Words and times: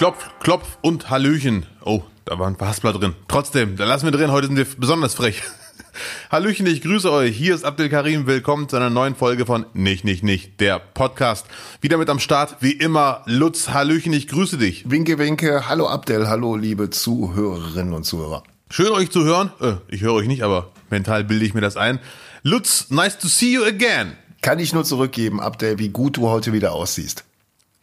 Klopf, 0.00 0.30
Klopf 0.40 0.78
und 0.80 1.10
Hallöchen. 1.10 1.66
Oh, 1.84 2.00
da 2.24 2.38
war 2.38 2.46
ein 2.46 2.56
Verhaspler 2.56 2.94
drin. 2.94 3.12
Trotzdem, 3.28 3.76
da 3.76 3.84
lassen 3.84 4.06
wir 4.06 4.12
drin. 4.12 4.32
Heute 4.32 4.46
sind 4.46 4.56
wir 4.56 4.64
besonders 4.78 5.12
frech. 5.12 5.42
Hallöchen, 6.30 6.66
ich 6.66 6.80
grüße 6.80 7.12
euch. 7.12 7.36
Hier 7.36 7.54
ist 7.54 7.66
Abdel 7.66 7.90
Karim. 7.90 8.26
Willkommen 8.26 8.66
zu 8.66 8.76
einer 8.76 8.88
neuen 8.88 9.14
Folge 9.14 9.44
von 9.44 9.66
Nicht, 9.74 10.06
Nicht, 10.06 10.24
Nicht, 10.24 10.58
der 10.58 10.78
Podcast. 10.78 11.44
Wieder 11.82 11.98
mit 11.98 12.08
am 12.08 12.18
Start, 12.18 12.56
wie 12.60 12.72
immer, 12.72 13.20
Lutz. 13.26 13.68
Hallöchen, 13.68 14.14
ich 14.14 14.26
grüße 14.26 14.56
dich. 14.56 14.88
Winke, 14.90 15.18
winke. 15.18 15.68
Hallo 15.68 15.86
Abdel. 15.86 16.28
Hallo, 16.28 16.56
liebe 16.56 16.88
Zuhörerinnen 16.88 17.92
und 17.92 18.04
Zuhörer. 18.04 18.42
Schön, 18.70 18.92
euch 18.92 19.10
zu 19.10 19.24
hören. 19.24 19.52
Äh, 19.60 19.74
ich 19.88 20.00
höre 20.00 20.14
euch 20.14 20.28
nicht, 20.28 20.42
aber 20.42 20.72
mental 20.88 21.24
bilde 21.24 21.44
ich 21.44 21.52
mir 21.52 21.60
das 21.60 21.76
ein. 21.76 21.98
Lutz, 22.42 22.86
nice 22.88 23.18
to 23.18 23.28
see 23.28 23.52
you 23.52 23.64
again. 23.64 24.16
Kann 24.40 24.60
ich 24.60 24.72
nur 24.72 24.84
zurückgeben, 24.84 25.42
Abdel, 25.42 25.78
wie 25.78 25.90
gut 25.90 26.16
du 26.16 26.30
heute 26.30 26.54
wieder 26.54 26.72
aussiehst. 26.72 27.26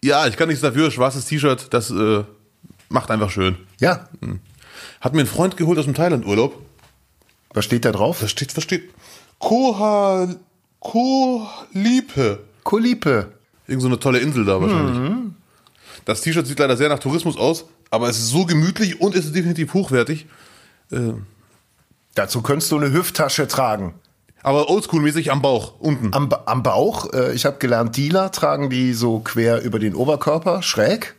Ja, 0.03 0.27
ich 0.27 0.37
kann 0.37 0.47
nichts 0.47 0.61
dafür. 0.61 0.91
Schwarzes 0.91 1.25
T-Shirt, 1.25 1.67
das 1.73 1.89
äh, 1.91 2.23
macht 2.89 3.11
einfach 3.11 3.29
schön. 3.29 3.57
Ja. 3.79 4.07
Hat 5.01 5.13
mir 5.13 5.21
ein 5.21 5.27
Freund 5.27 5.57
geholt 5.57 5.79
aus 5.79 5.85
dem 5.85 5.93
Thailand-Urlaub. 5.93 6.61
Was 7.53 7.65
steht 7.65 7.85
da 7.85 7.91
drauf? 7.91 8.19
Da 8.21 8.27
steht, 8.27 8.55
was 8.55 8.63
steht? 8.63 8.89
Koha, 9.39 10.35
Kolipe. 10.79 12.39
Kolipe. 12.63 13.33
Irgend 13.67 13.81
so 13.81 13.87
eine 13.87 13.99
tolle 13.99 14.19
Insel 14.19 14.45
da 14.45 14.61
wahrscheinlich. 14.61 15.31
Das 16.05 16.21
T-Shirt 16.21 16.47
sieht 16.47 16.59
leider 16.59 16.77
sehr 16.77 16.89
nach 16.89 16.99
Tourismus 16.99 17.35
aus, 17.37 17.65
aber 17.89 18.07
es 18.09 18.17
ist 18.17 18.29
so 18.29 18.45
gemütlich 18.45 19.01
und 19.01 19.15
es 19.15 19.25
ist 19.25 19.35
definitiv 19.35 19.73
hochwertig. 19.73 20.25
Äh, 20.91 21.13
Dazu 22.15 22.41
könntest 22.41 22.71
du 22.71 22.77
eine 22.77 22.91
Hüfttasche 22.91 23.47
tragen. 23.47 23.93
Aber 24.43 24.69
oldschool-mäßig 24.69 25.31
am 25.31 25.41
Bauch, 25.41 25.73
unten. 25.79 26.13
Am, 26.13 26.31
am 26.45 26.63
Bauch, 26.63 27.11
äh, 27.13 27.33
ich 27.33 27.45
habe 27.45 27.57
gelernt, 27.57 27.97
Dealer 27.97 28.31
tragen 28.31 28.69
die 28.69 28.93
so 28.93 29.19
quer 29.19 29.61
über 29.61 29.79
den 29.79 29.95
Oberkörper, 29.95 30.61
schräg. 30.61 31.15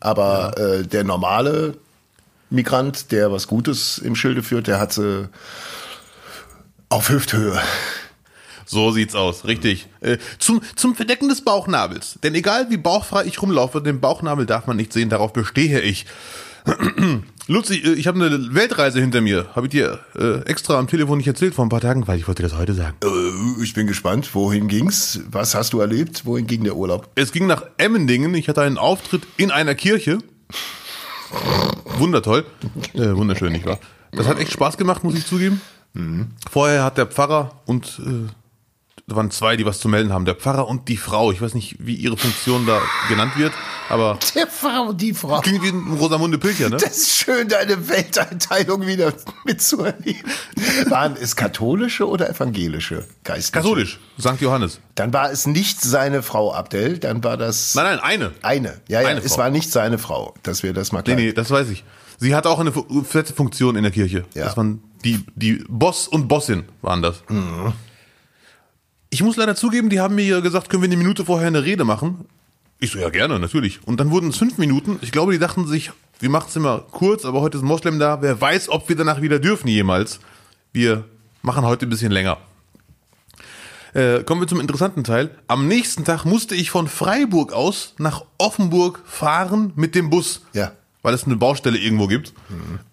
Aber 0.00 0.58
äh, 0.58 0.82
der 0.82 1.04
normale 1.04 1.74
Migrant, 2.50 3.12
der 3.12 3.32
was 3.32 3.46
Gutes 3.46 3.98
im 3.98 4.16
Schilde 4.16 4.42
führt, 4.42 4.66
der 4.66 4.80
hat 4.80 4.92
sie 4.92 5.28
auf 6.88 7.08
Hüfthöhe. 7.08 7.60
So 8.66 8.90
sieht's 8.90 9.14
aus, 9.14 9.44
richtig. 9.44 9.86
Äh, 10.00 10.18
zum, 10.38 10.62
zum 10.76 10.94
Verdecken 10.94 11.28
des 11.28 11.42
Bauchnabels. 11.42 12.18
Denn 12.22 12.34
egal 12.34 12.70
wie 12.70 12.78
bauchfrei 12.78 13.24
ich 13.24 13.40
rumlaufe, 13.42 13.82
den 13.82 14.00
Bauchnabel 14.00 14.46
darf 14.46 14.66
man 14.66 14.76
nicht 14.76 14.92
sehen, 14.92 15.10
darauf 15.10 15.32
bestehe 15.32 15.80
ich. 15.80 16.06
Luzi, 17.48 17.76
äh, 17.78 17.94
ich 17.94 18.06
habe 18.06 18.24
eine 18.24 18.54
Weltreise 18.54 19.00
hinter 19.00 19.20
mir. 19.20 19.46
Habe 19.54 19.66
ich 19.66 19.70
dir 19.72 20.00
äh, 20.18 20.40
extra 20.48 20.78
am 20.78 20.86
Telefon 20.86 21.18
nicht 21.18 21.26
erzählt 21.26 21.54
vor 21.54 21.64
ein 21.64 21.68
paar 21.68 21.80
Tagen, 21.80 22.06
weil 22.06 22.18
ich 22.18 22.28
wollte 22.28 22.42
das 22.42 22.56
heute 22.56 22.74
sagen. 22.74 22.96
Äh, 23.02 23.62
ich 23.62 23.74
bin 23.74 23.86
gespannt, 23.86 24.34
wohin 24.34 24.68
ging's? 24.68 25.20
Was 25.30 25.54
hast 25.54 25.72
du 25.72 25.80
erlebt? 25.80 26.24
Wohin 26.24 26.46
ging 26.46 26.64
der 26.64 26.76
Urlaub? 26.76 27.10
Es 27.14 27.32
ging 27.32 27.46
nach 27.46 27.64
Emmendingen. 27.78 28.34
Ich 28.34 28.48
hatte 28.48 28.62
einen 28.62 28.78
Auftritt 28.78 29.22
in 29.36 29.50
einer 29.50 29.74
Kirche. 29.74 30.18
Wundertoll. 31.98 32.44
Äh, 32.94 33.16
wunderschön, 33.16 33.52
nicht 33.52 33.66
wahr? 33.66 33.78
Das 34.12 34.28
hat 34.28 34.38
echt 34.38 34.52
Spaß 34.52 34.76
gemacht, 34.76 35.02
muss 35.04 35.14
ich 35.14 35.26
zugeben. 35.26 35.60
Vorher 36.50 36.84
hat 36.84 36.96
der 36.96 37.06
Pfarrer 37.06 37.60
und 37.66 38.00
äh, 38.04 38.28
da 39.12 39.16
waren 39.16 39.30
zwei, 39.30 39.56
die 39.56 39.66
was 39.66 39.78
zu 39.78 39.88
melden 39.88 40.12
haben. 40.12 40.24
Der 40.24 40.34
Pfarrer 40.34 40.66
und 40.66 40.88
die 40.88 40.96
Frau. 40.96 41.32
Ich 41.32 41.42
weiß 41.42 41.52
nicht, 41.54 41.76
wie 41.78 41.94
ihre 41.94 42.16
Funktion 42.16 42.64
da 42.66 42.80
genannt 43.08 43.36
wird, 43.36 43.52
aber 43.90 44.18
Der 44.34 44.46
Frau, 44.46 44.92
die 44.94 45.12
Frau. 45.12 45.40
klingt 45.40 45.62
wie 45.62 45.68
ein 45.68 45.96
Rosamunde 45.98 46.38
Pilcher, 46.38 46.70
ne? 46.70 46.78
Das 46.78 46.96
ist 46.96 47.10
schön, 47.16 47.48
deine 47.48 47.88
Welteinteilung 47.88 48.86
wieder 48.86 49.12
mitzuerleben. 49.44 50.22
Waren 50.86 51.16
es 51.20 51.36
katholische 51.36 52.08
oder 52.08 52.30
evangelische 52.30 53.04
Geistliche? 53.24 53.52
Katholisch, 53.52 54.00
St. 54.18 54.40
Johannes. 54.40 54.80
Dann 54.94 55.12
war 55.12 55.30
es 55.30 55.46
nicht 55.46 55.80
seine 55.82 56.22
Frau, 56.22 56.52
Abdel, 56.54 56.98
dann 56.98 57.22
war 57.22 57.36
das 57.36 57.74
Nein, 57.74 57.84
nein, 57.84 58.00
eine. 58.00 58.32
eine. 58.42 58.80
Ja, 58.88 59.02
ja, 59.02 59.08
Eine 59.08 59.20
es 59.20 59.32
Frau. 59.34 59.42
war 59.42 59.50
nicht 59.50 59.70
seine 59.70 59.98
Frau, 59.98 60.34
dass 60.42 60.62
wir 60.62 60.72
das 60.72 60.92
mal 60.92 61.02
Nee, 61.06 61.14
nee, 61.14 61.32
das 61.32 61.50
weiß 61.50 61.68
ich. 61.68 61.84
Sie 62.18 62.34
hatte 62.34 62.48
auch 62.48 62.60
eine 62.60 62.72
fette 63.04 63.32
Funktion 63.34 63.76
in 63.76 63.82
der 63.82 63.92
Kirche. 63.92 64.24
Ja. 64.34 64.44
Das 64.44 64.56
waren 64.56 64.82
die, 65.04 65.24
die 65.34 65.64
Boss 65.68 66.06
und 66.08 66.28
Bossin 66.28 66.64
waren 66.80 67.02
das. 67.02 67.22
Ich 69.12 69.22
muss 69.22 69.36
leider 69.36 69.54
zugeben, 69.54 69.90
die 69.90 70.00
haben 70.00 70.14
mir 70.14 70.40
gesagt, 70.40 70.70
können 70.70 70.82
wir 70.82 70.88
eine 70.88 70.96
Minute 70.96 71.26
vorher 71.26 71.46
eine 71.46 71.64
Rede 71.64 71.84
machen? 71.84 72.24
Ich 72.78 72.92
so, 72.92 72.98
ja 72.98 73.10
gerne, 73.10 73.38
natürlich. 73.38 73.86
Und 73.86 74.00
dann 74.00 74.10
wurden 74.10 74.30
es 74.30 74.38
fünf 74.38 74.56
Minuten. 74.56 74.98
Ich 75.02 75.12
glaube, 75.12 75.32
die 75.32 75.38
dachten 75.38 75.66
sich, 75.66 75.90
wir 76.18 76.30
machen 76.30 76.46
es 76.48 76.56
immer 76.56 76.78
kurz, 76.90 77.26
aber 77.26 77.42
heute 77.42 77.58
ist 77.58 77.62
ein 77.62 77.66
Moslem 77.66 77.98
da. 77.98 78.22
Wer 78.22 78.40
weiß, 78.40 78.70
ob 78.70 78.88
wir 78.88 78.96
danach 78.96 79.20
wieder 79.20 79.38
dürfen 79.38 79.68
jemals. 79.68 80.18
Wir 80.72 81.04
machen 81.42 81.66
heute 81.66 81.84
ein 81.84 81.90
bisschen 81.90 82.10
länger. 82.10 82.38
Äh, 83.92 84.24
kommen 84.24 84.40
wir 84.40 84.48
zum 84.48 84.60
interessanten 84.60 85.04
Teil. 85.04 85.28
Am 85.46 85.68
nächsten 85.68 86.06
Tag 86.06 86.24
musste 86.24 86.54
ich 86.54 86.70
von 86.70 86.88
Freiburg 86.88 87.52
aus 87.52 87.92
nach 87.98 88.24
Offenburg 88.38 89.02
fahren 89.04 89.74
mit 89.76 89.94
dem 89.94 90.08
Bus. 90.08 90.40
Ja. 90.54 90.72
Weil 91.02 91.14
es 91.14 91.24
eine 91.24 91.36
Baustelle 91.36 91.78
irgendwo 91.78 92.06
gibt. 92.06 92.32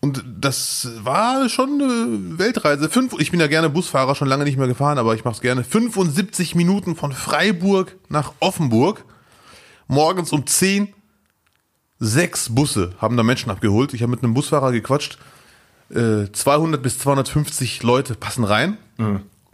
Und 0.02 0.24
das 0.40 0.90
war 1.04 1.48
schon 1.48 1.74
eine 1.74 2.40
Weltreise. 2.40 2.90
Fünf, 2.90 3.14
ich 3.20 3.30
bin 3.30 3.40
ja 3.40 3.46
gerne 3.48 3.70
Busfahrer, 3.70 4.16
schon 4.16 4.28
lange 4.28 4.46
nicht 4.46 4.58
mehr 4.58 4.68
gefahren, 4.68 4.98
aber 4.98 5.14
ich 5.14 5.24
mache 5.24 5.36
es 5.36 5.42
gerne. 5.42 5.64
75 5.64 6.56
Minuten 6.56 6.96
von 6.96 7.12
Freiburg 7.12 7.96
nach 8.10 8.34
Offenburg. 8.40 9.06
Morgens 9.88 10.32
um 10.32 10.46
10. 10.48 10.94
Sechs 12.02 12.50
Busse 12.56 12.94
haben 13.00 13.18
da 13.18 13.24
Menschen 13.24 13.52
abgeholt. 13.52 13.94
Ich 13.94 14.02
habe 14.02 14.12
mit 14.12 14.24
einem 14.24 14.34
Busfahrer 14.34 14.72
gequatscht. 14.72 15.20
Äh, 15.92 16.32
200 16.32 16.82
bis 16.82 16.98
250 17.00 17.84
Leute 17.84 18.16
passen 18.16 18.44
rein. 18.46 18.78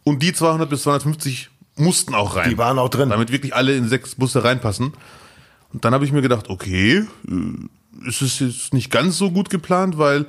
Und 0.04 0.22
die 0.22 0.32
200 0.32 0.70
bis 0.70 0.84
250 0.84 1.50
mussten 1.76 2.14
auch 2.14 2.36
rein. 2.36 2.50
Die 2.50 2.58
waren 2.58 2.78
auch 2.80 2.90
drin. 2.90 3.10
Damit 3.10 3.32
wirklich 3.32 3.56
alle 3.56 3.76
in 3.76 3.90
sechs 3.90 4.16
Busse 4.16 4.44
reinpassen. 4.44 4.94
Und 5.74 5.84
dann 5.84 5.94
habe 5.94 6.06
ich 6.06 6.12
mir 6.12 6.22
gedacht, 6.22 6.50
okay, 6.50 7.06
äh, 7.28 7.34
es 8.08 8.22
ist 8.22 8.40
jetzt 8.40 8.74
nicht 8.74 8.92
ganz 8.92 9.18
so 9.18 9.32
gut 9.32 9.50
geplant, 9.50 9.98
weil 9.98 10.26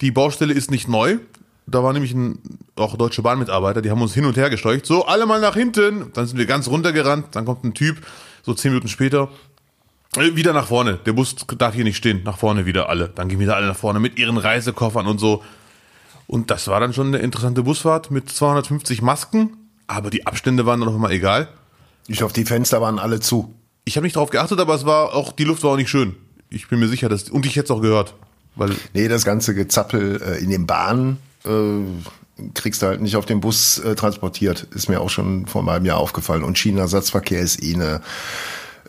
die 0.00 0.10
Baustelle 0.10 0.54
ist 0.54 0.70
nicht 0.70 0.88
neu. 0.88 1.18
Da 1.66 1.82
war 1.82 1.92
nämlich 1.92 2.14
ein 2.14 2.38
auch 2.76 2.96
Deutsche 2.96 3.22
Bahnmitarbeiter, 3.22 3.82
die 3.82 3.90
haben 3.90 4.00
uns 4.00 4.14
hin 4.14 4.24
und 4.24 4.36
her 4.36 4.48
gesteucht. 4.50 4.86
So, 4.86 5.06
alle 5.06 5.26
mal 5.26 5.40
nach 5.40 5.54
hinten. 5.54 6.10
Dann 6.14 6.26
sind 6.26 6.38
wir 6.38 6.46
ganz 6.46 6.68
runtergerannt. 6.68 7.26
Dann 7.32 7.44
kommt 7.44 7.64
ein 7.64 7.74
Typ, 7.74 7.98
so 8.42 8.54
zehn 8.54 8.70
Minuten 8.70 8.88
später, 8.88 9.28
äh, 10.16 10.34
wieder 10.34 10.52
nach 10.52 10.68
vorne. 10.68 10.98
Der 11.04 11.12
Bus 11.12 11.36
darf 11.58 11.74
hier 11.74 11.84
nicht 11.84 11.96
stehen. 11.96 12.22
Nach 12.24 12.38
vorne 12.38 12.64
wieder 12.64 12.88
alle. 12.88 13.08
Dann 13.08 13.28
gehen 13.28 13.38
wieder 13.38 13.56
alle 13.56 13.66
nach 13.66 13.76
vorne 13.76 14.00
mit 14.00 14.18
ihren 14.18 14.38
Reisekoffern 14.38 15.06
und 15.06 15.18
so. 15.18 15.42
Und 16.26 16.50
das 16.50 16.68
war 16.68 16.80
dann 16.80 16.92
schon 16.92 17.08
eine 17.08 17.18
interessante 17.18 17.62
Busfahrt 17.62 18.10
mit 18.10 18.30
250 18.30 19.02
Masken. 19.02 19.56
Aber 19.86 20.10
die 20.10 20.26
Abstände 20.26 20.66
waren 20.66 20.80
dann 20.80 20.90
noch 20.90 20.98
mal 20.98 21.10
egal. 21.10 21.48
Ich 22.06 22.22
hoffe, 22.22 22.34
die 22.34 22.44
Fenster 22.44 22.80
waren 22.80 22.98
alle 22.98 23.20
zu. 23.20 23.54
Ich 23.84 23.96
habe 23.96 24.04
nicht 24.04 24.16
darauf 24.16 24.30
geachtet, 24.30 24.60
aber 24.60 24.74
es 24.74 24.84
war 24.84 25.14
auch, 25.14 25.32
die 25.32 25.44
Luft 25.44 25.62
war 25.62 25.72
auch 25.72 25.76
nicht 25.76 25.90
schön. 25.90 26.16
Ich 26.50 26.68
bin 26.68 26.78
mir 26.78 26.88
sicher, 26.88 27.08
dass, 27.08 27.30
und 27.30 27.46
ich 27.46 27.56
hätte 27.56 27.66
es 27.66 27.70
auch 27.70 27.82
gehört. 27.82 28.14
Weil, 28.56 28.70
Nee, 28.92 29.08
das 29.08 29.24
ganze 29.24 29.54
Gezappel 29.54 30.20
äh, 30.22 30.42
in 30.42 30.50
den 30.50 30.66
Bahnen 30.66 31.18
äh, 31.44 32.50
kriegst 32.54 32.82
du 32.82 32.86
halt 32.86 33.00
nicht 33.00 33.16
auf 33.16 33.26
den 33.26 33.40
Bus 33.40 33.78
äh, 33.78 33.94
transportiert. 33.94 34.66
Ist 34.74 34.88
mir 34.88 35.00
auch 35.00 35.10
schon 35.10 35.46
vor 35.46 35.60
einem 35.62 35.70
halben 35.70 35.86
Jahr 35.86 35.98
aufgefallen. 35.98 36.42
Und 36.42 36.58
China-Ersatzverkehr 36.58 37.40
ist 37.40 37.62
eh 37.62 37.74
eine. 37.74 38.00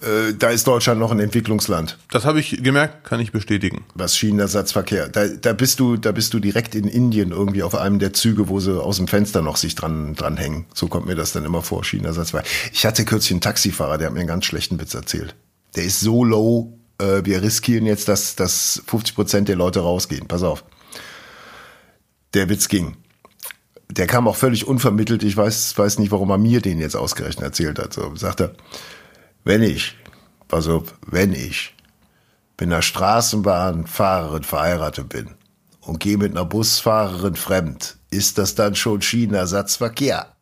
Äh, 0.02 0.34
da 0.34 0.50
ist 0.50 0.66
Deutschland 0.66 1.00
noch 1.00 1.12
ein 1.12 1.20
Entwicklungsland. 1.20 1.98
das 2.10 2.24
habe 2.24 2.40
ich 2.40 2.64
gemerkt, 2.64 3.04
kann 3.04 3.20
ich 3.20 3.34
bestätigen. 3.34 3.84
Was 3.96 4.16
Schienenersatzverkehr. 4.16 5.10
Da, 5.10 5.28
da 5.28 5.52
bist 5.52 5.82
du, 5.82 5.98
da 5.98 6.14
bist 6.14 6.34
du 6.34 6.40
direkt 6.40 6.74
in 6.74 6.88
Indien 6.88 7.32
irgendwie 7.32 7.64
auf 7.64 7.76
einem 7.76 8.00
der 8.00 8.14
Züge, 8.14 8.48
wo 8.48 8.62
sie 8.62 8.82
aus 8.82 8.96
dem 8.96 9.10
Fenster 9.10 9.42
noch 9.42 9.58
sich 9.58 9.76
dran, 9.76 10.16
dran 10.16 10.38
hängen. 10.38 10.66
So 10.74 10.88
kommt 10.88 11.06
mir 11.06 11.16
das 11.16 11.34
dann 11.34 11.44
immer 11.44 11.62
vor, 11.62 11.84
Schienenersatzverkehr. 11.84 12.50
Ich 12.72 12.86
hatte 12.86 13.04
kürzlich 13.04 13.32
einen 13.32 13.42
Taxifahrer, 13.42 13.98
der 13.98 14.08
hat 14.08 14.14
mir 14.14 14.22
einen 14.22 14.30
ganz 14.30 14.46
schlechten 14.46 14.80
Witz 14.80 14.94
erzählt. 14.94 15.36
Der 15.76 15.84
ist 15.84 16.00
so 16.00 16.24
low, 16.24 16.79
äh, 17.00 17.26
wir 17.26 17.42
riskieren 17.42 17.86
jetzt, 17.86 18.08
dass, 18.08 18.36
dass 18.36 18.82
50 18.88 19.16
Prozent 19.16 19.48
der 19.48 19.56
Leute 19.56 19.80
rausgehen. 19.82 20.28
Pass 20.28 20.44
auf. 20.44 20.64
Der 22.34 22.50
Witz 22.50 22.68
ging. 22.68 22.98
Der 23.90 24.06
kam 24.06 24.28
auch 24.28 24.36
völlig 24.36 24.68
unvermittelt. 24.68 25.24
Ich 25.24 25.36
weiß, 25.36 25.78
weiß 25.78 26.00
nicht, 26.00 26.12
warum 26.12 26.30
er 26.30 26.38
mir 26.38 26.62
den 26.62 26.80
jetzt 26.80 26.96
ausgerechnet 26.96 27.44
erzählt 27.44 27.80
hat. 27.80 27.94
So 27.94 28.16
sagt 28.16 28.42
er, 28.42 28.54
wenn 29.44 29.64
ich, 29.64 29.96
auf, 30.52 30.94
wenn 31.08 31.34
ich 31.34 31.76
mit 32.60 32.68
einer 32.68 32.82
Straßenbahnfahrerin 32.82 34.44
verheiratet 34.44 35.10
bin 35.10 35.36
und 35.82 36.00
gehe 36.00 36.18
mit 36.18 36.32
einer 36.32 36.46
Busfahrerin 36.46 37.36
fremd, 37.36 37.98
ist 38.12 38.38
das 38.38 38.54
dann 38.54 38.76
schon 38.76 39.02
Schienenersatzverkehr? 39.02 40.36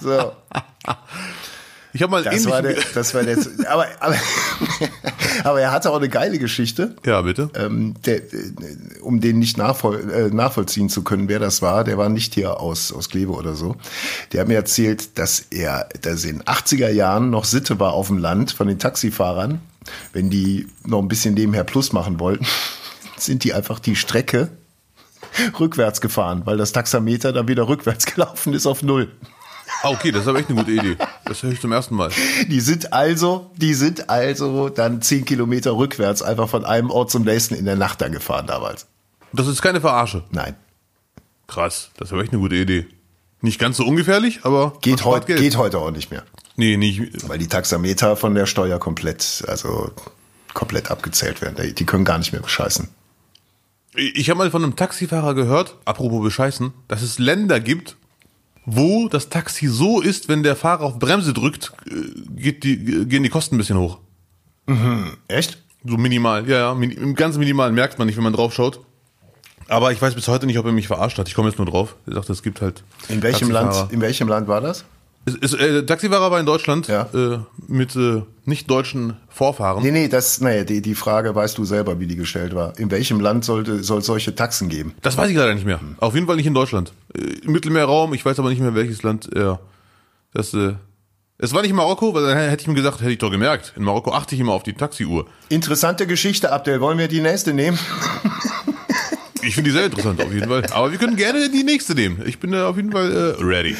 So, 0.00 0.32
Ich 1.94 2.02
habe 2.02 2.10
mal 2.10 2.22
das 2.22 2.46
war 2.46 2.62
der, 2.62 2.76
das 2.94 3.14
war 3.14 3.22
der, 3.22 3.38
aber, 3.68 3.86
aber, 4.00 4.16
aber 5.44 5.60
er 5.60 5.72
hatte 5.72 5.90
auch 5.90 5.96
eine 5.96 6.08
geile 6.08 6.38
Geschichte. 6.38 6.94
ja, 7.04 7.22
bitte. 7.22 7.50
Ähm, 7.54 7.94
der, 8.04 8.20
um 9.00 9.20
den 9.20 9.38
nicht 9.38 9.56
nachvoll, 9.56 10.10
äh, 10.10 10.34
nachvollziehen 10.34 10.90
zu 10.90 11.02
können, 11.02 11.28
wer 11.28 11.38
das 11.38 11.62
war, 11.62 11.84
der 11.84 11.96
war 11.96 12.08
nicht 12.08 12.34
hier 12.34 12.60
aus, 12.60 12.92
aus 12.92 13.08
Kleve 13.08 13.32
oder 13.32 13.54
so. 13.54 13.76
Der 14.32 14.42
hat 14.42 14.48
mir 14.48 14.54
erzählt, 14.54 15.18
dass 15.18 15.40
er, 15.50 15.88
dass 16.02 16.24
in 16.24 16.42
80er 16.42 16.90
Jahren 16.90 17.30
noch 17.30 17.44
Sitte 17.44 17.80
war 17.80 17.94
auf 17.94 18.08
dem 18.08 18.18
Land 18.18 18.52
von 18.52 18.68
den 18.68 18.78
Taxifahrern, 18.78 19.60
wenn 20.12 20.28
die 20.28 20.68
noch 20.84 21.00
ein 21.00 21.08
bisschen 21.08 21.34
nebenher 21.34 21.64
Plus 21.64 21.92
machen 21.92 22.20
wollten, 22.20 22.46
sind 23.16 23.44
die 23.44 23.54
einfach 23.54 23.78
die 23.78 23.96
Strecke 23.96 24.50
rückwärts 25.58 26.00
gefahren, 26.00 26.42
weil 26.44 26.58
das 26.58 26.72
Taxameter 26.72 27.32
dann 27.32 27.48
wieder 27.48 27.66
rückwärts 27.66 28.06
gelaufen 28.14 28.52
ist 28.52 28.66
auf 28.66 28.82
Null. 28.82 29.10
Ah, 29.82 29.90
okay, 29.90 30.10
das 30.10 30.22
ist 30.22 30.28
aber 30.28 30.38
echt 30.38 30.50
eine 30.50 30.58
gute 30.58 30.72
Idee. 30.72 30.96
Das 31.24 31.42
höre 31.42 31.52
ich 31.52 31.60
zum 31.60 31.72
ersten 31.72 31.94
Mal. 31.94 32.10
Die 32.48 32.60
sind 32.60 32.92
also, 32.92 33.50
die 33.56 33.74
sind 33.74 34.10
also 34.10 34.68
dann 34.68 35.02
zehn 35.02 35.24
Kilometer 35.24 35.76
rückwärts 35.76 36.22
einfach 36.22 36.48
von 36.48 36.64
einem 36.64 36.90
Ort 36.90 37.10
zum 37.10 37.22
nächsten 37.22 37.54
in 37.54 37.64
der 37.64 37.76
Nacht 37.76 38.00
dann 38.00 38.12
gefahren 38.12 38.46
damals. 38.46 38.86
Das 39.32 39.46
ist 39.46 39.62
keine 39.62 39.80
Verarsche. 39.80 40.24
Nein. 40.30 40.56
Krass, 41.46 41.90
das 41.96 42.10
wäre 42.10 42.22
echt 42.22 42.32
eine 42.32 42.40
gute 42.40 42.56
Idee. 42.56 42.86
Nicht 43.40 43.60
ganz 43.60 43.76
so 43.76 43.84
ungefährlich, 43.84 44.40
aber 44.42 44.72
Geht, 44.80 45.04
heut, 45.04 45.26
geht 45.26 45.56
heute 45.56 45.78
auch 45.78 45.90
nicht 45.90 46.10
mehr. 46.10 46.24
Nee, 46.56 46.76
nicht. 46.76 47.28
Weil 47.28 47.38
die 47.38 47.46
Taxameter 47.46 48.16
von 48.16 48.34
der 48.34 48.46
Steuer 48.46 48.80
komplett, 48.80 49.44
also 49.46 49.92
komplett 50.54 50.90
abgezählt 50.90 51.40
werden. 51.40 51.74
Die 51.74 51.86
können 51.86 52.04
gar 52.04 52.18
nicht 52.18 52.32
mehr 52.32 52.42
bescheißen. 52.42 52.88
Ich 53.94 54.28
habe 54.28 54.38
mal 54.38 54.50
von 54.50 54.64
einem 54.64 54.76
Taxifahrer 54.76 55.34
gehört, 55.34 55.76
apropos 55.84 56.22
bescheißen, 56.22 56.72
dass 56.88 57.02
es 57.02 57.18
Länder 57.18 57.60
gibt, 57.60 57.96
wo 58.70 59.08
das 59.08 59.28
Taxi 59.28 59.66
so 59.66 60.00
ist, 60.00 60.28
wenn 60.28 60.42
der 60.42 60.56
Fahrer 60.56 60.84
auf 60.84 60.98
Bremse 60.98 61.32
drückt, 61.32 61.72
äh, 61.86 62.52
die, 62.52 63.06
gehen 63.06 63.22
die 63.22 63.28
Kosten 63.28 63.54
ein 63.54 63.58
bisschen 63.58 63.78
hoch. 63.78 63.98
Echt? 65.28 65.62
So 65.84 65.96
minimal, 65.96 66.48
ja, 66.48 66.74
ja, 66.74 67.12
ganz 67.14 67.38
minimal 67.38 67.72
merkt 67.72 67.98
man 67.98 68.06
nicht, 68.06 68.16
wenn 68.16 68.24
man 68.24 68.32
drauf 68.32 68.52
schaut. 68.52 68.80
Aber 69.68 69.92
ich 69.92 70.00
weiß 70.00 70.14
bis 70.14 70.28
heute 70.28 70.46
nicht, 70.46 70.58
ob 70.58 70.66
er 70.66 70.72
mich 70.72 70.86
verarscht 70.86 71.18
hat. 71.18 71.28
Ich 71.28 71.34
komme 71.34 71.48
jetzt 71.48 71.58
nur 71.58 71.66
drauf. 71.66 71.94
Er 72.06 72.14
sagt, 72.14 72.30
es 72.30 72.42
gibt 72.42 72.60
halt. 72.60 72.82
In 73.08 73.22
welchem. 73.22 73.50
Land, 73.50 73.92
in 73.92 74.00
welchem 74.00 74.28
Land 74.28 74.48
war 74.48 74.60
das? 74.60 74.84
Es, 75.40 75.52
äh, 75.54 75.72
der 75.72 75.86
Taxifahrer 75.86 76.30
war 76.30 76.40
in 76.40 76.46
Deutschland 76.46 76.88
Ja. 76.88 77.08
äh, 77.14 77.38
mit 77.66 77.94
äh, 77.96 78.22
nicht 78.44 78.70
deutschen 78.70 79.16
Vorfahren. 79.28 79.82
Nee, 79.82 79.90
nee, 79.90 80.08
das, 80.08 80.40
naja, 80.40 80.64
die, 80.64 80.80
die 80.82 80.94
Frage 80.94 81.34
weißt 81.34 81.58
du 81.58 81.64
selber, 81.64 82.00
wie 82.00 82.06
die 82.06 82.16
gestellt 82.16 82.54
war. 82.54 82.78
In 82.78 82.90
welchem 82.90 83.20
Land 83.20 83.44
sollte, 83.44 83.82
soll 83.82 83.98
es 83.98 84.06
solche 84.06 84.34
Taxen 84.34 84.68
geben? 84.68 84.94
Das 85.02 85.16
weiß 85.16 85.30
ich 85.30 85.36
leider 85.36 85.54
nicht 85.54 85.66
mehr. 85.66 85.80
Auf 85.98 86.14
jeden 86.14 86.26
Fall 86.26 86.36
nicht 86.36 86.46
in 86.46 86.54
Deutschland. 86.54 86.92
Äh, 87.16 87.20
Im 87.44 87.52
Mittelmeerraum, 87.52 88.14
ich 88.14 88.24
weiß 88.24 88.38
aber 88.38 88.48
nicht 88.50 88.60
mehr 88.60 88.74
welches 88.74 89.02
Land. 89.02 89.28
Ja, 89.34 89.58
das, 90.34 90.54
äh, 90.54 90.74
es 91.40 91.54
war 91.54 91.62
nicht 91.62 91.72
Marokko, 91.72 92.14
weil 92.14 92.24
dann 92.24 92.36
hätte 92.36 92.62
ich 92.62 92.66
mir 92.68 92.74
gesagt, 92.74 93.00
hätte 93.00 93.12
ich 93.12 93.18
doch 93.18 93.30
gemerkt. 93.30 93.72
In 93.76 93.84
Marokko 93.84 94.12
achte 94.12 94.34
ich 94.34 94.40
immer 94.40 94.52
auf 94.52 94.64
die 94.64 94.72
Taxiuhr. 94.72 95.26
Interessante 95.48 96.06
Geschichte, 96.06 96.50
Abdel. 96.52 96.80
Wollen 96.80 96.98
wir 96.98 97.06
die 97.08 97.20
nächste 97.20 97.52
nehmen? 97.54 97.78
Ich 99.42 99.54
finde 99.54 99.70
die 99.70 99.76
sehr 99.76 99.86
interessant 99.86 100.22
auf 100.22 100.32
jeden 100.32 100.48
Fall. 100.48 100.64
Aber 100.70 100.90
wir 100.90 100.98
können 100.98 101.16
gerne 101.16 101.48
die 101.50 101.64
nächste 101.64 101.94
nehmen. 101.94 102.22
Ich 102.26 102.38
bin 102.38 102.52
da 102.52 102.68
auf 102.68 102.76
jeden 102.76 102.92
Fall 102.92 103.36
äh, 103.38 103.42
ready. 103.42 103.76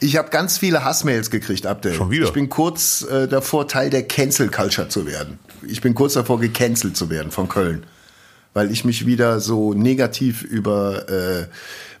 Ich 0.00 0.16
habe 0.16 0.30
ganz 0.30 0.58
viele 0.58 0.84
Hassmails 0.84 1.30
gekriegt, 1.30 1.66
Abdel. 1.66 1.94
Schon 1.94 2.10
wieder? 2.10 2.26
Ich 2.26 2.32
bin 2.32 2.48
kurz 2.48 3.02
äh, 3.02 3.28
davor, 3.28 3.68
Teil 3.68 3.90
der 3.90 4.02
Cancel 4.04 4.48
Culture 4.48 4.88
zu 4.88 5.06
werden. 5.06 5.38
Ich 5.66 5.80
bin 5.80 5.94
kurz 5.94 6.14
davor, 6.14 6.40
gecancelt 6.40 6.96
zu 6.96 7.10
werden 7.10 7.30
von 7.30 7.48
Köln. 7.48 7.84
Weil 8.54 8.70
ich 8.70 8.84
mich 8.84 9.06
wieder 9.06 9.40
so 9.40 9.72
negativ 9.72 10.42
über 10.42 11.08
äh, 11.08 11.46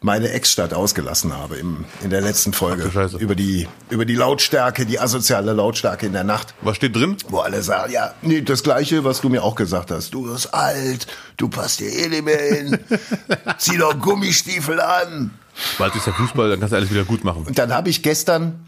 meine 0.02 0.30
Ex-Stadt 0.30 0.74
ausgelassen 0.74 1.36
habe 1.36 1.56
im, 1.56 1.84
in 2.02 2.10
der 2.10 2.20
letzten 2.20 2.52
Folge. 2.52 2.90
Ach. 2.94 3.14
Über 3.14 3.34
die, 3.34 3.68
über 3.88 4.04
die 4.04 4.16
Lautstärke, 4.16 4.84
die 4.84 4.98
asoziale 4.98 5.52
Lautstärke 5.52 6.06
in 6.06 6.12
der 6.12 6.24
Nacht. 6.24 6.54
Was 6.60 6.76
steht 6.76 6.96
drin? 6.96 7.16
Wo 7.28 7.38
alle 7.38 7.62
sagen, 7.62 7.92
ja, 7.92 8.12
nee, 8.22 8.42
das 8.42 8.62
Gleiche, 8.62 9.04
was 9.04 9.20
du 9.20 9.28
mir 9.28 9.42
auch 9.42 9.54
gesagt 9.54 9.90
hast. 9.90 10.12
Du 10.12 10.26
wirst 10.26 10.52
alt, 10.52 11.06
du 11.36 11.48
passt 11.48 11.80
dir 11.80 11.90
eh 11.90 12.08
nicht 12.08 12.24
mehr 12.24 12.40
hin. 12.40 12.78
Zieh 13.58 13.78
doch 13.78 13.98
Gummistiefel 13.98 14.80
an. 14.80 15.30
Bald 15.78 15.94
ist 15.94 16.06
der 16.06 16.14
Fußball, 16.14 16.50
dann 16.50 16.60
kannst 16.60 16.72
du 16.72 16.76
alles 16.76 16.90
wieder 16.90 17.04
gut 17.04 17.24
machen. 17.24 17.44
Und 17.46 17.58
dann 17.58 17.72
habe 17.72 17.88
ich 17.90 18.02
gestern 18.02 18.66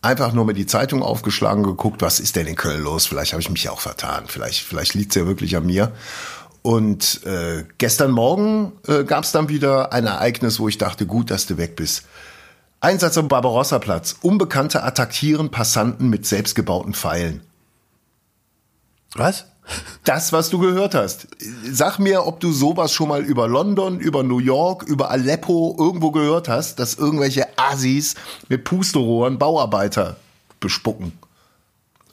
einfach 0.00 0.32
nur 0.32 0.44
mal 0.44 0.52
die 0.52 0.66
Zeitung 0.66 1.02
aufgeschlagen, 1.02 1.62
geguckt, 1.64 2.02
was 2.02 2.20
ist 2.20 2.36
denn 2.36 2.46
in 2.46 2.56
Köln 2.56 2.82
los? 2.82 3.06
Vielleicht 3.06 3.32
habe 3.32 3.42
ich 3.42 3.50
mich 3.50 3.64
ja 3.64 3.72
auch 3.72 3.80
vertan. 3.80 4.24
Vielleicht, 4.26 4.60
vielleicht 4.60 4.94
liegt 4.94 5.10
es 5.10 5.16
ja 5.16 5.26
wirklich 5.26 5.56
an 5.56 5.66
mir. 5.66 5.92
Und 6.66 7.26
äh, 7.26 7.66
gestern 7.76 8.10
Morgen 8.10 8.72
äh, 8.86 9.04
gab 9.04 9.24
es 9.24 9.32
dann 9.32 9.50
wieder 9.50 9.92
ein 9.92 10.06
Ereignis, 10.06 10.58
wo 10.58 10.66
ich 10.66 10.78
dachte, 10.78 11.04
gut, 11.04 11.30
dass 11.30 11.44
du 11.44 11.58
weg 11.58 11.76
bist. 11.76 12.06
Einsatz 12.80 13.18
am 13.18 13.28
Barbarossa-Platz. 13.28 14.16
Unbekannte 14.22 14.82
attackieren 14.82 15.50
Passanten 15.50 16.08
mit 16.08 16.24
selbstgebauten 16.24 16.94
Pfeilen. 16.94 17.42
Was? 19.14 19.44
Das, 20.04 20.32
was 20.32 20.48
du 20.48 20.58
gehört 20.58 20.94
hast. 20.94 21.28
Sag 21.70 21.98
mir, 21.98 22.26
ob 22.26 22.40
du 22.40 22.50
sowas 22.50 22.94
schon 22.94 23.08
mal 23.08 23.22
über 23.22 23.46
London, 23.46 24.00
über 24.00 24.22
New 24.22 24.38
York, 24.38 24.84
über 24.84 25.10
Aleppo 25.10 25.76
irgendwo 25.78 26.12
gehört 26.12 26.48
hast, 26.48 26.78
dass 26.78 26.94
irgendwelche 26.94 27.46
Assis 27.58 28.14
mit 28.48 28.64
Pusterohren 28.64 29.38
Bauarbeiter 29.38 30.16
bespucken 30.60 31.12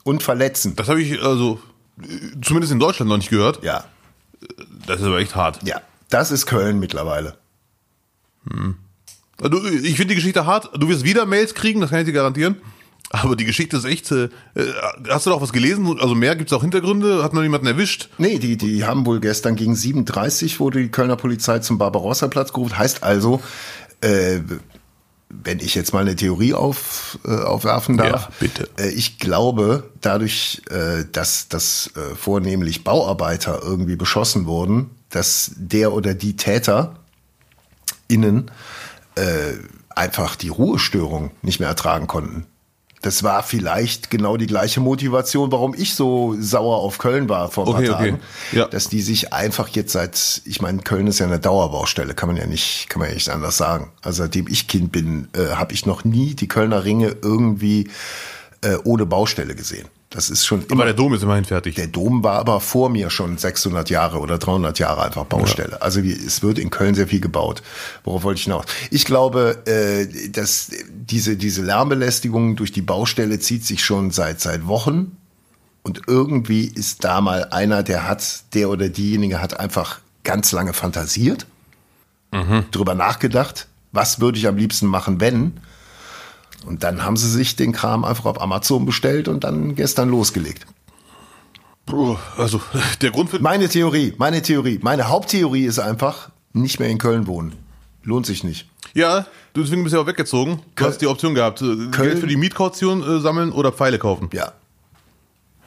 und 0.04 0.22
verletzen. 0.22 0.76
Das 0.76 0.88
habe 0.88 1.00
ich 1.00 1.22
also 1.22 1.58
äh, 2.02 2.38
zumindest 2.42 2.74
in 2.74 2.80
Deutschland 2.80 3.08
noch 3.08 3.16
nicht 3.16 3.30
gehört. 3.30 3.64
Ja, 3.64 3.86
Das 4.86 5.00
ist 5.00 5.06
aber 5.06 5.18
echt 5.18 5.34
hart. 5.36 5.60
ja. 5.62 5.80
Das 6.08 6.30
ist 6.30 6.44
Köln 6.44 6.78
mittlerweile. 6.78 7.38
Also, 9.40 9.64
ich 9.66 9.96
finde 9.96 10.08
die 10.08 10.16
Geschichte 10.16 10.44
hart. 10.44 10.68
Du 10.78 10.88
wirst 10.88 11.04
wieder 11.04 11.24
Mails 11.24 11.54
kriegen, 11.54 11.80
das 11.80 11.88
kann 11.88 12.00
ich 12.00 12.04
dir 12.04 12.12
garantieren. 12.12 12.56
Aber 13.08 13.36
die 13.36 13.44
Geschichte 13.44 13.76
ist 13.76 13.84
echt. 13.84 14.10
Äh, 14.10 14.28
hast 15.08 15.26
du 15.26 15.30
da 15.30 15.36
auch 15.36 15.42
was 15.42 15.52
gelesen? 15.52 15.86
Also 16.00 16.14
mehr 16.14 16.36
gibt 16.36 16.50
es 16.50 16.56
auch 16.56 16.62
Hintergründe? 16.62 17.22
Hat 17.22 17.32
man 17.34 17.42
jemanden 17.42 17.66
erwischt? 17.66 18.08
Nee, 18.18 18.38
die, 18.38 18.56
die 18.56 18.84
haben 18.84 19.04
wohl 19.04 19.20
gestern 19.20 19.56
gegen 19.56 19.74
37 19.74 20.60
wurde 20.60 20.82
die 20.82 20.90
Kölner 20.90 21.16
Polizei 21.16 21.58
zum 21.58 21.78
Barbarossa-Platz 21.78 22.52
gerufen. 22.52 22.78
Heißt 22.78 23.02
also, 23.02 23.42
äh, 24.00 24.40
wenn 25.32 25.60
ich 25.60 25.74
jetzt 25.74 25.92
mal 25.92 26.00
eine 26.00 26.14
Theorie 26.14 26.52
auf, 26.54 27.18
äh, 27.24 27.30
aufwerfen 27.30 27.96
darf. 27.96 28.28
Ja, 28.28 28.28
bitte. 28.38 28.68
Äh, 28.76 28.90
ich 28.90 29.18
glaube, 29.18 29.90
dadurch, 30.00 30.62
äh, 30.70 31.04
dass, 31.10 31.48
dass 31.48 31.90
äh, 31.96 32.14
vornehmlich 32.14 32.84
Bauarbeiter 32.84 33.60
irgendwie 33.62 33.96
beschossen 33.96 34.46
wurden, 34.46 34.90
dass 35.08 35.52
der 35.56 35.92
oder 35.92 36.14
die 36.14 36.36
Täter 36.36 36.94
innen 38.08 38.50
äh, 39.14 39.54
einfach 39.90 40.36
die 40.36 40.48
Ruhestörung 40.48 41.30
nicht 41.42 41.60
mehr 41.60 41.68
ertragen 41.68 42.06
konnten. 42.06 42.46
Das 43.02 43.22
war 43.24 43.42
vielleicht 43.42 44.10
genau 44.10 44.36
die 44.36 44.46
gleiche 44.46 44.80
Motivation, 44.80 45.50
warum 45.52 45.74
ich 45.74 45.94
so 45.94 46.36
sauer 46.38 46.76
auf 46.78 46.98
Köln 46.98 47.28
war 47.28 47.50
vor 47.50 47.66
ein 47.66 47.74
Okay, 47.74 47.86
paar 47.88 47.96
okay. 48.00 48.10
Tagen. 48.12 48.22
Ja. 48.52 48.66
Dass 48.66 48.88
die 48.88 49.02
sich 49.02 49.32
einfach 49.32 49.68
jetzt 49.68 49.92
seit, 49.92 50.40
ich 50.44 50.62
meine, 50.62 50.78
Köln 50.78 51.08
ist 51.08 51.18
ja 51.18 51.26
eine 51.26 51.40
Dauerbaustelle, 51.40 52.14
kann 52.14 52.28
man 52.28 52.36
ja 52.36 52.46
nicht, 52.46 52.88
kann 52.88 53.00
man 53.00 53.08
ja 53.08 53.14
nicht 53.14 53.28
anders 53.28 53.56
sagen. 53.56 53.90
Also 54.02 54.22
seitdem 54.22 54.46
ich 54.46 54.68
Kind 54.68 54.92
bin, 54.92 55.28
äh, 55.36 55.54
habe 55.56 55.74
ich 55.74 55.84
noch 55.84 56.04
nie 56.04 56.34
die 56.34 56.48
Kölner 56.48 56.84
Ringe 56.84 57.16
irgendwie 57.22 57.90
äh, 58.62 58.76
ohne 58.84 59.04
Baustelle 59.04 59.54
gesehen. 59.56 59.88
Das 60.10 60.28
ist 60.28 60.44
schon 60.44 60.60
immer 60.66 60.72
Aber 60.82 60.84
der 60.84 60.92
Dom 60.92 61.14
ist 61.14 61.22
immerhin 61.22 61.46
fertig. 61.46 61.74
der 61.74 61.86
Dom 61.86 62.22
war 62.22 62.34
aber 62.38 62.60
vor 62.60 62.90
mir 62.90 63.08
schon 63.08 63.38
600 63.38 63.88
Jahre 63.88 64.18
oder 64.18 64.36
300 64.36 64.78
Jahre 64.78 65.04
einfach 65.04 65.24
Baustelle. 65.24 65.80
Also 65.80 66.02
wie, 66.02 66.12
es 66.12 66.42
wird 66.42 66.58
in 66.58 66.68
Köln 66.68 66.94
sehr 66.94 67.08
viel 67.08 67.20
gebaut. 67.20 67.62
Worauf 68.04 68.22
wollte 68.22 68.36
ich 68.38 68.44
hinaus? 68.44 68.66
Ich 68.90 69.06
glaube, 69.06 69.62
äh, 69.66 70.28
dass 70.28 70.68
diese, 71.10 71.36
diese 71.36 71.62
Lärmbelästigung 71.62 72.56
durch 72.56 72.72
die 72.72 72.82
Baustelle 72.82 73.38
zieht 73.40 73.64
sich 73.64 73.84
schon 73.84 74.10
seit, 74.10 74.40
seit 74.40 74.66
Wochen. 74.66 75.16
Und 75.82 76.02
irgendwie 76.06 76.66
ist 76.66 77.02
da 77.02 77.20
mal 77.20 77.46
einer, 77.50 77.82
der 77.82 78.06
hat, 78.06 78.54
der 78.54 78.70
oder 78.70 78.88
diejenige 78.88 79.40
hat 79.40 79.58
einfach 79.58 79.98
ganz 80.22 80.52
lange 80.52 80.72
fantasiert, 80.72 81.46
drüber 82.70 82.94
nachgedacht, 82.94 83.66
was 83.90 84.20
würde 84.20 84.38
ich 84.38 84.46
am 84.46 84.56
liebsten 84.56 84.86
machen, 84.86 85.20
wenn. 85.20 85.54
Und 86.66 86.84
dann 86.84 87.04
haben 87.04 87.16
sie 87.16 87.28
sich 87.28 87.56
den 87.56 87.72
Kram 87.72 88.04
einfach 88.04 88.26
auf 88.26 88.40
Amazon 88.40 88.86
bestellt 88.86 89.26
und 89.26 89.42
dann 89.42 89.74
gestern 89.74 90.08
losgelegt. 90.08 90.66
Also 92.36 92.60
der 93.00 93.10
Grund 93.10 93.30
für 93.30 93.40
Meine 93.40 93.68
Theorie, 93.68 94.14
meine 94.18 94.40
Theorie, 94.40 94.78
meine 94.82 95.08
Haupttheorie 95.08 95.64
ist 95.64 95.80
einfach, 95.80 96.30
nicht 96.52 96.78
mehr 96.78 96.90
in 96.90 96.98
Köln 96.98 97.26
wohnen. 97.26 97.54
Lohnt 98.04 98.26
sich 98.26 98.44
nicht. 98.44 98.68
ja, 98.94 99.26
du 99.54 99.62
deswegen 99.62 99.82
bist 99.84 99.94
ja 99.94 100.00
auch 100.00 100.06
weggezogen. 100.06 100.56
Du 100.56 100.62
Köln- 100.82 100.90
hast 100.90 100.98
die 101.00 101.06
Option 101.06 101.34
gehabt, 101.34 101.62
äh, 101.62 101.88
Geld 101.90 102.18
für 102.18 102.26
die 102.26 102.36
Mietkaution 102.36 103.02
äh, 103.02 103.20
sammeln 103.20 103.52
oder 103.52 103.72
Pfeile 103.72 103.98
kaufen. 103.98 104.28
Ja. 104.32 104.52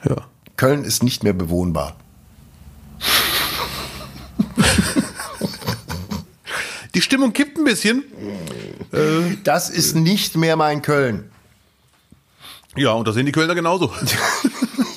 Ja. 0.04 0.16
Köln 0.56 0.84
ist 0.84 1.02
nicht 1.02 1.22
mehr 1.24 1.32
bewohnbar. 1.32 1.96
Die 6.94 7.02
Stimmung 7.02 7.32
kippt 7.32 7.58
ein 7.58 7.64
bisschen. 7.64 8.04
Das 9.44 9.68
ist 9.68 9.94
nicht 9.96 10.36
mehr 10.36 10.56
mein 10.56 10.80
Köln. 10.82 11.30
Ja, 12.74 12.92
und 12.92 13.06
das 13.06 13.14
sehen 13.14 13.26
die 13.26 13.32
Kölner 13.32 13.54
genauso. 13.54 13.92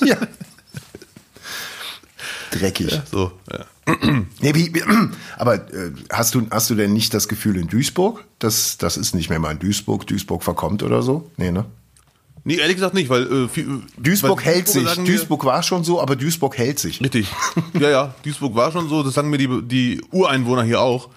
Ja. 0.02 0.16
Dreckig. 2.50 3.00
So, 3.10 3.32
ja. 3.50 3.64
Nee, 4.40 4.54
wie, 4.54 4.72
wie, 4.74 4.82
aber 5.38 5.54
äh, 5.72 5.92
hast, 6.10 6.34
du, 6.34 6.46
hast 6.50 6.70
du 6.70 6.74
denn 6.74 6.92
nicht 6.92 7.12
das 7.14 7.28
Gefühl 7.28 7.56
in 7.56 7.66
Duisburg, 7.68 8.24
dass 8.38 8.78
das 8.78 8.96
ist 8.96 9.14
nicht 9.14 9.30
mehr 9.30 9.38
mal 9.38 9.52
in 9.52 9.58
Duisburg, 9.58 10.06
Duisburg 10.06 10.42
verkommt 10.42 10.82
oder 10.82 11.02
so? 11.02 11.30
Nee, 11.36 11.50
ne? 11.50 11.64
Nee, 12.44 12.54
ehrlich 12.56 12.76
gesagt 12.76 12.94
nicht, 12.94 13.10
weil 13.10 13.30
äh, 13.44 13.48
viel, 13.48 13.82
Duisburg 13.98 14.38
weil 14.46 14.54
hält 14.54 14.68
sich. 14.68 14.84
sagen 14.88 15.02
mir- 15.02 15.08
Duisburg 15.10 15.44
war 15.44 15.62
schon 15.62 15.84
so, 15.84 16.00
aber 16.00 16.16
Duisburg 16.16 16.56
hält 16.56 16.78
sich. 16.78 17.00
Richtig. 17.02 17.28
Ja, 17.78 17.90
ja, 17.90 18.14
Duisburg 18.24 18.54
war 18.54 18.72
schon 18.72 18.88
so, 18.88 19.02
das 19.02 19.14
sagen 19.14 19.28
mir 19.28 19.38
die, 19.38 19.62
die 19.62 20.00
Ureinwohner 20.10 20.62
hier 20.62 20.80
auch. 20.80 21.10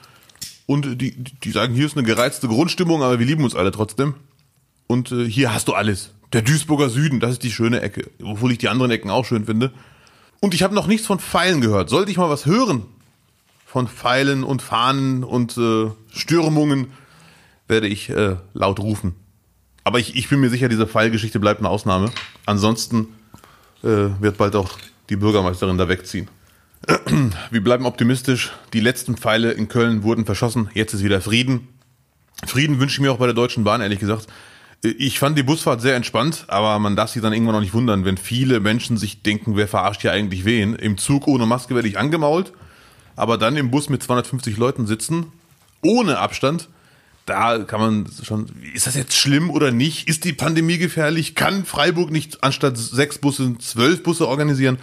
Und 0.65 0.99
die, 1.01 1.11
die 1.15 1.51
sagen, 1.51 1.73
hier 1.75 1.85
ist 1.85 1.95
eine 1.97 2.05
gereizte 2.05 2.47
Grundstimmung, 2.47 3.03
aber 3.03 3.19
wir 3.19 3.25
lieben 3.25 3.43
uns 3.43 3.55
alle 3.55 3.71
trotzdem. 3.71 4.15
Und 4.87 5.11
äh, 5.11 5.25
hier 5.29 5.53
hast 5.53 5.67
du 5.67 5.73
alles. 5.73 6.11
Der 6.33 6.41
Duisburger 6.41 6.89
Süden, 6.89 7.19
das 7.19 7.31
ist 7.33 7.43
die 7.43 7.51
schöne 7.51 7.81
Ecke. 7.81 8.09
Obwohl 8.23 8.51
ich 8.51 8.57
die 8.57 8.67
anderen 8.69 8.91
Ecken 8.91 9.09
auch 9.09 9.25
schön 9.25 9.45
finde. 9.45 9.71
Und 10.43 10.53
ich 10.53 10.61
habe 10.61 10.75
noch 10.75 10.87
nichts 10.87 11.07
von 11.07 11.19
Pfeilen 11.19 11.61
gehört. 11.61 11.89
Sollte 11.89 12.11
ich 12.11 12.17
mal 12.17 12.29
was 12.29 12.45
hören 12.45 12.83
von 13.65 13.87
Pfeilen 13.87 14.43
und 14.43 14.61
Fahnen 14.61 15.23
und 15.23 15.57
äh, 15.57 15.89
Stürmungen, 16.11 16.87
werde 17.69 17.87
ich 17.87 18.09
äh, 18.09 18.35
laut 18.53 18.81
rufen. 18.81 19.15
Aber 19.85 19.99
ich, 19.99 20.17
ich 20.17 20.27
bin 20.27 20.41
mir 20.41 20.49
sicher, 20.49 20.67
diese 20.67 20.85
Pfeilgeschichte 20.85 21.39
bleibt 21.39 21.61
eine 21.61 21.69
Ausnahme. 21.69 22.11
Ansonsten 22.45 23.07
äh, 23.83 24.09
wird 24.19 24.35
bald 24.35 24.57
auch 24.57 24.77
die 25.09 25.15
Bürgermeisterin 25.15 25.77
da 25.77 25.87
wegziehen. 25.87 26.27
Wir 27.49 27.63
bleiben 27.63 27.85
optimistisch. 27.85 28.51
Die 28.73 28.81
letzten 28.81 29.15
Pfeile 29.15 29.53
in 29.53 29.69
Köln 29.69 30.03
wurden 30.03 30.25
verschossen. 30.25 30.69
Jetzt 30.73 30.93
ist 30.93 31.05
wieder 31.05 31.21
Frieden. 31.21 31.69
Frieden 32.45 32.81
wünsche 32.81 32.95
ich 32.95 32.99
mir 32.99 33.13
auch 33.13 33.19
bei 33.19 33.27
der 33.27 33.33
Deutschen 33.33 33.63
Bahn, 33.63 33.79
ehrlich 33.79 33.99
gesagt. 33.99 34.27
Ich 34.85 35.17
fand 35.17 35.37
die 35.37 35.43
Busfahrt 35.43 35.79
sehr 35.79 35.95
entspannt, 35.95 36.43
aber 36.49 36.77
man 36.77 36.97
darf 36.97 37.09
sich 37.09 37.21
dann 37.21 37.31
irgendwann 37.31 37.55
noch 37.55 37.61
nicht 37.61 37.73
wundern, 37.73 38.03
wenn 38.03 38.17
viele 38.17 38.59
Menschen 38.59 38.97
sich 38.97 39.21
denken, 39.21 39.55
wer 39.55 39.69
verarscht 39.69 40.01
hier 40.01 40.11
eigentlich 40.11 40.43
wen. 40.43 40.75
Im 40.75 40.97
Zug 40.97 41.25
ohne 41.25 41.45
Maske 41.45 41.73
werde 41.73 41.87
ich 41.87 41.97
angemault, 41.97 42.51
aber 43.15 43.37
dann 43.37 43.55
im 43.55 43.71
Bus 43.71 43.87
mit 43.87 44.03
250 44.03 44.57
Leuten 44.57 44.85
sitzen, 44.85 45.27
ohne 45.81 46.17
Abstand, 46.17 46.67
da 47.25 47.59
kann 47.59 47.79
man 47.79 48.09
schon, 48.23 48.47
ist 48.73 48.85
das 48.85 48.95
jetzt 48.95 49.15
schlimm 49.15 49.49
oder 49.49 49.71
nicht? 49.71 50.09
Ist 50.09 50.25
die 50.25 50.33
Pandemie 50.33 50.77
gefährlich? 50.77 51.33
Kann 51.33 51.63
Freiburg 51.63 52.11
nicht 52.11 52.43
anstatt 52.43 52.77
sechs 52.77 53.17
Busse 53.17 53.57
zwölf 53.59 54.03
Busse 54.03 54.27
organisieren? 54.27 54.79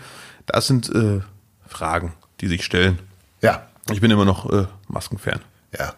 Das 0.46 0.66
sind 0.66 0.88
äh, 0.94 1.20
Fragen, 1.68 2.14
die 2.40 2.46
sich 2.46 2.64
stellen. 2.64 2.98
Ja. 3.42 3.66
Ich 3.92 4.00
bin 4.00 4.10
immer 4.10 4.24
noch 4.24 4.50
äh, 4.50 4.64
Maskenfan. 4.88 5.40
Ja 5.78 5.92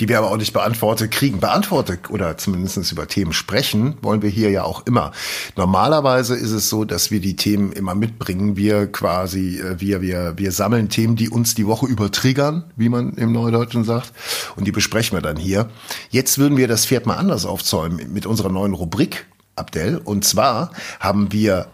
die 0.00 0.08
wir 0.08 0.18
aber 0.18 0.30
auch 0.30 0.36
nicht 0.36 0.52
beantwortet 0.52 1.10
kriegen. 1.10 1.40
Beantwortet 1.40 2.10
oder 2.10 2.36
zumindest 2.38 2.90
über 2.90 3.06
Themen 3.06 3.32
sprechen 3.32 3.96
wollen 4.02 4.22
wir 4.22 4.30
hier 4.30 4.50
ja 4.50 4.64
auch 4.64 4.86
immer. 4.86 5.12
Normalerweise 5.56 6.34
ist 6.34 6.50
es 6.50 6.68
so, 6.68 6.84
dass 6.84 7.10
wir 7.10 7.20
die 7.20 7.36
Themen 7.36 7.72
immer 7.72 7.94
mitbringen. 7.94 8.56
Wir 8.56 8.90
quasi, 8.90 9.60
äh, 9.60 9.80
wir, 9.80 10.00
wir, 10.02 10.34
wir 10.36 10.52
sammeln 10.52 10.88
Themen, 10.88 11.16
die 11.16 11.28
uns 11.28 11.54
die 11.54 11.66
Woche 11.66 11.86
übertriggern, 11.86 12.64
wie 12.76 12.88
man 12.88 13.14
im 13.14 13.32
Neudeutschen 13.32 13.84
sagt, 13.84 14.12
und 14.56 14.66
die 14.66 14.72
besprechen 14.72 15.16
wir 15.16 15.22
dann 15.22 15.36
hier. 15.36 15.68
Jetzt 16.10 16.38
würden 16.38 16.56
wir 16.56 16.68
das 16.68 16.86
Pferd 16.86 17.06
mal 17.06 17.16
anders 17.16 17.44
aufzäumen 17.44 18.12
mit 18.12 18.26
unserer 18.26 18.50
neuen 18.50 18.74
Rubrik, 18.74 19.26
Abdel. 19.56 19.98
Und 19.98 20.24
zwar 20.24 20.72
haben 21.00 21.32
wir 21.32 21.68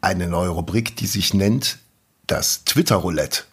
eine 0.00 0.28
neue 0.28 0.48
Rubrik, 0.48 0.96
die 0.96 1.06
sich 1.06 1.34
nennt 1.34 1.78
das 2.26 2.64
Twitter-Roulette. 2.64 3.49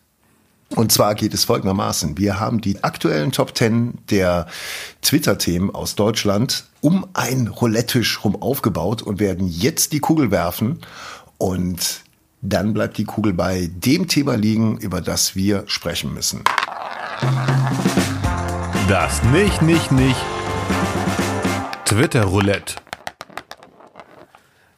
Und 0.75 0.91
zwar 0.91 1.15
geht 1.15 1.33
es 1.33 1.45
folgendermaßen. 1.45 2.17
Wir 2.17 2.39
haben 2.39 2.61
die 2.61 2.83
aktuellen 2.83 3.31
Top 3.31 3.57
10 3.57 3.99
der 4.09 4.47
Twitter-Themen 5.01 5.73
aus 5.73 5.95
Deutschland 5.95 6.65
um 6.81 7.07
ein 7.13 7.47
Roulette-Tisch 7.47 8.23
rum 8.23 8.41
aufgebaut 8.41 9.01
und 9.01 9.19
werden 9.19 9.47
jetzt 9.47 9.93
die 9.93 9.99
Kugel 9.99 10.29
werfen 10.29 10.79
und 11.37 12.01
dann 12.41 12.73
bleibt 12.73 12.97
die 12.97 13.05
Kugel 13.05 13.33
bei 13.33 13.69
dem 13.73 14.07
Thema 14.07 14.35
liegen, 14.35 14.77
über 14.77 15.01
das 15.01 15.35
wir 15.35 15.63
sprechen 15.67 16.13
müssen. 16.13 16.43
Das 18.87 19.23
nicht, 19.23 19.61
nicht, 19.61 19.91
nicht 19.91 20.17
Twitter-Roulette. 21.85 22.86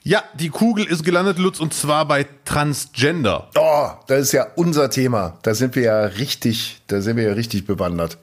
Ja, 0.03 0.23
die 0.33 0.49
Kugel 0.49 0.85
ist 0.85 1.03
gelandet, 1.03 1.39
Lutz, 1.39 1.59
und 1.59 1.73
zwar 1.73 2.07
bei 2.07 2.25
Transgender. 2.45 3.49
Oh, 3.55 3.89
das 4.07 4.21
ist 4.21 4.31
ja 4.31 4.47
unser 4.55 4.89
Thema. 4.89 5.37
Da 5.41 5.53
sind 5.53 5.75
wir 5.75 5.83
ja 5.83 6.01
richtig, 6.03 6.81
da 6.87 7.01
sind 7.01 7.17
wir 7.17 7.23
ja 7.25 7.33
richtig 7.33 7.65
bewandert. 7.65 8.17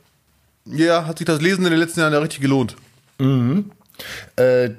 Ja, 0.64 1.06
hat 1.06 1.18
sich 1.18 1.26
das 1.26 1.40
Lesen 1.40 1.64
in 1.64 1.70
den 1.70 1.78
letzten 1.78 2.00
Jahren 2.00 2.12
ja 2.12 2.18
richtig 2.18 2.40
gelohnt. 2.40 2.76
Mhm. 3.18 3.70
Äh, 4.36 4.70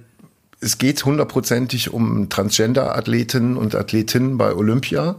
es 0.59 0.79
geht 0.79 1.05
hundertprozentig 1.05 1.93
um 1.93 2.29
Transgender-Athletinnen 2.29 3.57
und 3.57 3.75
Athletinnen 3.75 4.37
bei 4.37 4.53
Olympia. 4.53 5.15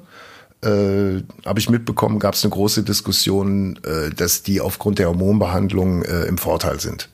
Äh, 0.63 1.23
Habe 1.47 1.59
ich 1.59 1.71
mitbekommen, 1.71 2.19
gab 2.19 2.35
es 2.35 2.43
eine 2.43 2.51
große 2.51 2.83
Diskussion, 2.83 3.79
äh, 3.85 4.11
dass 4.11 4.43
die 4.43 4.61
aufgrund 4.61 4.99
der 4.99 5.07
Hormonbehandlung 5.07 6.03
äh, 6.03 6.25
im 6.25 6.39
Vorteil 6.39 6.81
sind. 6.81 7.09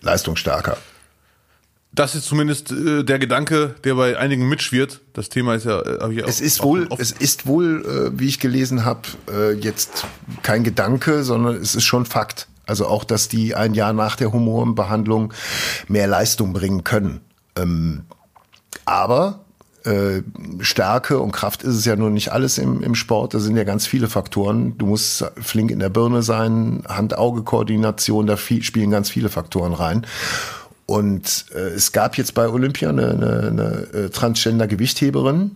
Leistungsstärker. 0.00 0.76
Das 1.94 2.14
ist 2.14 2.24
zumindest 2.24 2.72
äh, 2.72 3.04
der 3.04 3.18
Gedanke, 3.18 3.74
der 3.84 3.94
bei 3.94 4.18
einigen 4.18 4.48
mitschwirrt. 4.48 5.00
Das 5.12 5.28
Thema 5.28 5.54
ist 5.54 5.64
ja. 5.64 5.80
Äh, 5.80 6.12
ich 6.12 6.26
es 6.26 6.40
ist 6.40 6.62
wohl, 6.62 6.88
es 6.98 7.12
ist 7.12 7.46
wohl, 7.46 7.84
äh, 8.14 8.18
wie 8.18 8.26
ich 8.26 8.40
gelesen 8.40 8.84
habe, 8.84 9.02
äh, 9.30 9.52
jetzt 9.52 10.04
kein 10.42 10.64
Gedanke, 10.64 11.22
sondern 11.22 11.56
es 11.56 11.74
ist 11.74 11.84
schon 11.84 12.04
Fakt. 12.04 12.48
Also 12.66 12.86
auch, 12.86 13.04
dass 13.04 13.28
die 13.28 13.54
ein 13.54 13.74
Jahr 13.74 13.92
nach 13.92 14.16
der 14.16 14.32
Hormonbehandlung 14.32 15.32
mehr 15.86 16.06
Leistung 16.06 16.52
bringen 16.52 16.82
können. 16.82 17.20
Ähm, 17.56 18.04
aber 18.86 19.44
äh, 19.84 20.22
Stärke 20.60 21.18
und 21.18 21.32
Kraft 21.32 21.62
ist 21.62 21.74
es 21.74 21.84
ja 21.84 21.94
nur 21.94 22.10
nicht 22.10 22.32
alles 22.32 22.58
im, 22.58 22.82
im 22.82 22.94
Sport. 22.94 23.34
Da 23.34 23.38
sind 23.38 23.56
ja 23.56 23.64
ganz 23.64 23.86
viele 23.86 24.08
Faktoren. 24.08 24.78
Du 24.78 24.86
musst 24.86 25.24
flink 25.40 25.70
in 25.70 25.78
der 25.78 25.90
Birne 25.90 26.22
sein, 26.22 26.82
Hand-Auge-Koordination, 26.88 28.26
da 28.26 28.36
viel, 28.36 28.62
spielen 28.62 28.90
ganz 28.90 29.10
viele 29.10 29.28
Faktoren 29.28 29.74
rein. 29.74 30.06
Und 30.86 31.46
äh, 31.54 31.58
es 31.58 31.92
gab 31.92 32.18
jetzt 32.18 32.34
bei 32.34 32.48
Olympia 32.48 32.90
eine, 32.90 33.10
eine, 33.10 33.48
eine 33.48 34.04
äh, 34.04 34.10
Transgender-Gewichtheberin, 34.10 35.52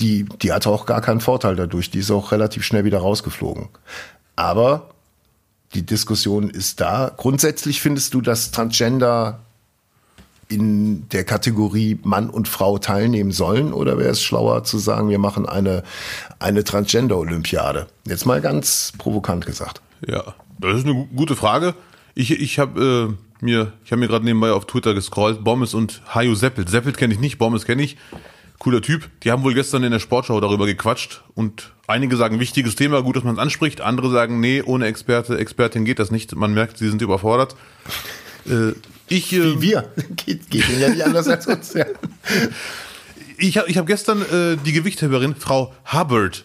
die, 0.00 0.24
die 0.42 0.52
hatte 0.52 0.70
auch 0.70 0.86
gar 0.86 1.00
keinen 1.00 1.20
Vorteil 1.20 1.54
dadurch. 1.54 1.90
Die 1.90 1.98
ist 1.98 2.10
auch 2.10 2.32
relativ 2.32 2.64
schnell 2.64 2.84
wieder 2.84 2.98
rausgeflogen. 2.98 3.68
Aber 4.36 4.90
die 5.74 5.86
Diskussion 5.86 6.50
ist 6.50 6.80
da. 6.80 7.12
Grundsätzlich 7.16 7.80
findest 7.80 8.14
du, 8.14 8.20
dass 8.20 8.50
Transgender 8.50 9.40
in 10.48 11.08
der 11.10 11.24
Kategorie 11.24 11.98
Mann 12.02 12.28
und 12.28 12.48
Frau 12.48 12.78
teilnehmen 12.78 13.32
sollen? 13.32 13.72
Oder 13.72 13.96
wäre 13.96 14.10
es 14.10 14.22
schlauer 14.22 14.64
zu 14.64 14.78
sagen, 14.78 15.08
wir 15.08 15.18
machen 15.18 15.46
eine, 15.46 15.82
eine 16.38 16.64
Transgender-Olympiade? 16.64 17.86
Jetzt 18.06 18.26
mal 18.26 18.40
ganz 18.40 18.92
provokant 18.98 19.46
gesagt. 19.46 19.80
Ja, 20.06 20.34
das 20.58 20.78
ist 20.78 20.86
eine 20.86 21.08
gute 21.14 21.36
Frage. 21.36 21.74
Ich, 22.14 22.32
ich 22.32 22.58
habe 22.58 23.14
äh 23.16 23.31
mir, 23.42 23.72
ich 23.84 23.92
habe 23.92 24.00
mir 24.00 24.08
gerade 24.08 24.24
nebenbei 24.24 24.52
auf 24.52 24.66
Twitter 24.66 24.94
gescrollt, 24.94 25.44
Bommes 25.44 25.74
und 25.74 26.02
Hajo 26.14 26.34
Seppelt. 26.34 26.68
Seppelt 26.68 26.96
kenne 26.96 27.12
ich 27.12 27.20
nicht, 27.20 27.38
Bommes 27.38 27.64
kenne 27.64 27.82
ich. 27.82 27.96
Cooler 28.58 28.80
Typ. 28.80 29.10
Die 29.24 29.32
haben 29.32 29.42
wohl 29.42 29.54
gestern 29.54 29.82
in 29.82 29.90
der 29.90 29.98
Sportschau 29.98 30.40
darüber 30.40 30.66
gequatscht 30.66 31.22
und 31.34 31.72
einige 31.88 32.16
sagen, 32.16 32.38
wichtiges 32.38 32.76
Thema, 32.76 33.02
gut, 33.02 33.16
dass 33.16 33.24
man 33.24 33.34
es 33.34 33.40
anspricht. 33.40 33.80
Andere 33.80 34.10
sagen, 34.10 34.38
nee, 34.38 34.62
ohne 34.62 34.86
Experte, 34.86 35.36
Expertin 35.36 35.84
geht 35.84 35.98
das 35.98 36.12
nicht. 36.12 36.36
Man 36.36 36.54
merkt, 36.54 36.78
sie 36.78 36.88
sind 36.88 37.02
überfordert. 37.02 37.56
Äh, 38.48 38.72
ich, 39.08 39.32
äh, 39.32 39.56
Wie 39.56 39.62
wir. 39.62 39.90
geht, 40.16 40.48
geht 40.48 40.64
ja 40.78 40.88
nicht 40.88 41.04
anders 41.04 41.26
als 41.26 41.46
uns. 41.48 41.74
Ja. 41.74 41.86
Ich 43.36 43.58
habe 43.58 43.68
ich 43.68 43.76
hab 43.76 43.86
gestern 43.86 44.22
äh, 44.22 44.56
die 44.64 44.72
Gewichtheberin, 44.72 45.34
Frau 45.34 45.74
Hubbard, 45.92 46.44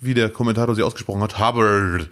wie 0.00 0.14
der 0.14 0.30
Kommentator 0.30 0.74
sie 0.74 0.82
ausgesprochen 0.82 1.22
hat, 1.22 1.38
Hubbard, 1.38 2.08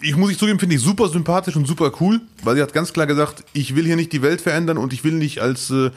ich 0.00 0.16
muss 0.16 0.30
ich 0.30 0.38
zugeben, 0.38 0.60
finde 0.60 0.76
ich 0.76 0.80
super 0.80 1.08
sympathisch 1.08 1.56
und 1.56 1.66
super 1.66 1.92
cool, 2.00 2.20
weil 2.44 2.54
sie 2.54 2.62
hat 2.62 2.72
ganz 2.72 2.92
klar 2.92 3.06
gesagt, 3.06 3.44
ich 3.52 3.74
will 3.74 3.84
hier 3.84 3.96
nicht 3.96 4.12
die 4.12 4.22
Welt 4.22 4.40
verändern 4.40 4.78
und 4.78 4.92
ich 4.92 5.02
will 5.02 5.14
nicht 5.14 5.40
als 5.40 5.70
äh, 5.70 5.90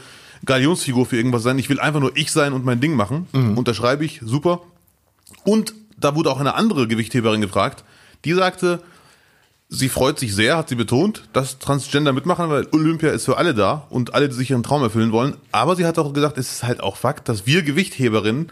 Galionsfigur 0.45 1.05
für 1.05 1.17
irgendwas 1.17 1.43
sein, 1.43 1.59
ich 1.59 1.69
will 1.69 1.79
einfach 1.79 1.99
nur 1.99 2.17
ich 2.17 2.31
sein 2.31 2.53
und 2.53 2.65
mein 2.65 2.79
Ding 2.79 2.95
machen. 2.95 3.27
Mhm. 3.31 3.57
Unterschreibe 3.57 4.03
ich, 4.05 4.21
super. 4.23 4.61
Und 5.43 5.73
da 5.97 6.15
wurde 6.15 6.31
auch 6.31 6.39
eine 6.39 6.55
andere 6.55 6.87
Gewichtheberin 6.87 7.41
gefragt, 7.41 7.83
die 8.25 8.33
sagte, 8.33 8.81
sie 9.69 9.89
freut 9.89 10.19
sich 10.19 10.33
sehr, 10.33 10.57
hat 10.57 10.69
sie 10.69 10.75
betont, 10.75 11.23
dass 11.33 11.59
Transgender 11.59 12.11
mitmachen, 12.11 12.49
weil 12.49 12.67
Olympia 12.71 13.11
ist 13.11 13.25
für 13.25 13.37
alle 13.37 13.53
da 13.53 13.85
und 13.89 14.15
alle, 14.15 14.29
die 14.29 14.35
sich 14.35 14.49
ihren 14.49 14.63
Traum 14.63 14.81
erfüllen 14.81 15.11
wollen. 15.11 15.35
Aber 15.51 15.75
sie 15.75 15.85
hat 15.85 15.99
auch 15.99 16.13
gesagt, 16.13 16.37
es 16.37 16.51
ist 16.51 16.63
halt 16.63 16.81
auch 16.81 16.97
Fakt, 16.97 17.29
dass 17.29 17.45
wir 17.45 17.61
Gewichtheberinnen 17.61 18.51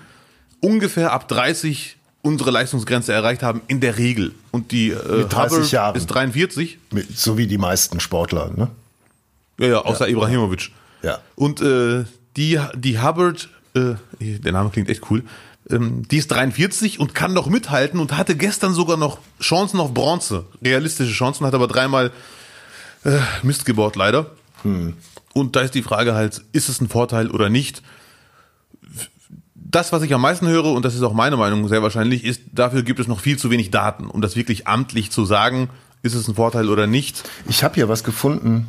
ungefähr 0.62 1.12
ab 1.12 1.28
30 1.28 1.98
unsere 2.22 2.52
Leistungsgrenze 2.52 3.14
erreicht 3.14 3.44
haben, 3.44 3.62
in 3.68 3.80
der 3.80 3.98
Regel. 3.98 4.34
Und 4.52 4.72
die 4.72 4.90
äh, 4.90 4.94
Mit 4.94 5.34
30 5.34 5.58
Hubbard 5.58 5.72
Jahren. 5.72 5.96
ist 5.96 6.08
43. 6.08 6.78
Mit, 6.92 7.18
so 7.18 7.38
wie 7.38 7.48
die 7.48 7.58
meisten 7.58 8.00
Sportler, 8.00 8.52
ne? 8.56 8.70
Ja, 9.60 9.68
ja, 9.68 9.78
außer 9.80 10.08
ja. 10.08 10.16
Ibrahimovic. 10.16 10.72
Ja. 11.04 11.20
Und 11.36 11.62
äh, 11.62 12.06
die, 12.38 12.60
die 12.76 13.00
Hubbard, 13.00 13.50
äh, 13.74 13.96
der 14.20 14.52
Name 14.52 14.70
klingt 14.70 14.90
echt 14.90 15.10
cool, 15.10 15.24
ähm, 15.70 16.08
die 16.10 16.18
ist 16.18 16.32
43 16.32 17.00
und 17.00 17.14
kann 17.14 17.34
noch 17.34 17.48
mithalten 17.48 18.00
und 18.00 18.18
hatte 18.18 18.36
gestern 18.36 18.74
sogar 18.74 18.98
noch 18.98 19.20
Chancen 19.40 19.80
auf 19.80 19.94
Bronze. 19.94 20.46
Realistische 20.64 21.14
Chancen, 21.14 21.46
hat 21.46 21.54
aber 21.54 21.68
dreimal 21.68 22.12
äh, 23.04 23.20
Mist 23.44 23.66
gebaut, 23.66 23.96
leider. 23.96 24.28
Hm. 24.64 24.96
Und 25.34 25.56
da 25.56 25.62
ist 25.62 25.76
die 25.76 25.84
Frage 25.84 26.14
halt, 26.14 26.42
ist 26.52 26.70
es 26.70 26.82
ein 26.82 26.90
Vorteil 26.90 27.30
oder 27.30 27.50
nicht? 27.50 27.82
Das, 29.72 29.92
was 29.92 30.04
ich 30.04 30.14
am 30.14 30.22
meisten 30.22 30.48
höre, 30.48 30.66
und 30.66 30.86
das 30.86 30.96
ist 30.96 31.02
auch 31.02 31.14
meine 31.14 31.38
Meinung 31.38 31.68
sehr 31.68 31.82
wahrscheinlich, 31.82 32.26
ist, 32.26 32.42
dafür 32.52 32.84
gibt 32.84 33.00
es 33.00 33.08
noch 33.08 33.20
viel 33.20 33.38
zu 33.38 33.50
wenig 33.50 33.72
Daten, 33.72 34.08
um 34.08 34.22
das 34.22 34.36
wirklich 34.36 34.68
amtlich 34.68 35.12
zu 35.12 35.26
sagen, 35.26 35.70
ist 36.04 36.14
es 36.14 36.28
ein 36.28 36.36
Vorteil 36.36 36.70
oder 36.70 36.88
nicht. 36.88 37.24
Ich 37.48 37.64
habe 37.64 37.76
hier 37.76 37.88
was 37.88 38.04
gefunden. 38.04 38.68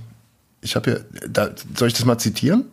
Ich 0.61 0.76
habe 0.76 0.90
hier, 0.90 1.04
da, 1.28 1.50
soll 1.75 1.88
ich 1.88 1.94
das 1.94 2.04
mal 2.04 2.18
zitieren? 2.18 2.66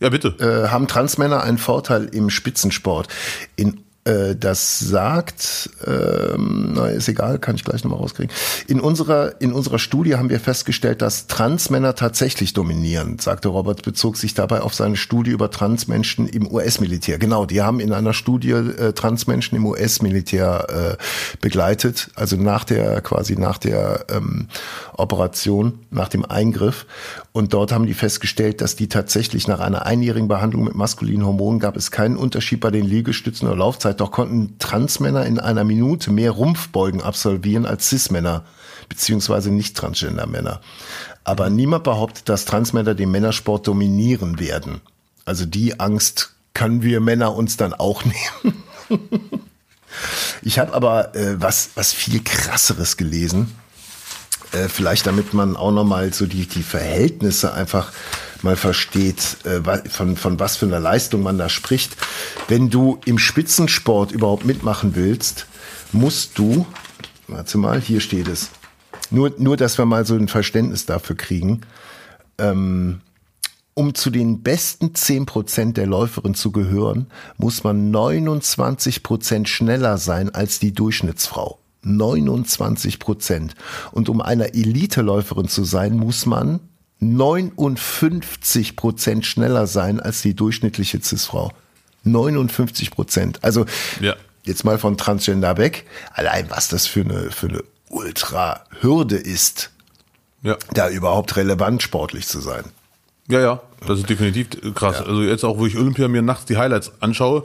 Ja, 0.00 0.10
bitte. 0.10 0.28
Äh, 0.40 0.68
haben 0.68 0.88
Transmänner 0.88 1.42
einen 1.42 1.58
Vorteil 1.58 2.06
im 2.06 2.28
Spitzensport? 2.28 3.08
In 3.56 3.80
das 4.04 4.80
sagt, 4.80 5.70
ähm, 5.86 6.72
na, 6.74 6.86
ist 6.86 7.08
egal, 7.08 7.38
kann 7.38 7.54
ich 7.54 7.62
gleich 7.62 7.84
nochmal 7.84 8.00
rauskriegen. 8.00 8.34
In 8.66 8.80
unserer, 8.80 9.40
in 9.40 9.52
unserer 9.52 9.78
Studie 9.78 10.16
haben 10.16 10.28
wir 10.28 10.40
festgestellt, 10.40 11.02
dass 11.02 11.28
Transmänner 11.28 11.94
tatsächlich 11.94 12.52
dominieren, 12.52 13.20
sagte 13.20 13.48
Robert, 13.48 13.82
bezog 13.82 14.16
sich 14.16 14.34
dabei 14.34 14.62
auf 14.62 14.74
seine 14.74 14.96
Studie 14.96 15.30
über 15.30 15.52
Transmenschen 15.52 16.26
im 16.26 16.50
US-Militär. 16.52 17.18
Genau, 17.18 17.46
die 17.46 17.62
haben 17.62 17.78
in 17.78 17.92
einer 17.92 18.12
Studie 18.12 18.50
äh, 18.50 18.92
Transmenschen 18.92 19.56
im 19.56 19.66
US-Militär 19.66 20.96
äh, 20.98 21.36
begleitet, 21.40 22.10
also 22.16 22.34
nach 22.34 22.64
der, 22.64 23.02
quasi 23.02 23.36
nach 23.36 23.58
der 23.58 24.06
ähm, 24.10 24.48
Operation, 24.96 25.78
nach 25.90 26.08
dem 26.08 26.24
Eingriff. 26.24 26.86
Und 27.30 27.54
dort 27.54 27.72
haben 27.72 27.86
die 27.86 27.94
festgestellt, 27.94 28.60
dass 28.60 28.76
die 28.76 28.88
tatsächlich 28.88 29.46
nach 29.46 29.60
einer 29.60 29.86
einjährigen 29.86 30.28
Behandlung 30.28 30.64
mit 30.64 30.74
maskulinen 30.74 31.24
Hormonen 31.24 31.60
gab 31.60 31.76
es 31.76 31.90
keinen 31.90 32.16
Unterschied 32.16 32.60
bei 32.60 32.70
den 32.70 32.84
Liegestützen 32.84 33.46
oder 33.46 33.56
Laufzeit. 33.92 34.00
Doch 34.00 34.10
konnten 34.10 34.58
Transmänner 34.58 35.26
in 35.26 35.38
einer 35.38 35.64
Minute 35.64 36.10
mehr 36.10 36.30
Rumpfbeugen 36.32 37.02
absolvieren 37.02 37.66
als 37.66 37.88
Cis-Männer 37.88 38.44
beziehungsweise 38.88 39.50
nicht 39.50 39.76
Transgender-Männer. 39.76 40.60
Aber 41.24 41.50
niemand 41.50 41.84
behauptet, 41.84 42.28
dass 42.28 42.44
Transmänner 42.44 42.94
den 42.94 43.10
Männersport 43.10 43.66
dominieren 43.66 44.38
werden. 44.38 44.80
Also 45.24 45.46
die 45.46 45.78
Angst 45.80 46.34
können 46.52 46.82
wir 46.82 47.00
Männer 47.00 47.34
uns 47.34 47.56
dann 47.56 47.72
auch 47.72 48.02
nehmen. 48.40 48.62
ich 50.42 50.58
habe 50.58 50.74
aber 50.74 51.14
äh, 51.14 51.40
was, 51.40 51.70
was 51.74 51.92
viel 51.92 52.22
krasseres 52.22 52.96
gelesen. 52.96 53.54
Äh, 54.52 54.68
vielleicht 54.68 55.06
damit 55.06 55.32
man 55.32 55.56
auch 55.56 55.70
nochmal 55.70 56.12
so 56.12 56.26
die, 56.26 56.46
die 56.46 56.62
Verhältnisse 56.62 57.54
einfach 57.54 57.92
mal 58.42 58.56
versteht, 58.56 59.38
äh, 59.44 59.88
von, 59.88 60.16
von 60.16 60.40
was 60.40 60.56
für 60.56 60.66
einer 60.66 60.80
Leistung 60.80 61.22
man 61.22 61.38
da 61.38 61.48
spricht. 61.48 61.96
Wenn 62.48 62.70
du 62.70 63.00
im 63.04 63.18
Spitzensport 63.18 64.12
überhaupt 64.12 64.44
mitmachen 64.44 64.94
willst, 64.94 65.46
musst 65.92 66.38
du, 66.38 66.66
warte 67.28 67.58
mal, 67.58 67.80
hier 67.80 68.00
steht 68.00 68.28
es, 68.28 68.50
nur, 69.10 69.34
nur 69.38 69.56
dass 69.56 69.78
wir 69.78 69.84
mal 69.84 70.06
so 70.06 70.14
ein 70.14 70.28
Verständnis 70.28 70.86
dafür 70.86 71.16
kriegen, 71.16 71.62
ähm, 72.38 73.00
um 73.74 73.94
zu 73.94 74.10
den 74.10 74.42
besten 74.42 74.94
zehn 74.94 75.24
Prozent 75.26 75.76
der 75.76 75.86
Läuferin 75.86 76.34
zu 76.34 76.52
gehören, 76.52 77.06
muss 77.38 77.64
man 77.64 77.90
29 77.90 79.02
Prozent 79.02 79.48
schneller 79.48 79.96
sein 79.98 80.34
als 80.34 80.58
die 80.58 80.72
Durchschnittsfrau. 80.72 81.58
29 81.82 82.98
Prozent. 82.98 83.54
Und 83.90 84.08
um 84.08 84.20
einer 84.20 84.54
Eliteläuferin 84.54 85.48
zu 85.48 85.64
sein, 85.64 85.96
muss 85.96 86.26
man 86.26 86.60
59 87.02 88.76
Prozent 88.76 89.26
schneller 89.26 89.66
sein 89.66 89.98
als 89.98 90.22
die 90.22 90.34
durchschnittliche 90.34 91.02
Cis-Frau. 91.02 91.52
59 92.04 92.92
Prozent. 92.92 93.40
Also 93.42 93.66
ja. 94.00 94.14
jetzt 94.44 94.64
mal 94.64 94.78
von 94.78 94.96
Transgender 94.96 95.56
weg. 95.56 95.84
Allein 96.14 96.48
was 96.50 96.68
das 96.68 96.86
für 96.86 97.00
eine, 97.00 97.30
für 97.30 97.48
eine 97.48 97.64
Ultra-Hürde 97.88 99.16
ist, 99.16 99.70
ja. 100.42 100.56
da 100.72 100.88
überhaupt 100.88 101.36
relevant 101.36 101.82
sportlich 101.82 102.26
zu 102.28 102.40
sein. 102.40 102.64
Ja, 103.28 103.40
ja, 103.40 103.60
das 103.86 104.00
ist 104.00 104.10
definitiv 104.10 104.48
krass. 104.74 105.00
Ja. 105.00 105.06
Also 105.06 105.22
jetzt 105.22 105.44
auch, 105.44 105.58
wo 105.58 105.66
ich 105.66 105.76
Olympia 105.76 106.08
mir 106.08 106.22
nachts 106.22 106.44
die 106.44 106.56
Highlights 106.56 106.92
anschaue, 107.00 107.44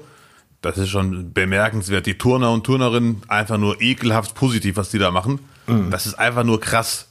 das 0.61 0.77
ist 0.77 0.89
schon 0.89 1.33
bemerkenswert. 1.33 2.05
Die 2.05 2.17
Turner 2.17 2.51
und 2.51 2.63
Turnerinnen 2.63 3.21
einfach 3.27 3.57
nur 3.57 3.81
ekelhaft 3.81 4.35
positiv, 4.35 4.75
was 4.77 4.89
die 4.89 4.99
da 4.99 5.11
machen. 5.11 5.39
Mhm. 5.67 5.91
Das 5.91 6.05
ist 6.05 6.15
einfach 6.15 6.43
nur 6.43 6.59
krass, 6.59 7.06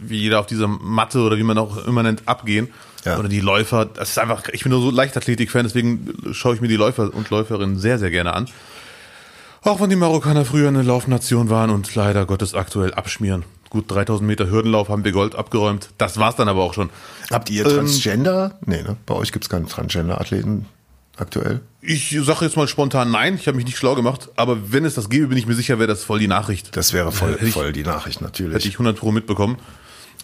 wie 0.00 0.18
jeder 0.18 0.40
auf 0.40 0.46
dieser 0.46 0.68
Matte 0.68 1.20
oder 1.20 1.36
wie 1.36 1.42
man 1.42 1.58
auch 1.58 1.84
immer 1.86 2.02
nennt, 2.02 2.26
abgehen. 2.26 2.68
Ja. 3.04 3.18
Oder 3.18 3.28
die 3.28 3.40
Läufer, 3.40 3.84
das 3.86 4.10
ist 4.10 4.18
einfach, 4.18 4.44
ich 4.52 4.62
bin 4.62 4.70
nur 4.70 4.80
so 4.80 4.90
Leichtathletik-Fan, 4.90 5.64
deswegen 5.64 6.14
schaue 6.32 6.54
ich 6.54 6.60
mir 6.60 6.68
die 6.68 6.76
Läufer 6.76 7.12
und 7.12 7.30
Läuferinnen 7.30 7.78
sehr, 7.78 7.98
sehr 7.98 8.10
gerne 8.10 8.32
an. 8.32 8.48
Auch 9.62 9.80
wenn 9.80 9.90
die 9.90 9.96
Marokkaner 9.96 10.44
früher 10.44 10.68
eine 10.68 10.82
Laufnation 10.82 11.50
waren 11.50 11.70
und 11.70 11.94
leider 11.94 12.26
Gottes 12.26 12.54
aktuell 12.54 12.94
abschmieren. 12.94 13.44
Gut, 13.70 13.90
3000 13.90 14.26
Meter 14.26 14.50
Hürdenlauf 14.50 14.88
haben 14.88 15.04
wir 15.04 15.12
Gold 15.12 15.34
abgeräumt. 15.34 15.90
Das 15.98 16.18
war's 16.18 16.36
dann 16.36 16.48
aber 16.48 16.62
auch 16.62 16.74
schon. 16.74 16.90
Habt 17.30 17.48
ihr 17.48 17.64
Transgender? 17.64 18.58
Ähm, 18.66 18.66
nee, 18.66 18.82
ne? 18.82 18.96
Bei 19.06 19.14
euch 19.14 19.32
gibt's 19.32 19.48
keine 19.48 19.66
Transgender-Athleten 19.66 20.66
aktuell? 21.16 21.60
Ich 21.80 22.16
sage 22.22 22.44
jetzt 22.44 22.56
mal 22.56 22.68
spontan 22.68 23.10
nein, 23.10 23.34
ich 23.34 23.48
habe 23.48 23.56
mich 23.56 23.66
nicht 23.66 23.76
schlau 23.76 23.94
gemacht, 23.94 24.30
aber 24.36 24.72
wenn 24.72 24.84
es 24.84 24.94
das 24.94 25.10
gäbe, 25.10 25.28
bin 25.28 25.38
ich 25.38 25.46
mir 25.46 25.54
sicher, 25.54 25.78
wäre 25.78 25.88
das 25.88 26.04
voll 26.04 26.18
die 26.18 26.28
Nachricht. 26.28 26.76
Das 26.76 26.92
wäre 26.92 27.12
voll, 27.12 27.38
ich, 27.42 27.52
voll 27.52 27.72
die 27.72 27.82
Nachricht, 27.82 28.20
natürlich. 28.20 28.54
Hätte 28.54 28.68
ich 28.68 28.74
100 28.74 28.96
Pro 28.96 29.12
mitbekommen. 29.12 29.58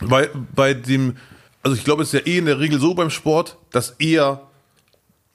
Weil 0.00 0.30
bei 0.54 0.74
dem, 0.74 1.16
also 1.62 1.76
ich 1.76 1.84
glaube, 1.84 2.02
es 2.02 2.12
ist 2.12 2.26
ja 2.26 2.32
eh 2.32 2.38
in 2.38 2.46
der 2.46 2.60
Regel 2.60 2.78
so 2.78 2.94
beim 2.94 3.10
Sport, 3.10 3.56
dass 3.72 3.90
eher 3.98 4.42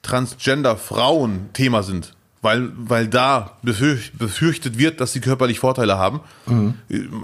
Transgender-Frauen 0.02 1.50
Thema 1.54 1.84
sind. 1.84 2.14
Weil, 2.42 2.72
weil 2.76 3.08
da 3.08 3.58
befürcht, 3.62 4.18
befürchtet 4.18 4.78
wird, 4.78 5.00
dass 5.00 5.14
sie 5.14 5.22
körperlich 5.22 5.60
Vorteile 5.60 5.98
haben. 5.98 6.20
Mhm. 6.46 6.74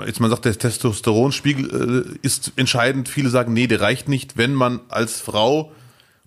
Jetzt 0.06 0.22
man 0.22 0.30
sagt, 0.30 0.46
der 0.46 0.58
Testosteronspiegel 0.58 2.06
äh, 2.06 2.26
ist 2.26 2.54
entscheidend. 2.56 3.10
Viele 3.10 3.30
sagen, 3.30 3.52
nee, 3.52 3.68
der 3.68 3.82
reicht 3.82 4.08
nicht, 4.08 4.38
wenn 4.38 4.54
man 4.54 4.80
als 4.88 5.20
Frau 5.20 5.74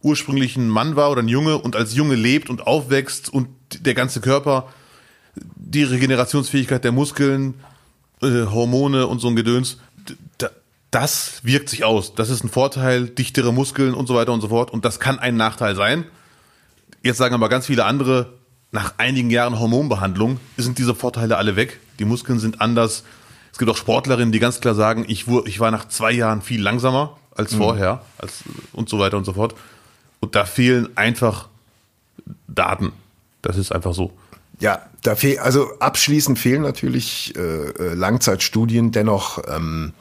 ursprünglich 0.03 0.57
ein 0.57 0.69
Mann 0.69 0.97
war 0.97 1.11
oder 1.11 1.23
ein 1.23 1.29
Junge 1.29 1.59
und 1.59 1.77
als 1.77 1.95
Junge 1.95 2.15
lebt 2.15 2.51
und 2.51 2.67
aufwächst 2.67 3.33
und 3.33 3.49
der 3.81 3.95
ganze 3.95 4.21
Körper, 4.21 4.69
die 5.35 5.85
Regenerationsfähigkeit 5.85 6.85
der 6.85 6.93
Muskeln, 6.93 7.55
äh, 8.23 8.47
Hormone 8.47 9.07
und 9.07 9.21
so 9.21 9.29
ein 9.29 9.37
Gedöns, 9.37 9.79
das 10.93 11.41
wirkt 11.43 11.71
sich 11.71 11.85
aus. 11.85 12.15
Das 12.15 12.29
ist 12.29 12.45
ein 12.45 12.51
Vorteil, 12.51 13.09
dichtere 13.09 13.53
Muskeln 13.53 13.95
und 13.95 14.07
so 14.07 14.15
weiter 14.15 14.33
und 14.33 14.43
so 14.43 14.49
fort. 14.49 14.71
Und 14.71 14.85
das 14.85 15.01
kann 15.01 15.19
ein 15.19 15.37
Nachteil 15.37 15.75
sein. 15.75 16.05
Jetzt 17.03 17.17
sagen 17.17 17.35
aber 17.35 17.49
ganz 17.49 17.67
viele 17.67 17.87
andere, 17.87 18.35
nach 18.73 18.95
einigen 18.99 19.31
Jahren 19.31 19.59
Hormonbehandlung 19.59 20.39
sind 20.57 20.79
diese 20.79 20.95
Vorteile 20.95 21.39
alle 21.39 21.57
weg. 21.57 21.81
Die 21.99 22.05
Muskeln 22.05 22.39
sind 22.39 22.61
anders. 22.61 23.05
Es 23.53 23.59
gibt 23.59 23.71
auch 23.71 23.77
Sportlerinnen, 23.77 24.33
die 24.33 24.39
ganz 24.39 24.61
klar 24.61 24.75
sagen, 24.75 25.05
ich, 25.09 25.27
ich 25.47 25.61
war 25.61 25.71
nach 25.71 25.89
zwei 25.89 26.13
Jahren 26.13 26.43
viel 26.43 26.61
langsamer 26.61 27.17
als 27.35 27.53
mhm. 27.53 27.59
vorher 27.59 28.03
als, 28.19 28.45
und 28.73 28.91
so 28.91 28.99
weiter 28.99 29.17
und 29.17 29.25
so 29.25 29.33
fort. 29.33 29.55
Und 30.23 30.37
da 30.37 30.45
fehlen 30.45 30.97
einfach 30.97 31.49
Daten. 32.47 32.93
Das 33.43 33.57
ist 33.57 33.73
einfach 33.73 33.93
so. 33.93 34.13
Ja, 34.61 34.87
da 35.03 35.17
fehl, 35.17 35.41
also 35.41 35.79
abschließend 35.81 36.39
fehlen 36.39 36.63
natürlich 36.63 37.35
äh, 37.37 37.41
äh, 37.41 37.95
Langzeitstudien. 37.95 38.93
Dennoch 38.93 39.43
ähm, 39.49 39.93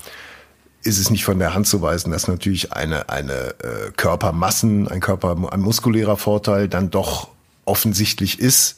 ist 0.83 0.99
es 0.99 1.09
nicht 1.09 1.25
von 1.25 1.39
der 1.39 1.55
Hand 1.55 1.65
zu 1.65 1.81
weisen, 1.81 2.11
dass 2.11 2.27
natürlich 2.27 2.71
eine 2.71 3.09
eine 3.09 3.55
äh, 3.63 3.91
Körpermassen, 3.97 4.87
ein 4.87 4.99
Körper, 4.99 5.35
ein 5.51 5.59
muskulärer 5.59 6.17
Vorteil 6.17 6.67
dann 6.67 6.91
doch 6.91 7.29
offensichtlich 7.65 8.39
ist. 8.39 8.77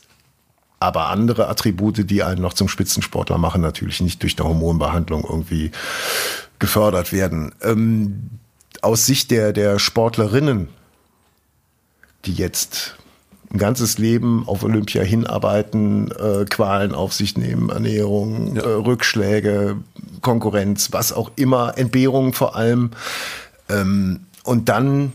Aber 0.79 1.07
andere 1.07 1.49
Attribute, 1.49 2.09
die 2.09 2.23
einen 2.23 2.41
noch 2.41 2.53
zum 2.53 2.69
Spitzensportler 2.69 3.37
machen, 3.37 3.61
natürlich 3.61 3.99
nicht 3.99 4.21
durch 4.21 4.39
eine 4.39 4.47
Hormonbehandlung 4.47 5.25
irgendwie 5.27 5.71
gefördert 6.59 7.11
werden. 7.11 7.53
Ähm, 7.61 8.29
aus 8.81 9.05
Sicht 9.05 9.31
der 9.31 9.51
der 9.51 9.79
Sportlerinnen 9.79 10.69
die 12.25 12.33
jetzt 12.33 12.95
ein 13.53 13.59
ganzes 13.59 13.99
Leben 13.99 14.47
auf 14.47 14.63
Olympia 14.63 15.03
hinarbeiten, 15.03 16.11
äh, 16.11 16.45
Qualen 16.45 16.93
auf 16.93 17.13
sich 17.13 17.37
nehmen, 17.37 17.69
Ernährung, 17.69 18.55
ja. 18.55 18.63
äh, 18.63 18.67
Rückschläge, 18.67 19.77
Konkurrenz, 20.21 20.91
was 20.91 21.13
auch 21.13 21.31
immer, 21.35 21.77
Entbehrungen 21.77 22.33
vor 22.33 22.55
allem. 22.55 22.91
Ähm, 23.69 24.21
und 24.43 24.69
dann 24.69 25.13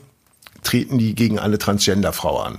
treten 0.63 0.99
die 0.99 1.15
gegen 1.15 1.39
eine 1.39 1.59
Transgenderfrau 1.59 2.39
an. 2.39 2.59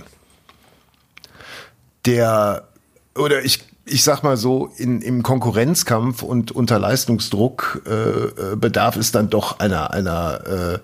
Der, 2.04 2.68
oder 3.16 3.42
ich, 3.42 3.64
ich 3.86 4.02
sag 4.02 4.22
mal 4.22 4.36
so, 4.36 4.72
in, 4.76 5.00
im 5.00 5.22
Konkurrenzkampf 5.22 6.22
und 6.22 6.52
unter 6.52 6.78
Leistungsdruck 6.78 7.82
äh, 7.86 7.90
äh 7.92 8.56
bedarf 8.56 8.96
es 8.96 9.12
dann 9.12 9.30
doch 9.30 9.60
einer, 9.60 9.92
einer 9.92 10.80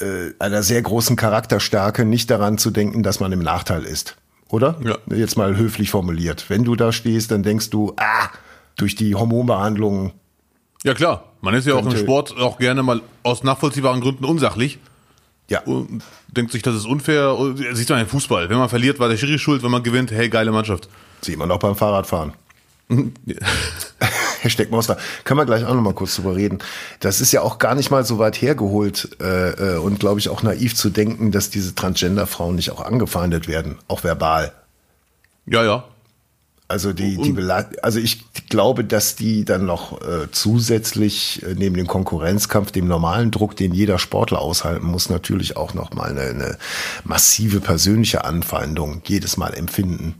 äh, 0.00 0.32
einer 0.38 0.62
sehr 0.62 0.82
großen 0.82 1.16
Charakterstärke, 1.16 2.04
nicht 2.04 2.30
daran 2.30 2.58
zu 2.58 2.70
denken, 2.70 3.02
dass 3.02 3.20
man 3.20 3.32
im 3.32 3.40
Nachteil 3.40 3.84
ist. 3.84 4.16
Oder? 4.48 4.76
Ja. 4.84 4.96
Jetzt 5.14 5.36
mal 5.36 5.56
höflich 5.56 5.90
formuliert. 5.90 6.46
Wenn 6.48 6.64
du 6.64 6.76
da 6.76 6.92
stehst, 6.92 7.30
dann 7.30 7.42
denkst 7.42 7.70
du, 7.70 7.94
ah, 7.96 8.28
durch 8.76 8.94
die 8.94 9.14
Hormonbehandlung. 9.14 10.12
Ja 10.84 10.94
klar, 10.94 11.32
man 11.40 11.54
ist 11.54 11.66
ja 11.66 11.74
auch 11.74 11.84
im 11.84 11.96
Sport 11.96 12.36
auch 12.38 12.58
gerne 12.58 12.82
mal 12.82 13.00
aus 13.22 13.42
nachvollziehbaren 13.42 14.00
Gründen 14.00 14.24
unsachlich. 14.24 14.78
Ja. 15.48 15.60
Und 15.60 16.02
denkt 16.28 16.52
sich, 16.52 16.62
das 16.62 16.74
ist 16.74 16.86
unfair. 16.86 17.36
Siehst 17.72 17.90
du 17.90 17.94
im 17.94 18.06
Fußball. 18.06 18.48
Wenn 18.50 18.58
man 18.58 18.68
verliert, 18.68 18.98
war 18.98 19.08
der 19.08 19.16
Schiri 19.16 19.38
schuld. 19.38 19.62
Wenn 19.62 19.70
man 19.70 19.82
gewinnt, 19.82 20.10
hey, 20.10 20.28
geile 20.28 20.52
Mannschaft. 20.52 20.88
Sieht 21.22 21.38
man 21.38 21.50
auch 21.50 21.58
beim 21.58 21.76
Fahrradfahren. 21.76 22.32
Hashtag 24.46 24.70
Monster. 24.70 24.96
Können 25.24 25.38
wir 25.38 25.46
gleich 25.46 25.64
auch 25.64 25.74
noch 25.74 25.82
mal 25.82 25.92
kurz 25.92 26.16
drüber 26.16 26.36
reden. 26.36 26.58
Das 27.00 27.20
ist 27.20 27.32
ja 27.32 27.42
auch 27.42 27.58
gar 27.58 27.74
nicht 27.74 27.90
mal 27.90 28.04
so 28.04 28.18
weit 28.18 28.40
hergeholt 28.40 29.16
äh, 29.20 29.74
äh, 29.74 29.76
und 29.78 30.00
glaube 30.00 30.20
ich 30.20 30.28
auch 30.28 30.42
naiv 30.42 30.74
zu 30.74 30.90
denken, 30.90 31.32
dass 31.32 31.50
diese 31.50 31.74
Transgender-Frauen 31.74 32.54
nicht 32.54 32.70
auch 32.70 32.80
angefeindet 32.80 33.48
werden, 33.48 33.76
auch 33.88 34.04
verbal. 34.04 34.52
Ja, 35.46 35.64
ja. 35.64 35.84
Also 36.68 36.92
die, 36.92 37.16
die 37.16 37.36
also 37.82 38.00
ich 38.00 38.24
glaube, 38.48 38.82
dass 38.82 39.14
die 39.14 39.44
dann 39.44 39.66
noch 39.66 40.00
äh, 40.02 40.28
zusätzlich 40.32 41.40
äh, 41.44 41.54
neben 41.54 41.76
dem 41.76 41.86
Konkurrenzkampf, 41.86 42.72
dem 42.72 42.88
normalen 42.88 43.30
Druck, 43.30 43.54
den 43.54 43.72
jeder 43.72 44.00
Sportler 44.00 44.40
aushalten 44.40 44.86
muss, 44.86 45.08
natürlich 45.08 45.56
auch 45.56 45.74
noch 45.74 45.92
mal 45.92 46.10
eine, 46.10 46.22
eine 46.22 46.58
massive 47.04 47.60
persönliche 47.60 48.24
Anfeindung 48.24 49.00
jedes 49.04 49.36
Mal 49.36 49.54
empfinden. 49.54 50.16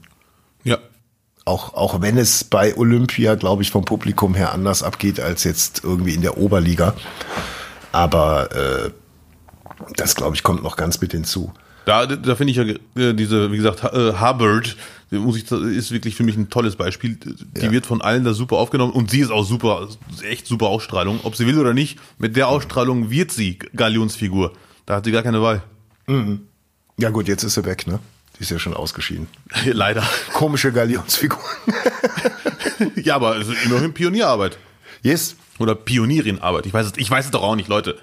Auch, 1.46 1.74
auch 1.74 2.02
wenn 2.02 2.18
es 2.18 2.42
bei 2.42 2.76
Olympia, 2.76 3.37
glaube 3.37 3.62
ich, 3.62 3.70
vom 3.70 3.85
Publikum 3.85 4.35
her 4.35 4.52
anders 4.52 4.82
abgeht 4.82 5.20
als 5.20 5.44
jetzt 5.44 5.85
irgendwie 5.85 6.12
in 6.12 6.20
der 6.20 6.38
Oberliga. 6.38 6.94
Aber 7.92 8.50
äh, 8.52 8.90
das, 9.96 10.16
glaube 10.16 10.35
ich, 10.35 10.42
kommt 10.42 10.64
noch 10.64 10.76
ganz 10.76 11.00
mit 11.00 11.12
hinzu. 11.12 11.52
Da, 11.85 12.04
da 12.04 12.35
finde 12.35 12.50
ich 12.50 12.56
ja 12.56 12.64
äh, 13.00 13.14
diese, 13.14 13.52
wie 13.52 13.59
gesagt, 13.59 13.85
äh, 13.85 14.14
Hubbard, 14.20 14.76
muss 15.12 15.37
ich, 15.37 15.48
ist 15.52 15.92
wirklich 15.92 16.16
für 16.16 16.24
mich 16.24 16.37
ein 16.37 16.50
tolles 16.50 16.74
Beispiel. 16.74 17.16
Die 17.16 17.64
ja. 17.64 17.70
wird 17.70 17.87
von 17.87 18.02
allen 18.02 18.24
da 18.24 18.35
super 18.35 18.56
aufgenommen 18.56 18.92
und 18.92 19.12
sie 19.12 19.20
ist 19.20 19.30
auch 19.30 19.44
super, 19.44 19.87
echt 20.28 20.48
super 20.48 20.66
Ausstrahlung. 20.66 21.20
Ob 21.22 21.37
sie 21.37 21.46
will 21.46 21.61
oder 21.61 21.74
nicht, 21.74 22.00
mit 22.18 22.35
der 22.35 22.48
Ausstrahlung 22.48 23.09
wird 23.11 23.30
sie 23.30 23.61
Galionsfigur. 23.76 24.52
Da 24.85 24.96
hat 24.96 25.04
sie 25.04 25.12
gar 25.12 25.22
keine 25.22 25.40
Wahl. 25.42 25.62
Mhm. 26.09 26.40
Ja 26.98 27.11
gut, 27.11 27.28
jetzt 27.28 27.44
ist 27.44 27.54
sie 27.54 27.64
weg, 27.64 27.87
ne? 27.87 28.00
Die 28.38 28.42
ist 28.42 28.51
ja 28.51 28.59
schon 28.59 28.75
ausgeschieden. 28.75 29.29
Leider. 29.64 30.03
Komische 30.33 30.72
Galionsfigur. 30.72 31.40
ja, 32.96 33.14
aber 33.16 33.37
es 33.38 33.49
ist 33.49 33.64
immerhin 33.64 33.94
Pionierarbeit. 33.94 34.59
Yes. 35.03 35.37
Oder 35.59 35.75
Pionierinarbeit. 35.75 36.66
Ich 36.66 36.75
weiß 36.75 36.87
es, 36.87 36.92
ich 36.96 37.11
weiß 37.11 37.27
es 37.27 37.31
doch 37.31 37.42
auch 37.42 37.57
nicht, 37.57 37.68
Leute. 37.68 37.96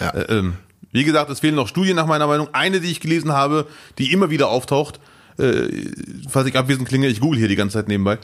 Ja. 0.00 0.10
Äh, 0.10 0.38
ähm, 0.38 0.54
wie 0.92 1.04
gesagt, 1.04 1.28
es 1.30 1.40
fehlen 1.40 1.56
noch 1.56 1.68
Studien 1.68 1.96
nach 1.96 2.06
meiner 2.06 2.26
Meinung. 2.26 2.48
Eine, 2.52 2.80
die 2.80 2.90
ich 2.90 3.00
gelesen 3.00 3.32
habe, 3.32 3.66
die 3.98 4.12
immer 4.12 4.30
wieder 4.30 4.48
auftaucht, 4.48 5.00
äh, 5.38 5.68
falls 6.30 6.46
ich 6.46 6.56
abwesend 6.56 6.88
klinge, 6.88 7.08
ich 7.08 7.20
google 7.20 7.38
hier 7.38 7.48
die 7.48 7.56
ganze 7.56 7.78
Zeit 7.78 7.88
nebenbei. 7.88 8.18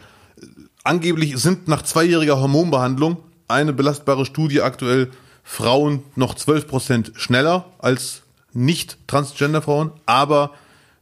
Angeblich 0.84 1.36
sind 1.36 1.68
nach 1.68 1.82
zweijähriger 1.82 2.40
Hormonbehandlung 2.40 3.18
eine 3.48 3.72
belastbare 3.72 4.24
Studie 4.24 4.62
aktuell 4.62 5.10
Frauen 5.42 6.04
noch 6.14 6.36
12% 6.36 7.18
schneller 7.18 7.66
als 7.78 8.22
nicht 8.52 8.96
transgender 9.08 9.62
Frauen, 9.62 9.90
aber 10.06 10.52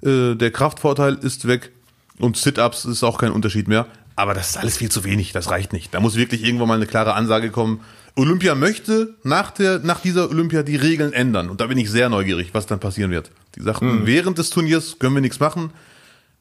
äh, 0.03 0.35
der 0.35 0.51
Kraftvorteil 0.51 1.15
ist 1.15 1.47
weg 1.47 1.73
und 2.19 2.37
Sit-Ups 2.37 2.85
ist 2.85 3.03
auch 3.03 3.19
kein 3.19 3.33
Unterschied 3.33 3.69
mehr. 3.69 3.87
Aber 4.17 4.35
das 4.35 4.51
ist 4.51 4.57
alles 4.57 4.77
viel 4.77 4.91
zu 4.91 5.05
wenig, 5.05 5.33
das 5.33 5.51
reicht 5.51 5.73
nicht. 5.73 5.95
Da 5.95 6.01
muss 6.01 6.17
wirklich 6.17 6.45
irgendwann 6.45 6.69
mal 6.69 6.75
eine 6.75 6.87
klare 6.87 7.15
Ansage 7.15 7.51
kommen, 7.51 7.81
Olympia 8.17 8.57
möchte 8.57 9.15
nach, 9.23 9.53
der, 9.53 9.79
nach 9.79 10.01
dieser 10.01 10.29
Olympia 10.29 10.65
die 10.65 10.75
Regeln 10.75 11.13
ändern. 11.13 11.49
Und 11.49 11.61
da 11.61 11.69
bin 11.69 11.79
ich 11.79 11.89
sehr 11.89 12.09
neugierig, 12.09 12.51
was 12.53 12.67
dann 12.67 12.81
passieren 12.81 13.13
wird. 13.13 13.31
Die 13.55 13.63
sagten, 13.63 14.01
mhm. 14.01 14.07
während 14.07 14.39
des 14.39 14.51
Turniers 14.51 14.99
können 14.99 15.15
wir 15.15 15.21
nichts 15.21 15.39
machen. 15.39 15.71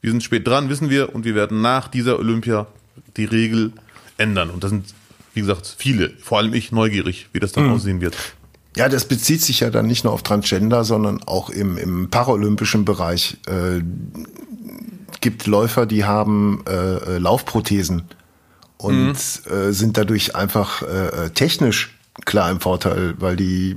Wir 0.02 0.10
sind 0.10 0.24
spät 0.24 0.48
dran, 0.48 0.70
wissen 0.70 0.90
wir. 0.90 1.14
Und 1.14 1.24
wir 1.24 1.36
werden 1.36 1.62
nach 1.62 1.88
dieser 1.88 2.18
Olympia 2.18 2.66
die 3.16 3.26
Regel 3.26 3.74
ändern. 4.18 4.50
Und 4.50 4.64
da 4.64 4.70
sind, 4.70 4.88
wie 5.36 5.42
gesagt, 5.42 5.76
viele, 5.78 6.10
vor 6.20 6.40
allem 6.40 6.56
ich, 6.56 6.72
neugierig, 6.72 7.30
wie 7.32 7.40
das 7.40 7.52
dann 7.52 7.66
mhm. 7.66 7.74
aussehen 7.74 8.02
wird. 8.02 8.18
Ja, 8.78 8.90
das 8.90 9.06
bezieht 9.06 9.42
sich 9.42 9.62
ja 9.62 9.70
dann 9.70 9.88
nicht 9.88 10.04
nur 10.04 10.14
auf 10.14 10.22
Transgender, 10.24 10.84
sondern 10.84 11.24
auch 11.24 11.50
im, 11.50 11.78
im 11.78 12.10
paralympischen 12.10 12.86
Bereich. 12.86 13.38
Äh, 13.48 13.82
gibt 15.20 15.48
Läufer, 15.48 15.86
die 15.86 16.06
haben 16.06 16.64
äh, 16.68 17.16
äh 17.16 17.18
Laufprothesen 17.18 18.04
und 18.78 19.16
mhm. 19.16 19.52
äh, 19.52 19.74
sind 19.74 19.98
dadurch 19.98 20.36
einfach 20.36 20.84
äh, 20.84 21.26
äh, 21.26 21.30
technisch 21.32 21.97
klar 22.26 22.52
im 22.52 22.60
Vorteil, 22.60 23.16
weil 23.20 23.36
die, 23.36 23.76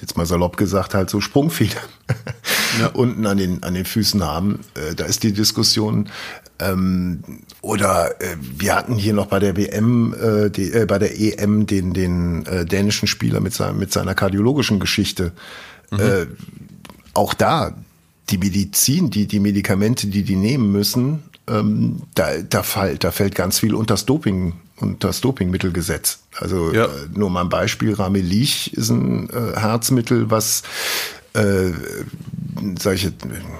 jetzt 0.00 0.16
mal 0.16 0.26
salopp 0.26 0.56
gesagt, 0.56 0.94
halt 0.94 1.10
so 1.10 1.20
Sprungfedern 1.20 1.82
ja. 2.80 2.88
unten 2.88 3.26
an 3.26 3.36
den, 3.36 3.62
an 3.62 3.74
den 3.74 3.84
Füßen 3.84 4.22
haben. 4.22 4.60
Äh, 4.74 4.94
da 4.94 5.04
ist 5.04 5.22
die 5.22 5.32
Diskussion. 5.32 6.08
Ähm, 6.58 7.22
oder 7.60 8.20
äh, 8.20 8.36
wir 8.38 8.74
hatten 8.74 8.94
hier 8.94 9.12
noch 9.12 9.26
bei 9.26 9.38
der 9.38 9.56
WM, 9.56 10.14
äh, 10.14 10.50
die, 10.50 10.72
äh, 10.72 10.86
bei 10.86 10.98
der 10.98 11.18
EM 11.18 11.66
den, 11.66 11.92
den 11.92 12.46
äh, 12.46 12.64
dänischen 12.64 13.08
Spieler 13.08 13.40
mit, 13.40 13.54
seinem, 13.54 13.78
mit 13.78 13.92
seiner 13.92 14.14
kardiologischen 14.14 14.78
Geschichte. 14.78 15.32
Mhm. 15.90 16.00
Äh, 16.00 16.26
auch 17.12 17.34
da, 17.34 17.74
die 18.30 18.38
Medizin, 18.38 19.10
die, 19.10 19.26
die 19.26 19.40
Medikamente, 19.40 20.06
die 20.06 20.22
die 20.22 20.36
nehmen 20.36 20.72
müssen, 20.72 21.24
ähm, 21.46 22.02
da, 22.14 22.38
da, 22.38 22.62
fall, 22.62 22.96
da 22.98 23.10
fällt 23.10 23.34
ganz 23.34 23.58
viel 23.58 23.74
unter 23.74 23.94
das 23.94 24.06
Doping, 24.06 24.54
unter 24.80 25.08
das 25.08 25.20
Dopingmittelgesetz. 25.20 26.20
Also 26.38 26.72
ja. 26.72 26.86
äh, 26.86 26.88
nur 27.14 27.30
mal 27.30 27.42
ein 27.42 27.48
Beispiel, 27.48 27.94
Ramelich 27.94 28.74
ist 28.74 28.90
ein 28.90 29.30
äh, 29.30 29.58
Herzmittel, 29.58 30.30
was 30.30 30.62
äh, 31.34 31.70
sag 32.78 32.94
ich, 32.94 33.10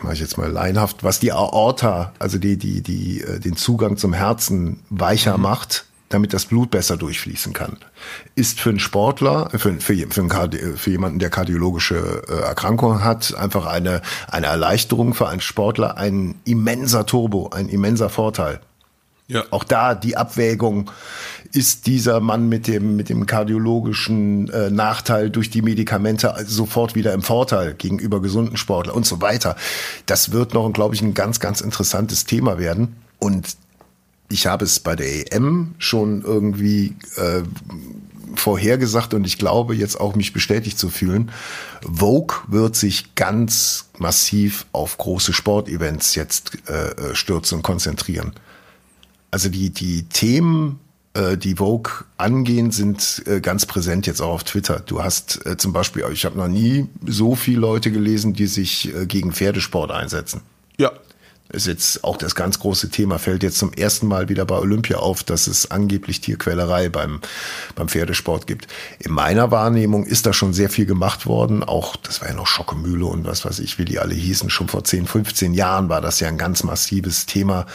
mach 0.03 0.13
ich 0.13 0.21
jetzt 0.21 0.39
mal 0.39 0.51
leinhaft, 0.51 1.03
was 1.03 1.21
die 1.21 1.33
Aorta, 1.33 2.13
also 2.19 2.39
die, 2.39 2.57
die, 2.57 2.83
die, 2.83 3.21
äh, 3.21 3.41
den 3.41 3.57
Zugang 3.57 3.97
zum 3.97 4.13
Herzen 4.13 4.81
weicher 4.91 5.37
mhm. 5.37 5.43
macht 5.43 5.87
damit 6.11 6.33
das 6.33 6.47
Blut 6.47 6.71
besser 6.71 6.97
durchfließen 6.97 7.53
kann. 7.53 7.77
Ist 8.37 8.61
für 8.61 8.71
einen 8.71 8.79
Sportler, 8.79 9.51
für, 9.51 9.59
für, 9.81 9.97
für, 9.97 10.21
einen 10.21 10.77
für 10.77 10.91
jemanden, 10.91 11.19
der 11.19 11.29
kardiologische 11.29 12.23
äh, 12.29 12.41
Erkrankungen 12.43 13.03
hat, 13.03 13.35
einfach 13.35 13.67
eine, 13.67 14.01
eine 14.29 14.47
Erleichterung 14.47 15.15
für 15.15 15.29
einen 15.29 15.41
Sportler, 15.41 15.97
ein 15.97 16.37
immenser 16.45 17.05
Turbo, 17.05 17.51
ein 17.51 17.69
immenser 17.69 18.11
Vorteil. 18.11 18.61
Ja. 19.27 19.45
Auch 19.51 19.65
da 19.65 19.95
die 19.95 20.17
Abwägung, 20.17 20.91
ist 21.55 21.87
dieser 21.87 22.19
Mann 22.19 22.49
mit 22.49 22.67
dem, 22.67 22.97
mit 22.97 23.09
dem 23.09 23.27
kardiologischen 23.27 24.51
äh, 24.51 24.71
Nachteil 24.71 25.31
durch 25.31 25.51
die 25.51 25.63
Medikamente 25.63 26.35
sofort 26.47 26.97
wieder 26.97 27.13
im 27.13 27.23
Vorteil 27.23 27.75
gegenüber 27.75 28.21
gesunden 28.21 28.57
Sportlern 28.57 28.97
und 28.97 29.07
so 29.07 29.21
weiter. 29.21 29.55
Das 30.07 30.33
wird 30.33 30.53
noch, 30.53 30.69
glaube 30.73 30.97
ich, 30.97 31.03
ein 31.03 31.15
ganz, 31.15 31.39
ganz 31.39 31.61
interessantes 31.61 32.25
Thema 32.25 32.59
werden. 32.59 32.97
Und 33.21 33.57
ich 34.29 34.49
habe 34.49 34.65
es 34.65 34.81
bei 34.81 34.97
der 34.97 35.33
EM 35.33 35.77
schon 35.79 36.23
irgendwie 36.23 36.97
äh, 37.17 37.43
vorhergesagt 38.35 39.15
und 39.15 39.25
ich 39.25 39.39
glaube 39.39 39.77
jetzt 39.77 40.01
auch 40.01 40.17
mich 40.17 40.33
bestätigt 40.33 40.77
zu 40.77 40.89
fühlen. 40.89 41.31
Vogue 41.83 42.37
wird 42.49 42.75
sich 42.75 43.15
ganz 43.15 43.91
massiv 43.97 44.67
auf 44.73 44.99
große 44.99 45.33
Sportevents 45.33 46.17
jetzt 46.17 46.69
äh, 46.69 47.15
stürzen 47.15 47.59
und 47.59 47.63
konzentrieren. 47.63 48.33
Also 49.35 49.49
die, 49.49 49.71
die 49.71 50.05
Themen, 50.05 50.79
äh, 51.13 51.37
die 51.37 51.57
Vogue 51.57 51.91
angehen, 52.19 52.71
sind 52.71 53.21
äh, 53.27 53.41
ganz 53.41 53.67
präsent 53.67 54.07
jetzt 54.07 54.21
auch 54.21 54.31
auf 54.31 54.45
Twitter. 54.45 54.79
Du 54.79 55.03
hast 55.03 55.45
äh, 55.45 55.57
zum 55.57 55.73
Beispiel, 55.73 56.05
ich 56.13 56.25
habe 56.25 56.39
noch 56.39 56.47
nie 56.47 56.87
so 57.05 57.35
viele 57.35 57.59
Leute 57.59 57.91
gelesen, 57.91 58.35
die 58.35 58.47
sich 58.47 58.93
gegen 59.09 59.33
Pferdesport 59.33 59.91
einsetzen. 59.91 60.43
Ja, 60.79 60.93
ist 61.51 61.67
jetzt 61.67 62.05
auch 62.05 62.17
das 62.17 62.35
ganz 62.35 62.59
große 62.59 62.89
Thema, 62.89 63.19
fällt 63.19 63.43
jetzt 63.43 63.59
zum 63.59 63.73
ersten 63.73 64.07
Mal 64.07 64.29
wieder 64.29 64.47
bei 64.47 64.57
Olympia 64.57 64.97
auf, 64.97 65.23
dass 65.23 65.47
es 65.47 65.71
angeblich 65.71 66.21
Tierquälerei 66.21 66.89
beim, 66.89 67.21
beim 67.75 67.89
Pferdesport 67.89 68.47
gibt. 68.47 68.67
In 68.99 69.13
meiner 69.13 69.51
Wahrnehmung 69.51 70.05
ist 70.05 70.25
da 70.27 70.33
schon 70.33 70.55
sehr 70.55 70.71
viel 70.71 70.87
gemacht 70.87 71.27
worden. 71.27 71.63
Auch, 71.63 71.97
das 71.97 72.23
war 72.23 72.29
ja 72.29 72.35
noch 72.35 72.47
Schockemühle 72.47 73.05
und 73.05 73.27
was 73.27 73.45
weiß 73.45 73.59
ich, 73.59 73.79
wie 73.79 73.85
die 73.85 73.99
alle 73.99 74.15
hießen. 74.15 74.49
Schon 74.49 74.69
vor 74.69 74.85
10, 74.85 75.07
15 75.07 75.53
Jahren 75.53 75.89
war 75.89 76.01
das 76.01 76.19
ja 76.21 76.29
ein 76.29 76.39
ganz 76.39 76.65
massives 76.65 77.27
Thema. 77.27 77.67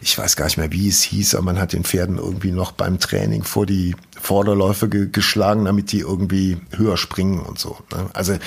Ich 0.00 0.16
weiß 0.16 0.36
gar 0.36 0.46
nicht 0.46 0.56
mehr, 0.56 0.72
wie 0.72 0.88
es 0.88 1.02
hieß, 1.02 1.34
aber 1.34 1.44
man 1.44 1.60
hat 1.60 1.74
den 1.74 1.84
Pferden 1.84 2.16
irgendwie 2.16 2.52
noch 2.52 2.72
beim 2.72 2.98
Training 2.98 3.44
vor 3.44 3.66
die 3.66 3.94
Vorderläufe 4.20 4.88
ge 4.88 5.08
geschlagen, 5.10 5.64
damit 5.64 5.92
die 5.92 6.00
irgendwie 6.00 6.58
höher 6.76 6.96
springen 6.96 7.40
und 7.40 7.58
so. 7.58 7.78
Ne? 7.92 8.08
Also. 8.12 8.38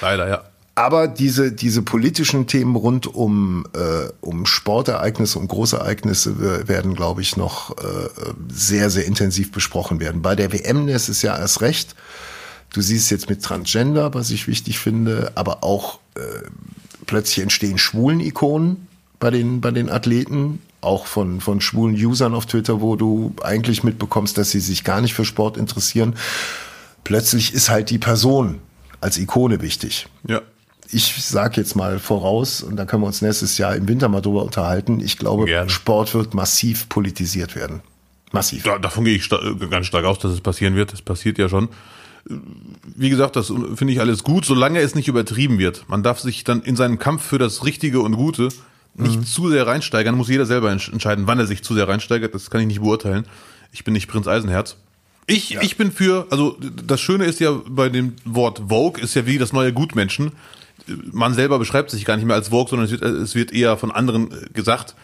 Leider, 0.00 0.28
ja. 0.28 0.51
Aber 0.82 1.06
diese, 1.06 1.52
diese 1.52 1.80
politischen 1.80 2.48
Themen 2.48 2.74
rund 2.74 3.06
um, 3.06 3.64
äh, 3.72 4.10
um 4.20 4.46
Sportereignisse, 4.46 5.38
um 5.38 5.46
Großereignisse 5.46 6.66
werden, 6.66 6.96
glaube 6.96 7.20
ich, 7.20 7.36
noch 7.36 7.70
äh, 7.78 8.08
sehr, 8.52 8.90
sehr 8.90 9.04
intensiv 9.04 9.52
besprochen 9.52 10.00
werden. 10.00 10.22
Bei 10.22 10.34
der 10.34 10.52
WM 10.52 10.88
ist 10.88 11.08
es 11.08 11.22
ja 11.22 11.38
erst 11.38 11.60
recht. 11.60 11.94
Du 12.74 12.80
siehst 12.80 13.12
jetzt 13.12 13.30
mit 13.30 13.44
Transgender, 13.44 14.12
was 14.12 14.30
ich 14.30 14.48
wichtig 14.48 14.80
finde, 14.80 15.30
aber 15.36 15.62
auch 15.62 16.00
äh, 16.16 16.20
plötzlich 17.06 17.44
entstehen 17.44 17.78
schwulen 17.78 18.18
Ikonen 18.18 18.88
bei 19.20 19.30
den, 19.30 19.60
bei 19.60 19.70
den 19.70 19.88
Athleten, 19.88 20.60
auch 20.80 21.06
von, 21.06 21.40
von 21.40 21.60
schwulen 21.60 21.94
Usern 21.94 22.34
auf 22.34 22.46
Twitter, 22.46 22.80
wo 22.80 22.96
du 22.96 23.36
eigentlich 23.44 23.84
mitbekommst, 23.84 24.36
dass 24.36 24.50
sie 24.50 24.58
sich 24.58 24.82
gar 24.82 25.00
nicht 25.00 25.14
für 25.14 25.24
Sport 25.24 25.58
interessieren. 25.58 26.16
Plötzlich 27.04 27.54
ist 27.54 27.70
halt 27.70 27.88
die 27.90 27.98
Person 27.98 28.58
als 29.00 29.16
Ikone 29.16 29.62
wichtig. 29.62 30.08
Ja 30.26 30.42
ich 30.92 31.24
sage 31.24 31.60
jetzt 31.60 31.74
mal 31.74 31.98
voraus, 31.98 32.62
und 32.62 32.76
da 32.76 32.84
können 32.84 33.02
wir 33.02 33.06
uns 33.06 33.22
nächstes 33.22 33.56
Jahr 33.58 33.74
im 33.74 33.88
Winter 33.88 34.08
mal 34.08 34.20
drüber 34.20 34.44
unterhalten, 34.44 35.00
ich 35.00 35.16
glaube, 35.16 35.46
Gerne. 35.46 35.70
Sport 35.70 36.14
wird 36.14 36.34
massiv 36.34 36.88
politisiert 36.88 37.56
werden. 37.56 37.80
Massiv. 38.30 38.64
Ja, 38.64 38.78
davon 38.78 39.04
gehe 39.04 39.16
ich 39.16 39.24
sta 39.24 39.38
ganz 39.70 39.86
stark 39.86 40.04
aus, 40.04 40.18
dass 40.18 40.32
es 40.32 40.40
passieren 40.40 40.74
wird. 40.74 40.92
Das 40.92 41.02
passiert 41.02 41.38
ja 41.38 41.48
schon. 41.48 41.68
Wie 42.94 43.10
gesagt, 43.10 43.36
das 43.36 43.48
finde 43.48 43.92
ich 43.92 44.00
alles 44.00 44.22
gut, 44.22 44.44
solange 44.44 44.80
es 44.80 44.94
nicht 44.94 45.08
übertrieben 45.08 45.58
wird. 45.58 45.84
Man 45.88 46.02
darf 46.02 46.20
sich 46.20 46.44
dann 46.44 46.62
in 46.62 46.76
seinem 46.76 46.98
Kampf 46.98 47.24
für 47.24 47.38
das 47.38 47.64
Richtige 47.64 48.00
und 48.00 48.14
Gute 48.14 48.48
nicht 48.94 49.18
mhm. 49.18 49.24
zu 49.24 49.50
sehr 49.50 49.66
reinsteigern, 49.66 50.14
muss 50.14 50.28
jeder 50.28 50.46
selber 50.46 50.70
entscheiden, 50.70 51.26
wann 51.26 51.38
er 51.38 51.46
sich 51.46 51.62
zu 51.64 51.74
sehr 51.74 51.88
reinsteigert. 51.88 52.34
Das 52.34 52.50
kann 52.50 52.60
ich 52.60 52.66
nicht 52.66 52.80
beurteilen. 52.80 53.26
Ich 53.72 53.84
bin 53.84 53.94
nicht 53.94 54.08
Prinz 54.08 54.26
Eisenherz. 54.26 54.76
Ich, 55.26 55.50
ja. 55.50 55.62
ich 55.62 55.76
bin 55.76 55.92
für, 55.92 56.26
also 56.30 56.58
das 56.60 57.00
Schöne 57.00 57.24
ist 57.24 57.40
ja 57.40 57.58
bei 57.66 57.88
dem 57.88 58.14
Wort 58.24 58.62
Vogue, 58.68 59.00
ist 59.00 59.14
ja 59.14 59.26
wie 59.26 59.38
das 59.38 59.52
neue 59.52 59.72
Gutmenschen 59.72 60.32
man 60.86 61.34
selber 61.34 61.58
beschreibt 61.58 61.90
sich 61.90 62.04
gar 62.04 62.16
nicht 62.16 62.26
mehr 62.26 62.36
als 62.36 62.48
Vogue, 62.48 62.68
sondern 62.68 62.86
es 62.86 62.92
wird, 62.92 63.02
es 63.02 63.34
wird 63.34 63.52
eher 63.52 63.76
von 63.76 63.90
anderen 63.90 64.30
äh, 64.30 64.48
gesagt. 64.52 64.94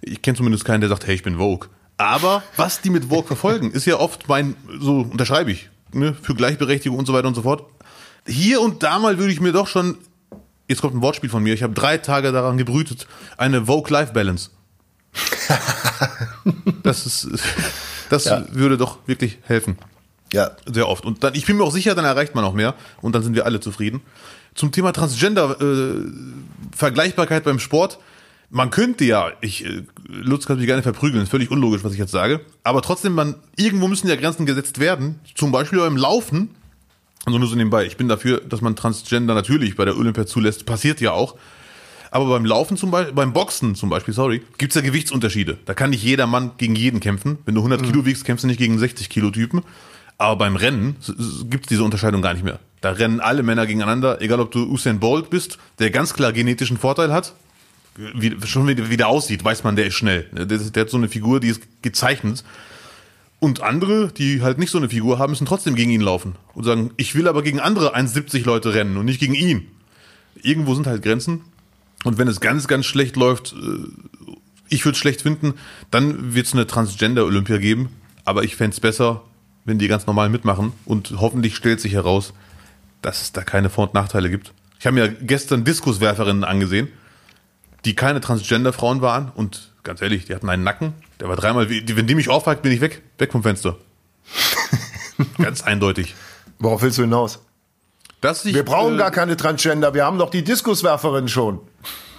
Ich 0.00 0.22
kenne 0.22 0.36
zumindest 0.36 0.64
keinen, 0.64 0.80
der 0.80 0.90
sagt, 0.90 1.06
hey, 1.06 1.14
ich 1.14 1.22
bin 1.22 1.38
Vogue. 1.38 1.68
Aber 1.96 2.42
was 2.56 2.80
die 2.80 2.90
mit 2.90 3.06
Vogue 3.06 3.26
verfolgen, 3.26 3.70
ist 3.70 3.86
ja 3.86 3.98
oft 3.98 4.28
mein, 4.28 4.56
so 4.80 5.00
unterschreibe 5.00 5.52
ich, 5.52 5.70
ne, 5.92 6.14
für 6.20 6.34
Gleichberechtigung 6.34 6.98
und 6.98 7.06
so 7.06 7.12
weiter 7.12 7.28
und 7.28 7.34
so 7.34 7.42
fort. 7.42 7.64
Hier 8.26 8.60
und 8.60 8.82
da 8.82 8.98
mal 8.98 9.18
würde 9.18 9.32
ich 9.32 9.40
mir 9.40 9.52
doch 9.52 9.68
schon, 9.68 9.98
jetzt 10.68 10.80
kommt 10.80 10.94
ein 10.94 11.02
Wortspiel 11.02 11.30
von 11.30 11.42
mir, 11.42 11.54
ich 11.54 11.62
habe 11.62 11.74
drei 11.74 11.98
Tage 11.98 12.32
daran 12.32 12.58
gebrütet, 12.58 13.06
eine 13.36 13.66
Vogue-Life-Balance. 13.66 14.50
das 16.82 17.06
ist, 17.06 17.28
das 18.10 18.24
ja. 18.24 18.44
würde 18.50 18.76
doch 18.76 18.98
wirklich 19.06 19.38
helfen. 19.42 19.78
Ja. 20.32 20.50
Sehr 20.66 20.88
oft. 20.88 21.04
Und 21.04 21.22
dann, 21.22 21.34
ich 21.34 21.46
bin 21.46 21.56
mir 21.56 21.64
auch 21.64 21.72
sicher, 21.72 21.94
dann 21.94 22.04
erreicht 22.04 22.34
man 22.34 22.44
auch 22.44 22.54
mehr 22.54 22.74
und 23.00 23.14
dann 23.14 23.22
sind 23.22 23.34
wir 23.34 23.46
alle 23.46 23.60
zufrieden. 23.60 24.00
Zum 24.54 24.72
Thema 24.72 24.92
Transgender, 24.92 25.60
äh, 25.60 25.94
Vergleichbarkeit 26.74 27.44
beim 27.44 27.58
Sport. 27.58 27.98
Man 28.50 28.70
könnte 28.70 29.04
ja, 29.04 29.32
ich, 29.40 29.64
äh, 29.64 29.82
Lutz 30.06 30.46
kann 30.46 30.58
mich 30.58 30.66
gerne 30.66 30.82
verprügeln, 30.82 31.22
ist 31.22 31.30
völlig 31.30 31.50
unlogisch, 31.50 31.82
was 31.82 31.92
ich 31.92 31.98
jetzt 31.98 32.12
sage. 32.12 32.40
Aber 32.62 32.82
trotzdem, 32.82 33.14
man, 33.14 33.34
irgendwo 33.56 33.88
müssen 33.88 34.08
ja 34.08 34.16
Grenzen 34.16 34.46
gesetzt 34.46 34.78
werden. 34.78 35.18
Zum 35.34 35.50
Beispiel 35.50 35.80
beim 35.80 35.96
Laufen. 35.96 36.50
Also 37.24 37.38
nur 37.38 37.48
so 37.48 37.56
nebenbei. 37.56 37.86
Ich 37.86 37.96
bin 37.96 38.06
dafür, 38.06 38.40
dass 38.40 38.60
man 38.60 38.76
Transgender 38.76 39.34
natürlich 39.34 39.76
bei 39.76 39.84
der 39.84 39.96
Olympia 39.96 40.26
zulässt. 40.26 40.66
Passiert 40.66 41.00
ja 41.00 41.12
auch. 41.12 41.36
Aber 42.14 42.26
beim 42.26 42.44
Laufen 42.44 42.76
zum 42.76 42.92
Beispiel, 42.92 43.12
beim 43.12 43.32
Boxen 43.32 43.74
zum 43.74 43.90
Beispiel, 43.90 44.14
sorry, 44.14 44.40
gibt's 44.56 44.76
ja 44.76 44.82
Gewichtsunterschiede. 44.82 45.58
Da 45.64 45.74
kann 45.74 45.90
nicht 45.90 46.04
jeder 46.04 46.28
Mann 46.28 46.52
gegen 46.58 46.76
jeden 46.76 47.00
kämpfen. 47.00 47.38
Wenn 47.44 47.56
du 47.56 47.60
100 47.60 47.80
mhm. 47.80 47.86
Kilo 47.86 48.06
wiegst, 48.06 48.24
kämpfst 48.24 48.44
du 48.44 48.46
nicht 48.46 48.58
gegen 48.58 48.78
60 48.78 49.08
Kilo 49.08 49.30
Typen. 49.30 49.62
Aber 50.18 50.36
beim 50.36 50.56
Rennen 50.56 50.96
gibt's 51.50 51.68
diese 51.68 51.82
Unterscheidung 51.82 52.22
gar 52.22 52.34
nicht 52.34 52.44
mehr. 52.44 52.60
Da 52.80 52.90
rennen 52.90 53.20
alle 53.20 53.42
Männer 53.42 53.66
gegeneinander, 53.66 54.20
egal 54.20 54.40
ob 54.40 54.52
du 54.52 54.64
Usain 54.70 55.00
Bolt 55.00 55.30
bist, 55.30 55.58
der 55.78 55.90
ganz 55.90 56.14
klar 56.14 56.32
genetischen 56.32 56.76
Vorteil 56.76 57.12
hat. 57.12 57.34
Wie, 57.96 58.34
schon 58.46 58.66
wie, 58.66 58.90
wie 58.90 58.96
der 58.96 59.08
aussieht, 59.08 59.44
weiß 59.44 59.64
man, 59.64 59.76
der 59.76 59.86
ist 59.86 59.94
schnell. 59.94 60.24
Der, 60.32 60.46
der 60.46 60.80
hat 60.80 60.90
so 60.90 60.96
eine 60.96 61.08
Figur, 61.08 61.40
die 61.40 61.48
ist 61.48 61.62
gezeichnet. 61.82 62.44
Und 63.38 63.62
andere, 63.62 64.08
die 64.08 64.42
halt 64.42 64.58
nicht 64.58 64.70
so 64.70 64.78
eine 64.78 64.88
Figur 64.88 65.18
haben, 65.18 65.30
müssen 65.30 65.46
trotzdem 65.46 65.74
gegen 65.74 65.90
ihn 65.90 66.00
laufen. 66.00 66.34
Und 66.54 66.64
sagen, 66.64 66.90
ich 66.96 67.14
will 67.14 67.28
aber 67.28 67.42
gegen 67.42 67.60
andere 67.60 67.96
1,70 67.96 68.44
Leute 68.44 68.74
rennen 68.74 68.96
und 68.96 69.04
nicht 69.04 69.20
gegen 69.20 69.34
ihn. 69.34 69.66
Irgendwo 70.42 70.74
sind 70.74 70.86
halt 70.86 71.02
Grenzen. 71.02 71.42
Und 72.04 72.18
wenn 72.18 72.28
es 72.28 72.40
ganz, 72.40 72.68
ganz 72.68 72.86
schlecht 72.86 73.16
läuft, 73.16 73.52
äh, 73.52 74.32
ich 74.68 74.84
würde 74.84 74.94
es 74.94 74.98
schlecht 74.98 75.22
finden, 75.22 75.54
dann 75.90 76.34
wird 76.34 76.46
es 76.46 76.52
eine 76.52 76.66
Transgender-Olympia 76.66 77.58
geben. 77.58 77.90
Aber 78.24 78.44
ich 78.44 78.56
fände 78.56 78.74
es 78.74 78.80
besser, 78.80 79.22
wenn 79.64 79.78
die 79.78 79.88
ganz 79.88 80.06
normal 80.06 80.28
mitmachen. 80.28 80.72
Und 80.84 81.14
hoffentlich 81.18 81.56
stellt 81.56 81.80
sich 81.80 81.92
heraus, 81.92 82.32
dass 83.02 83.22
es 83.22 83.32
da 83.32 83.42
keine 83.42 83.70
Vor- 83.70 83.88
und 83.88 83.94
Nachteile 83.94 84.30
gibt. 84.30 84.52
Ich 84.78 84.86
habe 84.86 84.94
mir 84.94 85.08
gestern 85.08 85.64
Diskuswerferinnen 85.64 86.44
angesehen, 86.44 86.88
die 87.84 87.94
keine 87.94 88.20
Transgender-Frauen 88.20 89.00
waren. 89.00 89.30
Und 89.34 89.72
ganz 89.82 90.02
ehrlich, 90.02 90.26
die 90.26 90.34
hatten 90.34 90.48
einen 90.48 90.64
Nacken. 90.64 90.94
Der 91.20 91.28
war 91.28 91.36
dreimal, 91.36 91.68
wenn 91.70 92.06
die 92.06 92.14
mich 92.14 92.28
aufhakt, 92.28 92.62
bin 92.62 92.72
ich 92.72 92.80
weg. 92.80 93.02
Weg 93.18 93.32
vom 93.32 93.42
Fenster. 93.42 93.76
ganz 95.38 95.62
eindeutig. 95.62 96.14
Worauf 96.58 96.82
willst 96.82 96.98
du 96.98 97.02
hinaus? 97.02 97.40
Dass 98.20 98.44
ich, 98.44 98.54
wir 98.54 98.64
brauchen 98.64 98.94
äh, 98.94 98.98
gar 98.98 99.10
keine 99.10 99.36
Transgender, 99.36 99.92
wir 99.92 100.04
haben 100.04 100.18
doch 100.18 100.30
die 100.30 100.42
Diskuswerferin 100.42 101.28
schon. 101.28 101.60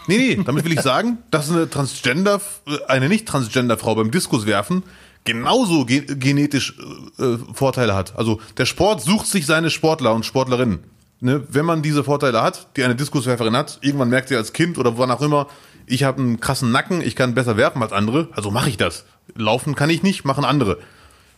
Nee, 0.08 0.18
nee, 0.18 0.44
damit 0.44 0.64
will 0.64 0.74
ich 0.74 0.82
sagen, 0.82 1.18
dass 1.32 1.50
eine 1.50 1.68
Transgender, 1.68 2.40
äh, 2.68 2.78
eine 2.88 3.10
nicht 3.10 3.28
Transgender 3.28 3.78
Frau 3.78 3.96
beim 3.96 4.12
Diskuswerfen 4.12 4.84
genauso 5.26 5.86
ge 5.86 6.06
genetisch 6.16 6.76
äh, 7.20 7.38
Vorteile 7.54 7.96
hat. 7.96 8.18
Also 8.18 8.40
der 8.58 8.66
Sport 8.66 9.02
sucht 9.02 9.28
sich 9.28 9.46
seine 9.46 9.70
Sportler 9.70 10.14
und 10.14 10.26
Sportlerinnen. 10.26 10.80
Ne? 11.20 11.44
Wenn 11.50 11.66
man 11.66 11.82
diese 11.82 12.04
Vorteile 12.04 12.42
hat, 12.42 12.68
die 12.78 12.84
eine 12.84 12.96
Diskuswerferin 12.96 13.58
hat, 13.58 13.80
irgendwann 13.82 14.10
merkt 14.10 14.30
sie 14.30 14.36
als 14.36 14.54
Kind 14.54 14.78
oder 14.78 14.98
wann 14.98 15.12
auch 15.12 15.22
immer, 15.22 15.48
ich 15.88 16.04
habe 16.04 16.22
einen 16.22 16.40
krassen 16.40 16.72
Nacken, 16.72 17.02
ich 17.02 17.16
kann 17.16 17.36
besser 17.36 17.58
werfen 17.58 17.82
als 17.82 17.92
andere, 17.92 18.30
also 18.32 18.52
mache 18.52 18.70
ich 18.70 18.78
das. 18.78 19.06
Laufen 19.36 19.76
kann 19.76 19.90
ich 19.90 20.04
nicht, 20.04 20.24
machen 20.26 20.46
andere. 20.46 20.78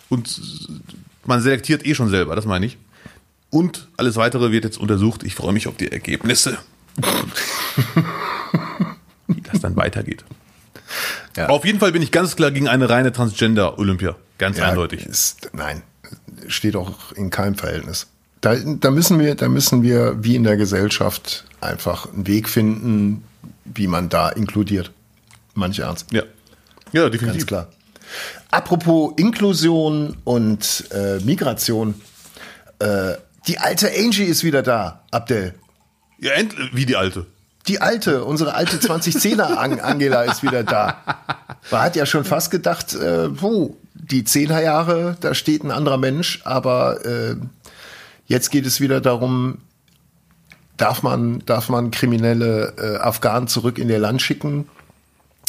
Und 0.09 0.41
man 1.25 1.41
selektiert 1.41 1.85
eh 1.85 1.95
schon 1.95 2.09
selber, 2.09 2.35
das 2.35 2.45
meine 2.45 2.65
ich. 2.65 2.77
Und 3.49 3.87
alles 3.97 4.15
weitere 4.17 4.51
wird 4.51 4.65
jetzt 4.65 4.77
untersucht. 4.77 5.23
Ich 5.23 5.35
freue 5.35 5.53
mich 5.53 5.67
auf 5.67 5.77
die 5.77 5.91
Ergebnisse. 5.91 6.57
Wie 9.27 9.41
das 9.41 9.61
dann 9.61 9.75
weitergeht. 9.75 10.25
Ja. 11.37 11.49
Auf 11.49 11.65
jeden 11.65 11.79
Fall 11.79 11.91
bin 11.91 12.01
ich 12.01 12.11
ganz 12.11 12.35
klar 12.35 12.51
gegen 12.51 12.67
eine 12.67 12.89
reine 12.89 13.11
Transgender-Olympia. 13.11 14.15
Ganz 14.39 14.57
ja, 14.57 14.69
eindeutig. 14.69 15.05
Ist, 15.05 15.51
nein, 15.53 15.83
steht 16.47 16.75
auch 16.75 17.11
in 17.13 17.29
keinem 17.29 17.55
Verhältnis. 17.55 18.07
Da, 18.41 18.55
da, 18.55 18.91
müssen 18.91 19.19
wir, 19.19 19.35
da 19.35 19.47
müssen 19.47 19.83
wir, 19.83 20.23
wie 20.23 20.35
in 20.35 20.43
der 20.43 20.57
Gesellschaft, 20.57 21.45
einfach 21.61 22.11
einen 22.11 22.27
Weg 22.27 22.49
finden, 22.49 23.23
wie 23.65 23.87
man 23.87 24.09
da 24.09 24.29
inkludiert. 24.29 24.91
Manche 25.53 25.83
ernst. 25.83 26.11
Ja. 26.11 26.23
Ja, 26.91 27.09
definitiv. 27.09 27.45
Ganz 27.45 27.47
klar. 27.47 27.67
Apropos 28.51 29.13
Inklusion 29.17 30.17
und 30.23 30.85
äh, 30.91 31.19
Migration. 31.19 31.95
Äh, 32.79 33.13
die 33.47 33.59
alte 33.59 33.91
Angie 33.91 34.23
ist 34.23 34.43
wieder 34.43 34.63
da, 34.63 35.03
Abdel. 35.11 35.53
Ja, 36.19 36.31
wie 36.73 36.85
die 36.85 36.95
alte? 36.95 37.25
Die 37.67 37.81
alte, 37.81 38.23
unsere 38.23 38.53
alte 38.53 38.77
2010er 38.77 39.81
Angela 39.81 40.23
ist 40.23 40.41
wieder 40.43 40.63
da. 40.63 40.97
Man 41.71 41.81
hat 41.81 41.95
ja 41.95 42.05
schon 42.05 42.23
fast 42.23 42.49
gedacht, 42.49 42.93
äh, 42.93 43.27
puh, 43.29 43.75
die 43.93 44.23
10er 44.23 44.61
Jahre, 44.61 45.17
da 45.19 45.33
steht 45.33 45.63
ein 45.63 45.71
anderer 45.71 45.97
Mensch, 45.97 46.41
aber 46.45 47.05
äh, 47.05 47.35
jetzt 48.25 48.51
geht 48.51 48.65
es 48.65 48.79
wieder 48.79 49.01
darum, 49.01 49.57
darf 50.77 51.03
man, 51.03 51.43
darf 51.45 51.67
man 51.67 51.91
kriminelle 51.91 52.73
äh, 52.77 52.97
Afghanen 52.97 53.47
zurück 53.47 53.79
in 53.79 53.89
ihr 53.89 53.99
Land 53.99 54.21
schicken? 54.21 54.69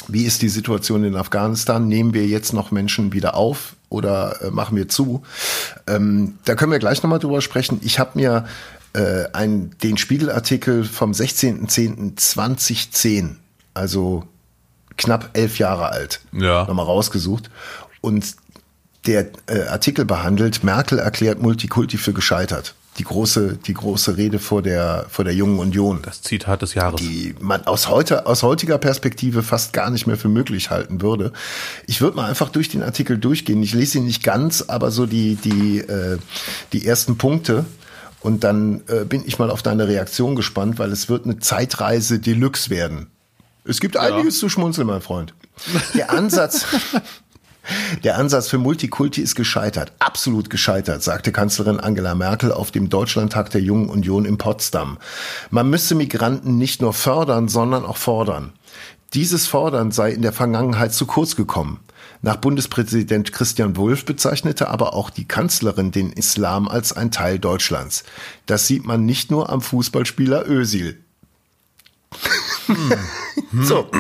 Wie 0.08 0.24
ist 0.24 0.42
die 0.42 0.48
Situation 0.48 1.04
in 1.04 1.16
Afghanistan? 1.16 1.86
Nehmen 1.86 2.14
wir 2.14 2.26
jetzt 2.26 2.52
noch 2.52 2.70
Menschen 2.70 3.12
wieder 3.12 3.34
auf 3.34 3.76
oder 3.90 4.42
äh, 4.42 4.50
machen 4.50 4.76
wir 4.76 4.88
zu? 4.88 5.22
Ähm, 5.86 6.38
da 6.44 6.54
können 6.54 6.72
wir 6.72 6.78
gleich 6.78 7.02
nochmal 7.02 7.18
drüber 7.18 7.42
sprechen. 7.42 7.80
Ich 7.82 7.98
habe 7.98 8.12
mir 8.14 8.46
äh, 8.98 9.28
ein, 9.32 9.70
den 9.82 9.96
Spiegelartikel 9.96 10.84
vom 10.84 11.12
16.10.2010, 11.12 13.36
also 13.72 14.24
knapp 14.96 15.30
elf 15.34 15.58
Jahre 15.58 15.90
alt, 15.90 16.20
ja. 16.32 16.64
nochmal 16.64 16.86
rausgesucht. 16.86 17.50
Und 18.00 18.34
der 19.06 19.28
äh, 19.46 19.68
Artikel 19.68 20.04
behandelt, 20.04 20.64
Merkel 20.64 20.98
erklärt 20.98 21.40
Multikulti 21.40 21.96
für 21.96 22.12
gescheitert 22.12 22.74
die 22.98 23.04
große, 23.04 23.58
die 23.64 23.74
große 23.74 24.16
Rede 24.16 24.38
vor 24.38 24.62
der, 24.62 25.06
vor 25.08 25.24
der 25.24 25.34
Jungen 25.34 25.58
Union. 25.58 26.00
Das 26.02 26.22
Zitat 26.22 26.62
des 26.62 26.74
Jahres. 26.74 27.00
Die 27.00 27.34
man 27.40 27.66
aus 27.66 27.88
heute, 27.88 28.26
aus 28.26 28.42
heutiger 28.42 28.78
Perspektive 28.78 29.42
fast 29.42 29.72
gar 29.72 29.90
nicht 29.90 30.06
mehr 30.06 30.16
für 30.16 30.28
möglich 30.28 30.70
halten 30.70 31.00
würde. 31.00 31.32
Ich 31.86 32.00
würde 32.00 32.16
mal 32.16 32.28
einfach 32.28 32.48
durch 32.48 32.68
den 32.68 32.82
Artikel 32.82 33.18
durchgehen. 33.18 33.62
Ich 33.62 33.72
lese 33.72 33.98
ihn 33.98 34.04
nicht 34.04 34.24
ganz, 34.24 34.62
aber 34.62 34.90
so 34.90 35.06
die, 35.06 35.36
die, 35.36 35.78
äh, 35.78 36.18
die 36.72 36.86
ersten 36.86 37.18
Punkte. 37.18 37.64
Und 38.20 38.44
dann 38.44 38.82
äh, 38.88 39.04
bin 39.04 39.22
ich 39.26 39.38
mal 39.38 39.50
auf 39.50 39.62
deine 39.62 39.86
Reaktion 39.86 40.34
gespannt, 40.34 40.78
weil 40.78 40.90
es 40.90 41.08
wird 41.08 41.24
eine 41.24 41.38
Zeitreise 41.38 42.18
Deluxe 42.18 42.70
werden. 42.70 43.08
Es 43.64 43.80
gibt 43.80 43.96
einiges 43.96 44.36
ja. 44.36 44.40
zu 44.40 44.48
schmunzeln, 44.48 44.86
mein 44.86 45.02
Freund. 45.02 45.34
Der 45.94 46.10
Ansatz, 46.10 46.64
Der 48.04 48.16
Ansatz 48.16 48.48
für 48.48 48.58
Multikulti 48.58 49.20
ist 49.20 49.34
gescheitert, 49.34 49.92
absolut 49.98 50.48
gescheitert, 50.48 51.02
sagte 51.02 51.32
Kanzlerin 51.32 51.80
Angela 51.80 52.14
Merkel 52.14 52.52
auf 52.52 52.70
dem 52.70 52.88
Deutschlandtag 52.88 53.50
der 53.50 53.60
Jungen 53.60 53.90
Union 53.90 54.24
in 54.24 54.38
Potsdam. 54.38 54.98
Man 55.50 55.68
müsse 55.68 55.94
Migranten 55.94 56.56
nicht 56.56 56.80
nur 56.80 56.94
fördern, 56.94 57.48
sondern 57.48 57.84
auch 57.84 57.98
fordern. 57.98 58.52
Dieses 59.14 59.46
Fordern 59.46 59.90
sei 59.90 60.12
in 60.12 60.22
der 60.22 60.32
Vergangenheit 60.32 60.94
zu 60.94 61.06
kurz 61.06 61.36
gekommen. 61.36 61.80
Nach 62.22 62.36
Bundespräsident 62.36 63.32
Christian 63.32 63.76
Wulff 63.76 64.04
bezeichnete 64.04 64.68
aber 64.68 64.94
auch 64.94 65.10
die 65.10 65.26
Kanzlerin 65.26 65.92
den 65.92 66.12
Islam 66.12 66.68
als 66.68 66.92
ein 66.92 67.10
Teil 67.10 67.38
Deutschlands. 67.38 68.04
Das 68.46 68.66
sieht 68.66 68.84
man 68.84 69.04
nicht 69.04 69.30
nur 69.30 69.50
am 69.50 69.60
Fußballspieler 69.60 70.48
Ösil. 70.48 70.98
Hm. 72.66 72.92
so. 73.62 73.90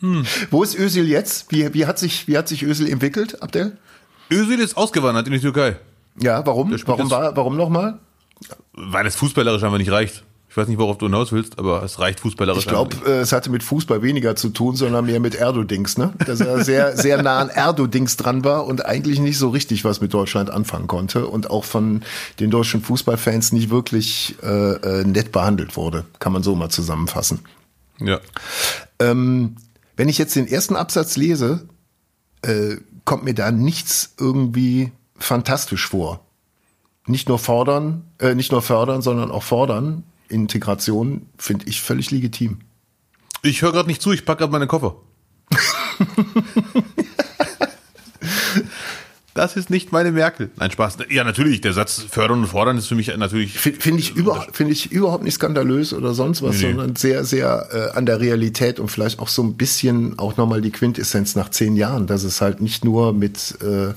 Hm. 0.00 0.26
Wo 0.50 0.62
ist 0.62 0.78
Özil 0.78 1.08
jetzt? 1.08 1.50
Wie, 1.50 1.72
wie, 1.74 1.86
hat 1.86 1.98
sich, 1.98 2.28
wie 2.28 2.36
hat 2.36 2.48
sich 2.48 2.62
Özil 2.62 2.88
entwickelt, 2.88 3.42
Abdel? 3.42 3.78
Özil 4.30 4.60
ist 4.60 4.76
ausgewandert 4.76 5.26
in 5.26 5.32
die 5.32 5.40
Türkei. 5.40 5.76
Ja, 6.20 6.44
warum? 6.46 6.74
Warum, 6.86 7.10
war, 7.10 7.36
warum 7.36 7.56
nochmal? 7.56 7.98
Weil 8.72 9.06
es 9.06 9.16
fußballerisch 9.16 9.62
einfach 9.62 9.78
nicht 9.78 9.90
reicht. 9.90 10.24
Ich 10.56 10.58
weiß 10.58 10.68
nicht, 10.68 10.78
worauf 10.78 10.96
du 10.96 11.04
hinaus 11.04 11.32
willst, 11.32 11.58
aber 11.58 11.82
es 11.82 11.98
reicht 11.98 12.20
fußballerisch. 12.20 12.64
Ich 12.64 12.66
glaube, 12.66 12.96
äh, 13.06 13.18
es 13.18 13.32
hatte 13.32 13.50
mit 13.50 13.62
Fußball 13.62 14.00
weniger 14.00 14.36
zu 14.36 14.48
tun, 14.48 14.74
sondern 14.74 15.04
mehr 15.04 15.20
mit 15.20 15.34
Erdodings, 15.34 15.98
ne? 15.98 16.14
Dass 16.26 16.40
er 16.40 16.64
sehr, 16.64 16.96
sehr 16.96 17.22
nah 17.22 17.40
an 17.40 17.50
Erdodings 17.50 18.16
dran 18.16 18.42
war 18.42 18.64
und 18.64 18.82
eigentlich 18.82 19.18
nicht 19.18 19.36
so 19.36 19.50
richtig 19.50 19.84
was 19.84 20.00
mit 20.00 20.14
Deutschland 20.14 20.48
anfangen 20.48 20.86
konnte 20.86 21.26
und 21.26 21.50
auch 21.50 21.64
von 21.64 22.02
den 22.40 22.50
deutschen 22.50 22.80
Fußballfans 22.80 23.52
nicht 23.52 23.68
wirklich 23.68 24.36
äh, 24.42 25.02
äh 25.02 25.04
nett 25.04 25.30
behandelt 25.30 25.76
wurde. 25.76 26.06
Kann 26.20 26.32
man 26.32 26.42
so 26.42 26.54
mal 26.54 26.70
zusammenfassen. 26.70 27.40
Ja. 28.00 28.18
Ähm, 28.98 29.56
wenn 29.98 30.08
ich 30.08 30.16
jetzt 30.16 30.36
den 30.36 30.48
ersten 30.48 30.74
Absatz 30.74 31.18
lese, 31.18 31.68
äh, 32.40 32.76
kommt 33.04 33.24
mir 33.24 33.34
da 33.34 33.50
nichts 33.50 34.14
irgendwie 34.18 34.90
fantastisch 35.18 35.86
vor. 35.86 36.20
Nicht 37.06 37.28
nur 37.28 37.38
fordern, 37.38 38.04
äh, 38.20 38.34
nicht 38.34 38.52
nur 38.52 38.62
fördern, 38.62 39.02
sondern 39.02 39.30
auch 39.30 39.42
fordern. 39.42 40.02
Integration 40.28 41.26
finde 41.38 41.66
ich 41.68 41.80
völlig 41.80 42.10
legitim. 42.10 42.58
Ich 43.42 43.62
höre 43.62 43.72
gerade 43.72 43.88
nicht 43.88 44.02
zu, 44.02 44.12
ich 44.12 44.24
packe 44.24 44.40
gerade 44.40 44.52
meine 44.52 44.66
Koffer. 44.66 44.96
das 49.34 49.56
ist 49.56 49.70
nicht 49.70 49.92
meine 49.92 50.10
Merkel. 50.10 50.50
Nein, 50.56 50.70
Spaß. 50.70 50.96
Ja, 51.10 51.22
natürlich, 51.22 51.60
der 51.60 51.72
Satz 51.72 52.04
fördern 52.10 52.40
und 52.40 52.46
fordern 52.48 52.78
ist 52.78 52.88
für 52.88 52.94
mich 52.96 53.14
natürlich. 53.16 53.58
Finde 53.58 54.00
ich, 54.00 54.16
über, 54.16 54.46
find 54.52 54.72
ich 54.72 54.90
überhaupt 54.90 55.22
nicht 55.22 55.34
skandalös 55.34 55.92
oder 55.92 56.14
sonst 56.14 56.42
was, 56.42 56.56
nee, 56.56 56.62
sondern 56.62 56.96
sehr, 56.96 57.24
sehr 57.24 57.68
äh, 57.72 57.96
an 57.96 58.06
der 58.06 58.18
Realität 58.20 58.80
und 58.80 58.88
vielleicht 58.88 59.20
auch 59.20 59.28
so 59.28 59.42
ein 59.42 59.56
bisschen 59.56 60.18
auch 60.18 60.36
nochmal 60.36 60.60
die 60.60 60.72
Quintessenz 60.72 61.36
nach 61.36 61.50
zehn 61.50 61.76
Jahren, 61.76 62.06
dass 62.06 62.24
es 62.24 62.40
halt 62.40 62.60
nicht 62.60 62.84
nur 62.84 63.12
mit, 63.12 63.58
äh, 63.62 63.92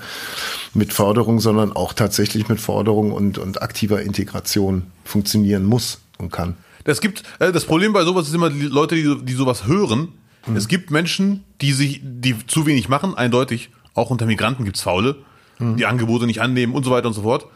mit 0.73 0.93
Förderung, 0.93 1.39
sondern 1.39 1.71
auch 1.71 1.93
tatsächlich 1.93 2.49
mit 2.49 2.59
Forderung 2.59 3.11
und, 3.11 3.37
und 3.37 3.61
aktiver 3.61 4.01
Integration 4.01 4.83
funktionieren 5.05 5.63
muss 5.63 6.01
und 6.19 6.31
kann. 6.31 6.57
Das 6.83 7.01
gibt, 7.01 7.23
äh, 7.39 7.51
das 7.51 7.65
Problem 7.65 7.93
bei 7.93 8.03
sowas 8.03 8.27
ist 8.27 8.33
immer 8.33 8.49
die 8.49 8.61
Leute, 8.61 8.95
die, 8.95 9.25
die 9.25 9.33
sowas 9.33 9.65
hören. 9.65 10.09
Mhm. 10.45 10.55
Es 10.55 10.67
gibt 10.67 10.91
Menschen, 10.91 11.43
die 11.61 11.71
sich, 11.73 12.01
die 12.03 12.35
zu 12.45 12.65
wenig 12.65 12.89
machen, 12.89 13.15
eindeutig. 13.15 13.71
Auch 13.95 14.11
unter 14.11 14.25
Migranten 14.25 14.65
gibt's 14.65 14.81
Faule 14.81 15.17
mhm. 15.59 15.77
die 15.77 15.85
Angebote 15.85 16.25
nicht 16.25 16.41
annehmen 16.41 16.73
und 16.73 16.83
so 16.83 16.91
weiter 16.91 17.07
und 17.07 17.13
so 17.13 17.23
fort. 17.23 17.47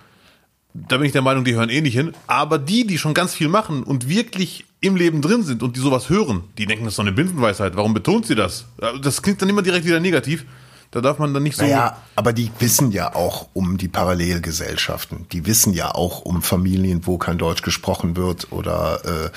Da 0.73 0.97
bin 0.97 1.06
ich 1.06 1.12
der 1.12 1.21
Meinung, 1.21 1.43
die 1.43 1.54
hören 1.54 1.69
eh 1.69 1.82
nicht 1.82 1.93
hin. 1.93 2.13
Aber 2.26 2.58
die, 2.58 2.88
die 2.88 2.97
schon 2.97 3.13
ganz 3.13 3.36
viel 3.36 3.47
machen 3.47 3.84
und 3.84 4.10
wirklich 4.10 4.65
im 4.82 4.95
Leben 4.95 5.21
drin 5.21 5.43
sind 5.43 5.62
und 5.62 5.76
die 5.76 5.80
sowas 5.80 6.10
hören, 6.10 6.43
die 6.58 6.65
denken, 6.65 6.86
das 6.86 6.93
ist 6.93 6.97
doch 6.97 7.04
eine 7.04 7.13
Binsenweisheit. 7.13 7.76
Warum 7.76 7.93
betont 7.93 8.26
sie 8.26 8.36
das? 8.36 8.65
Das 9.02 9.21
klingt 9.21 9.41
dann 9.41 9.49
immer 9.49 9.62
direkt 9.62 9.86
wieder 9.86 9.99
negativ. 9.99 10.45
Da 10.93 11.01
darf 11.01 11.17
man 11.17 11.34
dann 11.34 11.41
nicht 11.41 11.58
so. 11.58 11.63
Naja, 11.63 11.97
aber 12.15 12.34
die 12.34 12.51
wissen 12.60 12.91
ja 12.91 13.15
auch 13.15 13.47
um 13.53 13.77
die 13.79 13.88
Parallelgesellschaften. 13.88 15.25
Die 15.32 15.47
wissen 15.47 15.73
ja 15.73 15.93
auch 15.95 16.21
um 16.21 16.43
Familien, 16.43 17.08
wo 17.08 17.17
kein 17.17 17.39
Deutsch 17.39 17.63
gesprochen 17.63 18.15
wird 18.15 18.51
oder 18.51 19.01
äh, 19.03 19.29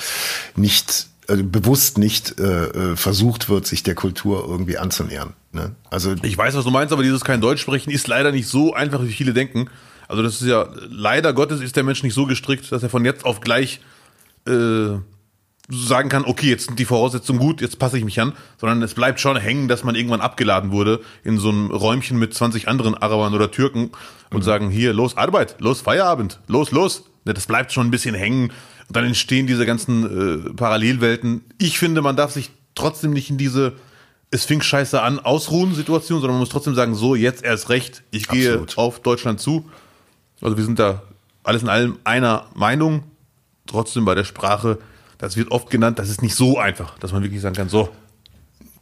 nicht 0.60 1.08
also 1.28 1.42
bewusst 1.42 1.96
nicht 1.96 2.38
äh, 2.38 2.66
äh, 2.66 2.96
versucht 2.96 3.48
wird, 3.48 3.66
sich 3.66 3.82
der 3.82 3.94
Kultur 3.94 4.44
irgendwie 4.46 4.76
anzunähern. 4.76 5.32
Ne? 5.52 5.74
Also 5.88 6.14
ich 6.22 6.36
weiß, 6.36 6.54
was 6.54 6.64
du 6.64 6.70
meinst, 6.70 6.92
aber 6.92 7.02
dieses 7.02 7.24
kein 7.24 7.40
Deutsch 7.40 7.62
sprechen 7.62 7.90
ist 7.90 8.06
leider 8.06 8.32
nicht 8.32 8.48
so 8.48 8.74
einfach, 8.74 9.02
wie 9.02 9.12
viele 9.12 9.32
denken. 9.32 9.70
Also 10.08 10.22
das 10.22 10.42
ist 10.42 10.46
ja 10.46 10.68
leider 10.90 11.32
Gottes 11.32 11.62
ist 11.62 11.74
der 11.74 11.84
Mensch 11.84 12.02
nicht 12.02 12.14
so 12.14 12.26
gestrickt, 12.26 12.70
dass 12.70 12.82
er 12.82 12.90
von 12.90 13.04
jetzt 13.06 13.24
auf 13.24 13.40
gleich 13.40 13.80
äh, 14.46 14.98
sagen 15.68 16.08
kann, 16.08 16.24
okay, 16.24 16.48
jetzt 16.48 16.66
sind 16.66 16.78
die 16.78 16.84
Voraussetzungen 16.84 17.38
gut, 17.38 17.60
jetzt 17.60 17.78
passe 17.78 17.98
ich 17.98 18.04
mich 18.04 18.20
an, 18.20 18.34
sondern 18.58 18.82
es 18.82 18.94
bleibt 18.94 19.20
schon 19.20 19.36
hängen, 19.36 19.66
dass 19.66 19.82
man 19.82 19.94
irgendwann 19.94 20.20
abgeladen 20.20 20.70
wurde 20.70 21.00
in 21.24 21.38
so 21.38 21.48
einem 21.48 21.70
Räumchen 21.70 22.18
mit 22.18 22.34
20 22.34 22.68
anderen 22.68 22.94
Arabern 22.94 23.34
oder 23.34 23.50
Türken 23.50 23.90
und 24.30 24.38
mhm. 24.38 24.42
sagen, 24.42 24.70
hier, 24.70 24.92
los 24.92 25.16
Arbeit, 25.16 25.56
los 25.58 25.80
Feierabend, 25.80 26.40
los, 26.46 26.70
los. 26.70 27.04
Das 27.24 27.46
bleibt 27.46 27.72
schon 27.72 27.88
ein 27.88 27.90
bisschen 27.90 28.14
hängen 28.14 28.52
und 28.86 28.96
dann 28.96 29.04
entstehen 29.04 29.48
diese 29.48 29.66
ganzen 29.66 30.50
äh, 30.50 30.52
Parallelwelten. 30.54 31.42
Ich 31.58 31.78
finde, 31.78 32.00
man 32.00 32.14
darf 32.14 32.30
sich 32.30 32.50
trotzdem 32.76 33.12
nicht 33.12 33.30
in 33.30 33.38
diese 33.38 33.72
es 34.30 34.44
fing 34.44 34.60
scheiße 34.60 35.00
an, 35.00 35.18
ausruhen 35.20 35.74
Situation, 35.74 36.20
sondern 36.20 36.34
man 36.34 36.40
muss 36.40 36.48
trotzdem 36.48 36.74
sagen, 36.74 36.94
so, 36.94 37.14
jetzt 37.14 37.44
erst 37.44 37.68
recht, 37.68 38.02
ich 38.10 38.28
gehe 38.28 38.48
Absolut. 38.50 38.78
auf 38.78 39.00
Deutschland 39.00 39.40
zu. 39.40 39.70
Also 40.40 40.56
wir 40.56 40.64
sind 40.64 40.78
da 40.78 41.02
alles 41.44 41.62
in 41.62 41.68
allem 41.68 41.98
einer 42.04 42.46
Meinung. 42.54 43.04
Trotzdem 43.66 44.04
bei 44.04 44.14
der 44.14 44.24
Sprache, 44.24 44.78
das 45.18 45.36
wird 45.36 45.50
oft 45.50 45.70
genannt, 45.70 45.98
das 45.98 46.08
ist 46.08 46.22
nicht 46.22 46.34
so 46.34 46.58
einfach, 46.58 46.98
dass 46.98 47.12
man 47.12 47.22
wirklich 47.22 47.40
sagen 47.40 47.54
kann, 47.54 47.68
so. 47.68 47.88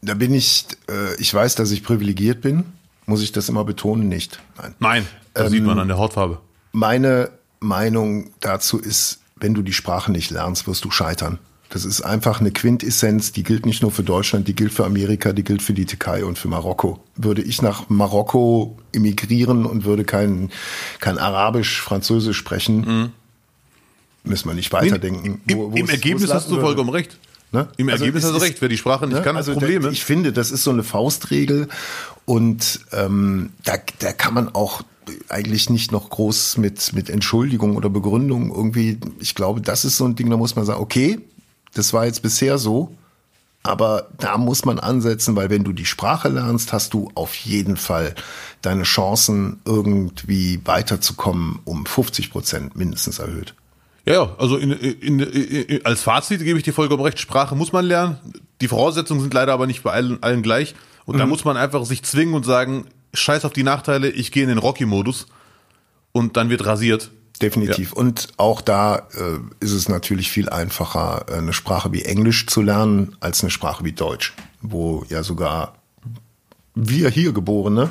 Da 0.03 0.15
bin 0.15 0.35
ich, 0.35 0.67
äh, 0.91 1.15
ich 1.19 1.33
weiß, 1.33 1.55
dass 1.55 1.71
ich 1.71 1.83
privilegiert 1.83 2.43
bin. 2.43 2.65
Muss 3.07 3.23
ich 3.23 3.33
das 3.33 3.49
immer 3.49 3.65
betonen? 3.65 4.09
Nicht. 4.09 4.39
Nein. 4.59 4.75
Nein, 4.79 5.07
das 5.33 5.47
ähm, 5.47 5.51
sieht 5.53 5.65
man 5.65 5.79
an 5.79 5.89
der 5.89 5.99
Hautfarbe. 5.99 6.41
Meine 6.73 7.31
Meinung 7.61 8.31
dazu 8.41 8.79
ist, 8.79 9.21
wenn 9.37 9.55
du 9.55 9.63
die 9.63 9.73
Sprache 9.73 10.13
nicht 10.13 10.31
lernst, 10.31 10.67
wirst 10.67 10.85
du 10.85 10.91
scheitern. 10.91 11.39
Das 11.71 11.85
ist 11.85 12.03
einfach 12.03 12.41
eine 12.41 12.53
Quintessenz, 12.53 13.33
die 13.33 13.43
gilt 13.43 13.67
nicht 13.67 13.83
nur 13.83 13.91
für 13.91 14.05
Deutschland, 14.05 14.47
die 14.47 14.55
gilt 14.55 14.73
für 14.73 14.85
Amerika, 14.85 15.33
die 15.33 15.43
gilt 15.43 15.61
für 15.61 15.75
die 15.75 15.87
Türkei 15.87 16.25
und 16.25 16.39
für 16.39 16.49
Marokko. 16.49 17.01
Würde 17.17 17.43
ich 17.43 17.63
nach 17.63 17.89
Marokko 17.89 18.79
emigrieren 18.93 19.67
und 19.67 19.85
würde 19.85 20.05
kein, 20.05 20.51
kein 21.01 21.19
Arabisch, 21.19 21.81
Französisch 21.81 22.37
sprechen, 22.37 22.77
mhm. 22.81 23.13
Müssen 24.25 24.49
wir 24.49 24.55
nicht 24.55 24.73
weiterdenken. 24.73 25.41
Nee, 25.45 25.55
wo, 25.55 25.69
Im, 25.69 25.77
Im 25.77 25.89
Ergebnis 25.89 26.33
hast 26.33 26.51
du 26.51 26.61
vollkommen 26.61 26.91
recht. 26.91 27.19
Ne? 27.53 27.69
Im 27.77 27.89
also 27.89 28.05
Ergebnis 28.05 28.25
hast 28.25 28.35
du 28.35 28.39
recht, 28.39 28.61
wer 28.61 28.69
die 28.69 28.77
Sprache 28.77 29.07
nicht 29.07 29.17
ne? 29.17 29.23
kann, 29.23 29.37
hat 29.37 29.47
also 29.47 29.53
Probleme. 29.53 29.91
ich 29.91 30.05
finde, 30.05 30.33
das 30.33 30.51
ist 30.51 30.65
so 30.65 30.71
eine 30.71 30.83
Faustregel 30.83 31.69
und 32.25 32.81
ähm, 32.91 33.51
da, 33.63 33.75
da 34.01 34.13
kann 34.13 34.35
man 34.35 34.53
auch 34.55 34.83
eigentlich 35.29 35.71
nicht 35.71 35.93
noch 35.93 36.11
groß 36.11 36.57
mit, 36.57 36.95
mit 36.95 37.11
Entschuldigung 37.11 37.77
oder 37.77 37.91
Begründung 37.91 38.53
irgendwie, 38.53 38.99
ich 39.21 39.37
glaube, 39.37 39.61
das 39.61 39.85
ist 39.85 39.99
so 39.99 40.05
ein 40.05 40.17
Ding, 40.17 40.31
da 40.31 40.37
muss 40.37 40.57
man 40.57 40.65
sagen, 40.65 40.81
okay, 40.81 41.21
das 41.75 41.93
war 41.93 42.07
jetzt 42.07 42.23
bisher 42.23 42.59
so, 42.59 42.97
aber 43.63 44.09
da 44.19 44.37
muss 44.37 44.65
man 44.65 44.79
ansetzen, 44.79 45.37
weil 45.37 45.49
wenn 45.49 45.65
du 45.65 45.73
die 45.73 45.87
Sprache 45.87 46.29
lernst, 46.29 46.73
hast 46.73 46.93
du 46.93 47.11
auf 47.15 47.35
jeden 47.35 47.77
Fall 47.77 48.15
deine 48.63 48.83
Chancen, 48.83 49.61
irgendwie 49.65 50.61
weiterzukommen, 50.65 51.61
um 51.65 51.87
50 51.87 52.31
Prozent 52.31 52.77
mindestens 52.77 53.21
erhöht. 53.21 53.55
Ja, 54.07 54.35
also 54.39 54.57
in, 54.59 54.73
in, 54.73 55.21
in, 55.21 55.87
als 55.87 56.03
Fazit 56.03 56.41
gebe 56.41 56.59
ich 56.59 56.65
dir 56.65 56.75
vollkommen 56.75 57.03
recht, 57.03 57.19
Sprache 57.19 57.55
muss 57.55 57.73
man 57.73 57.87
lernen. 57.87 58.19
Die 58.61 58.69
Voraussetzungen 58.69 59.21
sind 59.21 59.33
leider 59.33 59.53
aber 59.53 59.67
nicht 59.67 59.83
bei 59.83 59.93
allen, 59.93 60.23
allen 60.23 60.43
gleich. 60.43 60.75
Und 61.07 61.17
mhm. 61.17 61.21
da 61.21 61.27
muss 61.27 61.45
man 61.45 61.57
einfach 61.57 61.85
sich 61.87 62.03
zwingen 62.03 62.35
und 62.35 62.45
sagen, 62.45 62.87
scheiß 63.15 63.45
auf 63.45 63.53
die 63.53 63.63
Nachteile, 63.63 64.11
ich 64.11 64.31
gehe 64.33 64.43
in 64.43 64.49
den 64.49 64.59
Rocky-Modus 64.59 65.27
und 66.13 66.37
dann 66.37 66.51
wird 66.51 66.67
rasiert. 66.67 67.11
Definitiv. 67.43 67.91
Ja. 67.91 67.97
Und 67.97 68.29
auch 68.37 68.61
da 68.61 69.09
äh, 69.15 69.39
ist 69.61 69.73
es 69.73 69.89
natürlich 69.89 70.31
viel 70.31 70.49
einfacher, 70.49 71.27
eine 71.33 71.53
Sprache 71.53 71.91
wie 71.93 72.03
Englisch 72.03 72.47
zu 72.47 72.63
lernen, 72.63 73.17
als 73.21 73.43
eine 73.43 73.51
Sprache 73.51 73.85
wie 73.85 73.93
Deutsch, 73.93 74.35
wo 74.63 75.05
ja 75.09 75.23
sogar 75.23 75.75
wir 76.75 77.09
hier 77.09 77.33
Geborene 77.33 77.91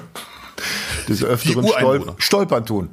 des 1.09 1.23
Öfteren 1.23 1.67
stol 1.67 2.13
stolpern 2.17 2.65
tun. 2.65 2.89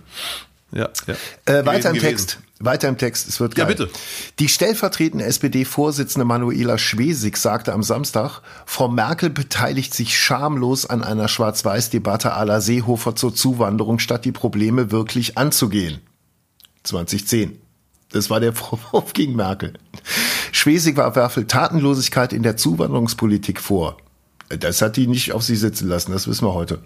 Ja, 0.72 0.88
ja. 1.06 1.14
Äh, 1.46 1.66
weiter 1.66 1.90
im 1.90 1.98
Text. 1.98 2.38
Weiter 2.62 2.88
im 2.88 2.98
Text, 2.98 3.26
es 3.26 3.40
wird 3.40 3.54
geil. 3.54 3.64
Ja, 3.64 3.68
bitte. 3.68 3.90
Die 4.38 4.48
stellvertretende 4.48 5.24
SPD-Vorsitzende 5.24 6.26
Manuela 6.26 6.76
Schwesig 6.76 7.38
sagte 7.38 7.72
am 7.72 7.82
Samstag, 7.82 8.42
Frau 8.66 8.88
Merkel 8.88 9.30
beteiligt 9.30 9.94
sich 9.94 10.18
schamlos 10.18 10.84
an 10.84 11.02
einer 11.02 11.28
Schwarz-Weiß-Debatte 11.28 12.36
à 12.36 12.44
la 12.44 12.60
Seehofer 12.60 13.16
zur 13.16 13.34
Zuwanderung, 13.34 13.98
statt 13.98 14.26
die 14.26 14.32
Probleme 14.32 14.90
wirklich 14.90 15.38
anzugehen. 15.38 16.00
2010. 16.82 17.58
Das 18.12 18.28
war 18.28 18.40
der 18.40 18.52
Vorwurf 18.54 19.14
gegen 19.14 19.36
Merkel. 19.36 19.72
Schwesig 20.52 20.98
werfe 20.98 21.46
Tatenlosigkeit 21.46 22.34
in 22.34 22.42
der 22.42 22.58
Zuwanderungspolitik 22.58 23.58
vor. 23.58 23.96
Das 24.58 24.82
hat 24.82 24.96
die 24.96 25.06
nicht 25.06 25.32
auf 25.32 25.42
sich 25.42 25.60
sitzen 25.60 25.88
lassen, 25.88 26.12
das 26.12 26.26
wissen 26.26 26.44
wir 26.44 26.54
heute. 26.54 26.80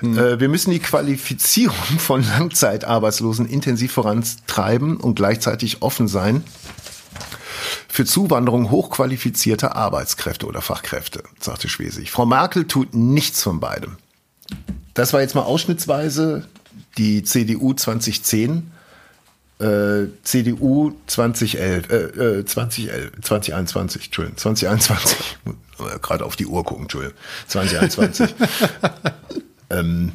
Hm. 0.00 0.18
Äh, 0.18 0.40
wir 0.40 0.48
müssen 0.48 0.70
die 0.70 0.80
Qualifizierung 0.80 1.74
von 1.98 2.22
Langzeitarbeitslosen 2.22 3.46
intensiv 3.48 3.92
vorantreiben 3.92 4.98
und 4.98 5.14
gleichzeitig 5.14 5.82
offen 5.82 6.08
sein 6.08 6.44
für 7.88 8.04
Zuwanderung 8.04 8.70
hochqualifizierter 8.70 9.74
Arbeitskräfte 9.74 10.46
oder 10.46 10.62
Fachkräfte, 10.62 11.24
sagte 11.40 11.68
Schwesig. 11.68 12.10
Frau 12.10 12.24
Merkel 12.24 12.66
tut 12.66 12.94
nichts 12.94 13.42
von 13.42 13.58
beidem. 13.60 13.96
Das 14.94 15.12
war 15.12 15.20
jetzt 15.20 15.34
mal 15.34 15.42
ausschnittsweise 15.42 16.44
die 16.98 17.24
CDU 17.24 17.74
2010 17.74 18.70
äh, 19.60 20.06
CDU 20.22 20.92
2011, 21.06 21.90
äh, 21.90 22.38
äh, 22.38 22.44
2011, 22.44 23.12
2021, 23.20 24.04
Entschuldigung, 24.06 24.38
2021, 24.38 25.38
gerade 26.00 26.24
auf 26.24 26.36
die 26.36 26.46
Uhr 26.46 26.64
gucken, 26.64 26.84
Entschuldigung, 26.84 27.16
2021. 27.48 28.34
ähm, 29.70 30.12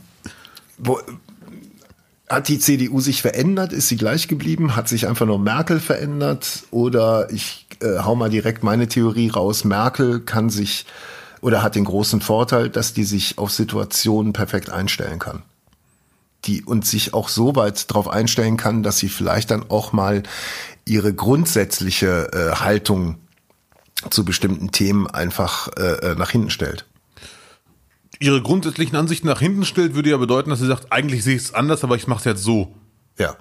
wo, 0.78 1.00
hat 2.30 2.48
die 2.48 2.60
CDU 2.60 3.00
sich 3.00 3.22
verändert? 3.22 3.72
Ist 3.72 3.88
sie 3.88 3.98
gleich 3.98 4.28
geblieben? 4.28 4.76
Hat 4.76 4.88
sich 4.88 5.08
einfach 5.08 5.26
nur 5.26 5.40
Merkel 5.40 5.80
verändert? 5.80 6.64
Oder 6.72 7.32
ich 7.32 7.68
äh, 7.82 8.00
hau 8.00 8.16
mal 8.16 8.30
direkt 8.30 8.64
meine 8.64 8.88
Theorie 8.88 9.30
raus. 9.30 9.64
Merkel 9.64 10.22
kann 10.22 10.50
sich 10.50 10.86
oder 11.42 11.62
hat 11.62 11.76
den 11.76 11.86
großen 11.86 12.22
Vorteil, 12.22 12.70
dass 12.70 12.94
die 12.94 13.04
sich 13.04 13.38
auf 13.38 13.52
Situationen 13.52 14.34
perfekt 14.34 14.72
einstellen 14.72 15.20
kann 15.20 15.44
die 16.46 16.64
und 16.64 16.86
sich 16.86 17.14
auch 17.14 17.30
so 17.30 17.56
weit 17.56 17.90
darauf 17.90 18.08
einstellen 18.08 18.58
kann, 18.58 18.84
dass 18.84 18.98
sie 18.98 19.10
vielleicht 19.10 19.52
dann 19.52 19.70
auch 19.70 19.94
mal 19.94 20.24
ihre 20.86 21.14
grundsätzliche 21.14 22.30
äh, 22.34 22.56
Haltung 22.60 23.18
zu 24.10 24.26
bestimmten 24.26 24.72
Themen 24.72 25.08
einfach 25.08 25.70
äh, 25.78 26.12
äh, 26.12 26.16
nach 26.16 26.32
hinten 26.32 26.50
stellt. 26.50 26.86
Ihre 28.20 28.42
grundsätzlichen 28.42 28.96
Ansichten 28.96 29.28
nach 29.28 29.40
hinten 29.40 29.66
stellt, 29.66 29.94
würde 29.96 30.10
ja 30.10 30.18
bedeuten, 30.18 30.50
dass 30.50 30.60
sie 30.60 30.68
sagt, 30.68 30.92
eigentlich 30.92 31.24
sehe 31.24 31.36
ich 31.36 31.44
es 31.44 31.54
anders, 31.54 31.84
aber 31.84 31.96
ich 31.96 32.08
mache 32.08 32.20
es 32.20 32.26
jetzt 32.26 32.44
so. 32.44 32.74
Ja. 33.18 33.36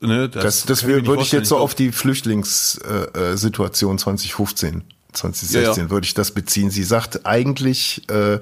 Ne, 0.00 0.28
das 0.28 0.42
das, 0.42 0.64
das 0.66 0.84
würde 0.84 1.22
ich 1.22 1.32
jetzt 1.32 1.48
so 1.48 1.56
auf 1.58 1.74
die 1.76 1.92
Flüchtlingssituation 1.92 3.98
2015, 3.98 4.82
2016 5.12 5.62
ja, 5.62 5.72
ja. 5.84 5.90
würde 5.90 6.06
ich 6.06 6.14
das 6.14 6.32
beziehen. 6.32 6.70
Sie 6.70 6.82
sagt 6.82 7.24
eigentlich, 7.24 8.02
äh, 8.10 8.40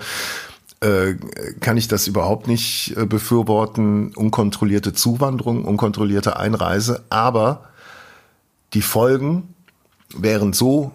äh, 0.81 1.17
kann 1.61 1.77
ich 1.77 1.89
das 1.89 2.07
überhaupt 2.07 2.49
nicht 2.49 2.97
äh, 2.97 3.05
befürworten, 3.05 4.15
unkontrollierte 4.15 4.95
Zuwanderung, 4.95 5.67
unkontrollierte 5.67 6.39
Einreise, 6.39 7.05
aber 7.11 7.69
die 8.73 8.81
Folgen 8.81 9.55
wären 10.17 10.55
so 10.55 10.93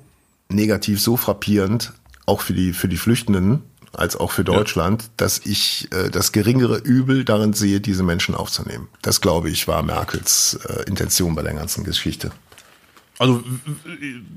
negativ, 0.49 1.01
so 1.01 1.17
frappierend, 1.17 1.93
auch 2.25 2.41
für 2.41 2.53
die, 2.53 2.73
für 2.73 2.87
die 2.87 2.97
Flüchtenden, 2.97 3.63
als 3.93 4.15
auch 4.15 4.31
für 4.31 4.43
Deutschland, 4.43 5.03
ja. 5.03 5.09
dass 5.17 5.39
ich 5.45 5.87
äh, 5.91 6.09
das 6.09 6.31
geringere 6.31 6.77
Übel 6.77 7.23
darin 7.23 7.53
sehe, 7.53 7.79
diese 7.79 8.03
Menschen 8.03 8.35
aufzunehmen. 8.35 8.87
Das, 9.01 9.21
glaube 9.21 9.49
ich, 9.49 9.67
war 9.67 9.83
Merkels 9.83 10.59
äh, 10.67 10.83
Intention 10.87 11.35
bei 11.35 11.43
der 11.43 11.53
ganzen 11.53 11.83
Geschichte. 11.83 12.31
Also 13.17 13.43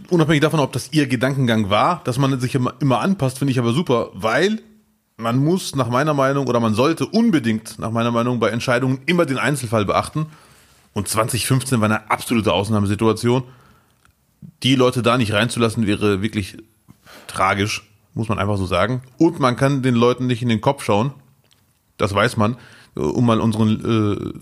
unabhängig 0.09 0.41
davon, 0.41 0.61
ob 0.61 0.73
das 0.73 0.93
ihr 0.93 1.09
Gedankengang 1.09 1.69
war, 1.69 2.01
dass 2.05 2.19
man 2.19 2.39
sich 2.39 2.55
immer, 2.55 2.75
immer 2.79 3.01
anpasst, 3.01 3.39
finde 3.39 3.51
ich 3.51 3.59
aber 3.59 3.73
super, 3.73 4.11
weil 4.15 4.61
man 5.17 5.37
muss 5.37 5.75
nach 5.75 5.89
meiner 5.89 6.15
Meinung 6.15 6.47
oder 6.47 6.61
man 6.61 6.75
sollte 6.75 7.05
unbedingt 7.07 7.79
nach 7.81 7.91
meiner 7.91 8.13
Meinung 8.13 8.39
bei 8.39 8.51
Entscheidungen 8.51 9.01
immer 9.07 9.27
den 9.27 9.39
Einzelfall 9.39 9.85
beachten. 9.85 10.27
Und 10.93 11.09
2015 11.09 11.81
war 11.81 11.87
eine 11.87 12.09
absolute 12.11 12.53
Ausnahmesituation. 12.53 13.43
Die 14.63 14.75
Leute 14.75 15.03
da 15.03 15.19
nicht 15.19 15.33
reinzulassen, 15.33 15.87
wäre 15.87 16.23
wirklich 16.23 16.57
tragisch, 17.27 17.89
muss 18.15 18.29
man 18.29 18.39
einfach 18.39 18.57
so 18.57 18.67
sagen. 18.67 19.03
Und 19.19 19.39
man 19.41 19.57
kann 19.57 19.83
den 19.83 19.95
Leuten 19.95 20.27
nicht 20.27 20.43
in 20.43 20.49
den 20.49 20.61
Kopf 20.61 20.85
schauen. 20.85 21.13
Das 21.97 22.15
weiß 22.15 22.37
man, 22.37 22.57
um 22.95 23.27
mal 23.27 23.41
unseren 23.41 24.39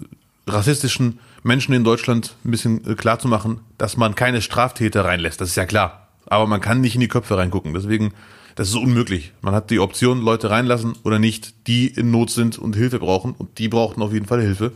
äh, 0.47 0.51
rassistischen 0.51 1.19
Menschen 1.43 1.75
in 1.75 1.85
Deutschland 1.85 2.35
ein 2.45 2.51
bisschen 2.51 2.87
äh, 2.87 2.95
klar 2.95 3.19
zu 3.19 3.29
machen, 3.29 3.61
dass 3.79 3.97
man 3.97 4.15
keine 4.15 4.43
Straftäter 4.43 5.05
reinlässt. 5.05 5.41
Das 5.41 5.51
ist 5.51 5.57
ja 5.57 5.67
klar. 5.67 6.09
Aber 6.27 6.47
man 6.47 6.61
kann 6.61 6.81
nicht 6.81 6.95
in 6.95 7.01
die 7.01 7.09
Köpfe 7.09 7.37
reingucken. 7.37 7.73
Deswegen 7.73 8.13
das 8.57 8.71
ist 8.71 8.75
unmöglich. 8.75 9.33
Man 9.43 9.55
hat 9.55 9.71
die 9.71 9.79
Option, 9.79 10.23
Leute 10.23 10.49
reinlassen 10.49 10.95
oder 11.05 11.19
nicht, 11.19 11.67
die 11.67 11.89
in 11.89 12.11
Not 12.11 12.31
sind 12.31 12.59
und 12.59 12.75
Hilfe 12.75 12.99
brauchen. 12.99 13.35
Und 13.37 13.59
die 13.59 13.69
brauchten 13.69 14.01
auf 14.01 14.15
jeden 14.15 14.25
Fall 14.25 14.41
Hilfe. 14.41 14.73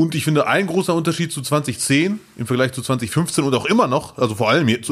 Und 0.00 0.14
ich 0.14 0.24
finde, 0.24 0.46
ein 0.46 0.66
großer 0.66 0.94
Unterschied 0.94 1.30
zu 1.30 1.42
2010 1.42 2.20
im 2.38 2.46
Vergleich 2.46 2.72
zu 2.72 2.80
2015 2.80 3.44
und 3.44 3.54
auch 3.54 3.66
immer 3.66 3.86
noch, 3.86 4.16
also 4.16 4.34
vor 4.34 4.48
allem 4.48 4.66
jetzt, 4.66 4.86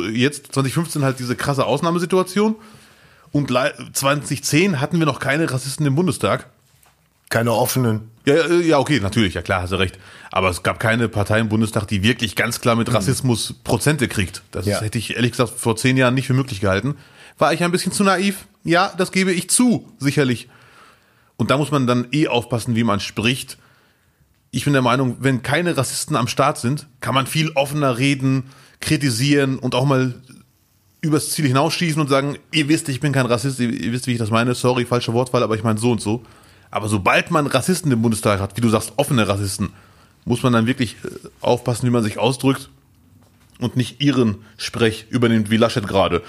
2015 0.52 1.02
halt 1.02 1.18
diese 1.18 1.34
krasse 1.34 1.64
Ausnahmesituation. 1.64 2.56
Und 3.32 3.50
2010 3.50 4.82
hatten 4.82 4.98
wir 4.98 5.06
noch 5.06 5.18
keine 5.18 5.50
Rassisten 5.50 5.86
im 5.86 5.94
Bundestag. 5.94 6.50
Keine 7.30 7.54
offenen. 7.54 8.10
Ja, 8.26 8.48
ja, 8.48 8.78
okay, 8.78 9.00
natürlich, 9.00 9.32
ja 9.32 9.40
klar, 9.40 9.62
hast 9.62 9.72
du 9.72 9.76
recht. 9.76 9.98
Aber 10.30 10.50
es 10.50 10.62
gab 10.62 10.78
keine 10.78 11.08
Partei 11.08 11.40
im 11.40 11.48
Bundestag, 11.48 11.88
die 11.88 12.02
wirklich 12.02 12.36
ganz 12.36 12.60
klar 12.60 12.76
mit 12.76 12.92
Rassismus 12.92 13.54
Prozente 13.64 14.08
kriegt. 14.08 14.42
Das 14.50 14.66
ja. 14.66 14.78
hätte 14.78 14.98
ich 14.98 15.16
ehrlich 15.16 15.30
gesagt 15.30 15.58
vor 15.58 15.74
zehn 15.76 15.96
Jahren 15.96 16.12
nicht 16.12 16.26
für 16.26 16.34
möglich 16.34 16.60
gehalten. 16.60 16.96
War 17.38 17.54
ich 17.54 17.64
ein 17.64 17.72
bisschen 17.72 17.92
zu 17.92 18.04
naiv? 18.04 18.46
Ja, 18.62 18.92
das 18.98 19.10
gebe 19.10 19.32
ich 19.32 19.48
zu, 19.48 19.90
sicherlich. 19.98 20.50
Und 21.38 21.50
da 21.50 21.56
muss 21.56 21.70
man 21.70 21.86
dann 21.86 22.08
eh 22.12 22.28
aufpassen, 22.28 22.76
wie 22.76 22.84
man 22.84 23.00
spricht. 23.00 23.56
Ich 24.50 24.64
bin 24.64 24.72
der 24.72 24.82
Meinung, 24.82 25.18
wenn 25.20 25.42
keine 25.42 25.76
Rassisten 25.76 26.16
am 26.16 26.28
Start 26.28 26.58
sind, 26.58 26.86
kann 27.00 27.14
man 27.14 27.26
viel 27.26 27.50
offener 27.50 27.98
reden, 27.98 28.44
kritisieren 28.80 29.58
und 29.58 29.74
auch 29.74 29.84
mal 29.84 30.14
übers 31.00 31.30
Ziel 31.30 31.46
hinausschießen 31.46 32.00
und 32.00 32.08
sagen, 32.08 32.38
ihr 32.52 32.68
wisst, 32.68 32.88
ich 32.88 33.00
bin 33.00 33.12
kein 33.12 33.26
Rassist, 33.26 33.60
ihr 33.60 33.92
wisst, 33.92 34.06
wie 34.06 34.12
ich 34.12 34.18
das 34.18 34.30
meine, 34.30 34.54
sorry, 34.54 34.84
falscher 34.84 35.12
Wortwahl, 35.12 35.42
aber 35.42 35.54
ich 35.54 35.62
meine 35.62 35.78
so 35.78 35.92
und 35.92 36.00
so. 36.00 36.24
Aber 36.70 36.88
sobald 36.88 37.30
man 37.30 37.46
Rassisten 37.46 37.92
im 37.92 38.02
Bundestag 38.02 38.40
hat, 38.40 38.56
wie 38.56 38.60
du 38.60 38.68
sagst, 38.68 38.92
offene 38.96 39.28
Rassisten, 39.28 39.70
muss 40.24 40.42
man 40.42 40.52
dann 40.52 40.66
wirklich 40.66 40.96
äh, 41.04 41.08
aufpassen, 41.40 41.86
wie 41.86 41.90
man 41.90 42.02
sich 42.02 42.18
ausdrückt 42.18 42.68
und 43.60 43.76
nicht 43.76 44.00
ihren 44.00 44.44
Sprech 44.56 45.06
übernimmt, 45.10 45.50
wie 45.50 45.56
Laschet 45.56 45.86
gerade. 45.86 46.22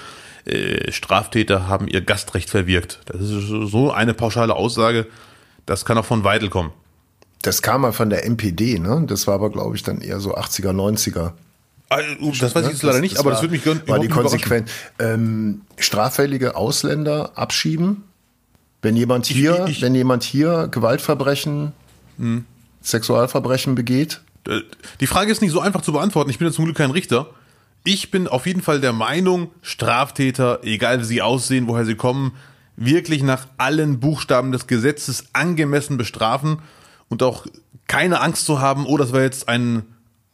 Äh, 0.45 0.91
Straftäter 0.91 1.67
haben 1.67 1.87
ihr 1.87 2.01
Gastrecht 2.01 2.49
verwirkt. 2.49 2.99
Das 3.05 3.21
ist 3.21 3.47
so 3.47 3.91
eine 3.91 4.13
pauschale 4.13 4.55
Aussage, 4.55 5.07
das 5.65 5.83
kann 5.83 5.97
auch 5.97 6.05
von 6.05 6.23
Weidel 6.23 6.49
kommen. 6.49 6.71
Das 7.41 7.61
kam 7.61 7.81
mal 7.81 7.93
von 7.93 8.09
der 8.09 8.25
NPD, 8.25 8.79
ne? 8.79 9.03
Das 9.07 9.27
war 9.27 9.35
aber, 9.35 9.49
glaube 9.49 9.75
ich, 9.75 9.83
dann 9.83 10.01
eher 10.01 10.19
so 10.19 10.35
80er, 10.35 10.71
90er. 10.71 11.33
Ah, 11.89 11.99
uh, 12.19 12.33
das 12.39 12.53
weiß 12.53 12.65
ich 12.65 12.71
jetzt 12.73 12.83
leider 12.83 12.99
nicht, 12.99 13.15
das 13.15 13.19
aber 13.19 13.27
war, 13.27 13.33
das 13.33 13.41
würde 13.41 13.53
mich 13.53 13.63
gönnen. 13.63 13.81
War 13.87 13.99
die 13.99 14.09
konsequent. 14.09 14.69
Ähm, 14.99 15.61
straffällige 15.77 16.55
Ausländer 16.55 17.31
abschieben. 17.35 18.03
Wenn 18.81 18.95
jemand 18.95 19.25
hier, 19.25 19.65
ich, 19.65 19.77
ich, 19.77 19.81
wenn 19.81 19.95
jemand 19.95 20.23
hier 20.23 20.67
Gewaltverbrechen, 20.69 21.73
hm. 22.17 22.45
Sexualverbrechen 22.81 23.75
begeht. 23.75 24.21
Äh, 24.47 24.59
die 24.99 25.07
Frage 25.07 25.31
ist 25.31 25.41
nicht 25.41 25.51
so 25.51 25.59
einfach 25.59 25.81
zu 25.81 25.91
beantworten. 25.91 26.29
Ich 26.29 26.37
bin 26.37 26.47
ja 26.47 26.53
zum 26.53 26.65
Glück 26.65 26.77
kein 26.77 26.91
Richter. 26.91 27.27
Ich 27.83 28.11
bin 28.11 28.27
auf 28.27 28.45
jeden 28.45 28.61
Fall 28.61 28.81
der 28.81 28.93
Meinung, 28.93 29.51
Straftäter, 29.61 30.59
egal 30.63 30.99
wie 30.99 31.05
sie 31.05 31.21
aussehen, 31.21 31.67
woher 31.67 31.85
sie 31.85 31.95
kommen, 31.95 32.33
wirklich 32.75 33.23
nach 33.23 33.47
allen 33.57 33.99
Buchstaben 33.99 34.51
des 34.51 34.67
Gesetzes 34.67 35.25
angemessen 35.33 35.97
bestrafen 35.97 36.59
und 37.09 37.23
auch 37.23 37.45
keine 37.87 38.21
Angst 38.21 38.45
zu 38.45 38.61
haben, 38.61 38.85
oh, 38.85 38.97
das 38.97 39.13
war 39.13 39.21
jetzt 39.21 39.49
ein 39.49 39.83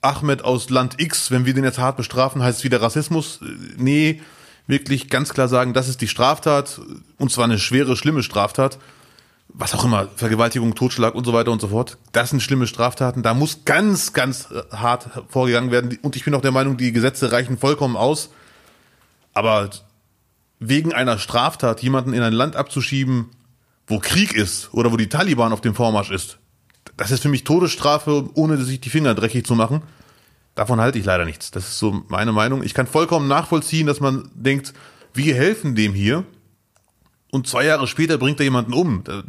Ahmed 0.01 0.43
aus 0.43 0.69
Land 0.69 1.01
X, 1.01 1.31
wenn 1.31 1.45
wir 1.45 1.53
den 1.53 1.63
jetzt 1.63 1.79
hart 1.79 1.97
bestrafen, 1.97 2.43
heißt 2.43 2.59
es 2.59 2.63
wieder 2.63 2.81
Rassismus. 2.81 3.39
Nee, 3.77 4.21
wirklich 4.67 5.09
ganz 5.09 5.33
klar 5.33 5.47
sagen, 5.47 5.73
das 5.73 5.89
ist 5.89 6.01
die 6.01 6.07
Straftat 6.07 6.79
und 7.17 7.31
zwar 7.31 7.45
eine 7.45 7.57
schwere, 7.57 7.95
schlimme 7.95 8.23
Straftat 8.23 8.77
was 9.57 9.73
auch 9.73 9.85
immer, 9.85 10.09
Vergewaltigung, 10.15 10.75
Totschlag 10.75 11.15
und 11.15 11.25
so 11.25 11.33
weiter 11.33 11.51
und 11.51 11.61
so 11.61 11.69
fort. 11.69 11.97
Das 12.11 12.29
sind 12.29 12.41
schlimme 12.41 12.67
Straftaten. 12.67 13.23
Da 13.23 13.33
muss 13.33 13.63
ganz, 13.63 14.13
ganz 14.13 14.49
äh, 14.51 14.63
hart 14.75 15.09
vorgegangen 15.29 15.71
werden. 15.71 15.97
Und 16.01 16.15
ich 16.15 16.25
bin 16.25 16.33
auch 16.33 16.41
der 16.41 16.51
Meinung, 16.51 16.77
die 16.77 16.91
Gesetze 16.91 17.31
reichen 17.31 17.57
vollkommen 17.57 17.95
aus. 17.95 18.29
Aber 19.33 19.69
wegen 20.59 20.93
einer 20.93 21.19
Straftat 21.19 21.81
jemanden 21.81 22.13
in 22.13 22.21
ein 22.21 22.33
Land 22.33 22.55
abzuschieben, 22.55 23.29
wo 23.87 23.99
Krieg 23.99 24.33
ist 24.33 24.73
oder 24.73 24.91
wo 24.91 24.97
die 24.97 25.09
Taliban 25.09 25.53
auf 25.53 25.61
dem 25.61 25.75
Vormarsch 25.75 26.11
ist, 26.11 26.37
das 26.97 27.11
ist 27.11 27.21
für 27.21 27.29
mich 27.29 27.43
Todesstrafe, 27.43 28.29
ohne 28.33 28.57
sich 28.57 28.79
die 28.79 28.89
Finger 28.89 29.15
dreckig 29.15 29.45
zu 29.45 29.55
machen. 29.55 29.81
Davon 30.55 30.79
halte 30.79 30.97
ich 30.97 31.05
leider 31.05 31.25
nichts. 31.25 31.51
Das 31.51 31.67
ist 31.67 31.79
so 31.79 32.03
meine 32.07 32.31
Meinung. 32.31 32.63
Ich 32.63 32.73
kann 32.73 32.87
vollkommen 32.87 33.27
nachvollziehen, 33.27 33.87
dass 33.87 33.99
man 33.99 34.29
denkt, 34.33 34.73
wir 35.13 35.35
helfen 35.35 35.75
dem 35.75 35.93
hier 35.93 36.23
und 37.31 37.47
zwei 37.47 37.65
Jahre 37.65 37.87
später 37.87 38.17
bringt 38.17 38.39
er 38.39 38.45
jemanden 38.45 38.73
um. 38.73 39.03
Da, 39.03 39.23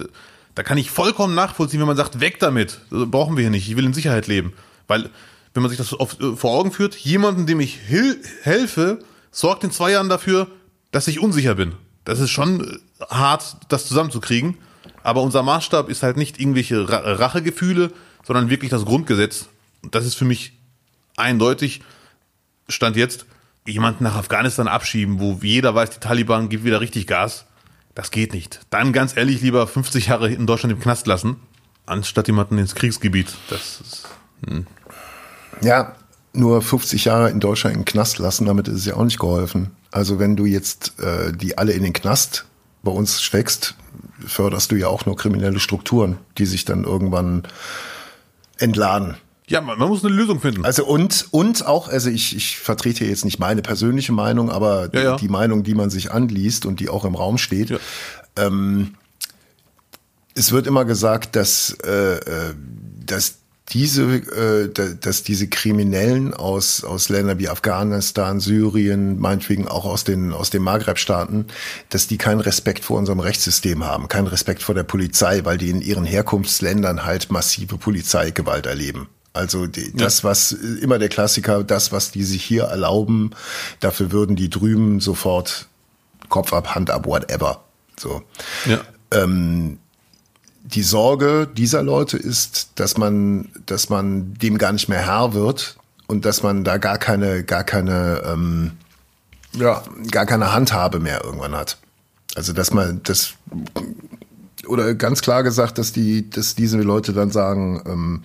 da 0.54 0.62
kann 0.62 0.78
ich 0.78 0.90
vollkommen 0.90 1.34
nachvollziehen, 1.34 1.80
wenn 1.80 1.86
man 1.86 1.96
sagt, 1.96 2.20
weg 2.20 2.38
damit, 2.38 2.80
das 2.90 3.10
brauchen 3.10 3.36
wir 3.36 3.42
hier 3.42 3.50
nicht, 3.50 3.68
ich 3.68 3.76
will 3.76 3.84
in 3.84 3.94
Sicherheit 3.94 4.26
leben. 4.26 4.52
Weil, 4.86 5.10
wenn 5.52 5.62
man 5.62 5.70
sich 5.70 5.78
das 5.78 5.92
auf, 5.92 6.20
äh, 6.20 6.36
vor 6.36 6.52
Augen 6.52 6.70
führt, 6.70 6.94
jemanden, 6.96 7.46
dem 7.46 7.60
ich 7.60 7.78
helfe, 8.42 9.00
sorgt 9.32 9.64
in 9.64 9.72
zwei 9.72 9.90
Jahren 9.90 10.08
dafür, 10.08 10.48
dass 10.92 11.08
ich 11.08 11.20
unsicher 11.20 11.56
bin. 11.56 11.74
Das 12.04 12.20
ist 12.20 12.30
schon 12.30 12.60
äh, 12.60 13.04
hart, 13.10 13.56
das 13.68 13.86
zusammenzukriegen. 13.86 14.56
Aber 15.07 15.22
unser 15.22 15.44
Maßstab 15.44 15.88
ist 15.88 16.02
halt 16.02 16.16
nicht 16.16 16.40
irgendwelche 16.40 16.88
Rachegefühle, 16.88 17.92
sondern 18.24 18.50
wirklich 18.50 18.72
das 18.72 18.84
Grundgesetz. 18.84 19.46
Und 19.84 19.94
das 19.94 20.04
ist 20.04 20.16
für 20.16 20.24
mich 20.24 20.59
eindeutig, 21.16 21.80
Stand 22.68 22.96
jetzt, 22.96 23.24
jemanden 23.68 24.02
nach 24.02 24.16
Afghanistan 24.16 24.66
abschieben, 24.66 25.20
wo 25.20 25.38
jeder 25.40 25.76
weiß, 25.76 25.90
die 25.90 26.00
Taliban 26.00 26.48
gibt 26.48 26.64
wieder 26.64 26.80
richtig 26.80 27.07
Gas. 27.07 27.46
Das 27.94 28.11
geht 28.11 28.32
nicht. 28.32 28.59
Dann 28.70 28.92
ganz 28.92 29.16
ehrlich 29.16 29.42
lieber 29.42 29.68
50 29.68 30.09
Jahre 30.09 30.28
in 30.28 30.44
Deutschland 30.44 30.72
im 30.72 30.80
Knast 30.80 31.07
lassen, 31.07 31.36
anstatt 31.86 32.26
jemanden 32.26 32.59
ins 32.59 32.74
Kriegsgebiet. 32.74 33.28
Das 33.48 33.80
ist, 33.80 34.09
hm. 34.44 34.66
Ja, 35.61 35.94
nur 36.32 36.62
50 36.62 37.04
Jahre 37.04 37.30
in 37.30 37.38
Deutschland 37.38 37.76
im 37.76 37.84
Knast 37.84 38.18
lassen, 38.18 38.44
damit 38.44 38.66
ist 38.66 38.78
es 38.78 38.86
ja 38.86 38.96
auch 38.96 39.04
nicht 39.04 39.20
geholfen. 39.20 39.70
Also 39.92 40.18
wenn 40.18 40.34
du 40.34 40.46
jetzt 40.46 40.98
äh, 40.98 41.32
die 41.32 41.59
alle 41.59 41.74
in 41.74 41.84
den 41.84 41.92
Knast 41.92 42.44
bei 42.87 42.93
uns 42.93 43.20
steckst, 43.20 43.74
förderst 44.26 44.72
du 44.72 44.76
ja 44.76 44.89
auch 44.89 45.05
nur 45.05 45.16
kriminelle 45.16 45.61
Strukturen, 45.61 46.18
die 46.39 46.47
sich 46.47 46.64
dann 46.64 46.84
irgendwann 46.84 47.43
entladen. 48.59 49.16
Ja, 49.49 49.61
man, 49.61 49.78
man, 49.78 49.89
muss 49.89 50.05
eine 50.05 50.14
Lösung 50.14 50.41
finden. 50.41 50.64
Also 50.64 50.87
und 50.87 51.26
und 51.30 51.66
auch, 51.66 51.89
also 51.89 52.11
ich, 52.11 52.34
ich 52.34 52.59
vertrete 52.59 53.05
jetzt 53.05 53.24
nicht 53.24 53.39
meine 53.39 53.62
persönliche 53.62 54.12
Meinung, 54.12 54.51
aber 54.51 54.89
ja, 54.95 55.03
ja. 55.03 55.16
die 55.16 55.28
Meinung, 55.28 55.62
die 55.62 55.74
man 55.74 55.91
sich 55.91 56.11
anliest 56.11 56.64
und 56.64 56.80
die 56.80 56.89
auch 56.89 57.05
im 57.05 57.14
Raum 57.14 57.39
steht. 57.39 57.70
Ja. 57.70 57.78
Ähm, 58.37 58.95
es 60.34 60.53
wird 60.53 60.66
immer 60.66 60.84
gesagt, 60.84 61.37
dass, 61.37 61.76
äh, 61.84 62.16
äh 62.16 62.55
dass 63.05 63.39
diese, 63.70 64.02
äh, 64.02 64.96
dass 65.00 65.22
diese 65.22 65.48
Kriminellen 65.48 66.34
aus, 66.34 66.84
aus 66.84 67.08
Ländern 67.08 67.38
wie 67.38 67.48
Afghanistan, 67.48 68.38
Syrien, 68.38 69.18
meinetwegen 69.18 69.66
auch 69.66 69.84
aus 69.84 70.04
den, 70.04 70.32
aus 70.32 70.50
den 70.50 70.62
Maghreb-Staaten, 70.62 71.46
dass 71.88 72.06
die 72.06 72.16
keinen 72.16 72.40
Respekt 72.40 72.84
vor 72.84 72.98
unserem 72.98 73.20
Rechtssystem 73.20 73.84
haben, 73.84 74.08
keinen 74.08 74.28
Respekt 74.28 74.62
vor 74.62 74.74
der 74.74 74.84
Polizei, 74.84 75.44
weil 75.44 75.58
die 75.58 75.70
in 75.70 75.80
ihren 75.82 76.04
Herkunftsländern 76.04 77.04
halt 77.04 77.30
massive 77.30 77.76
Polizeigewalt 77.76 78.66
erleben. 78.66 79.08
Also 79.32 79.66
die, 79.66 79.92
das, 79.92 80.24
was 80.24 80.52
immer 80.52 80.98
der 80.98 81.10
Klassiker, 81.10 81.62
das, 81.62 81.92
was 81.92 82.10
die 82.10 82.24
sich 82.24 82.42
hier 82.42 82.64
erlauben, 82.64 83.32
dafür 83.80 84.10
würden 84.10 84.34
die 84.34 84.48
drüben 84.48 85.00
sofort 85.00 85.68
Kopf 86.28 86.52
ab, 86.52 86.74
Hand 86.74 86.90
ab, 86.90 87.06
whatever. 87.06 87.64
So. 87.98 88.22
Ja. 88.64 88.80
Ähm, 89.10 89.78
die 90.74 90.82
Sorge 90.82 91.48
dieser 91.56 91.82
Leute 91.82 92.16
ist, 92.16 92.70
dass 92.74 92.96
man, 92.96 93.48
dass 93.66 93.88
man 93.88 94.34
dem 94.34 94.58
gar 94.58 94.72
nicht 94.72 94.88
mehr 94.88 95.06
Herr 95.06 95.32
wird 95.32 95.78
und 96.06 96.24
dass 96.24 96.42
man 96.42 96.64
da 96.64 96.78
gar 96.78 96.98
keine, 96.98 97.44
gar 97.44 97.64
keine, 97.64 98.22
ähm, 98.26 98.72
ja, 99.52 99.82
gar 100.10 100.26
keine 100.26 100.52
Handhabe 100.52 100.98
mehr 100.98 101.24
irgendwann 101.24 101.54
hat. 101.54 101.78
Also 102.34 102.52
dass 102.52 102.72
man 102.72 103.00
das 103.04 103.34
oder 104.66 104.94
ganz 104.94 105.22
klar 105.22 105.42
gesagt, 105.42 105.78
dass 105.78 105.92
die, 105.92 106.28
dass 106.28 106.54
diese 106.54 106.78
Leute 106.78 107.12
dann 107.12 107.30
sagen, 107.30 107.82
ähm, 107.86 108.22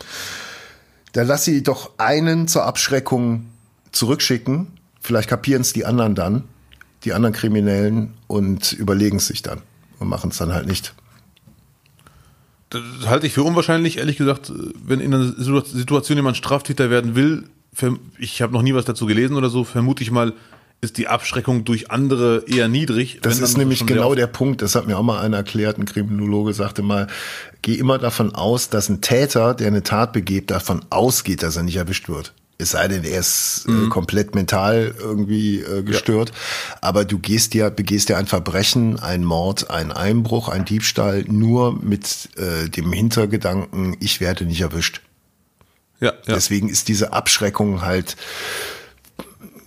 dann 1.14 1.28
lass 1.28 1.46
sie 1.46 1.62
doch 1.62 1.92
einen 1.98 2.48
zur 2.48 2.66
Abschreckung 2.66 3.46
zurückschicken. 3.92 4.68
Vielleicht 5.02 5.30
kapieren 5.30 5.62
es 5.62 5.74
die 5.74 5.86
anderen 5.86 6.16
dann, 6.16 6.44
die 7.04 7.14
anderen 7.14 7.34
Kriminellen, 7.34 8.14
und 8.28 8.74
überlegen 8.74 9.18
es 9.18 9.28
sich 9.28 9.42
dann. 9.42 9.62
und 10.00 10.08
machen 10.08 10.32
es 10.32 10.38
dann 10.38 10.54
halt 10.54 10.66
nicht. 10.66 10.96
Das 12.72 12.82
halte 13.08 13.28
ich 13.28 13.34
für 13.34 13.44
unwahrscheinlich, 13.44 13.98
ehrlich 13.98 14.18
gesagt, 14.18 14.52
wenn 14.84 15.00
in 15.00 15.14
einer 15.14 15.32
Situation 15.34 16.18
jemand 16.18 16.38
Straftäter 16.38 16.90
werden 16.90 17.16
will, 17.16 17.44
ich 18.18 18.42
habe 18.42 18.54
noch 18.54 18.62
nie 18.62 18.74
was 18.74 18.86
dazu 18.86 19.06
gelesen 19.06 19.36
oder 19.36 19.50
so, 19.50 19.64
vermute 19.64 20.04
ich 20.04 20.12
mal, 20.12 20.34
ist 20.82 20.98
die 20.98 21.08
Abschreckung 21.08 21.64
durch 21.64 21.92
andere 21.92 22.44
eher 22.48 22.68
niedrig. 22.68 23.20
Das 23.22 23.40
ist 23.40 23.58
nämlich 23.58 23.86
genau 23.86 24.16
der 24.16 24.28
Punkt, 24.28 24.62
das 24.64 24.74
hat 24.74 24.88
mir 24.88 24.98
auch 24.98 25.04
mal 25.04 25.20
einer 25.20 25.38
erklärt, 25.38 25.78
ein 25.78 25.86
Kriminologe 25.86 26.54
sagte 26.54 26.82
mal, 26.82 27.08
geh 27.62 27.76
immer 27.76 28.00
davon 28.00 28.34
aus, 28.34 28.70
dass 28.70 28.90
ein 28.90 29.02
Täter, 29.02 29.54
der 29.54 29.68
eine 29.68 29.84
Tat 29.84 30.12
begeht, 30.12 30.50
davon 30.50 30.82
ausgeht, 30.90 31.44
dass 31.44 31.56
er 31.56 31.64
nicht 31.64 31.76
erwischt 31.76 32.10
wird. 32.10 32.34
Es 32.62 32.72
sei 32.72 32.88
denn, 32.88 33.04
er 33.04 33.20
ist 33.20 33.66
äh, 33.68 33.72
mhm. 33.72 33.86
äh, 33.86 33.90
komplett 33.90 34.36
mental 34.36 34.96
irgendwie 34.98 35.60
äh, 35.60 35.84
gestört. 35.84 36.30
Ja. 36.30 36.78
Aber 36.82 37.06
du 37.06 37.20
gehst 37.20 37.54
ja, 37.54 37.70
begehst 37.70 38.10
ja 38.10 38.18
ein 38.18 38.28
Verbrechen, 38.28 39.00
ein 39.00 39.24
Mord, 39.24 39.70
ein 39.70 39.92
Einbruch, 39.92 40.48
ein 40.50 40.66
Diebstahl 40.66 41.24
nur 41.28 41.74
mit 41.74 42.30
äh, 42.38 42.70
dem 42.70 42.94
Hintergedanken, 42.94 43.98
ich 44.00 44.22
werde 44.22 44.46
nicht 44.46 44.62
erwischt. 44.62 45.02
Ja, 46.00 46.14
ja. 46.26 46.36
Deswegen 46.36 46.70
ist 46.70 46.88
diese 46.88 47.14
Abschreckung 47.14 47.82
halt 47.82 48.16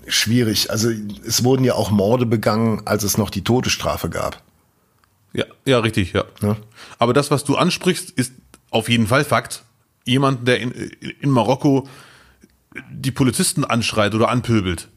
schwierig. 0.06 0.70
Also 0.70 0.90
es 1.26 1.44
wurden 1.44 1.64
ja 1.64 1.74
auch 1.74 1.90
Morde 1.90 2.26
begangen, 2.26 2.82
als 2.86 3.04
es 3.04 3.18
noch 3.18 3.30
die 3.30 3.44
Todesstrafe 3.44 4.10
gab. 4.10 4.42
Ja, 5.32 5.44
ja, 5.64 5.78
richtig, 5.80 6.12
ja. 6.12 6.24
ja. 6.42 6.56
Aber 6.98 7.12
das, 7.12 7.30
was 7.30 7.44
du 7.44 7.56
ansprichst, 7.56 8.10
ist 8.10 8.32
auf 8.70 8.88
jeden 8.88 9.06
Fall 9.06 9.24
Fakt. 9.24 9.62
Jemand, 10.04 10.46
der 10.46 10.60
in, 10.60 10.72
in 10.72 11.30
Marokko 11.30 11.88
die 12.90 13.10
Polizisten 13.10 13.64
anschreit 13.64 14.14
oder 14.14 14.28
anpöbelt, 14.28 14.88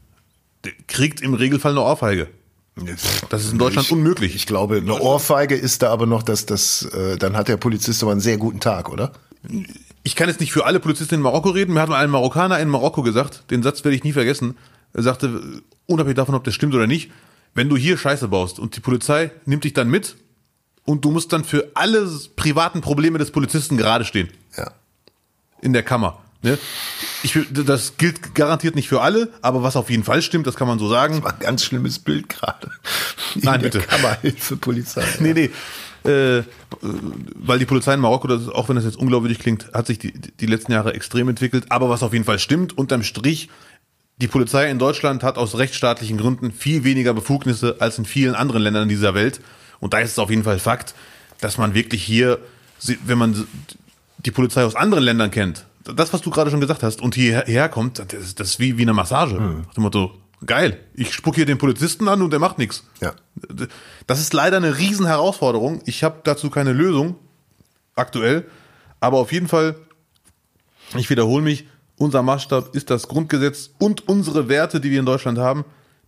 kriegt 0.86 1.20
im 1.20 1.34
Regelfall 1.34 1.72
eine 1.72 1.82
Ohrfeige. 1.82 2.28
Das 3.28 3.44
ist 3.44 3.52
in 3.52 3.58
Deutschland 3.58 3.86
ich, 3.86 3.92
unmöglich. 3.92 4.34
Ich 4.34 4.46
glaube, 4.46 4.76
eine 4.76 5.00
Ohrfeige 5.00 5.54
ist 5.54 5.82
da 5.82 5.90
aber 5.90 6.06
noch, 6.06 6.22
dass 6.22 6.46
das, 6.46 6.82
äh, 6.92 7.16
dann 7.16 7.36
hat 7.36 7.48
der 7.48 7.56
Polizist 7.56 8.02
aber 8.02 8.12
einen 8.12 8.20
sehr 8.20 8.36
guten 8.36 8.60
Tag, 8.60 8.88
oder? 8.88 9.12
Ich 10.04 10.14
kann 10.14 10.28
jetzt 10.28 10.40
nicht 10.40 10.52
für 10.52 10.64
alle 10.64 10.80
Polizisten 10.80 11.16
in 11.16 11.20
Marokko 11.20 11.50
reden. 11.50 11.74
Mir 11.74 11.80
hat 11.80 11.88
mal 11.88 12.02
ein 12.02 12.10
Marokkaner 12.10 12.58
in 12.60 12.68
Marokko 12.68 13.02
gesagt, 13.02 13.50
den 13.50 13.62
Satz 13.62 13.84
werde 13.84 13.96
ich 13.96 14.04
nie 14.04 14.12
vergessen. 14.12 14.56
Er 14.92 15.02
sagte, 15.02 15.62
unabhängig 15.86 16.16
davon, 16.16 16.34
ob 16.34 16.44
das 16.44 16.54
stimmt 16.54 16.74
oder 16.74 16.86
nicht, 16.86 17.10
wenn 17.54 17.68
du 17.68 17.76
hier 17.76 17.98
Scheiße 17.98 18.28
baust 18.28 18.58
und 18.58 18.76
die 18.76 18.80
Polizei 18.80 19.30
nimmt 19.44 19.64
dich 19.64 19.72
dann 19.72 19.88
mit 19.88 20.16
und 20.84 21.04
du 21.04 21.10
musst 21.10 21.32
dann 21.32 21.44
für 21.44 21.70
alle 21.74 22.08
privaten 22.36 22.80
Probleme 22.80 23.18
des 23.18 23.30
Polizisten 23.30 23.76
gerade 23.76 24.04
stehen. 24.04 24.28
Ja. 24.56 24.72
In 25.60 25.72
der 25.72 25.82
Kammer. 25.82 26.22
Ne? 26.42 26.56
Ich, 27.24 27.36
das 27.50 27.96
gilt 27.96 28.34
garantiert 28.34 28.76
nicht 28.76 28.88
für 28.88 29.00
alle, 29.00 29.30
aber 29.42 29.62
was 29.62 29.74
auf 29.74 29.90
jeden 29.90 30.04
Fall 30.04 30.22
stimmt, 30.22 30.46
das 30.46 30.54
kann 30.54 30.68
man 30.68 30.78
so 30.78 30.88
sagen. 30.88 31.14
Das 31.14 31.24
war 31.24 31.32
ein 31.32 31.40
ganz 31.40 31.64
schlimmes 31.64 31.98
Bild 31.98 32.28
gerade. 32.28 32.70
Nein, 33.34 33.60
bitte. 33.60 33.80
Kammerhilfe 33.80 34.56
Polizei. 34.56 35.04
nee, 35.20 35.32
nee. 35.34 35.50
Äh, 36.08 36.44
weil 36.80 37.58
die 37.58 37.66
Polizei 37.66 37.94
in 37.94 38.00
Marokko, 38.00 38.28
das 38.28 38.42
ist, 38.42 38.48
auch 38.50 38.68
wenn 38.68 38.76
das 38.76 38.84
jetzt 38.84 38.96
unglaubwürdig 38.96 39.40
klingt, 39.40 39.72
hat 39.72 39.88
sich 39.88 39.98
die, 39.98 40.12
die 40.12 40.46
letzten 40.46 40.70
Jahre 40.70 40.94
extrem 40.94 41.28
entwickelt. 41.28 41.66
Aber 41.70 41.90
was 41.90 42.04
auf 42.04 42.12
jeden 42.12 42.24
Fall 42.24 42.38
stimmt, 42.38 42.78
unterm 42.78 43.02
Strich, 43.02 43.48
die 44.18 44.28
Polizei 44.28 44.70
in 44.70 44.78
Deutschland 44.78 45.24
hat 45.24 45.38
aus 45.38 45.58
rechtsstaatlichen 45.58 46.18
Gründen 46.18 46.52
viel 46.52 46.84
weniger 46.84 47.14
Befugnisse 47.14 47.76
als 47.80 47.98
in 47.98 48.04
vielen 48.04 48.36
anderen 48.36 48.62
Ländern 48.62 48.88
dieser 48.88 49.14
Welt. 49.14 49.40
Und 49.80 49.92
da 49.92 49.98
ist 49.98 50.12
es 50.12 50.18
auf 50.18 50.30
jeden 50.30 50.44
Fall 50.44 50.60
Fakt, 50.60 50.94
dass 51.40 51.58
man 51.58 51.74
wirklich 51.74 52.02
hier, 52.02 52.38
wenn 53.04 53.18
man 53.18 53.46
die 54.18 54.30
Polizei 54.30 54.64
aus 54.64 54.74
anderen 54.74 55.04
Ländern 55.04 55.30
kennt, 55.30 55.64
das, 55.94 56.12
was 56.12 56.20
du 56.20 56.30
gerade 56.30 56.50
schon 56.50 56.60
gesagt 56.60 56.82
hast, 56.82 57.00
und 57.00 57.14
hierher 57.14 57.68
kommt, 57.68 57.98
das, 57.98 58.34
das 58.34 58.48
ist 58.48 58.60
wie, 58.60 58.78
wie 58.78 58.82
eine 58.82 58.92
Massage. 58.92 59.38
Mhm. 59.38 59.62
Nach 59.66 59.74
dem 59.74 59.82
Motto, 59.82 60.12
geil, 60.44 60.80
ich 60.94 61.12
spuck 61.12 61.34
hier 61.34 61.46
den 61.46 61.58
Polizisten 61.58 62.08
an 62.08 62.22
und 62.22 62.30
der 62.30 62.38
macht 62.38 62.58
nichts. 62.58 62.84
Ja. 63.00 63.14
Das 64.06 64.20
ist 64.20 64.32
leider 64.32 64.56
eine 64.56 64.78
riesen 64.78 65.06
Herausforderung. 65.06 65.82
Ich 65.86 66.04
habe 66.04 66.20
dazu 66.24 66.50
keine 66.50 66.72
Lösung 66.72 67.16
aktuell, 67.94 68.46
aber 69.00 69.18
auf 69.18 69.32
jeden 69.32 69.48
Fall, 69.48 69.76
ich 70.96 71.10
wiederhole 71.10 71.42
mich, 71.42 71.66
unser 71.96 72.22
Maßstab 72.22 72.74
ist 72.74 72.90
das 72.90 73.08
Grundgesetz 73.08 73.70
und 73.78 74.08
unsere 74.08 74.48
Werte, 74.48 74.80
die 74.80 74.90
wir 74.90 75.00
in 75.00 75.06
Deutschland 75.06 75.38
haben, 75.38 75.64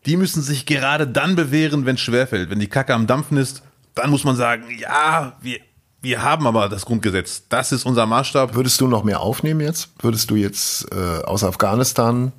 die 0.07 0.17
müssen 0.17 0.43
sich 0.43 0.67
gerade 0.67 1.07
dann 1.07 1.37
bewähren, 1.37 1.85
wenn 1.85 1.97
es 1.97 2.01
schwerfällt. 2.01 2.49
Wenn 2.49 2.61
die 2.61 2.69
Kacke 2.69 2.95
am 2.95 3.07
Dampfen 3.07 3.37
ist, 3.37 3.63
dann 3.95 4.11
muss 4.11 4.25
man 4.25 4.37
sagen, 4.37 4.65
ja, 4.79 5.37
wir, 5.43 5.61
wir 6.03 6.23
haben 6.23 6.47
aber 6.47 6.69
das 6.69 6.87
Grundgesetz. 6.87 7.45
Das 7.49 7.73
ist 7.73 7.85
unser 7.85 8.07
Maßstab. 8.07 8.55
Würdest 8.55 8.81
du 8.81 8.87
noch 8.87 9.05
mehr 9.05 9.21
aufnehmen 9.21 9.61
jetzt? 9.61 9.91
Würdest 10.01 10.31
du 10.31 10.37
jetzt 10.37 10.87
äh, 10.93 11.23
aus 11.25 11.45
Afghanistan 11.45 12.33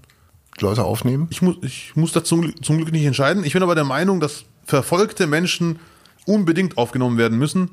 Leute 0.60 0.84
aufnehmen? 0.84 1.28
Ich 1.30 1.42
muss, 1.42 1.58
ich 1.62 1.96
muss 1.96 2.12
das 2.12 2.24
zum, 2.24 2.62
zum 2.64 2.78
Glück 2.78 2.92
nicht 2.92 3.06
entscheiden. 3.06 3.44
Ich 3.44 3.54
bin 3.54 3.64
aber 3.64 3.76
der 3.76 3.84
Meinung, 3.84 4.20
dass 4.20 4.46
verfolgte 4.66 5.28
Menschen 5.28 5.80
unbedingt 6.26 6.78
aufgenommen 6.78 7.18
werden 7.18 7.38
müssen. 7.38 7.72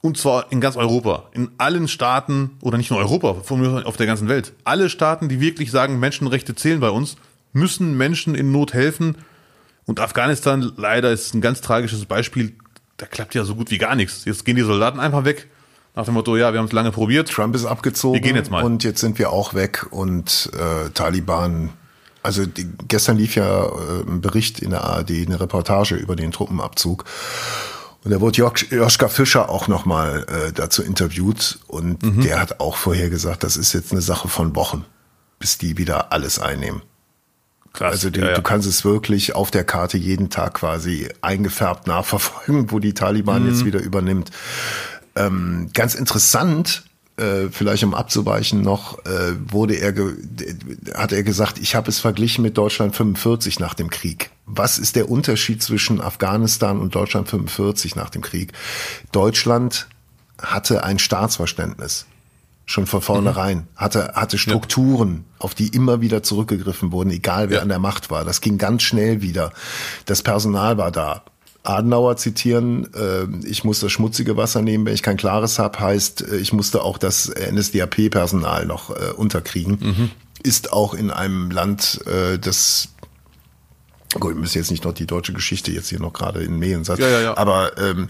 Und 0.00 0.18
zwar 0.18 0.52
in 0.52 0.60
ganz 0.60 0.76
Europa, 0.76 1.24
in 1.32 1.50
allen 1.58 1.88
Staaten 1.88 2.52
oder 2.60 2.78
nicht 2.78 2.90
nur 2.90 3.00
Europa, 3.00 3.28
auf 3.84 3.96
der 3.96 4.06
ganzen 4.06 4.28
Welt. 4.28 4.52
Alle 4.64 4.88
Staaten, 4.88 5.28
die 5.28 5.40
wirklich 5.40 5.70
sagen, 5.70 5.98
Menschenrechte 5.98 6.54
zählen 6.54 6.80
bei 6.80 6.90
uns, 6.90 7.16
müssen 7.52 7.96
Menschen 7.96 8.34
in 8.34 8.52
Not 8.52 8.72
helfen. 8.72 9.16
Und 9.84 9.98
Afghanistan 9.98 10.72
leider 10.76 11.10
ist 11.10 11.34
ein 11.34 11.40
ganz 11.40 11.60
tragisches 11.60 12.04
Beispiel 12.04 12.54
da 12.96 13.06
klappt 13.06 13.34
ja 13.34 13.44
so 13.44 13.54
gut 13.54 13.70
wie 13.70 13.78
gar 13.78 13.94
nichts. 13.94 14.24
Jetzt 14.24 14.44
gehen 14.44 14.56
die 14.56 14.62
Soldaten 14.62 15.00
einfach 15.00 15.24
weg. 15.24 15.48
Nach 15.94 16.04
dem 16.04 16.14
Motto, 16.14 16.36
ja, 16.36 16.52
wir 16.52 16.58
haben 16.58 16.66
es 16.66 16.72
lange 16.72 16.92
probiert. 16.92 17.30
Trump 17.30 17.54
ist 17.54 17.64
abgezogen. 17.64 18.14
Wir 18.14 18.20
gehen 18.20 18.36
jetzt 18.36 18.50
mal. 18.50 18.62
Und 18.62 18.84
jetzt 18.84 19.00
sind 19.00 19.18
wir 19.18 19.30
auch 19.32 19.54
weg 19.54 19.86
und 19.90 20.50
äh, 20.54 20.90
Taliban. 20.90 21.70
Also 22.22 22.44
die, 22.44 22.68
gestern 22.88 23.16
lief 23.16 23.34
ja 23.34 23.64
äh, 23.64 23.70
ein 24.06 24.20
Bericht 24.20 24.60
in 24.60 24.70
der 24.70 24.84
ARD, 24.84 25.10
eine 25.10 25.40
Reportage 25.40 25.94
über 25.94 26.16
den 26.16 26.32
Truppenabzug. 26.32 27.04
Und 28.04 28.10
da 28.10 28.20
wurde 28.20 28.36
Joschka 28.70 29.08
Fischer 29.08 29.48
auch 29.48 29.68
nochmal 29.68 30.26
äh, 30.28 30.52
dazu 30.52 30.82
interviewt 30.82 31.58
und 31.66 32.02
mhm. 32.02 32.20
der 32.20 32.40
hat 32.40 32.60
auch 32.60 32.76
vorher 32.76 33.10
gesagt, 33.10 33.42
das 33.42 33.56
ist 33.56 33.72
jetzt 33.72 33.90
eine 33.90 34.00
Sache 34.00 34.28
von 34.28 34.54
Wochen, 34.54 34.84
bis 35.38 35.58
die 35.58 35.76
wieder 35.76 36.12
alles 36.12 36.38
einnehmen. 36.38 36.82
Krass, 37.76 37.92
also 37.92 38.10
du, 38.10 38.20
ja, 38.20 38.28
ja. 38.28 38.34
du 38.34 38.42
kannst 38.42 38.66
es 38.66 38.84
wirklich 38.84 39.34
auf 39.34 39.50
der 39.50 39.62
Karte 39.62 39.98
jeden 39.98 40.30
Tag 40.30 40.54
quasi 40.54 41.08
eingefärbt 41.20 41.86
nachverfolgen, 41.86 42.70
wo 42.70 42.78
die 42.78 42.94
Taliban 42.94 43.42
mhm. 43.42 43.50
jetzt 43.50 43.64
wieder 43.66 43.80
übernimmt. 43.80 44.30
Ähm, 45.14 45.68
ganz 45.74 45.94
interessant, 45.94 46.84
äh, 47.18 47.48
vielleicht 47.50 47.84
um 47.84 47.94
abzuweichen 47.94 48.62
noch, 48.62 49.04
äh, 49.04 49.34
wurde 49.48 49.74
er 49.74 49.94
hat 50.94 51.12
er 51.12 51.22
gesagt, 51.22 51.58
ich 51.58 51.74
habe 51.74 51.90
es 51.90 52.00
verglichen 52.00 52.42
mit 52.42 52.56
Deutschland 52.56 52.96
45 52.96 53.60
nach 53.60 53.74
dem 53.74 53.90
Krieg. 53.90 54.30
Was 54.46 54.78
ist 54.78 54.96
der 54.96 55.10
Unterschied 55.10 55.62
zwischen 55.62 56.00
Afghanistan 56.00 56.80
und 56.80 56.94
Deutschland 56.94 57.28
45 57.28 57.94
nach 57.94 58.08
dem 58.08 58.22
Krieg? 58.22 58.52
Deutschland 59.12 59.86
hatte 60.40 60.82
ein 60.82 60.98
Staatsverständnis 60.98 62.06
schon 62.66 62.86
von 62.86 63.00
vornherein, 63.00 63.58
mhm. 63.58 63.66
hatte, 63.76 64.12
hatte 64.14 64.38
Strukturen, 64.38 65.24
ja. 65.38 65.44
auf 65.44 65.54
die 65.54 65.68
immer 65.68 66.00
wieder 66.00 66.24
zurückgegriffen 66.24 66.90
wurden, 66.90 67.10
egal 67.10 67.48
wer 67.48 67.58
ja. 67.58 67.62
an 67.62 67.68
der 67.68 67.78
Macht 67.78 68.10
war. 68.10 68.24
Das 68.24 68.40
ging 68.40 68.58
ganz 68.58 68.82
schnell 68.82 69.22
wieder. 69.22 69.52
Das 70.04 70.22
Personal 70.22 70.76
war 70.76 70.90
da. 70.90 71.22
Adenauer 71.62 72.16
zitieren, 72.16 72.92
äh, 72.94 73.26
ich 73.46 73.64
muss 73.64 73.80
das 73.80 73.92
schmutzige 73.92 74.36
Wasser 74.36 74.62
nehmen, 74.62 74.84
wenn 74.84 74.94
ich 74.94 75.02
kein 75.02 75.16
klares 75.16 75.58
habe, 75.58 75.78
heißt, 75.78 76.28
äh, 76.28 76.36
ich 76.36 76.52
musste 76.52 76.82
auch 76.82 76.98
das 76.98 77.30
NSDAP-Personal 77.30 78.66
noch 78.66 78.90
äh, 78.90 79.12
unterkriegen. 79.16 79.78
Mhm. 79.80 80.10
Ist 80.42 80.72
auch 80.72 80.94
in 80.94 81.10
einem 81.10 81.50
Land, 81.50 82.00
äh, 82.06 82.38
das 82.38 82.88
Gut, 84.18 84.32
ich 84.32 84.40
müssen 84.40 84.58
jetzt 84.58 84.70
nicht 84.70 84.84
noch 84.84 84.94
die 84.94 85.06
deutsche 85.06 85.34
Geschichte 85.34 85.72
jetzt 85.72 85.88
hier 85.88 86.00
noch 86.00 86.12
gerade 86.12 86.42
in 86.42 86.58
Mähen 86.58 86.84
sagen. 86.84 87.02
Ja, 87.02 87.08
ja, 87.08 87.20
ja. 87.20 87.36
Aber 87.36 87.76
ähm, 87.76 88.08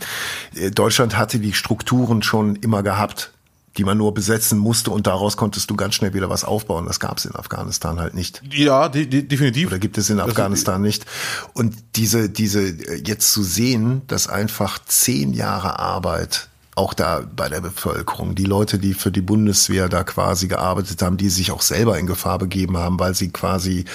Deutschland 0.73 1.17
hatte 1.17 1.41
die 1.41 1.53
Strukturen 1.53 2.23
schon 2.23 2.55
immer 2.57 2.85
gehabt 2.85 3.33
die 3.77 3.85
man 3.85 3.99
nur 3.99 4.15
besetzen 4.15 4.59
musste 4.59 4.91
und 4.91 5.07
daraus 5.07 5.37
konntest 5.37 5.71
du 5.71 5.77
ganz 5.77 5.95
schnell 5.95 6.15
wieder 6.15 6.31
was 6.31 6.45
aufbauen. 6.45 6.87
Das 6.87 7.01
gab 7.01 7.19
es 7.19 7.25
in 7.25 7.35
Afghanistan 7.35 8.01
halt 8.01 8.15
nicht. 8.15 8.43
Ja, 8.51 8.89
die, 8.89 9.09
die, 9.09 9.27
definitiv. 9.27 9.69
Oder 9.69 9.79
gibt 9.79 9.99
es 9.99 10.11
in 10.11 10.21
Afghanistan 10.21 10.81
nicht. 10.81 11.07
Und 11.53 11.75
diese, 11.97 12.31
diese, 12.31 12.63
jetzt 13.05 13.33
zu 13.33 13.43
sehen, 13.43 14.03
dass 14.07 14.29
einfach 14.29 14.79
zehn 14.87 15.33
Jahre 15.33 15.79
Arbeit 15.79 16.49
auch 16.77 16.93
da 16.93 17.23
bei 17.35 17.49
der 17.49 17.63
Bevölkerung, 17.63 18.35
die 18.35 18.45
Leute, 18.45 18.79
die 18.79 18.93
für 18.93 19.11
die 19.11 19.23
Bundeswehr 19.23 19.89
da 19.89 20.05
quasi 20.05 20.47
gearbeitet 20.47 21.01
haben, 21.01 21.17
die 21.17 21.31
sich 21.31 21.51
auch 21.51 21.63
selber 21.63 21.99
in 21.99 22.07
Gefahr 22.07 22.39
begeben 22.39 22.77
haben, 22.77 23.01
weil 23.01 23.15
sie 23.15 23.31
quasi 23.31 23.87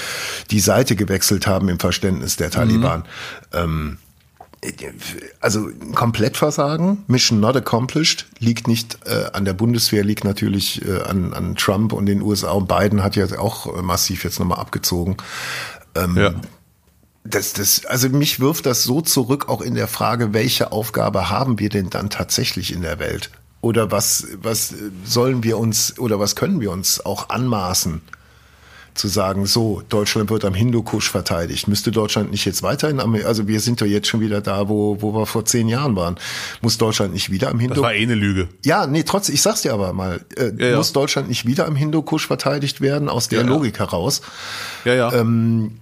die 0.50 0.60
Seite 0.60 0.96
gewechselt 0.96 1.46
haben 1.46 1.70
im 1.70 1.80
Verständnis 1.80 2.38
der 2.38 2.50
Taliban. 2.50 3.02
Mhm. 3.02 3.06
Ähm, 3.54 3.98
also 5.40 5.70
Komplettversagen, 5.96 7.04
Mission 7.08 7.40
not 7.40 7.56
accomplished, 7.56 8.28
liegt 8.40 8.68
nicht 8.68 9.00
äh, 9.06 9.32
an 9.34 9.46
der 9.46 9.54
Bundeswehr, 9.54 10.04
liegt 10.04 10.24
natürlich 10.24 10.86
äh, 10.86 11.02
an, 11.02 11.34
an 11.34 11.56
Trump 11.56 11.94
und 11.94 12.06
den 12.06 12.22
USA 12.22 12.52
und 12.52 12.68
Biden 12.68 13.04
hat 13.04 13.16
ja 13.16 13.26
auch 13.40 13.76
äh, 13.76 13.82
massiv 13.82 14.24
jetzt 14.24 14.40
nochmal 14.40 14.60
abgezogen. 14.60 15.18
Ähm, 15.96 16.16
ja. 16.16 16.34
Das, 17.24 17.54
das, 17.54 17.86
also 17.86 18.10
mich 18.10 18.40
wirft 18.40 18.66
das 18.66 18.84
so 18.84 19.02
zurück, 19.02 19.50
auch 19.50 19.62
in 19.62 19.76
der 19.76 19.88
Frage, 19.88 20.34
welche 20.34 20.72
Aufgabe 20.72 21.30
haben 21.30 21.60
wir 21.60 21.70
denn 21.70 21.90
dann 21.90 22.10
tatsächlich 22.10 22.74
in 22.74 22.82
der 22.82 23.00
Welt? 23.00 23.30
Oder 23.62 23.92
was, 23.92 24.28
was 24.42 24.74
sollen 25.06 25.44
wir 25.44 25.58
uns 25.58 26.00
oder 26.00 26.20
was 26.20 26.36
können 26.36 26.62
wir 26.62 26.72
uns 26.72 27.06
auch 27.06 27.30
anmaßen? 27.30 28.02
Zu 28.94 29.08
sagen, 29.08 29.46
so, 29.46 29.82
Deutschland 29.90 30.30
wird 30.30 30.46
am 30.46 30.54
Hindukusch 30.54 31.10
verteidigt. 31.10 31.68
Müsste 31.68 31.92
Deutschland 31.92 32.32
nicht 32.32 32.46
jetzt 32.46 32.64
weiterhin 32.64 33.00
am, 33.00 33.16
also 33.16 33.48
wir 33.48 33.60
sind 33.60 33.82
doch 33.82 33.86
jetzt 33.86 34.08
schon 34.08 34.20
wieder 34.20 34.42
da, 34.42 34.70
wo, 34.70 35.02
wo 35.02 35.14
wir 35.14 35.26
vor 35.26 35.46
zehn 35.46 35.68
Jahren 35.68 35.96
waren. 35.96 36.18
Muss 36.62 36.78
Deutschland 36.78 37.14
nicht 37.14 37.32
wieder 37.32 37.50
am 37.50 37.60
Hindukusch? 37.60 37.82
Das 37.82 37.90
war 37.92 37.96
eh 37.96 38.04
eine 38.04 38.16
Lüge. 38.16 38.50
Ja, 38.66 38.88
nee, 38.88 39.04
trotzdem, 39.04 39.36
ich 39.36 39.42
sag's 39.42 39.62
dir 39.62 39.74
aber 39.74 39.94
mal, 39.94 40.22
äh, 40.36 40.52
ja, 40.58 40.68
ja. 40.72 40.78
muss 40.78 40.94
Deutschland 40.94 41.30
nicht 41.30 41.46
wieder 41.46 41.68
am 41.68 41.76
Hindukusch 41.76 42.28
verteidigt 42.28 42.82
werden, 42.82 43.10
aus 43.10 43.28
der 43.30 43.42
ja, 43.42 43.48
Logik 43.48 43.80
heraus? 43.80 44.22
Ja, 44.86 44.94
ja. 44.94 45.14
Ähm, 45.14 45.78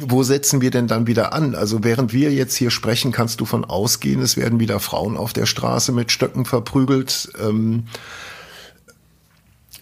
wo 0.00 0.22
setzen 0.22 0.60
wir 0.60 0.70
denn 0.70 0.88
dann 0.88 1.06
wieder 1.06 1.32
an? 1.32 1.54
Also 1.54 1.84
während 1.84 2.12
wir 2.12 2.32
jetzt 2.32 2.56
hier 2.56 2.70
sprechen, 2.70 3.12
kannst 3.12 3.40
du 3.40 3.44
von 3.44 3.64
ausgehen, 3.64 4.20
es 4.20 4.36
werden 4.36 4.60
wieder 4.60 4.80
Frauen 4.80 5.16
auf 5.16 5.32
der 5.32 5.46
Straße 5.46 5.92
mit 5.92 6.10
Stöcken 6.10 6.44
verprügelt. 6.44 7.30
Ähm, 7.40 7.84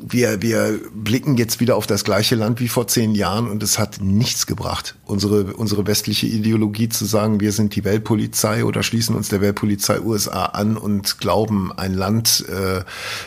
wir, 0.02 0.42
wir 0.42 0.80
blicken 0.94 1.36
jetzt 1.36 1.60
wieder 1.60 1.76
auf 1.76 1.86
das 1.86 2.04
gleiche 2.04 2.34
Land 2.34 2.60
wie 2.60 2.68
vor 2.68 2.86
zehn 2.86 3.14
Jahren 3.14 3.48
und 3.48 3.62
es 3.62 3.78
hat 3.78 4.00
nichts 4.00 4.46
gebracht, 4.46 4.96
unsere, 5.04 5.54
unsere 5.54 5.86
westliche 5.86 6.26
Ideologie 6.26 6.88
zu 6.88 7.04
sagen, 7.04 7.40
wir 7.40 7.52
sind 7.52 7.76
die 7.76 7.84
Weltpolizei 7.84 8.64
oder 8.64 8.82
schließen 8.82 9.14
uns 9.14 9.28
der 9.28 9.40
Weltpolizei 9.40 10.00
USA 10.00 10.46
an 10.46 10.76
und 10.76 11.18
glauben, 11.18 11.72
ein 11.76 11.94
Land 11.94 12.44
äh, 12.48 12.82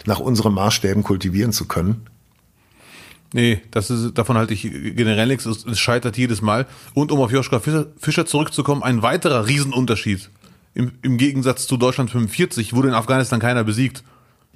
nach 0.06 0.20
unseren 0.20 0.54
Maßstäben 0.54 1.04
kultivieren 1.04 1.54
zu 1.54 1.66
können. 1.66 2.08
Nee, 3.34 3.62
das 3.72 3.90
ist, 3.90 4.18
davon 4.18 4.38
halte 4.38 4.54
ich 4.54 4.62
generell 4.62 5.28
nichts. 5.28 5.46
Es, 5.46 5.80
scheitert 5.80 6.18
jedes 6.18 6.42
Mal. 6.42 6.68
Und 6.94 7.12
um 7.12 7.20
auf 7.20 7.32
Joschka 7.32 7.60
Fischer, 7.60 7.88
Fischer 7.98 8.28
zurückzukommen, 8.28 8.84
ein 8.84 9.02
weiterer 9.02 9.48
Riesenunterschied. 9.48 10.30
Im, 10.76 10.92
Im 11.02 11.18
Gegensatz 11.18 11.66
zu 11.66 11.78
Deutschland 11.78 12.12
45 12.12 12.74
wurde 12.74 12.90
in 12.90 12.94
Afghanistan 12.94 13.40
keiner 13.40 13.64
besiegt 13.64 14.04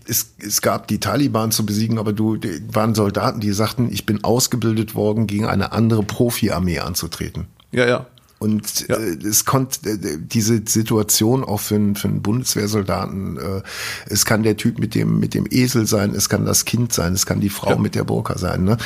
es, 0.07 0.33
es 0.39 0.61
gab 0.61 0.87
die 0.87 0.99
Taliban 0.99 1.51
zu 1.51 1.65
besiegen, 1.65 1.99
aber 1.99 2.13
du 2.13 2.37
waren 2.71 2.95
Soldaten, 2.95 3.39
die 3.39 3.51
sagten, 3.51 3.91
ich 3.91 4.05
bin 4.05 4.23
ausgebildet 4.23 4.95
worden, 4.95 5.27
gegen 5.27 5.45
eine 5.45 5.71
andere 5.71 6.03
Profi-Armee 6.03 6.79
anzutreten. 6.79 7.47
Ja, 7.71 7.85
ja. 7.85 8.07
Und 8.39 8.87
ja. 8.87 8.97
äh, 8.97 9.17
es 9.25 9.45
konnte 9.45 9.89
äh, 9.89 10.17
diese 10.19 10.61
Situation 10.67 11.43
auch 11.43 11.59
für, 11.59 11.75
einen, 11.75 11.95
für 11.95 12.07
einen 12.07 12.21
Bundeswehrsoldaten, 12.21 13.37
äh, 13.37 13.61
es 14.07 14.25
kann 14.25 14.43
der 14.43 14.57
Typ 14.57 14.79
mit 14.79 14.93
dem 14.93 15.19
mit 15.19 15.33
dem 15.33 15.47
Esel 15.49 15.87
sein, 15.87 16.13
es 16.13 16.29
kann 16.29 16.45
das 16.45 16.65
Kind 16.65 16.93
sein, 16.93 17.13
es 17.13 17.25
kann 17.25 17.39
die 17.39 17.49
Frau 17.49 17.71
ja. 17.71 17.77
mit 17.77 17.95
der 17.95 18.03
Burka 18.03 18.37
sein. 18.37 18.63
Ne? 18.63 18.77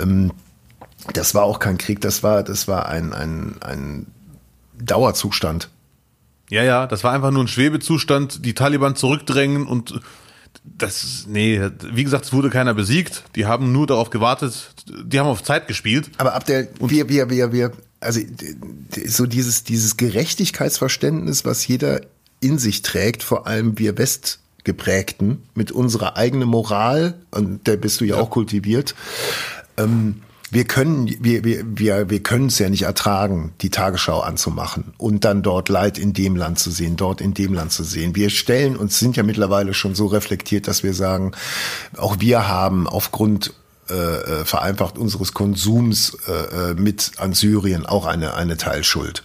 Ähm, 0.00 0.32
das 1.14 1.34
war 1.34 1.42
auch 1.42 1.58
kein 1.58 1.78
Krieg, 1.78 2.00
das 2.00 2.22
war 2.22 2.44
das 2.44 2.68
war 2.68 2.88
ein 2.88 3.12
ein, 3.12 3.56
ein 3.60 4.06
Dauerzustand. 4.80 5.68
Ja, 6.48 6.62
ja, 6.62 6.86
das 6.86 7.02
war 7.02 7.12
einfach 7.12 7.30
nur 7.30 7.42
ein 7.42 7.48
Schwebezustand, 7.48 8.44
die 8.44 8.54
Taliban 8.54 8.94
zurückdrängen 8.94 9.66
und 9.66 10.00
das, 10.64 11.26
nee, 11.28 11.60
wie 11.92 12.04
gesagt, 12.04 12.26
es 12.26 12.32
wurde 12.32 12.50
keiner 12.50 12.74
besiegt. 12.74 13.24
Die 13.36 13.46
haben 13.46 13.72
nur 13.72 13.86
darauf 13.86 14.10
gewartet, 14.10 14.70
die 15.04 15.18
haben 15.18 15.26
auf 15.26 15.42
Zeit 15.42 15.66
gespielt. 15.66 16.10
Aber 16.18 16.34
ab 16.34 16.44
der, 16.46 16.68
wir, 16.80 17.08
wir, 17.08 17.30
wir, 17.30 17.52
wir, 17.52 17.72
also 18.00 18.20
so 19.06 19.26
dieses, 19.26 19.64
dieses 19.64 19.96
Gerechtigkeitsverständnis, 19.96 21.44
was 21.44 21.66
jeder 21.66 22.00
in 22.40 22.58
sich 22.58 22.82
trägt, 22.82 23.22
vor 23.22 23.46
allem 23.46 23.78
wir 23.78 23.98
Westgeprägten, 23.98 25.42
mit 25.54 25.72
unserer 25.72 26.16
eigenen 26.16 26.48
Moral, 26.48 27.14
und 27.30 27.66
der 27.66 27.76
bist 27.76 28.00
du 28.00 28.04
ja, 28.04 28.16
ja. 28.16 28.22
auch 28.22 28.30
kultiviert, 28.30 28.94
ähm, 29.76 30.22
wir 30.52 30.64
können, 30.64 31.08
wir, 31.24 31.44
wir, 31.44 31.64
wir, 31.66 32.10
wir 32.10 32.22
können 32.22 32.48
es 32.48 32.58
ja 32.58 32.68
nicht 32.68 32.82
ertragen, 32.82 33.54
die 33.62 33.70
Tagesschau 33.70 34.20
anzumachen 34.20 34.92
und 34.98 35.24
dann 35.24 35.42
dort 35.42 35.70
Leid 35.70 35.96
in 35.96 36.12
dem 36.12 36.36
Land 36.36 36.58
zu 36.58 36.70
sehen, 36.70 36.96
dort 36.96 37.22
in 37.22 37.32
dem 37.32 37.54
Land 37.54 37.72
zu 37.72 37.84
sehen. 37.84 38.14
Wir 38.14 38.28
stellen 38.28 38.76
uns, 38.76 38.98
sind 38.98 39.16
ja 39.16 39.22
mittlerweile 39.22 39.72
schon 39.72 39.94
so 39.94 40.06
reflektiert, 40.06 40.68
dass 40.68 40.82
wir 40.82 40.92
sagen, 40.92 41.32
auch 41.96 42.16
wir 42.20 42.48
haben 42.48 42.86
aufgrund 42.86 43.54
äh, 43.88 43.94
äh 43.94 44.44
vereinfacht 44.44 44.98
unseres 44.98 45.32
Konsums 45.32 46.18
äh, 46.28 46.72
äh, 46.72 46.74
mit 46.74 47.12
an 47.16 47.32
Syrien 47.32 47.86
auch 47.86 48.04
eine, 48.04 48.34
eine 48.34 48.58
Teilschuld 48.58 49.22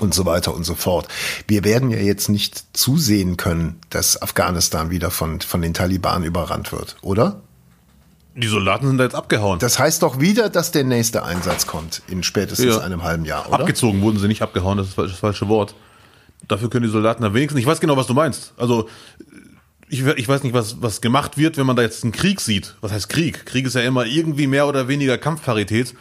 und 0.00 0.14
so 0.14 0.24
weiter 0.24 0.54
und 0.54 0.64
so 0.64 0.74
fort. 0.74 1.06
Wir 1.46 1.64
werden 1.64 1.90
ja 1.90 1.98
jetzt 1.98 2.30
nicht 2.30 2.64
zusehen 2.74 3.36
können, 3.36 3.78
dass 3.90 4.22
Afghanistan 4.22 4.88
wieder 4.88 5.10
von, 5.10 5.42
von 5.42 5.60
den 5.60 5.74
Taliban 5.74 6.24
überrannt 6.24 6.72
wird, 6.72 6.96
oder? 7.02 7.42
Die 8.36 8.48
Soldaten 8.48 8.86
sind 8.86 8.98
da 8.98 9.04
jetzt 9.04 9.14
abgehauen. 9.14 9.58
Das 9.58 9.78
heißt 9.78 10.02
doch 10.02 10.20
wieder, 10.20 10.50
dass 10.50 10.70
der 10.70 10.84
nächste 10.84 11.24
Einsatz 11.24 11.66
kommt 11.66 12.02
in 12.06 12.22
spätestens 12.22 12.76
ja. 12.76 12.80
einem 12.80 13.02
halben 13.02 13.24
Jahr, 13.24 13.48
oder? 13.48 13.60
Abgezogen 13.60 14.02
wurden 14.02 14.18
sie 14.18 14.28
nicht 14.28 14.42
abgehauen, 14.42 14.76
das 14.76 14.88
ist 14.88 14.98
das 14.98 15.12
falsche 15.12 15.48
Wort. 15.48 15.74
Dafür 16.46 16.68
können 16.68 16.84
die 16.84 16.90
Soldaten 16.90 17.22
da 17.22 17.32
wenigstens. 17.32 17.60
Ich 17.60 17.66
weiß 17.66 17.80
genau, 17.80 17.96
was 17.96 18.06
du 18.06 18.12
meinst. 18.12 18.52
Also 18.58 18.88
ich, 19.88 20.04
ich 20.04 20.28
weiß 20.28 20.42
nicht, 20.42 20.52
was, 20.52 20.82
was 20.82 21.00
gemacht 21.00 21.38
wird, 21.38 21.56
wenn 21.56 21.64
man 21.64 21.76
da 21.76 21.82
jetzt 21.82 22.04
einen 22.04 22.12
Krieg 22.12 22.40
sieht. 22.40 22.74
Was 22.82 22.92
heißt 22.92 23.08
Krieg? 23.08 23.46
Krieg 23.46 23.64
ist 23.66 23.74
ja 23.74 23.80
immer 23.80 24.04
irgendwie 24.04 24.46
mehr 24.46 24.66
oder 24.68 24.86
weniger 24.86 25.16
Kampfparität. 25.16 25.94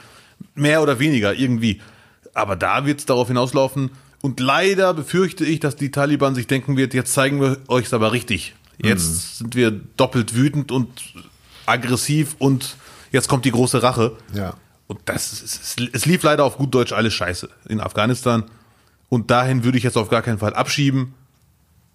Mehr 0.55 0.81
oder 0.81 0.99
weniger, 0.99 1.33
irgendwie. 1.33 1.81
Aber 2.33 2.57
da 2.57 2.85
wird 2.85 2.99
es 2.99 3.05
darauf 3.05 3.29
hinauslaufen. 3.29 3.91
Und 4.21 4.41
leider 4.41 4.93
befürchte 4.93 5.45
ich, 5.45 5.61
dass 5.61 5.77
die 5.77 5.91
Taliban 5.91 6.35
sich 6.35 6.47
denken 6.47 6.75
wird, 6.75 6.93
jetzt 6.93 7.13
zeigen 7.13 7.39
wir 7.39 7.59
euch 7.69 7.85
es 7.85 7.93
aber 7.93 8.11
richtig. 8.11 8.55
Jetzt 8.77 9.07
mhm. 9.07 9.37
sind 9.37 9.55
wir 9.55 9.71
doppelt 9.71 10.35
wütend 10.35 10.71
und 10.71 10.89
aggressiv 11.67 12.35
und 12.39 12.75
jetzt 13.11 13.27
kommt 13.27 13.45
die 13.45 13.51
große 13.51 13.81
Rache. 13.83 14.15
Ja. 14.33 14.55
Und 14.87 14.99
das 15.05 15.33
ist, 15.33 15.79
es 15.93 16.05
lief 16.05 16.23
leider 16.23 16.43
auf 16.43 16.57
gut 16.57 16.73
Deutsch 16.73 16.93
alles 16.93 17.13
scheiße 17.13 17.49
in 17.67 17.79
Afghanistan. 17.79 18.43
Und 19.09 19.31
dahin 19.31 19.63
würde 19.63 19.77
ich 19.77 19.83
jetzt 19.83 19.97
auf 19.97 20.09
gar 20.09 20.21
keinen 20.21 20.39
Fall 20.39 20.53
abschieben. 20.53 21.13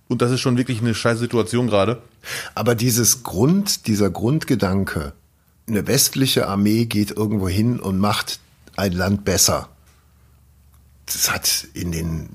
Und 0.08 0.22
das 0.22 0.32
ist 0.32 0.40
schon 0.40 0.56
wirklich 0.56 0.80
eine 0.80 0.94
scheiße 0.94 1.20
Situation 1.20 1.68
gerade. 1.68 2.02
Aber 2.54 2.74
dieses 2.74 3.22
Grund, 3.22 3.86
dieser 3.86 4.10
Grundgedanke, 4.10 5.12
eine 5.68 5.86
westliche 5.86 6.48
Armee 6.48 6.86
geht 6.86 7.12
irgendwo 7.12 7.48
hin 7.48 7.78
und 7.78 7.98
macht 7.98 8.40
ein 8.76 8.92
Land 8.92 9.24
besser. 9.24 9.68
Das 11.06 11.30
hat 11.32 11.68
in 11.74 11.92
den 11.92 12.28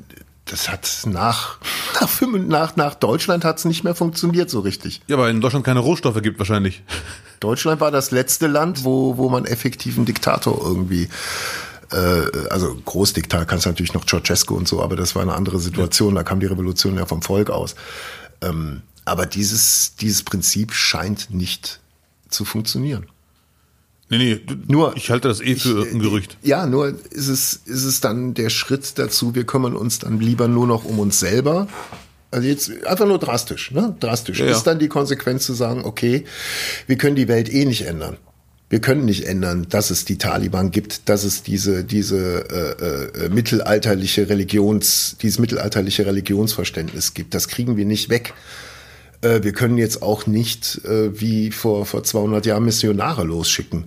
das 0.46 0.70
hat 0.70 0.88
nach, 1.06 1.58
nach, 2.02 2.22
nach, 2.22 2.76
nach 2.76 2.96
Deutschland 2.96 3.44
hat 3.44 3.58
es 3.58 3.66
nicht 3.66 3.84
mehr 3.84 3.96
funktioniert 3.96 4.50
so 4.50 4.60
richtig. 4.60 5.02
Ja, 5.08 5.18
weil 5.18 5.32
in 5.32 5.42
Deutschland 5.42 5.66
keine 5.66 5.80
Rohstoffe 5.80 6.22
gibt 6.22 6.40
wahrscheinlich. 6.40 6.84
Deutschland 7.40 7.82
war 7.82 7.92
das 7.92 8.12
letzte 8.12 8.48
Land, 8.48 8.84
wo, 8.84 9.18
wo 9.18 9.30
man 9.30 9.46
effektiven 9.46 10.06
Diktator 10.06 10.60
irgendwie 10.64 11.10
äh, 11.92 12.48
also 12.50 12.76
Großdiktator 12.86 13.46
kannst 13.46 13.66
du 13.66 13.70
natürlich 13.70 13.94
noch 13.94 14.06
Ceausescu 14.06 14.56
und 14.56 14.68
so, 14.68 14.82
aber 14.82 14.96
das 14.96 15.16
war 15.16 15.22
eine 15.22 15.34
andere 15.34 15.60
Situation, 15.60 16.16
ja. 16.16 16.22
da 16.22 16.24
kam 16.24 16.40
die 16.40 16.46
Revolution 16.46 16.98
ja 16.98 17.06
vom 17.06 17.22
Volk 17.22 17.50
aus. 17.50 17.76
Ähm, 18.42 18.82
aber 19.06 19.26
dieses, 19.26 19.96
dieses 19.96 20.24
Prinzip 20.24 20.74
scheint 20.74 21.30
nicht 21.30 21.80
zu 22.30 22.44
funktionieren. 22.44 23.06
Nee, 24.10 24.18
nee, 24.18 24.42
nur, 24.68 24.96
ich 24.96 25.10
halte 25.10 25.28
das 25.28 25.42
eh 25.42 25.56
für 25.56 25.86
ich, 25.86 25.94
ein 25.94 26.00
Gerücht. 26.00 26.38
Ja, 26.44 26.68
nur 26.68 26.90
ist 27.10 27.28
es, 27.28 27.62
ist 27.66 27.86
es 27.86 28.02
dann 28.02 28.36
der 28.36 28.50
Schritt 28.50 29.00
dazu, 29.00 29.34
wir 29.34 29.46
kümmern 29.46 29.76
uns 29.76 29.98
dann 30.00 30.20
lieber 30.20 30.48
nur 30.48 30.68
noch 30.68 30.86
um 30.86 31.00
uns 31.00 31.20
selber. 31.20 31.68
Also 32.30 32.48
jetzt 32.48 32.86
einfach 32.86 33.08
nur 33.08 33.18
drastisch, 33.18 33.72
ne? 33.72 33.96
Drastisch. 34.00 34.40
Ja, 34.40 34.48
ist 34.48 34.64
dann 34.64 34.78
die 34.78 34.90
Konsequenz 34.90 35.46
zu 35.46 35.54
sagen, 35.54 35.86
okay, 35.86 36.26
wir 36.86 36.98
können 36.98 37.16
die 37.16 37.28
Welt 37.28 37.52
eh 37.52 37.66
nicht 37.66 37.84
ändern. 37.88 38.18
Wir 38.70 38.80
können 38.80 39.06
nicht 39.06 39.26
ändern, 39.26 39.68
dass 39.70 39.90
es 39.90 40.06
die 40.06 40.18
Taliban 40.18 40.70
gibt, 40.70 41.08
dass 41.08 41.24
es 41.24 41.44
diese, 41.44 41.84
diese 41.84 42.50
äh, 42.50 43.26
äh, 43.26 43.30
mittelalterliche 43.30 44.28
Religions, 44.28 45.18
dieses 45.22 45.40
mittelalterliche 45.40 46.06
Religionsverständnis 46.06 47.14
gibt. 47.14 47.34
Das 47.34 47.48
kriegen 47.48 47.78
wir 47.78 47.86
nicht 47.86 48.10
weg. 48.10 48.34
Äh, 49.22 49.44
wir 49.44 49.54
können 49.54 49.78
jetzt 49.78 50.02
auch 50.02 50.28
nicht 50.28 50.84
äh, 50.86 51.20
wie 51.20 51.52
vor, 51.52 51.86
vor 51.86 52.04
200 52.04 52.46
Jahren 52.46 52.66
Missionare 52.66 53.24
losschicken 53.24 53.86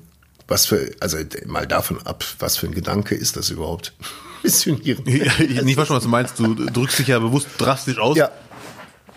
was 0.49 0.67
für, 0.67 0.91
also 1.01 1.19
mal 1.47 1.67
davon 1.67 1.99
ab, 2.05 2.25
was 2.39 2.57
für 2.57 2.67
ein 2.67 2.75
Gedanke 2.75 3.15
ist 3.15 3.37
das 3.37 3.51
überhaupt? 3.51 3.93
Missionieren. 4.43 5.05
Ja, 5.07 5.33
ich 5.39 5.63
nicht 5.63 5.77
was 5.77 5.89
du 5.89 6.09
meinst, 6.09 6.39
du 6.39 6.55
drückst 6.55 6.99
dich 6.99 7.09
ja 7.09 7.19
bewusst 7.19 7.49
drastisch 7.59 7.99
aus. 7.99 8.17
Ja. 8.17 8.31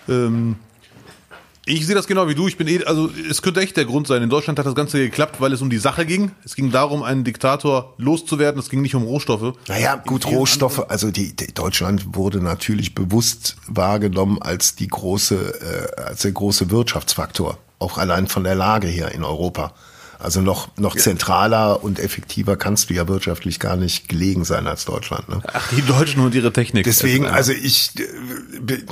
Ähm, 0.10 0.58
ich 1.66 1.86
sehe 1.86 1.94
das 1.94 2.08
genau 2.08 2.28
wie 2.28 2.34
du. 2.34 2.48
Ich 2.48 2.58
bin 2.58 2.68
eh, 2.68 2.84
also 2.86 3.10
es 3.30 3.44
könnte 3.44 3.62
echt 3.62 3.78
der 3.78 3.86
Grund 3.86 4.08
sein. 4.08 4.24
In 4.24 4.30
Deutschland 4.30 4.58
hat 4.58 4.66
das 4.66 4.74
Ganze 4.74 4.98
geklappt, 4.98 5.40
weil 5.40 5.54
es 5.54 5.62
um 5.62 5.70
die 5.70 5.78
Sache 5.78 6.08
ging. 6.08 6.32
Es 6.44 6.56
ging 6.56 6.72
darum, 6.72 7.04
einen 7.04 7.24
Diktator 7.24 7.94
loszuwerden. 7.98 8.60
Es 8.60 8.70
ging 8.70 8.82
nicht 8.82 8.96
um 8.96 9.04
Rohstoffe. 9.04 9.54
Naja, 9.68 9.96
gut, 9.96 10.26
Rohstoffe. 10.26 10.90
Also 10.90 11.12
die, 11.12 11.36
die, 11.36 11.54
Deutschland 11.54 12.16
wurde 12.16 12.42
natürlich 12.42 12.96
bewusst 12.96 13.58
wahrgenommen 13.68 14.42
als 14.42 14.76
die 14.76 14.88
große, 14.88 15.96
äh, 15.98 16.02
als 16.02 16.24
der 16.24 16.32
große 16.32 16.72
Wirtschaftsfaktor. 16.72 17.60
Auch 17.78 18.00
allein 18.00 18.28
von 18.28 18.44
der 18.44 18.56
Lage 18.56 18.88
her 18.88 19.12
in 19.12 19.24
Europa. 19.24 19.74
Also 20.22 20.42
noch, 20.42 20.78
noch 20.78 20.96
zentraler 20.96 21.84
und 21.84 21.98
effektiver 21.98 22.56
kannst 22.56 22.90
du 22.90 22.94
ja 22.94 23.08
wirtschaftlich 23.08 23.60
gar 23.60 23.76
nicht 23.76 24.08
gelegen 24.08 24.46
sein 24.46 24.68
als 24.68 24.86
Deutschland. 24.86 25.28
Ne? 25.30 25.42
Ach, 25.52 25.68
die 25.76 25.82
Deutschen 25.82 26.22
und 26.22 26.36
ihre 26.36 26.54
Technik. 26.54 26.84
Deswegen, 26.84 27.26
also 27.26 27.52
ich, 27.52 27.92
äh, 28.00 28.84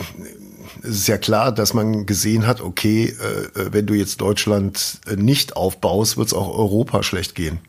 es 0.82 0.89
ist 0.89 1.07
ja 1.07 1.19
klar, 1.19 1.51
dass 1.51 1.75
man 1.75 2.07
gesehen 2.07 2.47
hat, 2.47 2.61
okay, 2.61 3.09
äh, 3.09 3.71
wenn 3.71 3.86
du 3.86 3.93
jetzt 3.93 4.21
Deutschland 4.21 5.01
äh, 5.05 5.17
nicht 5.17 5.55
aufbaust, 5.55 6.17
wird 6.17 6.30
es 6.30 6.34
auch 6.34 6.47
Europa 6.47 7.03
schlecht 7.03 7.36
gehen. 7.36 7.59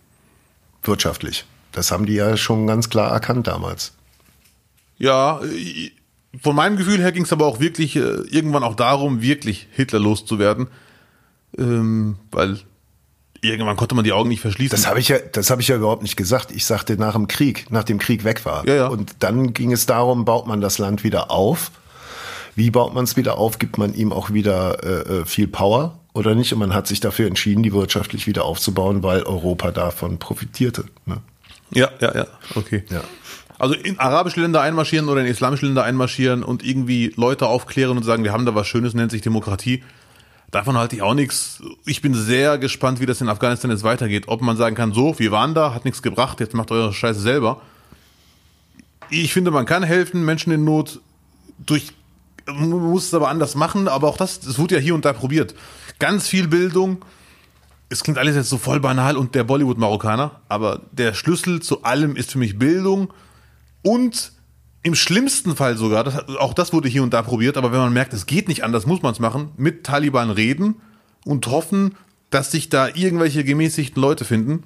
Wirtschaftlich. 0.83 1.45
Das 1.73 1.91
haben 1.91 2.07
die 2.07 2.15
ja 2.15 2.39
schon 2.39 2.67
ganz 2.67 2.89
klar 2.89 3.13
erkannt 3.13 3.47
damals. 3.47 3.93
Ja, 4.97 5.41
von 6.43 6.57
meinem 6.57 6.79
Gefühl 6.79 6.99
her 7.01 7.13
ging 7.13 7.25
es 7.25 7.33
aber 7.33 7.45
auch 7.45 7.61
wirklich 7.61 7.95
irgendwann 7.97 8.65
auch 8.65 8.75
darum, 8.75 9.21
wirklich 9.21 9.69
Hitler 9.73 9.99
loszuwerden. 9.99 10.69
Ähm, 11.59 12.17
weil 12.31 12.61
irgendwann 13.43 13.77
konnte 13.77 13.95
man 13.95 14.05
die 14.05 14.13
Augen 14.13 14.29
nicht 14.29 14.41
verschließen. 14.41 14.77
Das 14.77 14.87
habe 14.87 15.01
ich 15.01 15.09
ja, 15.09 15.19
das 15.19 15.51
habe 15.51 15.63
ich 15.63 15.69
ja 15.69 15.77
überhaupt 15.77 16.03
nicht 16.03 16.17
gesagt. 16.17 16.51
Ich 16.53 16.65
sagte 16.65 16.97
nach 16.97 17.15
dem 17.15 17.29
Krieg, 17.29 17.71
nach 17.71 17.85
dem 17.85 17.99
Krieg 17.99 18.25
weg 18.25 18.45
war. 18.45 18.67
Ja, 18.67 18.75
ja. 18.75 18.87
Und 18.89 19.17
dann 19.21 19.53
ging 19.53 19.73
es 19.73 19.87
darum, 19.87 20.25
baut 20.25 20.47
man 20.47 20.61
das 20.61 20.79
Land 20.79 21.05
wieder 21.05 21.31
auf? 21.31 21.71
Wie 22.55 22.71
baut 22.71 22.95
man 22.95 23.05
es 23.05 23.17
wieder 23.17 23.39
auf? 23.39 23.59
Gibt 23.59 23.79
man 23.79 23.95
ihm 23.95 24.13
auch 24.13 24.31
wieder 24.31 24.85
äh, 24.85 25.21
äh, 25.21 25.25
viel 25.25 25.49
Power 25.49 25.99
oder 26.13 26.35
nicht? 26.35 26.53
Und 26.53 26.59
man 26.59 26.75
hat 26.75 26.87
sich 26.87 27.01
dafür 27.01 27.27
entschieden, 27.27 27.63
die 27.63 27.73
wirtschaftlich 27.73 28.27
wieder 28.27 28.45
aufzubauen, 28.45 29.03
weil 29.03 29.23
Europa 29.23 29.71
davon 29.71 30.19
profitierte. 30.19 30.85
Ne? 31.07 31.19
Ja, 31.71 31.89
ja, 32.01 32.15
ja, 32.15 32.27
okay. 32.57 32.85
Ja. 32.91 33.03
Also 33.59 33.75
in 33.75 33.99
arabische 33.99 34.41
Länder 34.41 34.63
einmarschieren 34.63 35.09
oder 35.09 35.21
in 35.21 35.27
islamische 35.27 35.67
Länder 35.67 35.85
einmarschieren 35.85 36.43
und 36.43 36.65
irgendwie 36.65 37.13
Leute 37.17 37.47
aufklären 37.47 37.97
und 37.97 38.03
sagen, 38.03 38.25
wir 38.25 38.33
haben 38.33 38.47
da 38.47 38.55
was 38.55 38.67
Schönes, 38.67 38.95
nennt 38.95 39.11
sich 39.11 39.23
Demokratie. 39.23 39.83
Davon 40.51 40.77
halte 40.77 40.97
ich 40.97 41.03
auch 41.03 41.15
nichts. 41.15 41.63
Ich 41.87 42.03
bin 42.03 42.15
sehr 42.15 42.59
gespannt, 42.59 43.01
wie 43.01 43.07
das 43.07 43.21
in 43.21 43.29
Afghanistan 43.29 43.71
jetzt 43.71 43.85
weitergeht. 43.85 44.25
Ob 44.27 44.43
man 44.43 44.57
sagen 44.57 44.75
kann, 44.75 44.93
so, 44.93 45.19
wir 45.19 45.31
waren 45.31 45.55
da, 45.55 45.75
hat 45.75 45.85
nichts 45.85 46.03
gebracht, 46.03 46.41
jetzt 46.41 46.55
macht 46.55 46.73
eure 46.73 46.93
Scheiße 46.93 47.21
selber. 47.21 47.61
Ich 49.11 49.33
finde, 49.33 49.51
man 49.51 49.67
kann 49.67 49.83
helfen, 49.83 50.25
Menschen 50.25 50.53
in 50.53 50.65
Not 50.65 51.01
durch, 51.59 51.93
man 52.47 52.71
muss 52.71 53.07
es 53.07 53.15
aber 53.15 53.29
anders 53.29 53.55
machen, 53.55 53.87
aber 53.87 54.09
auch 54.09 54.17
das, 54.17 54.41
das 54.41 54.59
wurde 54.59 54.77
ja 54.77 54.81
hier 54.81 54.95
und 54.95 55.05
da 55.05 55.13
probiert. 55.13 55.55
Ganz 55.99 56.27
viel 56.27 56.49
Bildung. 56.49 57.05
Es 57.89 58.03
klingt 58.03 58.19
alles 58.19 58.37
jetzt 58.37 58.49
so 58.49 58.59
voll 58.59 58.81
banal 58.81 59.17
und 59.17 59.35
der 59.35 59.45
Bollywood-Marokkaner, 59.45 60.41
aber 60.49 60.81
der 60.93 61.15
Schlüssel 61.15 61.61
zu 61.61 61.83
allem 61.83 62.17
ist 62.17 62.33
für 62.33 62.39
mich 62.39 62.59
Bildung 62.59 63.13
und 63.83 64.33
im 64.83 64.95
schlimmsten 64.95 65.57
Fall 65.57 65.77
sogar, 65.77 66.05
das, 66.05 66.29
auch 66.39 66.55
das 66.55 66.73
wurde 66.73 66.89
hier 66.89 67.03
und 67.03 67.13
da 67.13 67.23
probiert, 67.23 67.57
aber 67.57 67.73
wenn 67.73 67.81
man 67.81 67.93
merkt, 67.93 68.15
es 68.15 68.27
geht 68.27 68.49
nicht 68.49 68.65
anders, 68.65 68.87
muss 68.87 69.03
man 69.03 69.13
es 69.13 69.19
machen, 69.19 69.51
mit 69.57 69.85
Taliban 69.85 70.31
reden 70.31 70.77
und 71.25 71.47
hoffen, 71.47 71.97
dass 72.31 72.51
sich 72.51 72.69
da 72.69 72.89
irgendwelche 72.89 73.45
gemäßigten 73.45 74.01
Leute 74.01 74.25
finden. 74.25 74.63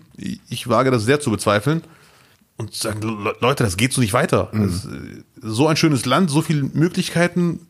Ich, 0.48 0.68
wage 0.68 0.90
das 0.90 1.04
sehr 1.04 1.20
zu 1.20 1.30
bezweifeln. 1.30 1.82
Und 2.56 2.72
sagen, 2.72 3.02
Le 3.02 3.34
Leute, 3.40 3.64
das 3.64 3.76
geht 3.76 3.92
so 3.92 4.00
nicht 4.00 4.12
weiter. 4.12 4.50
Das, 4.52 4.84
äh, 4.84 5.24
so 5.40 5.66
ein 5.66 5.76
schönes 5.76 6.04
Land, 6.04 6.30
so 6.30 6.40
viele 6.40 6.62
Möglichkeiten. 6.62 7.66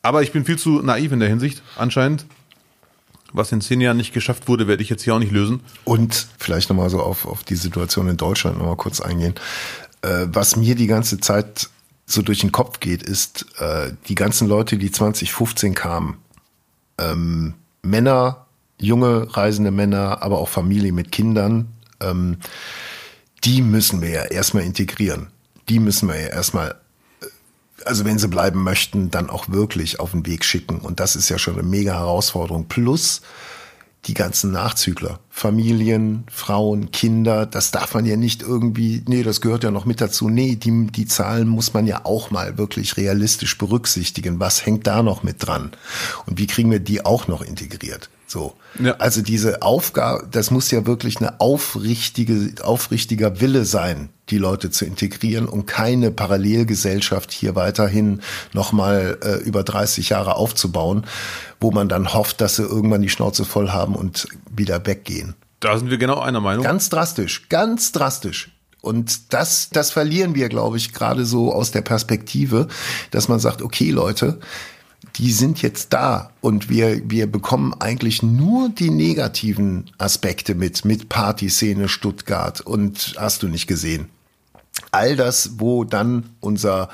Aber 0.00 0.22
ich 0.22 0.30
bin 0.30 0.44
viel 0.44 0.58
zu 0.58 0.80
naiv 0.80 1.10
in 1.10 1.18
der 1.18 1.28
Hinsicht, 1.28 1.62
anscheinend. 1.76 2.24
Was 3.32 3.50
in 3.50 3.60
zehn 3.60 3.80
Jahren 3.80 3.96
nicht 3.96 4.14
geschafft 4.14 4.46
wurde, 4.46 4.68
werde 4.68 4.82
ich 4.82 4.88
jetzt 4.88 5.02
hier 5.02 5.14
auch 5.14 5.18
nicht 5.18 5.32
lösen. 5.32 5.60
Und 5.84 6.28
vielleicht 6.38 6.70
nochmal 6.70 6.88
so 6.88 7.00
auf, 7.00 7.26
auf 7.26 7.42
die 7.42 7.56
Situation 7.56 8.08
in 8.08 8.16
Deutschland 8.16 8.58
nochmal 8.58 8.76
kurz 8.76 9.00
eingehen. 9.00 9.34
Äh, 10.02 10.26
was 10.28 10.56
mir 10.56 10.74
die 10.74 10.86
ganze 10.86 11.18
Zeit 11.18 11.68
so 12.06 12.22
durch 12.22 12.40
den 12.40 12.52
Kopf 12.52 12.80
geht, 12.80 13.02
ist 13.02 13.46
äh, 13.58 13.92
die 14.08 14.14
ganzen 14.14 14.48
Leute, 14.48 14.78
die 14.78 14.90
2015 14.90 15.74
kamen. 15.74 16.16
Ähm, 16.98 17.54
Männer, 17.82 18.46
junge 18.78 19.36
reisende 19.36 19.70
Männer, 19.70 20.22
aber 20.22 20.38
auch 20.38 20.48
Familie 20.48 20.92
mit 20.92 21.12
Kindern. 21.12 21.68
Ähm, 22.00 22.38
die 23.44 23.62
müssen 23.62 24.00
wir 24.00 24.10
ja 24.10 24.24
erstmal 24.24 24.64
integrieren. 24.64 25.28
Die 25.68 25.78
müssen 25.78 26.08
wir 26.08 26.18
ja 26.18 26.28
erstmal, 26.28 26.76
äh, 27.20 27.26
also 27.84 28.04
wenn 28.04 28.18
sie 28.18 28.28
bleiben 28.28 28.62
möchten, 28.62 29.10
dann 29.10 29.28
auch 29.28 29.48
wirklich 29.50 30.00
auf 30.00 30.12
den 30.12 30.26
Weg 30.26 30.44
schicken. 30.44 30.78
Und 30.78 31.00
das 31.00 31.14
ist 31.14 31.28
ja 31.28 31.38
schon 31.38 31.54
eine 31.54 31.62
mega 31.62 31.92
Herausforderung. 31.92 32.68
Plus 32.68 33.20
die 34.06 34.14
ganzen 34.14 34.52
Nachzügler, 34.52 35.20
Familien, 35.28 36.24
Frauen, 36.30 36.90
Kinder, 36.90 37.46
das 37.46 37.70
darf 37.70 37.94
man 37.94 38.06
ja 38.06 38.16
nicht 38.16 38.42
irgendwie, 38.42 39.02
nee, 39.06 39.22
das 39.22 39.40
gehört 39.40 39.64
ja 39.64 39.70
noch 39.70 39.84
mit 39.84 40.00
dazu. 40.00 40.28
Nee, 40.28 40.56
die, 40.56 40.86
die 40.86 41.06
Zahlen 41.06 41.48
muss 41.48 41.74
man 41.74 41.86
ja 41.86 42.04
auch 42.04 42.30
mal 42.30 42.58
wirklich 42.58 42.96
realistisch 42.96 43.58
berücksichtigen. 43.58 44.40
Was 44.40 44.64
hängt 44.64 44.86
da 44.86 45.02
noch 45.02 45.22
mit 45.22 45.46
dran? 45.46 45.72
Und 46.26 46.38
wie 46.38 46.46
kriegen 46.46 46.70
wir 46.70 46.80
die 46.80 47.04
auch 47.04 47.28
noch 47.28 47.42
integriert? 47.42 48.08
So. 48.28 48.54
Ja. 48.78 48.96
Also 48.98 49.22
diese 49.22 49.62
Aufgabe, 49.62 50.28
das 50.30 50.50
muss 50.50 50.70
ja 50.70 50.86
wirklich 50.86 51.16
eine 51.16 51.40
aufrichtige, 51.40 52.62
aufrichtiger 52.62 53.40
Wille 53.40 53.64
sein, 53.64 54.10
die 54.28 54.36
Leute 54.36 54.70
zu 54.70 54.84
integrieren 54.84 55.46
und 55.46 55.66
keine 55.66 56.10
Parallelgesellschaft 56.10 57.32
hier 57.32 57.56
weiterhin 57.56 58.20
nochmal 58.52 59.18
äh, 59.22 59.36
über 59.36 59.64
30 59.64 60.10
Jahre 60.10 60.36
aufzubauen, 60.36 61.06
wo 61.58 61.70
man 61.70 61.88
dann 61.88 62.12
hofft, 62.12 62.42
dass 62.42 62.56
sie 62.56 62.64
irgendwann 62.64 63.00
die 63.00 63.08
Schnauze 63.08 63.46
voll 63.46 63.70
haben 63.70 63.96
und 63.96 64.28
wieder 64.54 64.84
weggehen. 64.84 65.34
Da 65.60 65.78
sind 65.78 65.90
wir 65.90 65.98
genau 65.98 66.20
einer 66.20 66.40
Meinung. 66.40 66.64
Ganz 66.64 66.90
drastisch, 66.90 67.48
ganz 67.48 67.92
drastisch. 67.92 68.50
Und 68.80 69.32
das, 69.32 69.70
das 69.70 69.90
verlieren 69.90 70.34
wir, 70.34 70.48
glaube 70.48 70.76
ich, 70.76 70.92
gerade 70.92 71.24
so 71.24 71.52
aus 71.52 71.72
der 71.72 71.82
Perspektive, 71.82 72.68
dass 73.10 73.28
man 73.28 73.40
sagt, 73.40 73.62
okay, 73.62 73.90
Leute, 73.90 74.38
die 75.16 75.32
sind 75.32 75.62
jetzt 75.62 75.92
da 75.92 76.30
und 76.40 76.68
wir, 76.68 77.10
wir 77.10 77.26
bekommen 77.30 77.74
eigentlich 77.74 78.22
nur 78.22 78.68
die 78.68 78.90
negativen 78.90 79.90
Aspekte 79.98 80.54
mit, 80.54 80.84
mit 80.84 81.08
Partyszene 81.08 81.88
Stuttgart 81.88 82.60
und 82.60 83.14
hast 83.18 83.42
du 83.42 83.48
nicht 83.48 83.66
gesehen. 83.66 84.08
All 84.92 85.16
das, 85.16 85.58
wo 85.58 85.82
dann 85.82 86.30
unser, 86.40 86.88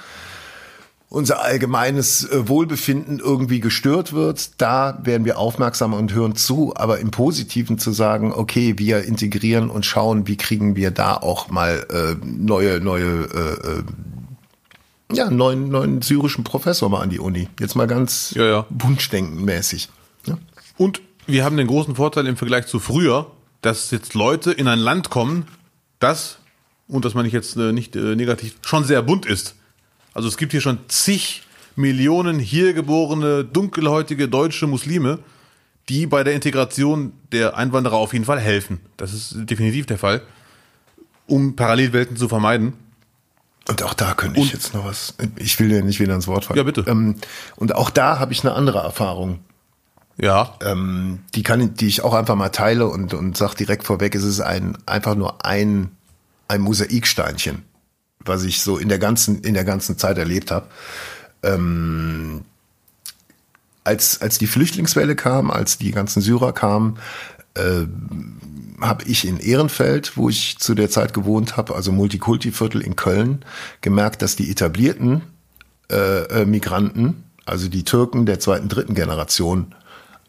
unser 1.11 1.43
allgemeines 1.43 2.25
äh, 2.25 2.49
Wohlbefinden 2.49 3.19
irgendwie 3.19 3.61
gestört 3.61 4.15
wird, 4.15 4.53
da 4.61 4.99
werden 5.03 5.27
wir 5.27 5.39
aufmerksamer 5.39 5.99
und 5.99 6.15
hören 6.15 6.35
zu, 6.35 6.75
aber 6.75 7.01
im 7.01 7.11
Positiven 7.11 7.79
zu 7.79 7.93
sagen, 7.93 8.33
okay, 8.33 8.79
wir 8.79 9.05
integrieren 9.05 9.69
und 9.69 9.85
schauen, 9.85 10.27
wie 10.27 10.37
kriegen 10.37 10.77
wir 10.77 10.91
da 10.91 11.15
auch 11.15 11.51
mal 11.51 11.87
äh, 11.91 12.17
neue, 12.25 12.81
neue 12.81 13.29
äh, 13.35 13.79
äh 13.79 13.83
ja, 15.13 15.27
einen 15.27 15.37
neuen, 15.37 15.69
neuen 15.69 16.03
syrischen 16.03 16.45
Professor 16.45 16.89
mal 16.89 17.01
an 17.01 17.11
die 17.11 17.19
Uni. 17.21 17.49
Jetzt 17.61 17.75
mal 17.75 17.87
ganz 17.87 18.33
Ja, 18.37 18.45
ja. 18.45 18.67
wunschdenkenmäßig. 18.71 19.89
Ja? 20.27 20.39
Und 20.77 21.03
wir 21.27 21.45
haben 21.45 21.57
den 21.57 21.67
großen 21.67 21.97
Vorteil 21.97 22.27
im 22.27 22.37
Vergleich 22.37 22.67
zu 22.67 22.79
früher, 22.79 23.31
dass 23.63 23.91
jetzt 23.91 24.15
Leute 24.15 24.53
in 24.53 24.69
ein 24.69 24.79
Land 24.79 25.11
kommen, 25.11 25.47
das, 25.99 26.39
und 26.89 27.05
das 27.05 27.15
meine 27.15 27.29
ich 27.29 27.35
jetzt 27.35 27.57
äh, 27.57 27.73
nicht 27.73 27.97
äh, 27.97 28.15
negativ, 28.17 28.57
schon 28.63 28.85
sehr 28.85 29.03
bunt 29.03 29.25
ist. 29.27 29.55
Also 30.13 30.29
es 30.29 30.37
gibt 30.37 30.53
hier 30.53 30.61
schon 30.61 30.79
zig 30.89 31.43
Millionen 31.77 32.39
hier 32.39 32.73
geborene, 32.73 33.45
dunkelhäutige 33.45 34.29
deutsche 34.29 34.67
Muslime, 34.67 35.19
die 35.89 36.07
bei 36.07 36.25
der 36.25 36.35
Integration 36.35 37.13
der 37.33 37.57
Einwanderer 37.57 37.97
auf 37.97 38.13
jeden 38.13 38.25
Fall 38.25 38.39
helfen. 38.39 38.81
Das 38.97 39.13
ist 39.13 39.35
definitiv 39.37 39.87
der 39.87 39.99
Fall, 39.99 40.23
um 41.27 41.57
Parallelwelten 41.57 42.17
zu 42.17 42.29
vermeiden. 42.29 42.75
Und 43.69 43.83
auch 43.83 43.95
da 43.95 44.15
könnte 44.15 44.39
ich 44.41 44.47
Und- 44.47 44.53
jetzt 44.53 44.75
noch 44.75 44.85
was. 44.85 45.15
Ich 45.37 45.59
will 45.59 45.69
dir 45.71 45.83
nicht 45.83 45.99
wieder 46.01 46.15
ins 46.15 46.27
Wort 46.27 46.45
fallen. 46.45 46.59
Ja, 46.59 46.63
bitte. 46.65 46.85
Ähm, 46.87 47.17
und 47.57 47.75
auch 47.75 47.89
da 47.91 48.19
habe 48.19 48.33
ich 48.33 48.45
eine 48.45 48.55
andere 48.55 48.79
Erfahrung, 48.81 49.41
Ja, 50.17 50.55
ähm, 50.63 51.21
die 51.35 51.43
kann, 51.43 51.75
die 51.75 51.87
ich 51.89 52.03
auch 52.03 52.15
einfach 52.15 52.37
mal 52.37 52.51
teile 52.51 52.87
und 52.87 53.15
und 53.15 53.37
sag 53.37 53.55
direkt 53.55 53.83
vorweg, 53.85 54.15
es 54.15 54.23
ist 54.23 54.41
ein 54.41 54.79
einfach 54.87 55.15
nur 55.17 55.45
ein 55.45 55.91
ein 56.47 56.61
Mosaiksteinchen, 56.61 57.63
was 58.21 58.45
ich 58.45 58.61
so 58.63 58.77
in 58.79 58.89
der 58.89 58.99
ganzen 59.01 59.41
in 59.41 59.55
der 59.55 59.65
ganzen 59.65 59.99
Zeit 59.99 60.17
erlebt 60.19 60.51
habe. 60.53 60.67
Ähm, 61.43 62.45
als 63.83 64.21
als 64.23 64.39
die 64.39 64.47
Flüchtlingswelle 64.47 65.17
kam, 65.17 65.51
als 65.51 65.79
die 65.79 65.91
ganzen 65.91 66.23
Syrer 66.23 66.53
kamen, 66.53 66.99
habe 68.81 69.05
ich 69.05 69.27
in 69.27 69.39
Ehrenfeld, 69.39 70.17
wo 70.17 70.29
ich 70.29 70.59
zu 70.59 70.75
der 70.75 70.91
Zeit 70.91 71.15
gewohnt 71.15 71.57
habe, 71.57 71.75
also 71.75 71.93
Multikulti-Viertel 71.93 72.81
in 72.81 72.97
Köln, 72.97 73.45
gemerkt, 73.81 74.23
dass 74.23 74.37
die 74.37 74.51
etablierten 74.51 75.23
äh, 75.91 76.43
äh, 76.43 76.47
Migranten, 76.47 77.25
also 77.45 77.69
die 77.69 77.85
Türken 77.85 78.27
der 78.27 78.41
zweiten, 78.41 78.69
dritten 78.69 78.95
Generation, 78.95 79.75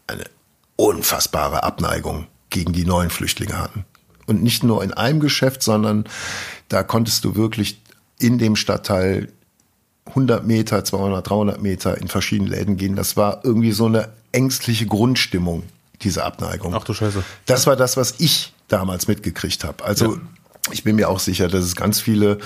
eine 0.06 0.24
unfassbare 0.76 1.64
Abneigung 1.64 2.26
gegen 2.50 2.72
die 2.72 2.84
neuen 2.84 3.10
Flüchtlinge 3.10 3.58
hatten. 3.58 3.84
Und 4.26 4.42
nicht 4.42 4.62
nur 4.62 4.82
in 4.82 4.92
einem 4.92 5.20
Geschäft, 5.20 5.62
sondern 5.62 6.04
da 6.68 6.82
konntest 6.82 7.24
du 7.24 7.34
wirklich 7.34 7.80
in 8.18 8.38
dem 8.38 8.56
Stadtteil 8.56 9.28
100 10.06 10.46
Meter, 10.46 10.84
200, 10.84 11.28
300 11.28 11.62
Meter 11.62 11.98
in 11.98 12.08
verschiedenen 12.08 12.50
Läden 12.50 12.76
gehen. 12.76 12.96
Das 12.96 13.16
war 13.16 13.40
irgendwie 13.44 13.72
so 13.72 13.86
eine 13.86 14.08
ängstliche 14.32 14.86
Grundstimmung, 14.86 15.64
diese 16.02 16.24
Abneigung. 16.24 16.74
Ach 16.74 16.84
du 16.84 16.94
Scheiße. 16.94 17.22
Das 17.46 17.66
war 17.66 17.76
das, 17.76 17.96
was 17.96 18.14
ich 18.18 18.52
damals 18.68 19.08
mitgekriegt 19.08 19.64
habe. 19.64 19.84
Also 19.84 20.18
ich 20.72 20.82
bin 20.84 20.96
mir 20.96 21.08
auch 21.08 21.20
sicher, 21.20 21.48
dass 21.48 21.64
es 21.64 21.76
ganz 21.76 22.00
viele, 22.00 22.38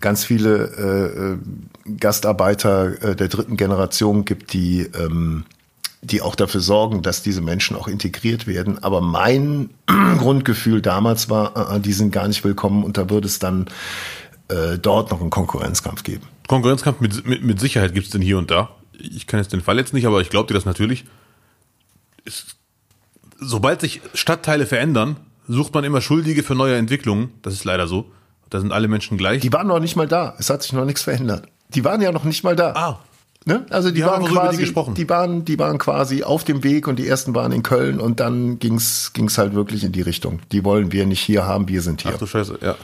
ganz 0.00 0.24
viele 0.24 1.38
äh, 1.86 1.90
Gastarbeiter 1.98 3.02
äh, 3.02 3.16
der 3.16 3.28
dritten 3.28 3.56
Generation 3.56 4.24
gibt, 4.24 4.52
die 4.52 4.82
ähm, 4.82 5.44
die 6.04 6.20
auch 6.20 6.34
dafür 6.34 6.60
sorgen, 6.60 7.02
dass 7.02 7.22
diese 7.22 7.40
Menschen 7.40 7.76
auch 7.76 7.88
integriert 7.88 8.46
werden. 8.46 8.82
Aber 8.82 9.00
mein 9.00 9.70
Grundgefühl 9.86 10.82
damals 10.82 11.30
war, 11.30 11.74
äh, 11.74 11.80
die 11.80 11.92
sind 11.92 12.12
gar 12.12 12.28
nicht 12.28 12.44
willkommen 12.44 12.84
und 12.84 12.98
da 12.98 13.08
würde 13.08 13.26
es 13.26 13.38
dann 13.38 13.66
äh, 14.48 14.78
dort 14.78 15.10
noch 15.10 15.20
einen 15.20 15.30
Konkurrenzkampf 15.30 16.02
geben. 16.02 16.26
Konkurrenzkampf 16.46 17.00
mit, 17.00 17.26
mit, 17.26 17.42
mit 17.42 17.58
Sicherheit 17.58 17.94
gibt 17.94 18.06
es 18.06 18.12
den 18.12 18.20
hier 18.20 18.36
und 18.36 18.50
da. 18.50 18.70
Ich 18.92 19.26
kann 19.26 19.40
jetzt 19.40 19.52
den 19.52 19.62
Fall 19.62 19.78
jetzt 19.78 19.94
nicht, 19.94 20.06
aber 20.06 20.20
ich 20.20 20.28
glaube 20.28 20.48
dir 20.48 20.54
das 20.54 20.66
natürlich. 20.66 21.04
Es, 22.26 22.56
sobald 23.44 23.80
sich 23.80 24.00
Stadtteile 24.14 24.66
verändern, 24.66 25.16
sucht 25.48 25.74
man 25.74 25.84
immer 25.84 26.00
Schuldige 26.00 26.42
für 26.42 26.54
neue 26.54 26.76
Entwicklungen. 26.76 27.30
Das 27.42 27.54
ist 27.54 27.64
leider 27.64 27.86
so. 27.86 28.10
Da 28.50 28.60
sind 28.60 28.72
alle 28.72 28.88
Menschen 28.88 29.16
gleich. 29.18 29.40
Die 29.42 29.52
waren 29.52 29.66
noch 29.66 29.80
nicht 29.80 29.96
mal 29.96 30.06
da. 30.08 30.34
Es 30.38 30.50
hat 30.50 30.62
sich 30.62 30.72
noch 30.72 30.84
nichts 30.84 31.02
verändert. 31.02 31.46
Die 31.70 31.84
waren 31.84 32.00
ja 32.00 32.12
noch 32.12 32.24
nicht 32.24 32.44
mal 32.44 32.56
da. 32.56 32.72
ah, 32.72 32.98
Ne? 33.46 33.66
Also 33.68 33.90
die 33.90 34.02
haben 34.04 34.22
waren 34.22 34.30
über 34.32 34.40
die 34.42 34.46
quasi, 34.48 34.60
gesprochen. 34.62 34.94
die 34.94 35.06
waren, 35.10 35.44
die 35.44 35.58
waren 35.58 35.76
quasi 35.76 36.22
auf 36.22 36.44
dem 36.44 36.64
Weg 36.64 36.88
und 36.88 36.98
die 36.98 37.06
ersten 37.06 37.34
waren 37.34 37.52
in 37.52 37.62
Köln 37.62 38.00
und 38.00 38.18
dann 38.18 38.58
ging's, 38.58 39.12
ging's 39.12 39.36
halt 39.36 39.54
wirklich 39.54 39.84
in 39.84 39.92
die 39.92 40.00
Richtung. 40.00 40.40
Die 40.50 40.64
wollen 40.64 40.92
wir 40.92 41.04
nicht 41.04 41.20
hier 41.20 41.44
haben, 41.44 41.68
wir 41.68 41.82
sind 41.82 42.00
hier. 42.00 42.12
Ach 42.14 42.18
du 42.18 42.26
Scheiße, 42.26 42.58
ja. 42.62 42.74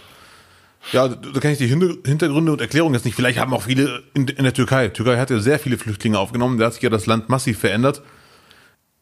Ja, 0.92 1.08
da 1.08 1.40
kenne 1.40 1.54
ich 1.54 1.58
die 1.58 1.66
Hinter- 1.66 1.94
Hintergründe 2.04 2.52
und 2.52 2.60
Erklärungen 2.60 2.94
jetzt 2.94 3.06
nicht. 3.06 3.14
Vielleicht 3.14 3.38
haben 3.38 3.54
auch 3.54 3.62
viele 3.62 4.02
in, 4.12 4.28
in 4.28 4.44
der 4.44 4.52
Türkei. 4.52 4.88
Türkei 4.88 5.16
hat 5.18 5.30
ja 5.30 5.38
sehr 5.40 5.58
viele 5.58 5.78
Flüchtlinge 5.78 6.18
aufgenommen. 6.18 6.58
Da 6.58 6.66
hat 6.66 6.74
sich 6.74 6.82
ja 6.82 6.90
das 6.90 7.06
Land 7.06 7.30
massiv 7.30 7.58
verändert. 7.58 8.02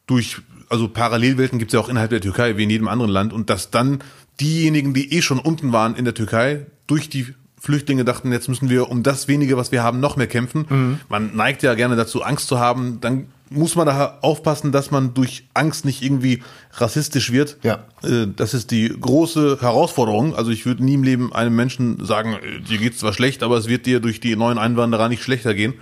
Durch, 0.07 0.37
also 0.69 0.87
Parallelwelten 0.87 1.59
gibt 1.59 1.71
es 1.71 1.73
ja 1.73 1.79
auch 1.79 1.89
innerhalb 1.89 2.11
der 2.11 2.21
Türkei, 2.21 2.57
wie 2.57 2.63
in 2.63 2.69
jedem 2.69 2.87
anderen 2.87 3.11
Land. 3.11 3.33
Und 3.33 3.49
dass 3.49 3.71
dann 3.71 3.99
diejenigen, 4.39 4.93
die 4.93 5.13
eh 5.13 5.21
schon 5.21 5.39
unten 5.39 5.73
waren 5.73 5.95
in 5.95 6.05
der 6.05 6.13
Türkei, 6.13 6.67
durch 6.87 7.09
die 7.09 7.27
Flüchtlinge 7.59 8.05
dachten, 8.05 8.31
jetzt 8.31 8.47
müssen 8.47 8.69
wir 8.69 8.89
um 8.89 9.03
das 9.03 9.27
wenige, 9.27 9.57
was 9.57 9.71
wir 9.71 9.83
haben, 9.83 9.99
noch 9.99 10.15
mehr 10.15 10.27
kämpfen. 10.27 10.99
Man 11.09 11.35
neigt 11.35 11.61
ja 11.61 11.73
gerne 11.73 11.97
dazu, 11.97 12.23
Angst 12.23 12.47
zu 12.47 12.57
haben. 12.59 13.01
Dann 13.01 13.27
muss 13.49 13.75
man 13.75 13.85
da 13.85 14.19
aufpassen, 14.21 14.71
dass 14.71 14.91
man 14.91 15.13
durch 15.13 15.49
Angst 15.53 15.83
nicht 15.83 16.01
irgendwie 16.01 16.41
rassistisch 16.73 17.31
wird. 17.31 17.57
Ja. 17.63 17.85
Äh, 18.03 18.27
Das 18.35 18.53
ist 18.53 18.71
die 18.71 18.89
große 18.89 19.57
Herausforderung. 19.59 20.35
Also 20.35 20.51
ich 20.51 20.65
würde 20.65 20.85
nie 20.85 20.93
im 20.93 21.03
Leben 21.03 21.33
einem 21.33 21.55
Menschen 21.55 22.05
sagen, 22.05 22.33
äh, 22.35 22.61
dir 22.61 22.77
geht's 22.77 22.99
zwar 22.99 23.11
schlecht, 23.11 23.43
aber 23.43 23.57
es 23.57 23.67
wird 23.67 23.85
dir 23.85 23.99
durch 23.99 24.19
die 24.19 24.35
neuen 24.35 24.57
Einwanderer 24.57 25.09
nicht 25.09 25.23
schlechter 25.23 25.53
gehen. 25.53 25.73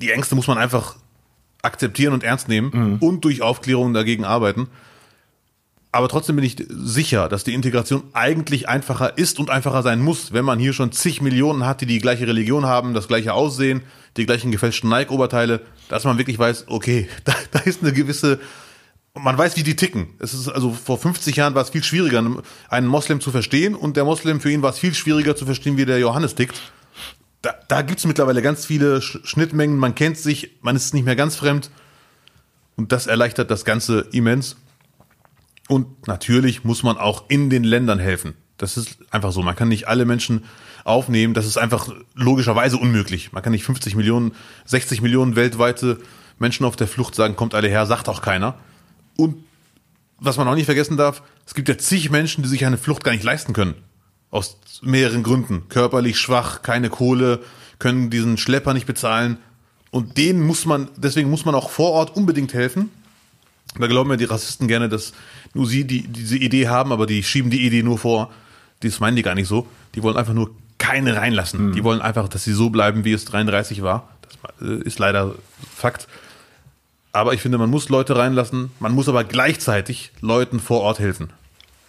Die 0.00 0.10
Ängste 0.10 0.34
muss 0.34 0.46
man 0.46 0.58
einfach 0.58 0.96
akzeptieren 1.62 2.12
und 2.12 2.24
ernst 2.24 2.48
nehmen 2.48 2.98
und 3.00 3.24
durch 3.24 3.42
Aufklärung 3.42 3.94
dagegen 3.94 4.24
arbeiten. 4.24 4.68
Aber 5.92 6.08
trotzdem 6.08 6.36
bin 6.36 6.44
ich 6.44 6.56
sicher, 6.68 7.28
dass 7.28 7.42
die 7.42 7.52
Integration 7.52 8.04
eigentlich 8.12 8.68
einfacher 8.68 9.18
ist 9.18 9.40
und 9.40 9.50
einfacher 9.50 9.82
sein 9.82 10.00
muss, 10.00 10.32
wenn 10.32 10.44
man 10.44 10.60
hier 10.60 10.72
schon 10.72 10.92
zig 10.92 11.20
Millionen 11.20 11.66
hat, 11.66 11.80
die 11.80 11.86
die 11.86 11.98
gleiche 11.98 12.28
Religion 12.28 12.64
haben, 12.64 12.94
das 12.94 13.08
gleiche 13.08 13.34
Aussehen, 13.34 13.82
die 14.16 14.24
gleichen 14.24 14.52
gefälschten 14.52 14.88
Nike-Oberteile, 14.88 15.62
dass 15.88 16.04
man 16.04 16.16
wirklich 16.16 16.38
weiß, 16.38 16.66
okay, 16.68 17.08
da, 17.24 17.34
da 17.50 17.58
ist 17.60 17.82
eine 17.82 17.92
gewisse, 17.92 18.38
man 19.14 19.36
weiß, 19.36 19.56
wie 19.56 19.64
die 19.64 19.74
ticken. 19.74 20.10
Es 20.20 20.32
ist 20.32 20.48
also 20.48 20.70
vor 20.70 20.96
50 20.96 21.34
Jahren 21.34 21.56
war 21.56 21.62
es 21.62 21.70
viel 21.70 21.82
schwieriger, 21.82 22.24
einen 22.68 22.86
Moslem 22.86 23.20
zu 23.20 23.32
verstehen 23.32 23.74
und 23.74 23.96
der 23.96 24.04
Moslem 24.04 24.40
für 24.40 24.50
ihn 24.52 24.62
war 24.62 24.70
es 24.70 24.78
viel 24.78 24.94
schwieriger 24.94 25.34
zu 25.34 25.44
verstehen, 25.44 25.76
wie 25.76 25.86
der 25.86 25.98
Johannes 25.98 26.36
tickt. 26.36 26.72
Da, 27.42 27.54
da 27.68 27.82
gibt 27.82 27.98
es 28.00 28.06
mittlerweile 28.06 28.42
ganz 28.42 28.66
viele 28.66 28.98
Sch- 28.98 29.24
Schnittmengen, 29.24 29.76
man 29.78 29.94
kennt 29.94 30.18
sich, 30.18 30.58
man 30.60 30.76
ist 30.76 30.92
nicht 30.92 31.04
mehr 31.04 31.16
ganz 31.16 31.36
fremd 31.36 31.70
und 32.76 32.92
das 32.92 33.06
erleichtert 33.06 33.50
das 33.50 33.64
Ganze 33.64 34.00
immens. 34.12 34.56
Und 35.68 36.06
natürlich 36.08 36.64
muss 36.64 36.82
man 36.82 36.98
auch 36.98 37.24
in 37.28 37.48
den 37.48 37.64
Ländern 37.64 37.98
helfen. 37.98 38.34
Das 38.56 38.76
ist 38.76 38.98
einfach 39.10 39.32
so. 39.32 39.40
Man 39.42 39.54
kann 39.56 39.68
nicht 39.68 39.88
alle 39.88 40.04
Menschen 40.04 40.44
aufnehmen. 40.84 41.32
Das 41.32 41.46
ist 41.46 41.56
einfach 41.56 41.88
logischerweise 42.14 42.76
unmöglich. 42.76 43.32
Man 43.32 43.42
kann 43.42 43.52
nicht 43.52 43.64
50 43.64 43.94
Millionen, 43.94 44.32
60 44.66 45.00
Millionen 45.00 45.36
weltweite 45.36 45.98
Menschen 46.38 46.66
auf 46.66 46.76
der 46.76 46.88
Flucht 46.88 47.14
sagen, 47.14 47.36
kommt 47.36 47.54
alle 47.54 47.68
her, 47.68 47.86
sagt 47.86 48.08
auch 48.08 48.20
keiner. 48.20 48.58
Und 49.16 49.36
was 50.18 50.36
man 50.36 50.48
auch 50.48 50.54
nicht 50.54 50.66
vergessen 50.66 50.96
darf, 50.96 51.22
es 51.46 51.54
gibt 51.54 51.68
ja 51.68 51.78
zig 51.78 52.10
Menschen, 52.10 52.42
die 52.42 52.48
sich 52.48 52.66
eine 52.66 52.76
Flucht 52.76 53.04
gar 53.04 53.12
nicht 53.12 53.24
leisten 53.24 53.52
können. 53.54 53.74
Aus 54.30 54.58
mehreren 54.82 55.22
Gründen. 55.22 55.68
Körperlich 55.68 56.18
schwach, 56.18 56.62
keine 56.62 56.88
Kohle, 56.88 57.40
können 57.78 58.10
diesen 58.10 58.38
Schlepper 58.38 58.74
nicht 58.74 58.86
bezahlen. 58.86 59.38
Und 59.90 60.16
denen 60.18 60.40
muss 60.40 60.66
man, 60.66 60.88
deswegen 60.96 61.30
muss 61.30 61.44
man 61.44 61.54
auch 61.54 61.70
vor 61.70 61.90
Ort 61.92 62.16
unbedingt 62.16 62.54
helfen. 62.54 62.90
Da 63.78 63.86
glauben 63.86 64.10
ja 64.10 64.16
die 64.16 64.24
Rassisten 64.24 64.68
gerne, 64.68 64.88
dass 64.88 65.12
nur 65.54 65.66
sie 65.66 65.84
die, 65.84 66.06
diese 66.06 66.36
Idee 66.36 66.68
haben, 66.68 66.92
aber 66.92 67.06
die 67.06 67.22
schieben 67.22 67.50
die 67.50 67.66
Idee 67.66 67.82
nur 67.82 67.98
vor. 67.98 68.30
Das 68.80 69.00
meinen 69.00 69.16
die 69.16 69.22
gar 69.22 69.34
nicht 69.34 69.48
so. 69.48 69.66
Die 69.94 70.02
wollen 70.02 70.16
einfach 70.16 70.32
nur 70.32 70.50
keine 70.78 71.16
reinlassen. 71.16 71.72
Die 71.72 71.84
wollen 71.84 72.00
einfach, 72.00 72.28
dass 72.28 72.44
sie 72.44 72.52
so 72.52 72.70
bleiben, 72.70 73.04
wie 73.04 73.12
es 73.12 73.24
33 73.26 73.82
war. 73.82 74.08
Das 74.58 74.68
ist 74.84 74.98
leider 74.98 75.34
Fakt. 75.74 76.08
Aber 77.12 77.34
ich 77.34 77.42
finde, 77.42 77.58
man 77.58 77.70
muss 77.70 77.88
Leute 77.88 78.16
reinlassen, 78.16 78.70
man 78.78 78.92
muss 78.92 79.08
aber 79.08 79.24
gleichzeitig 79.24 80.12
Leuten 80.20 80.60
vor 80.60 80.80
Ort 80.80 81.00
helfen. 81.00 81.30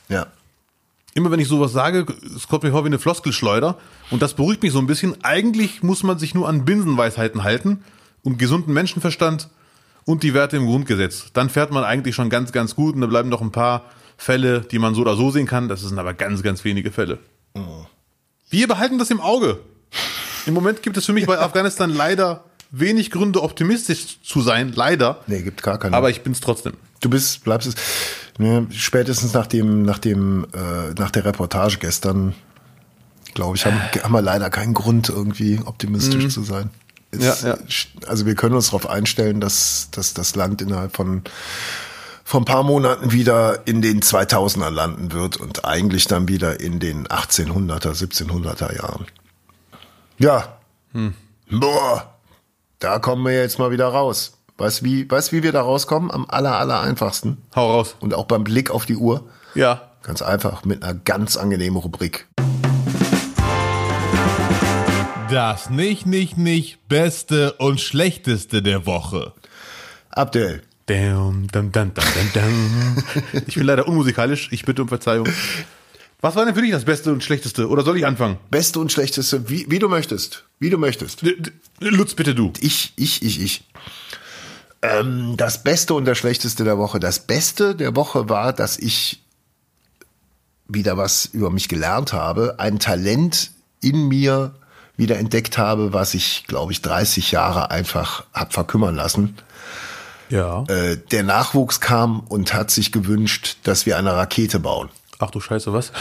Ja. 0.10 0.28
Immer 1.14 1.32
wenn 1.32 1.40
ich 1.40 1.48
sowas 1.48 1.74
sage, 1.74 2.06
es 2.36 2.48
kommt 2.48 2.64
mir 2.64 2.72
vor 2.72 2.84
wie 2.84 2.88
eine 2.88 3.00
Floskelschleuder 3.00 3.78
und 4.12 4.22
das 4.22 4.34
beruhigt 4.34 4.64
mich 4.64 4.72
so 4.72 4.80
ein 4.80 4.88
bisschen. 4.88 5.22
Eigentlich 5.24 5.84
muss 5.84 6.04
man 6.04 6.18
sich 6.18 6.34
nur 6.34 6.48
an 6.48 6.64
Binsenweisheiten 6.64 7.44
halten 7.44 7.84
und 8.24 8.38
gesunden 8.38 8.74
Menschenverstand 8.74 9.50
und 10.06 10.24
die 10.24 10.34
Werte 10.34 10.58
im 10.58 10.66
Grundgesetz. 10.66 11.32
Dann 11.34 11.50
fährt 11.50 11.72
man 11.72 11.84
eigentlich 11.84 12.16
schon 12.16 12.30
ganz, 12.30 12.52
ganz 12.52 12.76
gut 12.76 12.96
und 12.96 13.02
da 13.02 13.08
bleiben 13.08 13.30
noch 13.30 13.42
ein 13.42 13.52
paar 13.52 13.86
Fälle, 14.18 14.62
die 14.62 14.80
man 14.80 14.96
so 14.96 15.02
oder 15.02 15.16
so 15.16 15.32
sehen 15.32 15.48
kann. 15.48 15.68
Das 15.68 15.82
sind 15.82 16.00
aber 16.00 16.14
ganz, 16.14 16.44
ganz 16.44 16.64
wenige 16.64 16.92
Fälle. 16.92 17.18
Wir 18.50 18.68
behalten 18.68 18.98
das 18.98 19.12
im 19.12 19.20
Auge. 19.20 19.60
Im 20.46 20.54
Moment 20.54 20.82
gibt 20.82 20.98
es 20.98 21.06
für 21.06 21.14
mich 21.14 21.26
bei 21.26 21.40
Afghanistan 21.40 21.94
leider 21.94 22.46
wenig 22.72 23.12
Gründe, 23.12 23.44
optimistisch 23.44 24.22
zu 24.24 24.42
sein. 24.42 24.72
Leider. 24.74 25.20
Nee, 25.28 25.42
gibt 25.42 25.62
gar 25.62 25.78
keine. 25.78 25.96
Aber 25.96 26.10
ich 26.10 26.22
bin's 26.22 26.40
trotzdem. 26.40 26.74
Du 27.02 27.10
bist, 27.10 27.44
bleibst 27.44 27.68
es. 27.68 27.76
Ne, 28.42 28.66
spätestens 28.72 29.36
nach 29.36 29.46
dem, 29.46 29.84
nach 29.84 30.00
dem, 30.00 30.48
äh, 30.56 31.00
nach 31.00 31.12
der 31.12 31.26
Reportage 31.26 31.78
gestern, 31.78 32.34
glaube 33.36 33.56
ich, 33.56 33.68
haben, 33.68 33.80
haben 34.02 34.12
wir 34.12 34.24
leider 34.24 34.50
keinen 34.50 34.74
Grund, 34.74 35.10
irgendwie 35.10 35.60
optimistisch 35.64 36.34
zu 36.34 36.42
sein. 36.42 36.72
Es, 37.12 37.44
Ja, 37.44 37.50
ja. 37.50 37.58
Also 38.08 38.26
wir 38.26 38.34
können 38.34 38.56
uns 38.56 38.68
darauf 38.68 38.90
einstellen, 38.90 39.42
dass, 39.42 39.90
dass 39.92 40.16
das 40.16 40.36
Land 40.36 40.64
innerhalb 40.64 40.96
von 40.96 41.22
von 42.24 42.42
ein 42.42 42.46
paar 42.46 42.64
Monaten 42.64 43.12
wieder 43.12 43.68
in 43.68 43.84
den 43.84 44.02
2000er 44.02 44.72
landen 44.72 45.12
wird 45.12 45.38
und 45.38 45.66
eigentlich 45.66 46.06
dann 46.06 46.28
wieder 46.28 46.60
in 46.62 46.80
den 46.80 47.06
1800er, 47.06 47.92
1700er 47.92 48.76
Jahren. 48.76 49.06
Ja. 50.18 50.58
Boah, 51.52 52.16
da 52.80 52.98
kommen 52.98 53.24
wir 53.26 53.34
jetzt 53.34 53.60
mal 53.60 53.70
wieder 53.70 53.88
raus. 53.88 54.41
Weißt 54.62 54.84
wie, 54.84 55.10
weißt 55.10 55.32
wie 55.32 55.42
wir 55.42 55.52
da 55.52 55.64
rauskommen? 55.64 56.12
Am 56.12 56.28
aller, 56.30 56.60
aller 56.60 56.82
einfachsten. 56.82 57.40
Hau 57.56 57.72
raus. 57.72 57.96
Und 58.00 58.14
auch 58.14 58.26
beim 58.26 58.44
Blick 58.44 58.70
auf 58.70 58.86
die 58.86 58.96
Uhr. 58.96 59.28
Ja. 59.56 59.90
Ganz 60.04 60.22
einfach 60.22 60.66
mit 60.66 60.84
einer 60.84 60.94
ganz 60.94 61.36
angenehmen 61.36 61.82
Rubrik. 61.82 62.28
Das 65.32 65.72
nicht, 65.72 66.06
nicht, 66.06 66.38
nicht 66.38 66.88
Beste 66.88 67.54
und 67.54 67.82
Schlechteste 67.82 68.62
der 68.62 68.86
Woche. 68.86 69.34
Abdel, 70.12 70.62
Dum, 70.86 71.48
dum, 71.52 71.72
dum. 71.72 71.92
Ich 73.48 73.56
bin 73.56 73.64
leider 73.64 73.88
unmusikalisch. 73.88 74.50
Ich 74.52 74.64
bitte 74.64 74.84
um 74.84 74.90
Verzeihung. 74.90 75.28
Was 76.22 76.36
war 76.36 76.46
denn 76.46 76.54
für 76.54 76.62
dich 76.62 76.72
das 76.72 76.86
Beste 76.86 77.12
und 77.12 77.24
Schlechteste? 77.24 77.68
Oder 77.68 77.84
soll 77.84 77.98
ich 77.98 78.06
anfangen? 78.06 78.38
beste 78.52 78.80
und 78.80 78.92
schlechteste, 78.92 79.50
wie, 79.50 79.66
wie 79.70 79.80
du 79.80 79.90
möchtest. 79.90 80.46
Wie 80.60 80.70
du 80.70 80.78
möchtest. 80.78 81.24
Lutz, 81.80 82.14
bitte 82.14 82.36
du. 82.36 82.54
Ich, 82.60 82.94
ich, 82.96 83.24
ich, 83.24 83.42
ich. 83.42 83.64
Ähm, 84.82 85.36
das 85.38 85.64
Beste 85.64 85.94
und 85.94 86.06
das 86.06 86.18
Schlechteste 86.18 86.64
der 86.64 86.78
Woche. 86.78 87.00
Das 87.00 87.20
Beste 87.20 87.76
der 87.76 87.96
Woche 87.96 88.30
war, 88.30 88.54
dass 88.54 88.78
ich 88.78 89.22
wieder 90.68 90.98
was 90.98 91.26
über 91.26 91.50
mich 91.50 91.68
gelernt 91.68 92.14
habe, 92.14 92.56
ein 92.58 92.80
Talent 92.80 93.52
in 93.82 94.08
mir 94.08 94.56
wieder 94.98 95.18
entdeckt 95.18 95.58
habe, 95.58 95.94
was 95.94 96.14
ich, 96.14 96.46
glaube 96.48 96.72
ich, 96.72 96.82
30 96.82 97.32
Jahre 97.32 97.72
einfach 97.72 98.24
hab 98.34 98.54
verkümmern 98.54 98.96
lassen. 98.96 99.38
Ja. 100.30 100.64
Äh, 100.68 100.98
der 101.12 101.24
Nachwuchs 101.24 101.82
kam 101.82 102.22
und 102.22 102.54
hat 102.54 102.72
sich 102.72 102.92
gewünscht, 102.92 103.58
dass 103.64 103.86
wir 103.86 103.98
eine 103.98 104.16
Rakete 104.16 104.60
bauen. 104.60 104.90
Ach 105.20 105.30
du 105.30 105.42
Scheiße, 105.42 105.74
was? 105.74 105.92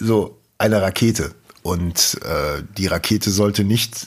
So, 0.00 0.38
eine 0.58 0.82
Rakete. 0.82 1.34
Und 1.62 2.18
äh, 2.22 2.62
die 2.76 2.86
Rakete 2.86 3.30
sollte 3.30 3.64
nicht 3.64 4.06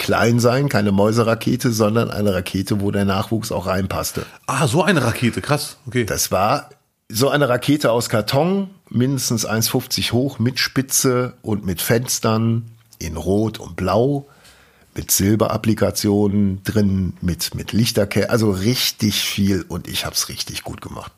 klein 0.00 0.40
sein, 0.40 0.70
keine 0.70 0.92
Mäuserakete, 0.92 1.72
sondern 1.72 2.10
eine 2.10 2.34
Rakete, 2.34 2.80
wo 2.80 2.90
der 2.90 3.04
Nachwuchs 3.04 3.52
auch 3.52 3.66
reinpasste. 3.66 4.24
Ah, 4.46 4.66
so 4.66 4.82
eine 4.82 5.04
Rakete. 5.04 5.42
Krass. 5.42 5.76
Okay. 5.86 6.04
Das 6.04 6.32
war 6.32 6.70
so 7.10 7.28
eine 7.28 7.48
Rakete 7.50 7.92
aus 7.92 8.08
Karton, 8.08 8.70
mindestens 8.88 9.46
1,50 9.46 10.12
hoch, 10.12 10.38
mit 10.38 10.58
Spitze 10.58 11.34
und 11.42 11.66
mit 11.66 11.82
Fenstern 11.82 12.70
in 12.98 13.16
Rot 13.16 13.58
und 13.58 13.76
Blau, 13.76 14.26
mit 14.94 15.10
Silberapplikationen 15.10 16.62
drin, 16.62 17.12
mit, 17.20 17.54
mit 17.54 17.72
Lichterkette, 17.72 18.30
also 18.30 18.50
richtig 18.50 19.20
viel 19.22 19.66
und 19.68 19.86
ich 19.86 20.06
habe 20.06 20.14
es 20.14 20.30
richtig 20.30 20.64
gut 20.64 20.80
gemacht. 20.80 21.12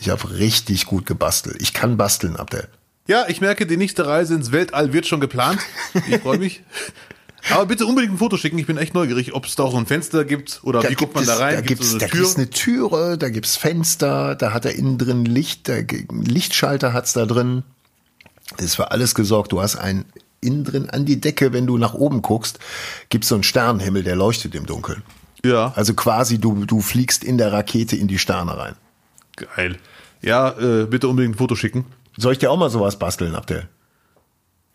Ich 0.00 0.10
habe 0.10 0.38
richtig 0.38 0.86
gut 0.86 1.06
gebastelt. 1.06 1.56
Ich 1.60 1.72
kann 1.72 1.96
basteln, 1.96 2.36
Abdel. 2.36 2.68
Ja, 3.08 3.24
ich 3.26 3.40
merke, 3.40 3.66
die 3.66 3.78
nächste 3.78 4.06
Reise 4.06 4.34
ins 4.34 4.52
Weltall 4.52 4.92
wird 4.92 5.06
schon 5.06 5.18
geplant. 5.18 5.58
Ich 6.08 6.18
freue 6.18 6.38
mich. 6.38 6.62
Aber 7.50 7.66
bitte 7.66 7.86
unbedingt 7.86 8.14
ein 8.14 8.18
Foto 8.18 8.36
schicken. 8.36 8.58
Ich 8.58 8.66
bin 8.66 8.76
echt 8.78 8.94
neugierig, 8.94 9.34
ob 9.34 9.46
es 9.46 9.54
da 9.54 9.62
auch 9.62 9.70
so 9.72 9.76
ein 9.78 9.86
Fenster 9.86 10.24
gibt 10.24 10.60
oder 10.64 10.82
wie 10.88 10.94
guckt 10.94 11.14
man 11.14 11.24
da 11.24 11.36
rein? 11.36 11.54
Da 11.54 11.60
Gibt's 11.60 11.90
gibt's, 11.90 11.92
so 11.92 11.98
da 11.98 12.06
eine 12.06 12.10
Tür? 12.12 12.36
eine 12.36 12.50
Türe, 12.50 13.18
da 13.18 13.28
gibt's 13.28 13.56
Fenster, 13.56 14.34
da 14.34 14.52
hat 14.52 14.64
er 14.64 14.74
innen 14.74 14.98
drin 14.98 15.24
Licht, 15.24 15.68
der 15.68 15.84
Lichtschalter 16.10 16.92
hat's 16.92 17.12
da 17.12 17.26
drin. 17.26 17.62
Es 18.56 18.78
war 18.78 18.92
alles 18.92 19.14
gesorgt. 19.14 19.52
Du 19.52 19.60
hast 19.62 19.76
ein 19.76 20.04
innen 20.40 20.64
drin 20.64 20.90
an 20.90 21.04
die 21.04 21.20
Decke, 21.20 21.52
wenn 21.52 21.66
du 21.66 21.78
nach 21.78 21.94
oben 21.94 22.22
guckst, 22.22 22.58
gibt's 23.08 23.28
so 23.28 23.34
einen 23.34 23.44
Sternenhimmel, 23.44 24.02
der 24.04 24.16
leuchtet 24.16 24.54
im 24.54 24.66
Dunkeln. 24.66 25.02
ja, 25.44 25.72
Also 25.76 25.94
quasi 25.94 26.38
du 26.38 26.64
du 26.64 26.80
fliegst 26.80 27.24
in 27.24 27.38
der 27.38 27.52
Rakete 27.52 27.96
in 27.96 28.08
die 28.08 28.18
Sterne 28.18 28.56
rein. 28.58 28.74
geil. 29.36 29.78
Ja, 30.20 30.50
äh, 30.58 30.86
bitte 30.86 31.06
unbedingt 31.08 31.36
ein 31.36 31.38
Foto 31.38 31.54
schicken. 31.54 31.84
Soll 32.16 32.32
ich 32.32 32.38
dir 32.40 32.50
auch 32.50 32.58
mal 32.58 32.70
sowas 32.70 32.98
basteln, 32.98 33.36
Abdel? 33.36 33.68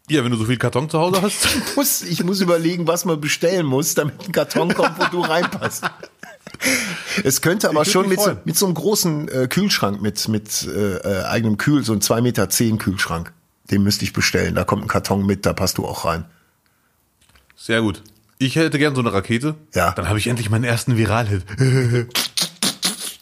Ja, 0.10 0.24
wenn 0.24 0.32
du 0.32 0.38
so 0.38 0.46
viel 0.46 0.58
Karton 0.58 0.90
zu 0.90 1.00
Hause 1.00 1.22
hast. 1.22 1.46
Ich 1.46 1.76
muss, 1.78 2.02
ich 2.02 2.24
muss 2.24 2.42
überlegen, 2.42 2.88
was 2.88 3.06
man 3.06 3.22
bestellen 3.22 3.66
muss, 3.66 3.96
damit 3.96 4.16
ein 4.28 4.32
Karton 4.34 4.74
kommt, 4.74 5.00
wo 5.00 5.06
du 5.06 5.22
reinpasst. 5.22 5.86
Es 7.24 7.42
könnte 7.42 7.70
aber 7.70 7.86
schon 7.86 8.10
mit 8.10 8.20
so, 8.20 8.32
mit 8.44 8.58
so 8.58 8.66
einem 8.66 8.76
großen 8.76 9.28
äh, 9.30 9.48
Kühlschrank, 9.48 10.02
mit, 10.02 10.28
mit 10.28 10.64
äh, 10.68 10.98
äh, 10.98 11.24
eigenem 11.24 11.58
Kühl, 11.58 11.84
so 11.86 11.94
ein 11.94 12.02
2,10 12.02 12.22
Meter 12.22 12.50
zehn 12.50 12.78
Kühlschrank. 12.80 13.32
Den 13.72 13.82
müsste 13.84 14.04
ich 14.04 14.12
bestellen. 14.12 14.56
Da 14.56 14.66
kommt 14.66 14.84
ein 14.84 14.88
Karton 14.90 15.26
mit, 15.26 15.46
da 15.46 15.54
passt 15.54 15.78
du 15.78 15.86
auch 15.86 16.04
rein. 16.04 16.26
Sehr 17.56 17.82
gut. 17.82 18.04
Ich 18.40 18.58
hätte 18.58 18.78
gern 18.78 18.94
so 18.96 19.02
eine 19.02 19.14
Rakete. 19.14 19.56
Ja. 19.74 19.92
Dann 19.94 20.10
habe 20.10 20.20
ich 20.20 20.28
endlich 20.28 20.50
meinen 20.50 20.66
ersten 20.66 20.98
Viral-Hit. 20.98 21.44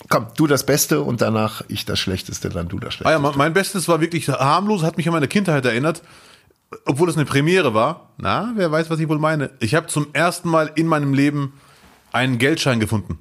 Komm, 0.09 0.27
du 0.35 0.47
das 0.47 0.65
Beste 0.65 1.01
und 1.01 1.21
danach 1.21 1.61
ich 1.67 1.85
das 1.85 1.99
Schlechteste, 1.99 2.49
dann 2.49 2.67
du 2.67 2.79
das 2.79 2.87
Ah 2.87 2.91
Schlechteste. 2.97 3.11
ja, 3.11 3.19
mein- 3.19 3.37
mein 3.37 3.53
Bestes 3.53 3.87
war 3.87 4.01
wirklich 4.01 4.27
harmlos, 4.29 4.81
hat 4.81 4.97
mich 4.97 5.07
an 5.07 5.13
meine 5.13 5.27
Kindheit 5.27 5.63
erinnert, 5.63 6.01
obwohl 6.85 7.09
es 7.09 7.15
eine 7.15 7.25
Premiere 7.25 7.73
war. 7.73 8.09
Na, 8.17 8.53
wer 8.55 8.71
weiß, 8.71 8.89
was 8.89 8.99
ich 8.99 9.09
wohl 9.09 9.19
meine. 9.19 9.51
Ich 9.59 9.75
habe 9.75 9.87
zum 9.87 10.07
ersten 10.13 10.49
Mal 10.49 10.71
in 10.75 10.87
meinem 10.87 11.13
Leben 11.13 11.53
einen 12.11 12.37
Geldschein 12.37 12.79
gefunden. 12.79 13.19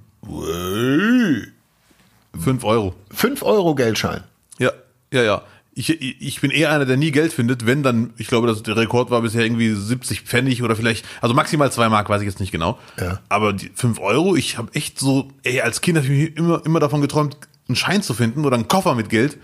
Fünf 2.38 2.64
Euro. 2.64 2.94
5 3.12 3.42
Euro 3.42 3.74
Geldschein. 3.74 4.22
Ja, 4.58 4.70
ja, 5.12 5.22
ja. 5.22 5.42
Ich, 5.72 5.88
ich 5.88 6.40
bin 6.40 6.50
eher 6.50 6.72
einer, 6.72 6.84
der 6.84 6.96
nie 6.96 7.10
Geld 7.10 7.32
findet, 7.32 7.64
wenn 7.64 7.82
dann, 7.82 8.12
ich 8.18 8.26
glaube, 8.26 8.46
dass 8.46 8.62
der 8.62 8.76
Rekord 8.76 9.10
war 9.10 9.22
bisher 9.22 9.44
irgendwie 9.44 9.72
70 9.72 10.22
Pfennig 10.22 10.62
oder 10.62 10.76
vielleicht, 10.76 11.06
also 11.20 11.34
maximal 11.34 11.72
zwei 11.72 11.88
Mark, 11.88 12.08
weiß 12.08 12.20
ich 12.20 12.26
jetzt 12.26 12.40
nicht 12.40 12.50
genau. 12.52 12.78
Ja. 12.98 13.20
Aber 13.28 13.52
die 13.52 13.70
fünf 13.74 13.98
Euro, 14.00 14.36
ich 14.36 14.58
habe 14.58 14.74
echt 14.74 14.98
so, 14.98 15.28
ey, 15.42 15.60
als 15.60 15.80
Kind 15.80 15.96
habe 15.96 16.06
ich 16.06 16.12
mich 16.12 16.36
immer, 16.36 16.60
immer 16.66 16.80
davon 16.80 17.00
geträumt, 17.00 17.36
einen 17.68 17.76
Schein 17.76 18.02
zu 18.02 18.14
finden 18.14 18.44
oder 18.44 18.56
einen 18.56 18.68
Koffer 18.68 18.94
mit 18.94 19.08
Geld. 19.08 19.38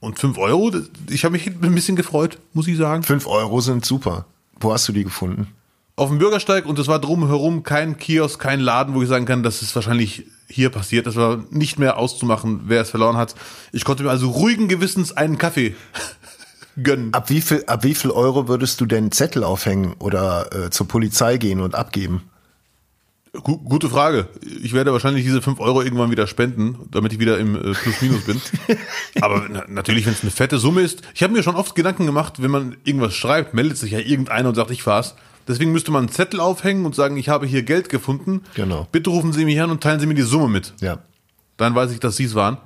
Und 0.00 0.18
fünf 0.18 0.38
Euro, 0.38 0.70
das- 0.70 0.90
ich 1.08 1.24
habe 1.24 1.32
mich 1.32 1.46
ein 1.46 1.74
bisschen 1.74 1.96
gefreut, 1.96 2.38
muss 2.52 2.68
ich 2.68 2.76
sagen. 2.76 3.02
5 3.02 3.26
Euro 3.26 3.60
sind 3.60 3.84
super. 3.84 4.26
Wo 4.60 4.72
hast 4.72 4.86
du 4.88 4.92
die 4.92 5.04
gefunden? 5.04 5.48
Auf 5.96 6.10
dem 6.10 6.18
Bürgersteig 6.18 6.66
und 6.66 6.78
es 6.78 6.88
war 6.88 6.98
drumherum 6.98 7.62
kein 7.62 7.96
Kiosk, 7.98 8.38
kein 8.38 8.60
Laden, 8.60 8.94
wo 8.94 9.02
ich 9.02 9.08
sagen 9.08 9.24
kann, 9.24 9.42
das 9.42 9.62
ist 9.62 9.74
wahrscheinlich 9.74 10.26
hier 10.46 10.68
passiert. 10.68 11.06
Das 11.06 11.16
war 11.16 11.42
nicht 11.50 11.78
mehr 11.78 11.96
auszumachen, 11.96 12.60
wer 12.66 12.82
es 12.82 12.90
verloren 12.90 13.16
hat. 13.16 13.34
Ich 13.72 13.84
konnte 13.84 14.02
mir 14.02 14.10
also 14.10 14.28
ruhigen 14.30 14.68
Gewissens 14.68 15.12
einen 15.16 15.38
Kaffee 15.38 15.74
gönnen. 16.82 17.14
Ab 17.14 17.30
wie 17.30 17.40
viel, 17.40 17.64
ab 17.66 17.82
wie 17.82 17.94
viel 17.94 18.10
Euro 18.10 18.46
würdest 18.46 18.80
du 18.82 18.86
denn 18.86 19.10
Zettel 19.10 19.42
aufhängen 19.42 19.94
oder 19.98 20.52
äh, 20.66 20.70
zur 20.70 20.86
Polizei 20.86 21.38
gehen 21.38 21.60
und 21.60 21.74
abgeben? 21.74 22.22
Gu 23.42 23.58
gute 23.58 23.88
Frage. 23.88 24.28
Ich 24.62 24.72
werde 24.72 24.92
wahrscheinlich 24.92 25.24
diese 25.24 25.42
5 25.42 25.60
Euro 25.60 25.82
irgendwann 25.82 26.10
wieder 26.10 26.26
spenden, 26.26 26.88
damit 26.90 27.12
ich 27.12 27.18
wieder 27.18 27.38
im 27.38 27.54
äh, 27.54 27.72
Plus-Minus 27.72 28.22
bin. 28.22 28.40
Aber 29.20 29.46
na 29.48 29.64
natürlich, 29.68 30.06
wenn 30.06 30.12
es 30.12 30.22
eine 30.22 30.30
fette 30.30 30.58
Summe 30.58 30.82
ist. 30.82 31.02
Ich 31.14 31.22
habe 31.22 31.32
mir 31.32 31.42
schon 31.42 31.56
oft 31.56 31.74
Gedanken 31.74 32.06
gemacht, 32.06 32.42
wenn 32.42 32.50
man 32.50 32.76
irgendwas 32.84 33.14
schreibt, 33.14 33.54
meldet 33.54 33.78
sich 33.78 33.92
ja 33.92 33.98
irgendeiner 33.98 34.48
und 34.48 34.54
sagt, 34.54 34.70
ich 34.70 34.82
fahr's. 34.82 35.14
Deswegen 35.48 35.72
müsste 35.72 35.90
man 35.92 36.04
einen 36.04 36.12
Zettel 36.12 36.40
aufhängen 36.40 36.84
und 36.86 36.94
sagen, 36.94 37.16
ich 37.16 37.28
habe 37.28 37.46
hier 37.46 37.62
Geld 37.62 37.88
gefunden. 37.88 38.42
Genau. 38.54 38.88
Bitte 38.90 39.10
rufen 39.10 39.32
Sie 39.32 39.44
mich 39.44 39.60
an 39.60 39.70
und 39.70 39.82
teilen 39.82 40.00
Sie 40.00 40.06
mir 40.06 40.14
die 40.14 40.22
Summe 40.22 40.48
mit. 40.48 40.74
Ja. 40.80 40.98
Dann 41.56 41.74
weiß 41.74 41.92
ich, 41.92 42.00
dass 42.00 42.16
Sie 42.16 42.24
es 42.24 42.34
waren. 42.34 42.58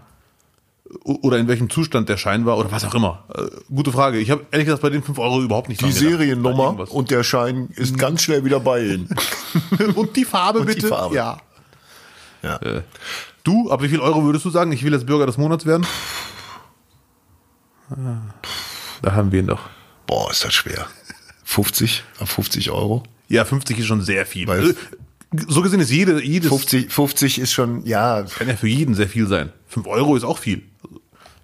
Oder 1.05 1.39
in 1.39 1.47
welchem 1.47 1.71
Zustand 1.71 2.09
der 2.09 2.17
Schein 2.17 2.47
war 2.47 2.59
oder 2.59 2.73
was 2.73 2.85
auch 2.85 2.95
immer. 2.95 3.25
Äh, 3.35 3.43
gute 3.73 3.93
Frage. 3.93 4.19
Ich 4.19 4.31
habe 4.31 4.45
ehrlich 4.51 4.67
gesagt 4.67 4.83
bei 4.83 4.91
den 4.91 5.03
5 5.05 5.19
Euro 5.21 5.41
überhaupt 5.43 5.69
nicht 5.69 5.81
Die. 5.83 5.93
Seriennummer 5.93 6.91
und 6.93 7.11
der 7.13 7.23
Schein 7.23 7.69
ist 7.77 7.97
ganz 7.97 8.23
schnell 8.23 8.45
wieder 8.45 8.59
bei 8.61 8.85
Ihnen. 8.85 9.09
und 9.95 10.17
die 10.17 10.25
Farbe 10.25 10.61
Und 10.61 10.69
die 10.69 10.75
bitte. 10.75 10.89
Farbe. 10.89 11.15
Ja. 11.15 11.39
Ja. 12.43 12.57
Äh, 12.57 12.83
Du, 13.45 13.71
ab 13.71 13.83
wie 13.83 13.89
viel 13.89 14.01
Euro 14.01 14.23
würdest 14.25 14.45
du 14.45 14.51
sagen, 14.51 14.71
ich 14.73 14.83
will 14.85 14.93
jetzt 14.93 15.07
Bürger 15.07 15.25
des 15.27 15.39
Monats 15.39 15.65
werden? 15.65 15.87
Ah, 17.91 18.21
Da 19.03 19.13
haben 19.13 19.33
wir 19.33 19.41
ihn 19.41 19.47
doch. 19.47 19.61
Boah, 20.07 20.31
ist 20.31 20.45
das 20.45 20.53
schwer. 20.55 20.87
50, 21.45 22.05
ab 22.19 22.29
50 22.29 22.71
Euro. 22.71 23.03
Ja, 23.29 23.45
50 23.45 23.79
ist 23.79 23.87
schon 23.87 24.03
sehr 24.03 24.27
viel. 24.27 24.47
Weil- 24.47 24.71
Äh, 24.71 24.75
so 25.49 25.63
gesehen 25.63 25.81
ist 25.81 25.91
jede, 25.91 26.23
jedes 26.23 26.49
50, 26.51 26.93
50 26.93 27.39
ist 27.39 27.53
schon, 27.53 27.87
ja, 27.87 28.23
kann 28.25 28.49
ja 28.49 28.57
für 28.57 28.67
jeden 28.69 28.95
sehr 28.95 29.09
viel 29.09 29.27
sein. 29.29 29.53
5 29.69 29.87
Euro 29.87 30.17
ist 30.17 30.25
auch 30.25 30.39
viel. 30.39 30.63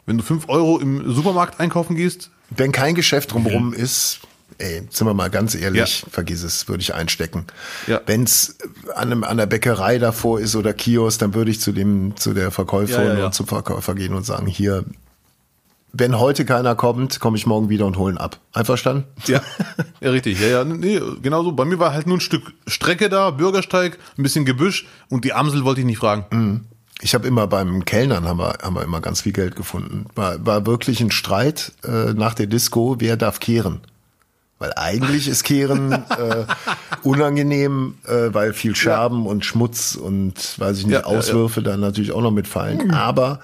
Wenn 0.07 0.19
du 0.19 0.23
5 0.25 0.49
Euro 0.49 0.79
im 0.79 1.13
Supermarkt 1.13 1.61
einkaufen 1.61 1.97
gehst, 1.97 2.31
wenn 2.51 2.71
kein 2.73 2.95
Geschäft 2.95 3.33
drumherum 3.33 3.75
ist, 3.75 4.21
ey, 4.59 4.83
sind 4.89 5.07
wir 5.07 5.15
mal 5.15 5.31
ganz 5.31 5.55
ehrlich, 5.57 6.03
Ja. 6.03 6.09
vergiss 6.11 6.43
es, 6.45 6.69
würde 6.69 6.81
ich 6.81 6.95
einstecken. 6.95 7.45
Ja. 7.89 8.01
Wenn's 8.07 8.57
an, 8.95 9.11
einem, 9.11 9.25
an 9.25 9.37
der 9.37 9.47
Bäckerei 9.47 9.99
davor 9.99 10.39
ist 10.41 10.55
oder 10.55 10.73
Kiosk, 10.73 11.19
dann 11.19 11.35
würde 11.35 11.51
ich 11.51 11.61
zu 11.61 11.73
dem, 11.73 12.17
zu 12.17 12.35
der 12.35 12.51
Verkäuferin 12.53 13.09
Ja, 13.09 13.19
ja, 13.19 13.27
und 13.27 13.35
zum 13.35 13.47
Verkäufer 13.49 13.95
gehen 13.97 14.15
und 14.15 14.25
sagen, 14.25 14.47
hier, 14.47 14.85
wenn 15.93 16.19
heute 16.21 16.45
keiner 16.45 16.75
kommt, 16.77 17.19
komme 17.21 17.37
ich 17.37 17.47
morgen 17.47 17.69
wieder 17.69 17.87
und 17.87 17.97
holen 17.99 18.17
ab. 18.19 18.39
Einverstanden? 18.53 19.05
Ja, 19.27 19.41
ja 20.01 20.11
richtig. 20.11 20.41
Ja, 20.41 20.47
ja, 20.47 20.65
nee, 20.65 21.01
genau 21.21 21.43
so. 21.43 21.51
Bei 21.53 21.65
mir 21.65 21.79
war 21.81 21.93
halt 21.93 22.07
nur 22.07 22.19
ein 22.19 22.21
Stück 22.21 22.53
Strecke 22.69 23.09
da, 23.09 23.31
Bürgersteig, 23.31 23.99
ein 24.17 24.23
bisschen 24.23 24.45
Gebüsch 24.45 24.87
und 25.09 25.25
die 25.25 25.33
Amsel 25.33 25.65
wollte 25.65 25.81
ich 25.81 25.87
nicht 25.87 25.99
fragen. 25.99 26.67
Ich 27.03 27.15
habe 27.15 27.29
immer 27.29 27.47
beim 27.47 27.85
Kellnern 27.85 28.27
haben 28.27 28.39
wir, 28.39 28.59
haben 28.63 28.75
wir 28.75 28.83
immer 28.83 29.01
ganz 29.01 29.21
viel 29.21 29.33
Geld 29.33 29.55
gefunden. 29.55 30.07
War, 30.15 30.45
war 30.47 30.67
wirklich 30.67 31.01
ein 31.01 31.11
Streit 31.11 31.73
äh, 31.85 32.15
nach 32.15 32.35
der 32.35 32.47
Disco, 32.47 32.97
wer 32.99 33.17
darf 33.17 33.39
kehren. 33.39 33.81
Weil 34.59 34.73
eigentlich 34.77 35.29
ist 35.29 35.45
Kehren 35.45 35.93
äh, 36.19 36.47
unangenehm, 37.03 37.97
äh, 38.07 38.33
weil 38.33 38.55
viel 38.55 38.75
Scherben 38.75 39.27
und 39.27 39.45
Schmutz 39.45 39.95
und 39.95 40.59
weiß 40.59 40.79
ich 40.79 40.87
nicht, 40.87 40.95
Ja, 40.95 41.01
ja, 41.01 41.13
ja. 41.13 41.19
Auswürfe 41.19 41.63
dann 41.63 41.81
natürlich 41.81 42.13
auch 42.13 42.23
noch 42.23 42.31
mitfallen. 42.31 42.91
Aber 42.93 43.41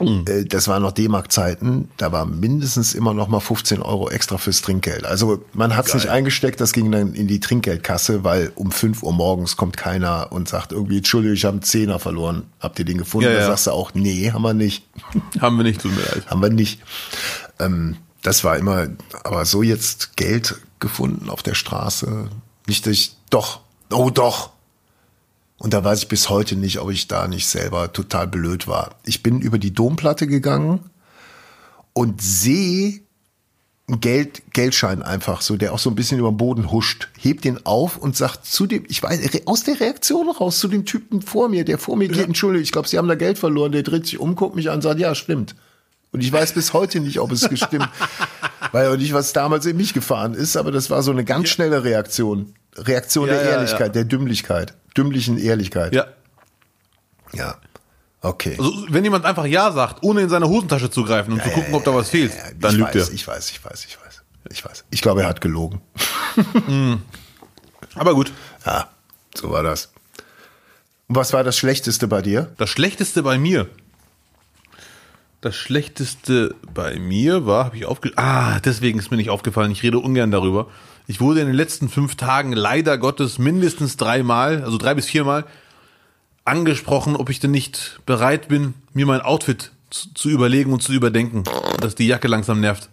äh, 0.00 0.44
das 0.44 0.68
waren 0.68 0.82
noch 0.82 0.92
D-Mark-Zeiten, 0.92 1.88
da 1.96 2.12
war 2.12 2.24
mindestens 2.24 2.94
immer 2.94 3.14
noch 3.14 3.28
mal 3.28 3.40
15 3.40 3.82
Euro 3.82 4.08
extra 4.10 4.38
fürs 4.38 4.62
Trinkgeld. 4.62 5.04
Also 5.04 5.44
man 5.52 5.76
hat 5.76 5.86
es 5.86 5.94
nicht 5.94 6.08
eingesteckt, 6.08 6.60
das 6.60 6.72
ging 6.72 6.90
dann 6.90 7.14
in 7.14 7.26
die 7.26 7.40
Trinkgeldkasse, 7.40 8.24
weil 8.24 8.52
um 8.54 8.70
5 8.72 9.02
Uhr 9.02 9.12
morgens 9.12 9.56
kommt 9.56 9.76
keiner 9.76 10.32
und 10.32 10.48
sagt 10.48 10.72
irgendwie, 10.72 10.98
Entschuldigung, 10.98 11.34
ich 11.34 11.44
habe 11.44 11.54
einen 11.54 11.62
Zehner 11.62 11.98
verloren. 11.98 12.44
Habt 12.60 12.78
ihr 12.78 12.84
den 12.84 12.98
gefunden? 12.98 13.28
Ja, 13.28 13.34
Da 13.34 13.40
ja. 13.40 13.46
sagst 13.46 13.66
du 13.66 13.72
auch, 13.72 13.94
nee, 13.94 14.30
haben 14.32 14.42
wir 14.42 14.54
nicht. 14.54 14.84
Haben 15.40 15.56
wir 15.56 15.64
nicht, 15.64 15.80
tut 15.80 15.92
mir 15.92 16.02
leid. 16.02 16.26
Haben 16.26 16.42
wir 16.42 16.50
nicht. 16.50 16.80
Ähm, 17.58 17.96
das 18.22 18.44
war 18.44 18.56
immer, 18.56 18.88
aber 19.24 19.44
so 19.44 19.62
jetzt 19.62 20.16
Geld 20.16 20.56
gefunden 20.78 21.30
auf 21.30 21.42
der 21.42 21.54
Straße. 21.54 22.28
Nicht, 22.66 22.86
dass 22.86 22.92
ich, 22.92 23.16
doch, 23.30 23.60
oh 23.92 24.10
doch. 24.10 24.50
Und 25.60 25.74
da 25.74 25.84
weiß 25.84 25.98
ich 25.98 26.08
bis 26.08 26.30
heute 26.30 26.56
nicht, 26.56 26.80
ob 26.80 26.90
ich 26.90 27.06
da 27.06 27.28
nicht 27.28 27.46
selber 27.46 27.92
total 27.92 28.26
blöd 28.26 28.66
war. 28.66 28.94
Ich 29.04 29.22
bin 29.22 29.42
über 29.42 29.58
die 29.58 29.74
Domplatte 29.74 30.26
gegangen 30.26 30.80
und 31.92 32.22
sehe 32.22 33.00
einen 33.86 34.00
Geld, 34.00 34.54
Geldschein 34.54 35.02
einfach 35.02 35.42
so, 35.42 35.58
der 35.58 35.74
auch 35.74 35.78
so 35.78 35.90
ein 35.90 35.96
bisschen 35.96 36.18
über 36.18 36.30
den 36.30 36.38
Boden 36.38 36.70
huscht, 36.70 37.08
hebt 37.18 37.44
den 37.44 37.66
auf 37.66 37.98
und 37.98 38.16
sagt 38.16 38.46
zu 38.46 38.66
dem, 38.66 38.86
ich 38.88 39.02
weiß, 39.02 39.20
aus 39.44 39.62
der 39.64 39.78
Reaktion 39.78 40.30
raus, 40.30 40.60
zu 40.60 40.68
dem 40.68 40.86
Typen 40.86 41.20
vor 41.20 41.50
mir, 41.50 41.66
der 41.66 41.76
vor 41.76 41.98
mir 41.98 42.08
geht, 42.08 42.24
Entschuldigung, 42.24 42.62
ich 42.62 42.72
glaube, 42.72 42.88
Sie 42.88 42.96
haben 42.96 43.08
da 43.08 43.14
Geld 43.14 43.38
verloren, 43.38 43.72
der 43.72 43.82
dreht 43.82 44.06
sich 44.06 44.18
um, 44.18 44.36
guckt 44.36 44.56
mich 44.56 44.70
an 44.70 44.76
und 44.76 44.82
sagt, 44.82 44.98
ja, 44.98 45.14
stimmt. 45.14 45.56
Und 46.10 46.22
ich 46.22 46.32
weiß 46.32 46.54
bis 46.54 46.72
heute 46.72 47.00
nicht, 47.00 47.20
ob 47.20 47.32
es 47.32 47.46
gestimmt, 47.50 47.90
weil 48.72 48.88
auch 48.88 48.96
nicht, 48.96 49.12
was 49.12 49.32
damals 49.32 49.66
in 49.66 49.76
mich 49.76 49.94
gefahren 49.94 50.34
ist, 50.34 50.56
aber 50.56 50.70
das 50.70 50.90
war 50.90 51.02
so 51.02 51.10
eine 51.10 51.24
ganz 51.24 51.48
schnelle 51.48 51.84
Reaktion. 51.84 52.54
Reaktion 52.76 53.28
Ja, 53.28 53.34
der 53.34 53.44
ja, 53.44 53.50
Ehrlichkeit, 53.50 53.88
ja. 53.88 53.88
der 53.88 54.04
Dümmlichkeit, 54.04 54.74
dümmlichen 54.96 55.38
Ehrlichkeit. 55.38 55.92
Ja. 55.92 56.06
ja. 57.32 57.56
Okay. 58.22 58.56
Also, 58.58 58.72
wenn 58.90 59.02
jemand 59.02 59.24
einfach 59.24 59.46
Ja 59.46 59.72
sagt, 59.72 60.02
ohne 60.02 60.20
in 60.20 60.28
seine 60.28 60.48
Hosentasche 60.48 60.90
zu 60.90 61.04
greifen 61.04 61.32
und 61.32 61.42
zu 61.42 61.50
gucken, 61.50 61.74
ob 61.74 61.84
da 61.84 61.94
was 61.94 62.10
fehlt, 62.10 62.32
dann 62.58 62.74
lügt 62.74 62.94
weiß, 62.94 63.08
er. 63.08 63.14
Ich 63.14 63.26
weiß, 63.26 63.50
ich 63.50 63.64
weiß, 63.64 63.84
ich 63.86 63.98
weiß. 63.98 64.22
Ich 64.50 64.64
weiß. 64.64 64.84
Ich 64.90 65.02
glaube, 65.02 65.22
er 65.22 65.28
hat 65.28 65.40
gelogen. 65.40 65.80
Aber 67.94 68.14
gut. 68.14 68.32
Ja, 68.66 68.88
so 69.34 69.50
war 69.50 69.62
das. 69.62 69.92
Und 71.08 71.16
was 71.16 71.32
war 71.32 71.44
das 71.44 71.56
Schlechteste 71.56 72.08
bei 72.08 72.22
dir? 72.22 72.52
Das 72.56 72.70
Schlechteste 72.70 73.22
bei 73.22 73.38
mir. 73.38 73.68
Das 75.40 75.56
Schlechteste 75.56 76.54
bei 76.74 76.98
mir 76.98 77.46
war, 77.46 77.64
habe 77.64 77.76
ich 77.76 77.86
aufge... 77.86 78.12
Ah, 78.16 78.60
deswegen 78.60 78.98
ist 78.98 79.10
mir 79.10 79.16
nicht 79.16 79.30
aufgefallen. 79.30 79.70
Ich 79.70 79.82
rede 79.82 79.98
ungern 79.98 80.30
darüber. 80.30 80.68
Ich 81.06 81.20
wurde 81.20 81.40
in 81.40 81.46
den 81.46 81.56
letzten 81.56 81.88
fünf 81.88 82.14
Tagen 82.16 82.52
leider 82.52 82.98
Gottes 82.98 83.38
mindestens 83.38 83.96
dreimal, 83.96 84.62
also 84.62 84.76
drei 84.76 84.94
bis 84.94 85.06
viermal, 85.06 85.46
angesprochen, 86.44 87.16
ob 87.16 87.30
ich 87.30 87.40
denn 87.40 87.52
nicht 87.52 88.00
bereit 88.04 88.48
bin, 88.48 88.74
mir 88.92 89.06
mein 89.06 89.22
Outfit 89.22 89.72
zu, 89.88 90.12
zu 90.12 90.28
überlegen 90.28 90.72
und 90.72 90.82
zu 90.82 90.92
überdenken, 90.92 91.44
dass 91.80 91.94
die 91.94 92.06
Jacke 92.06 92.28
langsam 92.28 92.60
nervt. 92.60 92.90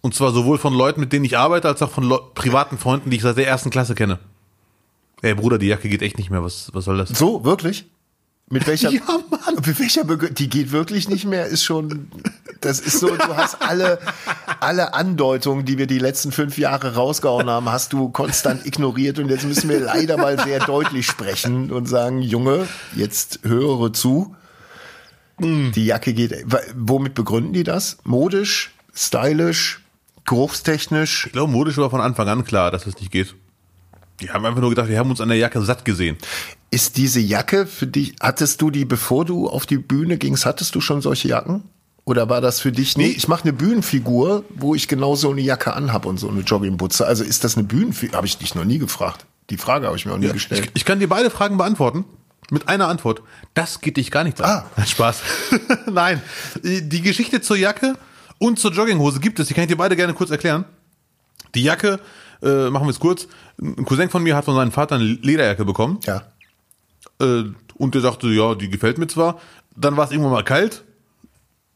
Und 0.00 0.14
zwar 0.14 0.32
sowohl 0.32 0.58
von 0.58 0.72
Leuten, 0.72 1.00
mit 1.00 1.12
denen 1.12 1.24
ich 1.24 1.36
arbeite, 1.36 1.68
als 1.68 1.82
auch 1.82 1.90
von 1.90 2.04
Leu 2.04 2.18
privaten 2.34 2.78
Freunden, 2.78 3.10
die 3.10 3.16
ich 3.16 3.22
seit 3.22 3.36
der 3.36 3.46
ersten 3.46 3.70
Klasse 3.70 3.94
kenne. 3.94 4.18
Ey 5.20 5.34
Bruder, 5.34 5.58
die 5.58 5.66
Jacke 5.66 5.88
geht 5.88 6.02
echt 6.02 6.18
nicht 6.18 6.30
mehr. 6.30 6.42
Was, 6.42 6.70
was 6.72 6.86
soll 6.86 6.96
das? 6.98 7.10
So, 7.10 7.44
wirklich? 7.44 7.84
Mit 8.50 8.66
welcher, 8.66 8.90
Ja, 8.92 9.00
Mann. 9.30 9.54
Mit 9.64 9.78
welcher 9.78 10.04
Begr 10.04 10.30
die 10.30 10.48
geht 10.48 10.72
wirklich 10.72 11.08
nicht 11.08 11.24
mehr, 11.24 11.46
ist 11.46 11.64
schon, 11.64 12.10
das 12.60 12.80
ist 12.80 13.00
so, 13.00 13.08
du 13.08 13.36
hast 13.36 13.62
alle, 13.62 13.98
alle 14.60 14.94
Andeutungen, 14.94 15.64
die 15.64 15.78
wir 15.78 15.86
die 15.86 15.98
letzten 15.98 16.32
fünf 16.32 16.58
Jahre 16.58 16.94
rausgehauen 16.94 17.48
haben, 17.48 17.70
hast 17.70 17.92
du 17.92 18.10
konstant 18.10 18.66
ignoriert 18.66 19.18
und 19.18 19.28
jetzt 19.30 19.44
müssen 19.44 19.68
wir 19.70 19.80
leider 19.80 20.16
mal 20.16 20.38
sehr 20.38 20.60
deutlich 20.60 21.06
sprechen 21.06 21.72
und 21.72 21.86
sagen, 21.86 22.20
Junge, 22.20 22.68
jetzt 22.94 23.40
höre 23.42 23.92
zu. 23.92 24.36
Die 25.40 25.86
Jacke 25.86 26.12
geht, 26.12 26.44
womit 26.76 27.14
begründen 27.14 27.52
die 27.52 27.64
das? 27.64 27.98
Modisch, 28.04 28.70
stylisch, 28.94 29.80
geruchstechnisch. 30.24 31.26
Ich 31.26 31.32
glaube, 31.32 31.50
modisch 31.50 31.78
war 31.78 31.90
von 31.90 32.00
Anfang 32.00 32.28
an 32.28 32.44
klar, 32.44 32.70
dass 32.70 32.86
es 32.86 32.98
nicht 33.00 33.10
geht. 33.10 33.34
Die 34.20 34.30
haben 34.30 34.44
einfach 34.44 34.60
nur 34.60 34.70
gedacht, 34.70 34.88
wir 34.88 34.98
haben 34.98 35.10
uns 35.10 35.20
an 35.20 35.28
der 35.28 35.38
Jacke 35.38 35.60
satt 35.62 35.84
gesehen. 35.84 36.16
Ist 36.72 36.96
diese 36.96 37.20
Jacke 37.20 37.66
für 37.66 37.86
dich, 37.86 38.14
hattest 38.18 38.62
du 38.62 38.70
die, 38.70 38.86
bevor 38.86 39.26
du 39.26 39.46
auf 39.46 39.66
die 39.66 39.76
Bühne 39.76 40.16
gingst, 40.16 40.46
hattest 40.46 40.74
du 40.74 40.80
schon 40.80 41.02
solche 41.02 41.28
Jacken? 41.28 41.64
Oder 42.06 42.30
war 42.30 42.40
das 42.40 42.60
für 42.60 42.72
dich, 42.72 42.96
nee, 42.96 43.08
ich 43.08 43.28
mache 43.28 43.42
eine 43.42 43.52
Bühnenfigur, 43.52 44.42
wo 44.48 44.74
ich 44.74 44.88
genau 44.88 45.14
so 45.14 45.30
eine 45.30 45.42
Jacke 45.42 45.74
anhab 45.74 46.06
und 46.06 46.16
so 46.16 46.30
eine 46.30 46.40
Joggingbutze. 46.40 47.06
Also 47.06 47.24
ist 47.24 47.44
das 47.44 47.58
eine 47.58 47.64
Bühnenfigur? 47.64 48.16
Habe 48.16 48.26
ich 48.26 48.38
dich 48.38 48.54
noch 48.54 48.64
nie 48.64 48.78
gefragt. 48.78 49.26
Die 49.50 49.58
Frage 49.58 49.86
habe 49.86 49.98
ich 49.98 50.06
mir 50.06 50.14
auch 50.14 50.18
nie 50.18 50.32
gestellt. 50.32 50.64
Ich, 50.64 50.70
ich 50.76 50.84
kann 50.86 50.98
dir 50.98 51.10
beide 51.10 51.28
Fragen 51.28 51.58
beantworten. 51.58 52.06
Mit 52.50 52.68
einer 52.68 52.88
Antwort. 52.88 53.20
Das 53.52 53.82
geht 53.82 53.98
dich 53.98 54.10
gar 54.10 54.24
nicht 54.24 54.40
an. 54.40 54.64
Ah. 54.74 54.84
Spaß. 54.86 55.20
Nein. 55.92 56.22
Die 56.62 57.02
Geschichte 57.02 57.42
zur 57.42 57.58
Jacke 57.58 57.98
und 58.38 58.58
zur 58.58 58.72
Jogginghose 58.72 59.20
gibt 59.20 59.38
es. 59.40 59.48
Die 59.48 59.52
kann 59.54 59.64
ich 59.64 59.68
dir 59.68 59.76
beide 59.76 59.94
gerne 59.94 60.14
kurz 60.14 60.30
erklären. 60.30 60.64
Die 61.54 61.62
Jacke, 61.62 62.00
äh, 62.42 62.70
machen 62.70 62.86
wir 62.86 62.90
es 62.92 62.98
kurz. 62.98 63.28
Ein 63.60 63.84
Cousin 63.84 64.08
von 64.08 64.22
mir 64.22 64.36
hat 64.36 64.46
von 64.46 64.54
seinem 64.54 64.72
Vater 64.72 64.94
eine 64.94 65.04
Lederjacke 65.04 65.66
bekommen. 65.66 66.00
ja. 66.06 66.22
Äh, 67.22 67.44
und 67.76 67.94
der 67.94 68.00
sagte, 68.00 68.28
ja, 68.28 68.54
die 68.54 68.68
gefällt 68.68 68.98
mir 68.98 69.06
zwar. 69.06 69.40
Dann 69.76 69.96
war 69.96 70.04
es 70.04 70.10
irgendwann 70.10 70.32
mal 70.32 70.44
kalt. 70.44 70.84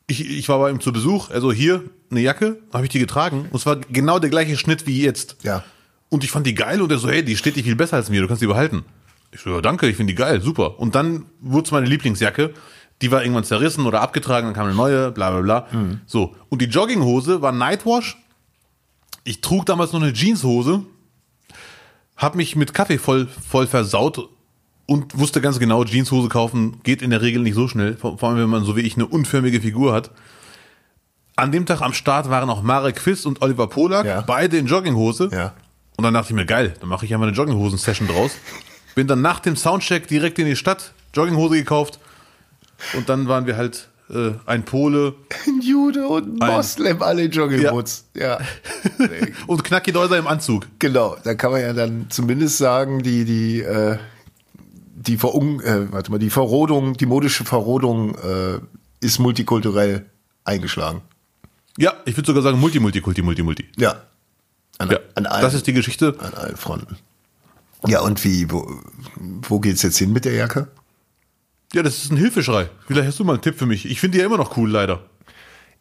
Ich, 0.06 0.28
ich 0.28 0.48
war 0.48 0.58
bei 0.58 0.70
ihm 0.70 0.80
zu 0.80 0.92
Besuch. 0.92 1.30
Also 1.30 1.52
hier 1.52 1.82
eine 2.10 2.20
Jacke, 2.20 2.58
habe 2.72 2.84
ich 2.84 2.90
die 2.90 2.98
getragen. 2.98 3.48
Und 3.50 3.56
es 3.56 3.66
war 3.66 3.76
genau 3.76 4.18
der 4.18 4.30
gleiche 4.30 4.56
Schnitt 4.56 4.86
wie 4.86 5.02
jetzt. 5.02 5.38
Ja. 5.42 5.64
Und 6.08 6.22
ich 6.22 6.30
fand 6.30 6.46
die 6.46 6.54
geil 6.54 6.80
und 6.80 6.92
er 6.92 6.98
so, 6.98 7.08
hey, 7.08 7.24
die 7.24 7.36
steht 7.36 7.56
dir 7.56 7.64
viel 7.64 7.74
besser 7.74 7.96
als 7.96 8.10
mir, 8.10 8.20
du 8.20 8.28
kannst 8.28 8.42
die 8.42 8.46
behalten. 8.46 8.84
Ich 9.32 9.40
so, 9.40 9.50
ja, 9.50 9.60
danke, 9.60 9.88
ich 9.88 9.96
finde 9.96 10.12
die 10.12 10.16
geil, 10.16 10.40
super. 10.40 10.78
Und 10.78 10.94
dann 10.94 11.26
wurde 11.40 11.66
es 11.66 11.72
meine 11.72 11.86
Lieblingsjacke. 11.86 12.54
Die 13.02 13.10
war 13.10 13.22
irgendwann 13.22 13.44
zerrissen 13.44 13.84
oder 13.86 14.00
abgetragen, 14.00 14.46
dann 14.46 14.54
kam 14.54 14.66
eine 14.66 14.76
neue, 14.76 15.10
bla 15.10 15.30
bla 15.30 15.40
bla. 15.40 15.68
So. 16.06 16.36
Und 16.48 16.62
die 16.62 16.66
Jogginghose 16.66 17.42
war 17.42 17.52
Nightwash. 17.52 18.16
Ich 19.24 19.40
trug 19.40 19.66
damals 19.66 19.92
noch 19.92 20.00
eine 20.00 20.12
Jeanshose, 20.12 20.84
hab 22.16 22.36
mich 22.36 22.54
mit 22.54 22.72
Kaffee 22.72 22.98
voll, 22.98 23.26
voll 23.26 23.66
versaut 23.66 24.28
und 24.86 25.18
wusste 25.18 25.40
ganz 25.40 25.58
genau, 25.58 25.84
Jeanshose 25.84 26.28
kaufen 26.28 26.80
geht 26.82 27.02
in 27.02 27.10
der 27.10 27.20
Regel 27.22 27.42
nicht 27.42 27.54
so 27.54 27.66
schnell, 27.68 27.96
vor 27.96 28.22
allem 28.22 28.38
wenn 28.38 28.48
man 28.48 28.64
so 28.64 28.76
wie 28.76 28.80
ich 28.82 28.94
eine 28.96 29.06
unförmige 29.06 29.60
Figur 29.60 29.92
hat. 29.92 30.10
An 31.34 31.52
dem 31.52 31.66
Tag 31.66 31.82
am 31.82 31.92
Start 31.92 32.30
waren 32.30 32.48
auch 32.48 32.62
Marek 32.62 32.96
Quiz 32.96 33.26
und 33.26 33.42
Oliver 33.42 33.66
Polak, 33.66 34.06
Ja. 34.06 34.20
beide 34.22 34.56
in 34.56 34.66
Jogginghose. 34.66 35.28
Ja. 35.32 35.52
Und 35.96 36.04
dann 36.04 36.14
dachte 36.14 36.30
ich 36.30 36.34
mir, 36.34 36.46
geil, 36.46 36.74
dann 36.80 36.88
mache 36.88 37.04
ich 37.04 37.12
einfach 37.12 37.26
eine 37.26 37.36
Jogginghosen-Session 37.36 38.08
draus. 38.08 38.32
Bin 38.94 39.06
dann 39.06 39.20
nach 39.20 39.40
dem 39.40 39.56
Soundcheck 39.56 40.08
direkt 40.08 40.38
in 40.38 40.46
die 40.46 40.56
Stadt, 40.56 40.92
Jogginghose 41.14 41.56
gekauft. 41.56 41.98
Und 42.94 43.08
dann 43.08 43.28
waren 43.28 43.46
wir 43.46 43.56
halt 43.56 43.88
äh, 44.08 44.32
ein 44.46 44.64
Pole 44.64 45.14
Ein 45.46 45.60
Jude 45.62 46.06
und 46.06 46.40
ein 46.42 46.52
Moslem, 46.52 47.02
alle 47.02 47.24
in 47.24 47.30
Joggingboots. 47.32 48.06
Ja. 48.14 48.38
Nee, 48.98 49.32
und 49.46 49.64
Knacki 49.64 49.92
Deuser 49.92 50.16
im 50.18 50.26
Anzug. 50.26 50.66
genau. 50.78 51.16
Da 51.24 51.34
kann 51.34 51.50
man 51.50 51.60
ja 51.60 51.72
dann 51.72 52.06
zumindest 52.08 52.56
sagen, 52.58 53.02
die, 53.02 53.24
die, 53.24 53.60
äh, 53.60 53.98
die 55.06 55.16
Verung, 55.16 55.60
äh, 55.60 55.90
warte 55.92 56.10
mal, 56.10 56.18
die 56.18 56.30
Verrodung, 56.30 56.96
die 56.96 57.06
modische 57.06 57.44
Verrodung 57.44 58.14
äh, 58.16 58.58
ist 59.00 59.18
multikulturell 59.18 60.06
eingeschlagen. 60.44 61.02
Ja, 61.78 61.94
ich 62.06 62.16
würde 62.16 62.26
sogar 62.26 62.42
sagen 62.42 62.58
Multi, 62.58 62.80
Multi, 62.80 63.00
Kulti, 63.00 63.22
Multi, 63.22 63.42
Multi. 63.42 63.66
Ja. 63.76 64.02
An, 64.78 64.90
Ja, 64.90 64.98
an, 65.14 65.26
allen, 65.26 65.42
das 65.42 65.54
ist 65.54 65.66
die 65.66 65.72
Geschichte. 65.72 66.16
an 66.18 66.34
allen 66.34 66.56
Fronten. 66.56 66.96
Ja, 67.86 68.00
und 68.00 68.24
wie, 68.24 68.50
wo, 68.50 68.68
wo 69.48 69.60
geht's 69.60 69.82
jetzt 69.82 69.98
hin 69.98 70.12
mit 70.12 70.24
der 70.24 70.34
Jacke? 70.34 70.68
Ja, 71.72 71.82
das 71.82 71.98
ist 72.04 72.10
ein 72.10 72.16
Hilfeschrei. 72.16 72.68
Vielleicht 72.86 73.08
hast 73.08 73.18
du 73.18 73.24
mal 73.24 73.34
einen 73.34 73.42
Tipp 73.42 73.58
für 73.58 73.66
mich. 73.66 73.86
Ich 73.86 74.00
finde 74.00 74.16
die 74.16 74.20
ja 74.20 74.26
immer 74.26 74.38
noch 74.38 74.56
cool, 74.56 74.70
leider. 74.70 75.02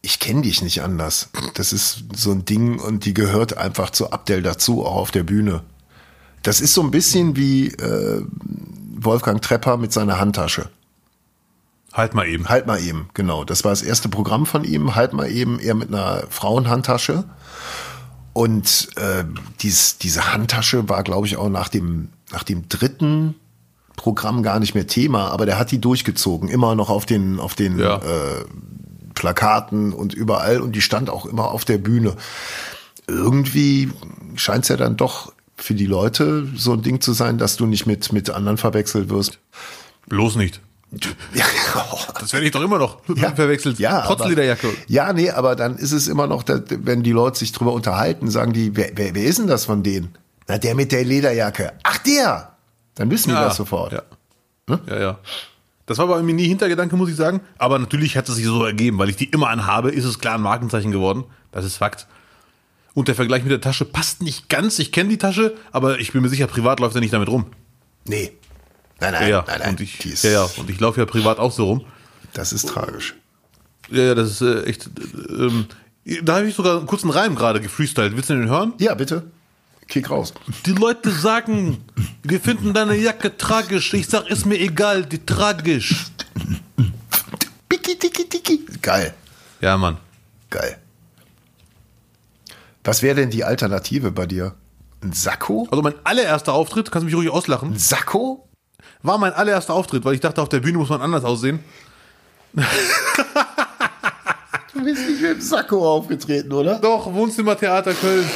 Ich 0.01 0.19
kenne 0.19 0.41
dich 0.41 0.61
nicht 0.61 0.81
anders. 0.83 1.29
Das 1.55 1.73
ist 1.73 2.03
so 2.15 2.31
ein 2.31 2.45
Ding 2.45 2.79
und 2.79 3.05
die 3.05 3.13
gehört 3.13 3.57
einfach 3.57 3.89
zu 3.89 4.11
Abdel 4.11 4.41
dazu, 4.43 4.85
auch 4.85 4.97
auf 4.97 5.11
der 5.11 5.23
Bühne. 5.23 5.63
Das 6.45 6.61
ist 6.61 6.75
so 6.75 6.81
ein 6.83 6.91
bisschen 6.91 7.35
wie 7.35 7.69
äh, 7.69 8.21
Wolfgang 8.97 9.41
Trepper 9.41 9.77
mit 9.77 9.91
seiner 9.91 10.19
Handtasche. 10.19 10.69
Halt 11.91 12.13
mal 12.13 12.27
eben. 12.27 12.47
Halt 12.47 12.67
mal 12.67 12.79
eben, 12.79 13.09
genau. 13.15 13.43
Das 13.45 13.63
war 13.63 13.71
das 13.71 13.81
erste 13.81 14.09
Programm 14.09 14.45
von 14.45 14.63
ihm. 14.63 14.93
Halt 14.95 15.13
mal 15.13 15.27
eben, 15.31 15.59
er 15.59 15.73
mit 15.73 15.87
einer 15.87 16.23
Frauenhandtasche. 16.29 17.23
Und 18.33 18.89
äh, 18.97 19.23
dies, 19.61 19.97
diese 19.97 20.33
Handtasche 20.33 20.87
war, 20.87 21.01
glaube 21.01 21.25
ich, 21.25 21.37
auch 21.37 21.49
nach 21.49 21.67
dem, 21.69 22.09
nach 22.31 22.43
dem 22.43 22.69
dritten 22.69 23.33
Programm 23.95 24.43
gar 24.43 24.59
nicht 24.59 24.75
mehr 24.75 24.85
Thema, 24.85 25.29
aber 25.31 25.47
der 25.47 25.57
hat 25.57 25.71
die 25.71 25.79
durchgezogen, 25.81 26.49
immer 26.49 26.75
noch 26.75 26.89
auf 26.89 27.07
den, 27.07 27.39
auf 27.39 27.55
den 27.55 27.79
Ja. 27.79 27.95
äh, 27.97 28.45
Plakaten 29.15 29.93
und 29.93 30.13
überall 30.13 30.59
und 30.59 30.73
die 30.73 30.81
stand 30.81 31.09
auch 31.09 31.25
immer 31.25 31.49
auf 31.49 31.65
der 31.65 31.77
Bühne. 31.79 32.15
Irgendwie 33.07 33.89
scheint 34.35 34.63
es 34.63 34.69
ja 34.69 34.75
dann 34.77 34.97
doch 34.97 35.31
für 35.57 35.73
die 35.73 35.85
Leute 35.85 36.47
so 36.55 36.73
ein 36.73 36.81
Ding 36.81 37.01
zu 37.01 37.13
sein, 37.13 37.37
dass 37.37 37.55
du 37.57 37.65
nicht 37.65 37.85
mit, 37.85 38.11
mit 38.11 38.29
anderen 38.29 38.57
verwechselt 38.57 39.09
wirst. 39.09 39.39
Bloß 40.07 40.35
nicht. 40.35 40.61
Ja, 41.33 41.45
Das 42.19 42.31
werde 42.31 42.45
ich 42.45 42.51
doch 42.51 42.61
immer 42.61 42.77
noch 42.77 42.99
verwechselt. 43.35 43.79
Ja, 43.79 44.01
Trotz 44.01 44.21
aber- 44.21 44.29
Lederjacke. 44.29 44.69
Ja, 44.87 45.11
nee, 45.13 45.29
aber 45.29 45.55
dann 45.55 45.77
ist 45.77 45.91
es 45.91 46.07
immer 46.07 46.27
noch, 46.27 46.43
wenn 46.47 47.03
die 47.03 47.11
Leute 47.11 47.39
sich 47.39 47.51
drüber 47.51 47.73
unterhalten, 47.73 48.29
sagen 48.29 48.53
die, 48.53 48.75
wer, 48.75 48.91
wer, 48.95 49.13
wer 49.15 49.23
ist 49.23 49.39
denn 49.39 49.47
das 49.47 49.65
von 49.65 49.83
denen? 49.83 50.17
Na, 50.47 50.57
der 50.57 50.75
mit 50.75 50.91
der 50.91 51.03
Lederjacke. 51.03 51.73
Ach, 51.83 51.97
der! 51.99 52.55
Dann 52.95 53.09
wissen 53.11 53.29
die 53.29 53.35
das 53.35 53.57
sofort. 53.57 53.91
Ja. 53.91 54.03
ja, 54.87 54.99
ja. 54.99 55.19
Das 55.85 55.97
war 55.97 56.07
bei 56.07 56.21
mir 56.23 56.33
nie 56.33 56.47
Hintergedanke, 56.47 56.95
muss 56.95 57.09
ich 57.09 57.15
sagen. 57.15 57.41
Aber 57.57 57.77
natürlich 57.77 58.15
hat 58.15 58.29
es 58.29 58.35
sich 58.35 58.45
so 58.45 58.63
ergeben, 58.63 58.97
weil 58.97 59.09
ich 59.09 59.17
die 59.17 59.25
immer 59.25 59.49
anhabe, 59.49 59.91
ist 59.91 60.05
es 60.05 60.19
klar 60.19 60.35
ein 60.35 60.41
Markenzeichen 60.41 60.91
geworden. 60.91 61.25
Das 61.51 61.65
ist 61.65 61.77
Fakt. 61.77 62.07
Und 62.95 63.09
der 63.09 63.15
Vergleich 63.15 63.43
mit 63.43 63.51
der 63.51 63.61
Tasche 63.61 63.85
passt 63.85 64.23
nicht 64.23 64.49
ganz. 64.49 64.79
Ich 64.79 64.91
kenne 64.91 65.09
die 65.09 65.17
Tasche, 65.17 65.53
aber 65.71 65.99
ich 65.99 66.13
bin 66.13 66.21
mir 66.21 66.29
sicher, 66.29 66.47
privat 66.47 66.79
läuft 66.79 66.95
er 66.95 67.01
nicht 67.01 67.13
damit 67.13 67.29
rum. 67.29 67.45
Nee. 68.05 68.31
Nein, 69.01 69.13
nein, 69.13 69.29
ja. 69.29 69.43
nein, 69.45 69.59
nein. 69.59 69.69
Und 69.71 69.81
ich, 69.81 70.23
ja, 70.23 70.29
ja. 70.29 70.49
Und 70.57 70.69
ich 70.69 70.79
laufe 70.79 71.01
ja 71.01 71.05
privat 71.05 71.37
auch 71.37 71.51
so 71.51 71.65
rum. 71.65 71.85
Das 72.33 72.53
ist 72.53 72.69
tragisch. 72.69 73.15
Ja, 73.91 74.03
ja, 74.03 74.15
das 74.15 74.31
ist 74.31 74.41
äh, 74.41 74.63
echt. 74.63 74.87
äh, 74.87 76.21
da 76.23 76.37
habe 76.37 76.47
ich 76.47 76.55
sogar 76.55 76.77
einen 76.77 76.87
kurzen 76.87 77.09
Reim 77.09 77.35
gerade 77.35 77.59
gefreestylt. 77.59 78.15
Willst 78.15 78.29
du 78.29 78.35
den 78.35 78.47
hören? 78.47 78.73
Ja, 78.79 78.95
bitte. 78.95 79.23
Kick 79.87 80.09
raus. 80.09 80.33
Die 80.65 80.71
Leute 80.71 81.11
sagen, 81.11 81.83
wir 82.23 82.39
finden 82.39 82.73
deine 82.73 82.95
Jacke 82.95 83.35
tragisch. 83.37 83.93
Ich 83.93 84.07
sag, 84.07 84.27
ist 84.29 84.45
mir 84.45 84.59
egal, 84.59 85.05
die 85.05 85.23
tragisch. 85.23 86.05
Piki, 87.67 87.97
tiki, 87.97 88.27
tiki. 88.29 88.65
Geil. 88.81 89.13
Ja, 89.61 89.77
Mann. 89.77 89.97
Geil. 90.49 90.77
Was 92.85 93.01
wäre 93.01 93.15
denn 93.15 93.29
die 93.31 93.43
Alternative 93.43 94.11
bei 94.11 94.25
dir? 94.25 94.53
Ein 95.03 95.11
Sakko? 95.11 95.67
Also 95.71 95.81
mein 95.81 95.93
allererster 96.03 96.53
Auftritt, 96.53 96.91
kannst 96.91 97.03
du 97.03 97.05
mich 97.07 97.15
ruhig 97.15 97.29
auslachen, 97.29 97.73
Ein 97.73 97.77
Sakko? 97.79 98.47
war 99.01 99.17
mein 99.17 99.33
allererster 99.33 99.73
Auftritt, 99.73 100.05
weil 100.05 100.13
ich 100.15 100.19
dachte, 100.21 100.41
auf 100.41 100.49
der 100.49 100.59
Bühne 100.61 100.77
muss 100.77 100.89
man 100.89 101.01
anders 101.01 101.23
aussehen. 101.23 101.59
Du 104.73 104.83
bist 104.83 105.07
nicht 105.07 105.21
mit 105.21 105.31
dem 105.31 105.41
Sakko 105.41 105.87
aufgetreten, 105.95 106.51
oder? 106.51 106.79
Doch, 106.79 107.11
Wohnzimmertheater 107.13 107.93
Köln. 107.93 108.27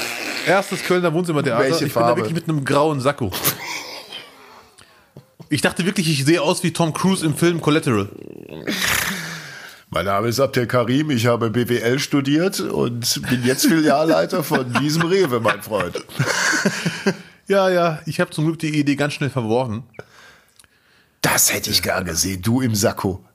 Erstes 0.45 0.83
Kölner 0.83 1.13
Wohnzimmertheater. 1.13 1.63
Welche 1.63 1.85
ich 1.85 1.93
bin 1.93 2.01
da 2.01 2.07
Farbe? 2.07 2.21
wirklich 2.21 2.35
mit 2.35 2.47
einem 2.49 2.63
grauen 2.65 2.99
Sakko. 3.01 3.31
Ich 5.49 5.61
dachte 5.61 5.85
wirklich, 5.85 6.09
ich 6.09 6.23
sehe 6.25 6.41
aus 6.41 6.63
wie 6.63 6.71
Tom 6.71 6.93
Cruise 6.93 7.25
im 7.25 7.35
Film 7.35 7.59
Collateral. 7.61 8.09
Mein 9.91 10.05
Name 10.05 10.27
ist 10.27 10.39
Abdel 10.39 10.67
Karim, 10.67 11.09
ich 11.09 11.25
habe 11.25 11.49
BWL 11.49 11.97
studiert 11.97 12.59
und 12.59 13.21
bin 13.27 13.43
jetzt 13.43 13.65
Filialleiter 13.65 14.43
von 14.43 14.71
diesem 14.81 15.01
Rewe, 15.03 15.39
mein 15.39 15.61
Freund. 15.61 16.03
Ja, 17.47 17.67
ja, 17.67 17.99
ich 18.05 18.19
habe 18.19 18.29
zum 18.29 18.45
Glück 18.45 18.59
die 18.59 18.79
Idee 18.79 18.95
ganz 18.95 19.13
schnell 19.13 19.31
verworfen. 19.31 19.81
Das 21.19 21.51
hätte 21.51 21.71
ich 21.71 21.81
gern 21.81 22.05
gesehen, 22.05 22.43
du 22.43 22.61
im 22.61 22.75
Sakko. 22.75 23.25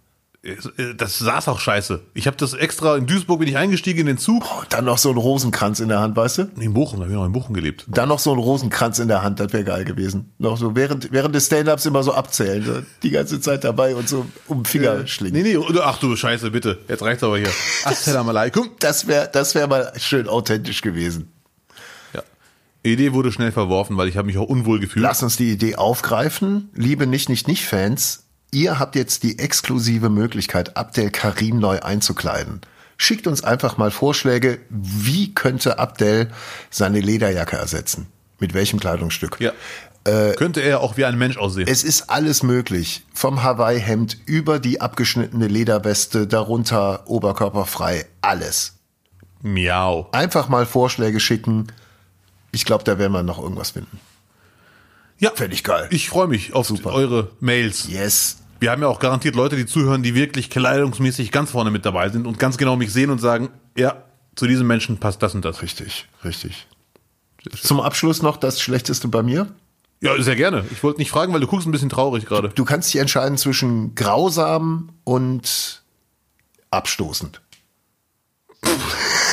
Äh, 0.45 0.95
Das 0.95 1.19
saß 1.19 1.49
auch 1.49 1.59
scheiße. 1.59 2.01
Ich 2.15 2.27
habe 2.27 2.37
das 2.37 2.53
extra, 2.53 2.97
in 2.97 3.07
Duisburg 3.07 3.39
bin 3.41 3.49
ich 3.49 3.57
eingestiegen 3.57 4.01
in 4.01 4.07
den 4.07 4.19
Zug. 4.19 4.45
Und 4.61 4.73
dann 4.73 4.85
noch 4.85 4.99
so 4.99 5.11
ein 5.11 5.17
Rosenkranz 5.17 5.81
in 5.81 5.89
der 5.89 6.01
Hand, 6.01 6.17
weißt 6.17 6.39
du? 6.39 6.43
In 6.61 6.75
Bochum, 6.75 6.99
da 6.99 7.05
habe 7.05 7.13
ich 7.13 7.19
noch 7.19 7.25
in 7.25 7.33
Bochum 7.33 7.55
gelebt. 7.55 7.87
Dann 7.89 8.09
noch 8.09 8.19
so 8.19 8.33
ein 8.33 8.39
Rosenkranz 8.39 8.99
in 8.99 9.09
der 9.09 9.23
Hand, 9.23 9.41
das 9.41 9.53
wäre 9.53 9.65
geil 9.65 9.85
gewesen. 9.85 10.33
Noch 10.39 10.57
so 10.59 10.77
während, 10.77 11.11
während 11.13 11.35
des 11.35 11.47
Stand-Ups 11.47 11.87
immer 11.87 12.03
so 12.03 12.13
abzählen, 12.13 12.65
so 12.65 12.83
die 13.03 13.11
ganze 13.11 13.41
Zeit 13.41 13.65
dabei 13.65 13.97
und 13.97 14.09
so 14.09 14.27
um 14.47 14.59
den 14.59 14.65
Finger 14.67 15.07
schlingen. 15.07 15.43
Nee, 15.43 15.57
nee, 15.57 15.79
ach 15.83 15.99
du 15.99 16.15
Scheiße, 16.15 16.51
bitte. 16.51 16.79
Jetzt 16.89 17.03
reicht's 17.03 17.23
aber 17.23 17.39
hier. 17.39 17.51
Assalamu 17.85 18.31
alaikum. 18.31 18.69
Das 18.81 19.07
wäre 19.07 19.31
das 19.33 19.55
wär 19.55 19.67
mal 19.67 19.93
schön 19.97 20.29
authentisch 20.29 20.83
gewesen. 20.83 21.33
Ja. 22.13 22.23
Idee 22.83 23.13
wurde 23.13 23.33
schnell 23.33 23.53
verworfen, 23.53 23.97
weil 23.97 24.09
ich 24.09 24.17
habe 24.17 24.27
mich 24.27 24.37
auch 24.39 24.49
unwohl 24.49 24.79
gefühlt. 24.81 25.03
Lass 25.03 25.23
uns 25.23 25.37
die 25.37 25.51
Idee 25.53 25.77
aufgreifen. 25.77 26.71
Liebe 26.75 27.07
Nicht-Nicht-Nicht-Fans, 27.07 28.24
ihr 28.55 28.79
habt 28.79 28.97
jetzt 28.97 29.23
die 29.23 29.39
exklusive 29.39 30.09
Möglichkeit, 30.09 30.77
Abdel 30.77 31.11
Karim 31.11 31.59
neu 31.59 31.81
einzukleiden. 31.81 32.61
Schickt 32.97 33.27
uns 33.27 33.43
einfach 33.43 33.77
mal 33.77 33.91
Vorschläge, 33.91 34.61
wie 34.71 35.35
könnte 35.35 35.79
Abdel 35.79 36.31
seine 36.71 37.01
Lederjacke 37.01 37.57
ersetzen? 37.57 38.07
Mit 38.39 38.55
welchem 38.55 38.81
Kleidungsstück? 38.81 39.39
Ja. 39.41 39.53
Könnte 40.37 40.61
er 40.61 40.81
auch 40.81 40.99
wie 40.99 41.07
ein 41.07 41.17
Mensch 41.17 41.39
aussehen. 41.39 41.67
Es 41.67 41.83
ist 41.83 42.11
alles 42.11 42.43
möglich. 42.43 43.05
Vom 43.15 43.43
Hawaii-Hemd 43.43 44.19
über 44.27 44.59
die 44.59 44.83
abgeschnittene 44.83 45.49
Lederweste, 45.49 46.27
darunter 46.27 47.09
oberkörperfrei, 47.09 48.05
alles. 48.21 48.75
Miau. 49.41 50.09
Einfach 50.13 50.49
mal 50.49 50.67
Vorschläge 50.67 51.21
schicken. 51.21 51.69
Ich 52.53 52.67
glaube, 52.67 52.85
da 52.85 52.99
werden 52.99 53.15
wir 53.15 53.23
noch 53.23 53.43
irgendwas 53.43 53.71
finden. 53.71 53.99
Ja, 55.19 55.31
Fänd 55.35 55.55
ich 55.55 55.65
geil. 55.65 55.89
Ich 55.91 56.11
freue 56.11 56.29
mich 56.29 56.53
auf 56.53 56.71
eure 56.85 57.31
Mails. 57.41 57.89
Yes. 57.89 58.44
Wir 58.65 58.71
haben 58.71 58.81
ja 58.81 58.89
auch 58.89 58.99
garantiert 58.99 59.35
Leute, 59.35 59.57
die 59.57 59.67
zuhören, 59.67 60.03
die 60.03 60.15
wirklich 60.15 60.49
kleidungsmäßig 60.49 61.31
ganz 61.31 61.51
vorne 61.51 61.71
mit 61.71 61.85
dabei 61.85 62.09
sind 62.09 62.27
und 62.27 62.39
ganz 62.39 62.57
genau 62.57 62.77
mich 62.77 62.95
sehen 62.95 63.11
und 63.11 63.19
sagen, 63.19 63.51
ja, 63.77 64.05
zu 64.37 64.47
diesem 64.47 64.67
Menschen 64.67 64.97
passt 64.97 65.23
das 65.23 65.35
und 65.35 65.45
das. 65.45 65.61
Richtig, 65.61 66.09
richtig. 66.25 66.67
Zum 67.61 67.79
Abschluss 67.79 68.23
noch 68.23 68.39
das 68.39 68.63
Schlechteste 68.63 69.09
bei 69.09 69.23
mir. 69.23 69.49
Ja, 70.01 70.19
sehr 70.23 70.35
gerne. 70.35 70.65
Ich 70.73 70.83
wollte 70.83 70.99
nicht 70.99 71.11
fragen, 71.11 71.35
weil 71.35 71.41
du 71.41 71.47
guckst 71.47 71.69
ein 71.69 71.73
bisschen 71.73 71.91
traurig 71.91 72.25
gerade. 72.25 72.49
Du 72.55 72.65
kannst 72.65 72.95
dich 72.95 73.03
entscheiden 73.03 73.37
zwischen 73.37 73.95
grausam 73.97 74.95
und 75.05 75.83
abstoßend. 76.71 77.43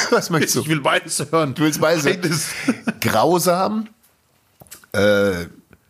Was 0.09 0.29
möchtest 0.29 0.55
du? 0.57 0.59
Ich 0.59 0.67
will 0.67 0.81
beides 0.81 1.25
hören. 1.31 1.53
Du 1.53 1.61
willst 1.61 1.79
beides? 1.79 2.03
Beides. 2.03 2.49
Grausam. 2.99 3.87
Äh, 4.91 5.45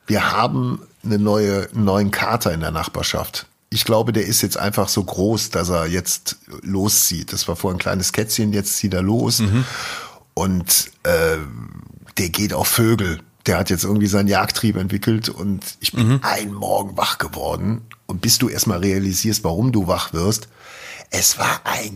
wir 0.07 0.31
haben 0.31 0.81
eine 1.03 1.17
neue, 1.19 1.69
einen 1.73 1.85
neuen 1.85 2.11
Kater 2.11 2.53
in 2.53 2.59
der 2.59 2.71
Nachbarschaft. 2.71 3.47
Ich 3.69 3.85
glaube, 3.85 4.11
der 4.11 4.25
ist 4.25 4.41
jetzt 4.41 4.57
einfach 4.57 4.89
so 4.89 5.03
groß, 5.03 5.49
dass 5.49 5.69
er 5.69 5.87
jetzt 5.87 6.37
loszieht. 6.61 7.31
Das 7.31 7.47
war 7.47 7.55
vorher 7.55 7.77
ein 7.77 7.81
kleines 7.81 8.11
Kätzchen, 8.11 8.51
jetzt 8.51 8.77
zieht 8.77 8.93
er 8.93 9.01
los. 9.01 9.39
Und 10.33 10.91
äh, 11.03 11.37
der 12.17 12.29
geht 12.29 12.53
auf 12.53 12.67
Vögel. 12.67 13.21
Der 13.45 13.57
hat 13.57 13.69
jetzt 13.69 13.85
irgendwie 13.85 14.07
seinen 14.07 14.27
Jagdtrieb 14.27 14.75
entwickelt 14.75 15.29
und 15.29 15.63
ich 15.79 15.93
bin 15.93 16.19
einen 16.21 16.53
Morgen 16.53 16.95
wach 16.97 17.17
geworden. 17.17 17.81
Und 18.05 18.21
bis 18.21 18.37
du 18.37 18.49
erstmal 18.49 18.79
realisierst, 18.79 19.43
warum 19.43 19.71
du 19.71 19.87
wach 19.87 20.13
wirst, 20.13 20.47
es 21.09 21.39
war 21.39 21.61
ein 21.63 21.95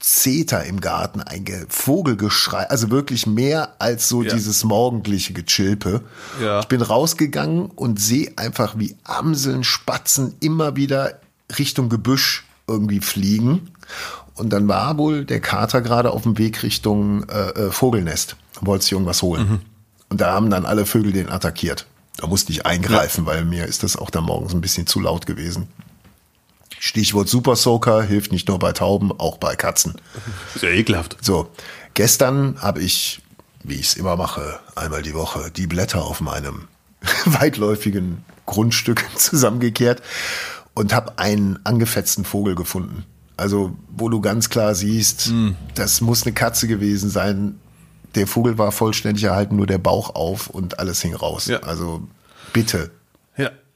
Gezeter 0.00 0.64
im 0.64 0.80
Garten, 0.80 1.20
ein 1.20 1.44
Ge 1.44 1.66
Vogelgeschrei, 1.68 2.68
also 2.70 2.90
wirklich 2.90 3.26
mehr 3.26 3.74
als 3.78 4.08
so 4.08 4.22
Ja. 4.22 4.32
dieses 4.32 4.64
morgendliche 4.64 5.34
Gechilpe. 5.34 6.00
Ja. 6.42 6.60
Ich 6.60 6.66
bin 6.68 6.80
rausgegangen 6.80 7.66
und 7.66 8.00
sehe 8.00 8.32
einfach, 8.36 8.78
wie 8.78 8.96
Amseln, 9.04 9.62
Spatzen 9.62 10.34
immer 10.40 10.74
wieder 10.74 11.20
Richtung 11.58 11.90
Gebüsch 11.90 12.46
irgendwie 12.66 13.00
fliegen. 13.00 13.70
Und 14.34 14.50
dann 14.54 14.68
war 14.68 14.96
wohl 14.96 15.26
der 15.26 15.40
Kater 15.40 15.82
gerade 15.82 16.12
auf 16.12 16.22
dem 16.22 16.38
Weg 16.38 16.62
Richtung 16.62 17.28
äh, 17.28 17.50
äh, 17.50 17.70
Vogelnest, 17.70 18.36
wollte 18.62 18.84
sich 18.84 18.92
irgendwas 18.92 19.20
holen. 19.20 19.60
Und 20.08 20.20
da 20.22 20.32
haben 20.32 20.48
dann 20.48 20.64
alle 20.64 20.86
Vögel 20.86 21.12
den 21.12 21.28
attackiert. 21.28 21.86
Da 22.16 22.26
musste 22.26 22.52
ich 22.52 22.64
eingreifen, 22.64 23.26
weil 23.26 23.44
mir 23.44 23.66
ist 23.66 23.82
das 23.82 23.96
auch 23.96 24.08
da 24.08 24.22
morgens 24.22 24.54
ein 24.54 24.60
bisschen 24.62 24.86
zu 24.86 24.98
laut 25.00 25.26
gewesen. 25.26 25.68
Stichwort 26.82 27.28
Super 27.28 27.56
Soaker 27.56 28.02
hilft 28.02 28.32
nicht 28.32 28.48
nur 28.48 28.58
bei 28.58 28.72
Tauben, 28.72 29.12
auch 29.12 29.36
bei 29.36 29.54
Katzen. 29.54 29.96
Ist 30.54 30.62
ja 30.62 30.70
ekelhaft. 30.70 31.18
So, 31.20 31.50
gestern 31.92 32.56
habe 32.62 32.80
ich, 32.80 33.20
wie 33.62 33.74
ich 33.74 33.88
es 33.88 33.94
immer 33.94 34.16
mache, 34.16 34.58
einmal 34.76 35.02
die 35.02 35.12
Woche 35.12 35.50
die 35.54 35.66
Blätter 35.66 36.02
auf 36.02 36.22
meinem 36.22 36.68
weitläufigen 37.26 38.24
Grundstück 38.46 39.04
zusammengekehrt 39.16 40.00
und 40.72 40.94
habe 40.94 41.18
einen 41.18 41.58
angefetzten 41.64 42.24
Vogel 42.24 42.54
gefunden. 42.54 43.04
Also, 43.36 43.76
wo 43.94 44.08
du 44.08 44.22
ganz 44.22 44.48
klar 44.48 44.74
siehst, 44.74 45.26
Hm. 45.26 45.56
das 45.74 46.00
muss 46.00 46.22
eine 46.22 46.32
Katze 46.32 46.66
gewesen 46.66 47.10
sein. 47.10 47.60
Der 48.14 48.26
Vogel 48.26 48.56
war 48.56 48.72
vollständig 48.72 49.24
erhalten, 49.24 49.56
nur 49.56 49.66
der 49.66 49.78
Bauch 49.78 50.14
auf 50.14 50.46
und 50.48 50.78
alles 50.78 51.02
hing 51.02 51.14
raus. 51.14 51.44
Ja. 51.46 51.58
Also, 51.60 52.02
bitte, 52.54 52.90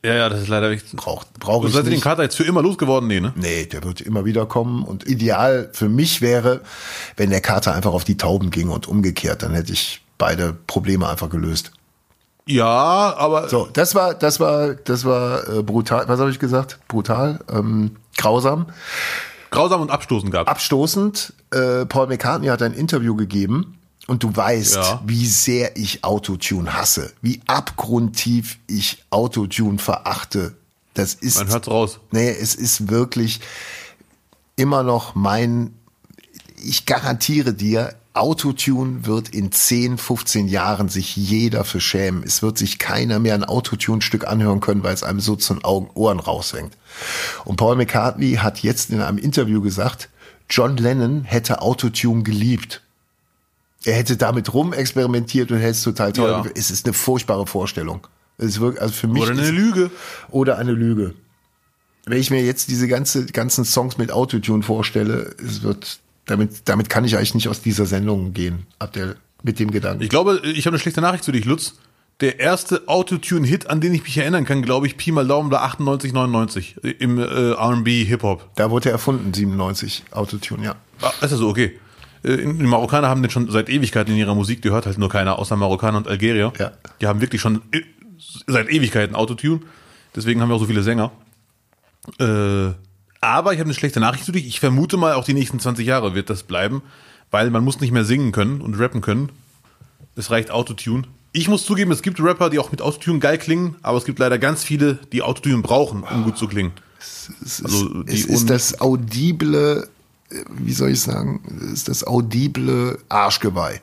Ja, 0.04 0.12
ja, 0.14 0.28
das 0.28 0.42
ist 0.42 0.48
leider 0.48 0.70
echt. 0.70 0.94
braucht 0.96 1.32
brauche 1.40 1.62
Und 1.62 1.68
ich 1.68 1.74
seid 1.74 1.84
ihr 1.84 1.90
den 1.90 1.94
nicht. 1.94 2.04
Kater 2.04 2.22
jetzt 2.22 2.36
für 2.36 2.44
immer 2.44 2.60
losgeworden? 2.60 3.08
Nee, 3.08 3.20
ne? 3.20 3.32
Nee, 3.36 3.64
der 3.64 3.82
wird 3.84 4.02
immer 4.02 4.26
wieder 4.26 4.44
kommen. 4.44 4.84
Und 4.84 5.08
ideal 5.08 5.70
für 5.72 5.88
mich 5.88 6.20
wäre, 6.20 6.60
wenn 7.16 7.30
der 7.30 7.40
Kater 7.40 7.74
einfach 7.74 7.94
auf 7.94 8.04
die 8.04 8.18
Tauben 8.18 8.50
ging 8.50 8.68
und 8.68 8.86
umgekehrt. 8.86 9.42
Dann 9.42 9.54
hätte 9.54 9.72
ich 9.72 10.02
beide 10.18 10.52
Probleme 10.66 11.08
einfach 11.08 11.30
gelöst. 11.30 11.72
Ja, 12.46 13.14
aber 13.16 13.48
So, 13.48 13.66
das 13.72 13.94
war, 13.94 14.12
das 14.12 14.38
war, 14.40 14.74
das 14.74 15.06
war 15.06 15.48
äh, 15.48 15.62
brutal. 15.62 16.06
Was 16.06 16.20
habe 16.20 16.30
ich 16.30 16.38
gesagt? 16.38 16.78
Brutal, 16.88 17.40
ähm, 17.50 17.96
grausam, 18.18 18.66
grausam 19.50 19.80
und 19.80 19.90
abstoßend 19.90 20.30
gab. 20.30 20.50
abstoßend. 20.50 21.32
Äh, 21.50 21.86
Paul 21.86 22.08
McCartney 22.08 22.48
hat 22.48 22.60
ein 22.60 22.74
Interview 22.74 23.16
gegeben. 23.16 23.78
Und 24.06 24.22
du 24.22 24.34
weißt, 24.36 24.76
Ja. 24.76 25.02
wie 25.06 25.26
sehr 25.26 25.76
ich 25.76 26.04
Autotune 26.04 26.74
hasse, 26.74 27.12
wie 27.22 27.40
abgrundtief 27.46 28.58
ich 28.66 29.02
Autotune 29.10 29.78
verachte. 29.78 30.54
Das 30.92 31.14
ist 31.14 31.38
Man 31.38 31.48
hört's 31.48 31.68
raus. 31.68 32.00
Nee, 32.10 32.30
es 32.30 32.54
ist 32.54 32.88
wirklich 32.90 33.40
immer 34.56 34.82
noch 34.82 35.14
mein, 35.14 35.74
ich 36.62 36.86
garantiere 36.86 37.54
dir, 37.54 37.94
Autotune 38.12 39.06
wird 39.06 39.30
in 39.30 39.50
10, 39.50 39.98
15 39.98 40.46
Jahren 40.46 40.88
sich 40.88 41.16
jeder 41.16 41.64
für 41.64 41.80
schämen. 41.80 42.22
Es 42.22 42.42
wird 42.42 42.56
sich 42.58 42.78
keiner 42.78 43.18
mehr 43.18 43.34
ein 43.34 43.42
Autotune-Stück 43.42 44.28
anhören 44.28 44.60
können, 44.60 44.84
weil 44.84 44.94
es 44.94 45.02
einem 45.02 45.18
so 45.18 45.34
zu 45.34 45.54
den 45.54 45.64
Augen, 45.64 45.90
Ohren 45.94 46.20
raushängt. 46.20 46.76
Und 47.44 47.56
Paul 47.56 47.74
McCartney 47.74 48.34
hat 48.36 48.60
jetzt 48.60 48.90
in 48.90 49.00
einem 49.00 49.18
Interview 49.18 49.60
gesagt, 49.62 50.10
John 50.48 50.76
Lennon 50.76 51.24
hätte 51.24 51.60
Autotune 51.60 52.22
geliebt. 52.22 52.82
Er 53.84 53.94
hätte 53.94 54.16
damit 54.16 54.52
rumexperimentiert 54.54 55.50
und 55.50 55.58
hätte 55.58 55.70
es 55.70 55.82
total 55.82 56.12
toll. 56.12 56.30
Ja. 56.30 56.44
Es 56.54 56.70
ist 56.70 56.86
eine 56.86 56.94
furchtbare 56.94 57.46
Vorstellung. 57.46 58.06
Es 58.38 58.46
ist 58.46 58.60
wirklich, 58.60 58.82
also 58.82 58.94
für 58.94 59.08
mich 59.08 59.22
Oder 59.22 59.32
eine 59.32 59.50
Lüge. 59.50 59.90
oder 60.30 60.58
eine 60.58 60.72
Lüge. 60.72 61.14
Wenn 62.06 62.18
ich 62.18 62.30
mir 62.30 62.42
jetzt 62.42 62.68
diese 62.70 62.88
ganze, 62.88 63.26
ganzen 63.26 63.64
Songs 63.64 63.96
mit 63.96 64.12
Autotune 64.12 64.62
vorstelle, 64.62 65.34
es 65.42 65.62
wird, 65.62 66.00
damit, 66.26 66.62
damit 66.68 66.90
kann 66.90 67.04
ich 67.04 67.16
eigentlich 67.16 67.34
nicht 67.34 67.48
aus 67.48 67.62
dieser 67.62 67.86
Sendung 67.86 68.32
gehen, 68.32 68.66
ab 68.78 68.92
der, 68.92 69.16
mit 69.42 69.58
dem 69.58 69.70
Gedanken. 69.70 70.02
Ich 70.02 70.10
glaube, 70.10 70.40
ich 70.44 70.66
habe 70.66 70.74
eine 70.74 70.80
schlechte 70.80 71.00
Nachricht 71.00 71.24
für 71.24 71.32
dich, 71.32 71.44
Lutz. 71.44 71.74
Der 72.20 72.38
erste 72.38 72.86
Autotune-Hit, 72.86 73.70
an 73.70 73.80
den 73.80 73.92
ich 73.92 74.02
mich 74.04 74.16
erinnern 74.16 74.44
kann, 74.44 74.62
glaube 74.62 74.86
ich, 74.86 74.96
Pi 74.96 75.10
mal 75.12 75.26
Daumen 75.26 75.50
war 75.50 75.62
98, 75.62 76.12
99 76.12 76.76
im 77.00 77.18
äh, 77.18 77.22
R&B 77.22 78.04
Hip-Hop. 78.04 78.50
da 78.54 78.70
wurde 78.70 78.90
er 78.90 78.92
erfunden, 78.92 79.34
97, 79.34 80.04
Autotune, 80.12 80.64
ja. 80.64 80.76
Ah, 81.02 81.12
ist 81.22 81.32
ja 81.32 81.36
so, 81.36 81.48
okay. 81.48 81.78
Äh, 82.24 82.36
Die 82.38 82.44
Marokkaner 82.46 83.08
haben 83.08 83.22
den 83.22 83.30
schon 83.30 83.50
seit 83.50 83.68
Ewigkeiten 83.68 84.12
in 84.12 84.18
ihrer 84.18 84.34
Musik, 84.34 84.62
die 84.62 84.70
hört 84.70 84.86
halt 84.86 84.98
nur 84.98 85.08
keiner, 85.08 85.38
außer 85.38 85.56
Marokkaner 85.56 85.98
und 85.98 86.08
Algerier. 86.08 86.52
Ja. 86.58 86.72
Die 87.00 87.06
haben 87.06 87.20
wirklich 87.20 87.40
schon 87.40 87.62
äh, 87.72 87.82
seit 88.46 88.68
Ewigkeiten 88.70 89.14
Autotune. 89.14 89.60
Deswegen 90.16 90.40
haben 90.40 90.48
wir 90.48 90.54
auch 90.56 90.60
so 90.60 90.66
viele 90.66 90.82
Sänger. 90.82 91.10
Äh, 92.18 92.72
aber 93.20 93.52
ich 93.52 93.58
habe 93.58 93.68
eine 93.68 93.74
schlechte 93.74 94.00
Nachricht 94.00 94.24
für 94.24 94.32
dich. 94.32 94.46
Ich 94.46 94.60
vermute 94.60 94.96
mal, 94.96 95.14
auch 95.14 95.24
die 95.24 95.34
nächsten 95.34 95.58
20 95.58 95.86
Jahre 95.86 96.14
wird 96.14 96.28
das 96.30 96.42
bleiben, 96.42 96.82
weil 97.30 97.50
man 97.50 97.64
muss 97.64 97.80
nicht 97.80 97.90
mehr 97.90 98.04
singen 98.04 98.32
können 98.32 98.60
und 98.60 98.78
rappen 98.78 99.00
können. 99.00 99.30
Es 100.14 100.30
reicht 100.30 100.50
Autotune. 100.50 101.04
Ich 101.32 101.48
muss 101.48 101.64
zugeben, 101.64 101.90
es 101.90 102.02
gibt 102.02 102.20
Rapper, 102.20 102.48
die 102.50 102.60
auch 102.60 102.70
mit 102.70 102.80
Autotune 102.80 103.18
geil 103.18 103.38
klingen, 103.38 103.74
aber 103.82 103.98
es 103.98 104.04
gibt 104.04 104.20
leider 104.20 104.38
ganz 104.38 104.62
viele, 104.62 104.98
die 105.12 105.22
Autotune 105.22 105.62
brauchen, 105.62 106.04
um 106.04 106.22
gut 106.22 106.38
zu 106.38 106.46
klingen. 106.46 106.72
Es 107.00 107.60
Also 107.64 108.02
ist, 108.02 108.12
die 108.12 108.20
es 108.20 108.26
ist 108.26 108.50
das 108.50 108.80
audible, 108.80 109.88
wie 110.48 110.72
soll 110.72 110.90
ich 110.90 111.00
sagen, 111.00 111.42
ist 111.72 111.88
das 111.88 112.06
audible 112.06 112.98
Arschgeweih. 113.08 113.80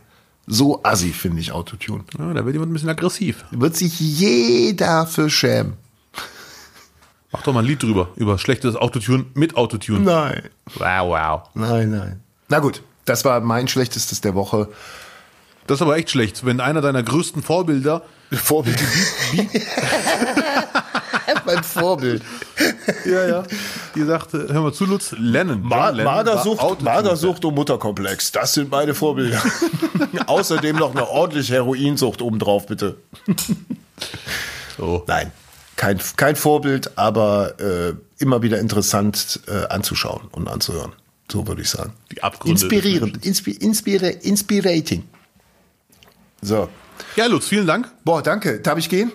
So 0.47 0.84
assi 0.84 1.09
finde 1.09 1.39
ich 1.39 1.51
Autotune. 1.51 2.03
Ja, 2.18 2.34
da 2.34 2.45
wird 2.45 2.53
jemand 2.53 2.72
ein 2.72 2.73
bisschen 2.73 2.89
aggressiv. 2.89 3.45
Wird 3.51 3.76
sich 3.76 3.99
jeder 3.99 5.05
für 5.07 5.30
schämen. 5.30 5.73
Mach 7.31 7.43
doch 7.43 7.53
mal 7.53 7.61
ein 7.61 7.65
Lied 7.65 7.81
drüber, 7.81 8.09
über 8.18 8.38
schlechtes 8.38 8.76
Autotune 8.76 9.26
mit 9.34 9.55
Autotune. 9.55 10.01
Nein. 10.01 10.49
Wow, 10.76 11.07
wow. 11.07 11.41
Nein, 11.53 11.91
nein. 11.91 12.19
Na 12.49 12.59
gut, 12.59 12.84
das 13.05 13.23
war 13.23 13.39
mein 13.39 13.69
schlechtestes 13.69 14.19
der 14.19 14.35
Woche. 14.35 14.68
Das 15.68 15.77
ist 15.77 15.81
aber 15.81 15.95
echt 15.95 16.09
schlecht, 16.09 16.45
wenn 16.45 16.59
einer 16.59 16.81
deiner 16.81 17.03
größten 17.03 17.41
Vorbilder, 17.41 18.03
Vorbild. 18.31 18.81
mein 21.45 21.64
Vorbild. 21.64 22.22
ja, 23.06 23.27
ja, 23.27 23.43
die 23.95 24.03
sagte, 24.03 24.48
hör 24.49 24.61
mal 24.61 24.73
zu, 24.73 24.85
Lutz, 24.85 25.14
Lennon. 25.18 25.61
Ma 25.61 25.89
Lennon 25.89 26.14
Magersucht. 26.14 26.81
Magersucht 26.81 27.45
und 27.45 27.56
Mutterkomplex, 27.56 28.31
das 28.31 28.53
sind 28.53 28.72
meine 28.72 28.93
Vorbilder. 28.93 29.41
Außerdem 30.27 30.76
noch 30.76 30.91
eine 30.91 31.07
ordentliche 31.07 31.53
Heroinsucht 31.53 32.22
obendrauf, 32.22 32.68
bitte. 32.68 32.98
So. 34.77 35.03
Nein, 35.07 35.31
kein, 35.76 35.99
kein 36.15 36.35
Vorbild, 36.35 36.98
aber 36.98 37.60
äh, 37.60 37.93
immer 38.19 38.41
wieder 38.41 38.60
interessant 38.60 39.39
äh, 39.48 39.65
anzuschauen 39.68 40.27
und 40.31 40.48
anzuhören. 40.48 40.93
So 41.31 41.48
würde 41.48 41.61
ich 41.61 41.69
sagen. 41.69 41.93
Die 42.11 42.22
Abgründe 42.22 42.61
Inspirierend, 42.61 43.26
inspi 43.26 43.52
inspira 43.52 44.07
inspirating. 44.07 45.03
So. 46.41 46.68
Ja, 47.15 47.26
Lutz, 47.27 47.48
vielen 47.48 47.68
Dank. 47.68 47.89
Boah, 48.03 48.22
danke. 48.22 48.60
Darf 48.60 48.77
ich 48.77 48.89
gehen? 48.89 49.11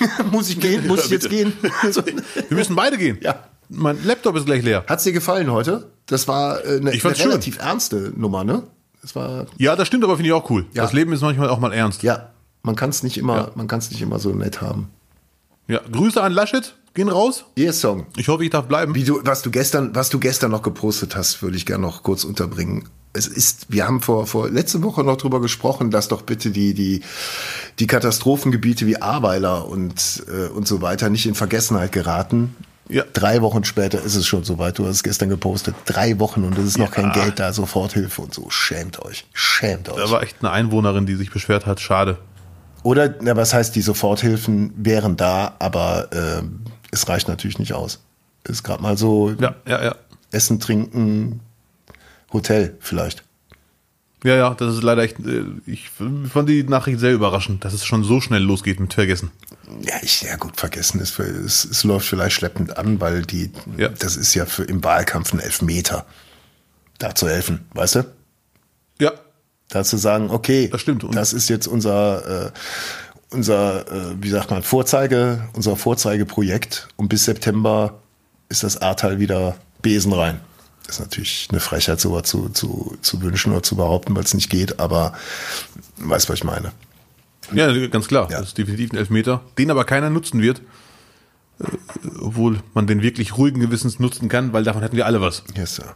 Muss 0.30 0.48
ich 0.50 0.60
gehen? 0.60 0.86
Muss 0.86 1.00
Ja, 1.00 1.04
ich 1.06 1.10
jetzt 1.10 1.30
gehen? 1.30 1.52
Also, 1.82 2.02
Wir 2.06 2.56
müssen 2.56 2.76
beide 2.76 2.96
gehen. 2.98 3.18
Ja. 3.20 3.44
Mein 3.68 4.02
Laptop 4.04 4.36
ist 4.36 4.46
gleich 4.46 4.62
leer. 4.62 4.84
Hat's 4.88 5.04
dir 5.04 5.12
gefallen 5.12 5.50
heute? 5.52 5.90
Das 6.06 6.26
war 6.28 6.64
äh, 6.64 6.76
eine, 6.76 6.76
Ich 6.76 6.86
eine 6.86 7.00
fand's 7.00 7.18
schön. 7.18 7.28
relativ 7.28 7.58
ernste 7.58 8.12
Nummer, 8.16 8.42
ne? 8.44 8.62
Das 9.02 9.14
war 9.14 9.46
Ja, 9.58 9.76
das 9.76 9.86
stimmt, 9.86 10.04
aber 10.04 10.16
finde 10.16 10.28
ich 10.28 10.32
auch 10.32 10.48
cool. 10.50 10.64
Ja. 10.72 10.82
Das 10.82 10.92
Leben 10.92 11.12
ist 11.12 11.20
manchmal 11.20 11.48
auch 11.50 11.58
mal 11.60 11.72
ernst. 11.72 12.02
ja, 12.02 12.30
man 12.62 12.76
kann 12.76 12.90
es 12.90 13.02
nicht 13.02 13.18
immer, 13.18 13.36
Ja. 13.36 13.50
man 13.54 13.66
kann 13.68 13.78
es 13.78 13.90
nicht 13.90 14.00
immer 14.02 14.18
so 14.18 14.30
nett 14.30 14.60
haben. 14.62 14.88
Ja, 15.66 15.80
Grüße 15.92 16.22
an 16.22 16.32
Laschet, 16.32 16.74
gehen 16.94 17.08
raus. 17.10 17.44
Ihr 17.56 17.72
Song. 17.74 18.06
Ich 18.16 18.28
hoffe, 18.28 18.42
ich 18.44 18.50
darf 18.50 18.66
bleiben. 18.68 18.94
Wie 18.94 19.04
du, 19.04 19.20
was 19.22 19.42
du 19.42 19.50
gestern, 19.50 19.94
was 19.94 20.08
du 20.08 20.18
gestern 20.18 20.50
noch 20.50 20.62
gepostet 20.62 21.14
hast, 21.14 21.42
würde 21.42 21.56
ich 21.58 21.66
gerne 21.66 21.82
noch 21.82 22.02
kurz 22.02 22.24
unterbringen. 22.24 22.88
Es 23.18 23.26
ist, 23.26 23.66
wir 23.68 23.86
haben 23.86 24.00
vor, 24.00 24.26
vor 24.26 24.48
letzte 24.48 24.82
Woche 24.82 25.04
noch 25.04 25.16
drüber 25.16 25.40
gesprochen, 25.40 25.90
dass 25.90 26.08
doch 26.08 26.22
bitte 26.22 26.50
die, 26.50 26.72
die, 26.72 27.02
die 27.78 27.86
Katastrophengebiete 27.86 28.86
wie 28.86 29.02
Ahrweiler 29.02 29.68
und, 29.68 30.24
äh, 30.28 30.48
und 30.48 30.66
so 30.66 30.80
weiter 30.80 31.10
nicht 31.10 31.26
in 31.26 31.34
Vergessenheit 31.34 31.92
geraten. 31.92 32.54
Ja. 32.88 33.04
Drei 33.12 33.42
Wochen 33.42 33.64
später 33.64 34.00
ist 34.02 34.14
es 34.14 34.26
schon 34.26 34.44
soweit. 34.44 34.78
Du 34.78 34.86
hast 34.86 34.96
es 34.96 35.02
gestern 35.02 35.28
gepostet. 35.28 35.74
Drei 35.84 36.18
Wochen 36.18 36.44
und 36.44 36.56
es 36.56 36.64
ist 36.64 36.78
noch 36.78 36.90
kein 36.90 37.12
Geld 37.12 37.38
da, 37.38 37.52
Soforthilfe 37.52 38.22
und 38.22 38.32
so. 38.32 38.48
Schämt 38.48 39.02
euch. 39.04 39.26
Schämt 39.34 39.90
euch. 39.90 40.02
Da 40.02 40.10
war 40.10 40.22
echt 40.22 40.36
eine 40.40 40.50
Einwohnerin, 40.50 41.04
die 41.04 41.16
sich 41.16 41.30
beschwert 41.30 41.66
hat. 41.66 41.80
Schade. 41.80 42.16
Oder, 42.82 43.14
na, 43.20 43.36
was 43.36 43.52
heißt, 43.52 43.76
die 43.76 43.82
Soforthilfen 43.82 44.72
wären 44.76 45.16
da, 45.16 45.56
aber 45.58 46.08
äh, 46.12 46.42
es 46.90 47.08
reicht 47.08 47.28
natürlich 47.28 47.58
nicht 47.58 47.74
aus. 47.74 48.00
Ist 48.44 48.62
gerade 48.62 48.82
mal 48.82 48.96
so 48.96 49.34
Ja, 49.38 49.54
ja, 49.66 49.84
ja. 49.84 49.94
Essen, 50.30 50.58
Trinken, 50.60 51.40
Hotel 52.32 52.76
vielleicht. 52.80 53.24
Ja, 54.24 54.34
ja, 54.34 54.54
das 54.54 54.74
ist 54.74 54.82
leider 54.82 55.02
echt. 55.02 55.20
äh, 55.20 55.44
Ich 55.66 55.90
fand 55.90 56.48
die 56.48 56.64
Nachricht 56.64 56.98
sehr 56.98 57.12
überraschend, 57.12 57.64
dass 57.64 57.72
es 57.72 57.84
schon 57.84 58.02
so 58.02 58.20
schnell 58.20 58.42
losgeht 58.42 58.80
mit 58.80 58.92
Vergessen. 58.94 59.30
Ja, 59.82 59.94
ich, 60.02 60.22
ja 60.22 60.34
gut, 60.36 60.56
vergessen 60.58 61.00
ist, 61.00 61.18
es, 61.20 61.64
es 61.64 61.84
läuft 61.84 62.06
vielleicht 62.08 62.34
schleppend 62.34 62.76
an, 62.76 63.00
weil 63.00 63.22
die, 63.22 63.52
Ja. 63.76 63.88
das 63.90 64.16
ist 64.16 64.34
ja 64.34 64.44
für 64.44 64.64
im 64.64 64.82
Wahlkampf 64.82 65.32
ein 65.32 65.38
Elfmeter. 65.40 66.04
Da 66.98 67.14
zu 67.14 67.28
helfen, 67.28 67.66
weißt 67.74 67.94
du? 67.96 68.04
Ja, 69.00 69.12
Da 69.68 69.84
zu 69.84 69.98
sagen, 69.98 70.30
okay, 70.30 70.68
Das 70.68 70.80
stimmt. 70.80 71.04
Und- 71.04 71.14
das 71.14 71.32
ist 71.32 71.48
jetzt 71.48 71.66
unser, 71.68 72.46
äh, 72.46 72.50
unser, 73.30 73.86
äh, 73.92 74.14
wie 74.20 74.30
sagt 74.30 74.50
man, 74.50 74.62
Vorzeige, 74.64 75.46
unser 75.52 75.76
Vorzeigeprojekt 75.76 76.88
und 76.96 77.08
bis 77.08 77.26
September 77.26 78.00
ist 78.48 78.62
das 78.64 78.78
Ahrtal 78.78 79.20
wieder 79.20 79.56
Besen 79.82 80.12
rein. 80.12 80.40
Ist 80.88 81.00
natürlich 81.00 81.48
eine 81.50 81.60
Frechheit, 81.60 82.00
sowas 82.00 82.22
zu, 82.24 82.48
zu, 82.48 82.96
zu 83.02 83.20
wünschen 83.20 83.52
oder 83.52 83.62
zu 83.62 83.76
behaupten, 83.76 84.16
weil 84.16 84.24
es 84.24 84.32
nicht 84.32 84.48
geht, 84.48 84.80
aber 84.80 85.12
weißt, 85.98 86.28
was 86.30 86.38
ich 86.38 86.44
meine. 86.44 86.72
ja, 87.52 87.86
ganz 87.88 88.08
klar. 88.08 88.30
Ja. 88.30 88.38
Das 88.38 88.48
ist 88.48 88.58
definitiv 88.58 88.92
ein 88.92 88.96
Elfmeter, 88.96 89.42
den 89.58 89.70
aber 89.70 89.84
keiner 89.84 90.08
nutzen 90.08 90.40
wird. 90.40 90.62
Äh, 91.60 91.64
Obwohl 92.20 92.60
man 92.72 92.86
den 92.86 93.02
wirklich 93.02 93.36
ruhigen 93.36 93.60
Gewissens 93.60 93.98
nutzen 93.98 94.30
kann, 94.30 94.52
weil 94.54 94.64
davon 94.64 94.82
hätten 94.82 94.96
wir 94.96 95.04
alle 95.04 95.20
was. 95.20 95.42
Yes, 95.54 95.76
sir. 95.76 95.94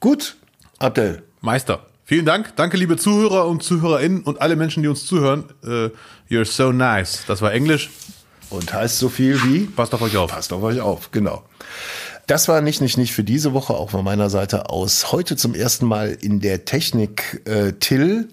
Gut, 0.00 0.36
Abdel. 0.78 1.22
Meister. 1.40 1.86
Vielen 2.04 2.26
Dank. 2.26 2.54
Danke, 2.56 2.76
liebe 2.76 2.98
Zuhörer 2.98 3.46
und 3.46 3.62
ZuhörerInnen 3.62 4.22
und 4.24 4.42
alle 4.42 4.56
Menschen, 4.56 4.82
die 4.82 4.88
uns 4.90 5.06
zuhören. 5.06 5.44
Äh, 5.62 5.88
You're 6.30 6.44
so 6.44 6.72
nice. 6.72 7.24
Das 7.26 7.40
war 7.40 7.52
Englisch. 7.52 7.88
Und 8.50 8.72
heißt 8.72 8.98
so 8.98 9.08
viel 9.08 9.42
wie? 9.44 9.60
Passt 9.60 9.94
auf 9.94 10.02
euch 10.02 10.16
auf. 10.18 10.30
Passt 10.30 10.52
auf 10.52 10.62
euch 10.62 10.80
auf, 10.80 11.10
genau. 11.10 11.42
Das 12.26 12.48
war 12.48 12.62
nicht, 12.62 12.80
nicht, 12.80 12.96
nicht 12.96 13.12
für 13.12 13.24
diese 13.24 13.52
Woche, 13.52 13.74
auch 13.74 13.90
von 13.90 14.04
meiner 14.04 14.30
Seite 14.30 14.70
aus. 14.70 15.12
Heute 15.12 15.36
zum 15.36 15.54
ersten 15.54 15.84
Mal 15.86 16.16
in 16.20 16.40
der 16.40 16.64
Technik 16.64 17.42
äh, 17.44 17.72
Till. 17.72 18.28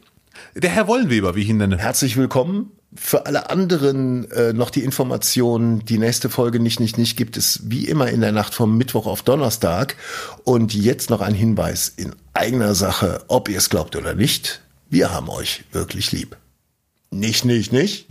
Der 0.55 0.69
Herr 0.69 0.88
Wollenweber, 0.88 1.35
wie 1.35 1.41
ich 1.41 1.49
ihn 1.49 1.57
nenne. 1.57 1.77
Herzlich 1.77 2.15
willkommen. 2.15 2.72
Für 2.95 3.26
alle 3.26 3.49
anderen 3.49 4.30
äh, 4.31 4.53
noch 4.53 4.69
die 4.69 4.84
Information, 4.84 5.84
die 5.84 5.97
nächste 5.97 6.30
Folge 6.30 6.59
nicht, 6.59 6.80
nicht, 6.80 6.97
nicht 6.97 7.18
gibt 7.18 7.35
es 7.35 7.61
wie 7.65 7.85
immer 7.85 8.09
in 8.09 8.22
der 8.22 8.31
Nacht 8.31 8.53
vom 8.53 8.77
Mittwoch 8.77 9.07
auf 9.07 9.23
Donnerstag. 9.23 9.97
Und 10.45 10.73
jetzt 10.73 11.09
noch 11.09 11.22
ein 11.22 11.34
Hinweis 11.34 11.91
in 11.95 12.15
eigener 12.34 12.76
Sache, 12.76 13.23
ob 13.27 13.49
ihr 13.49 13.57
es 13.57 13.69
glaubt 13.69 13.97
oder 13.97 14.13
nicht. 14.13 14.61
Wir 14.89 15.13
haben 15.13 15.30
euch 15.30 15.65
wirklich 15.73 16.13
lieb. 16.13 16.38
Nicht, 17.11 17.43
nicht, 17.43 17.73
nicht. 17.73 18.07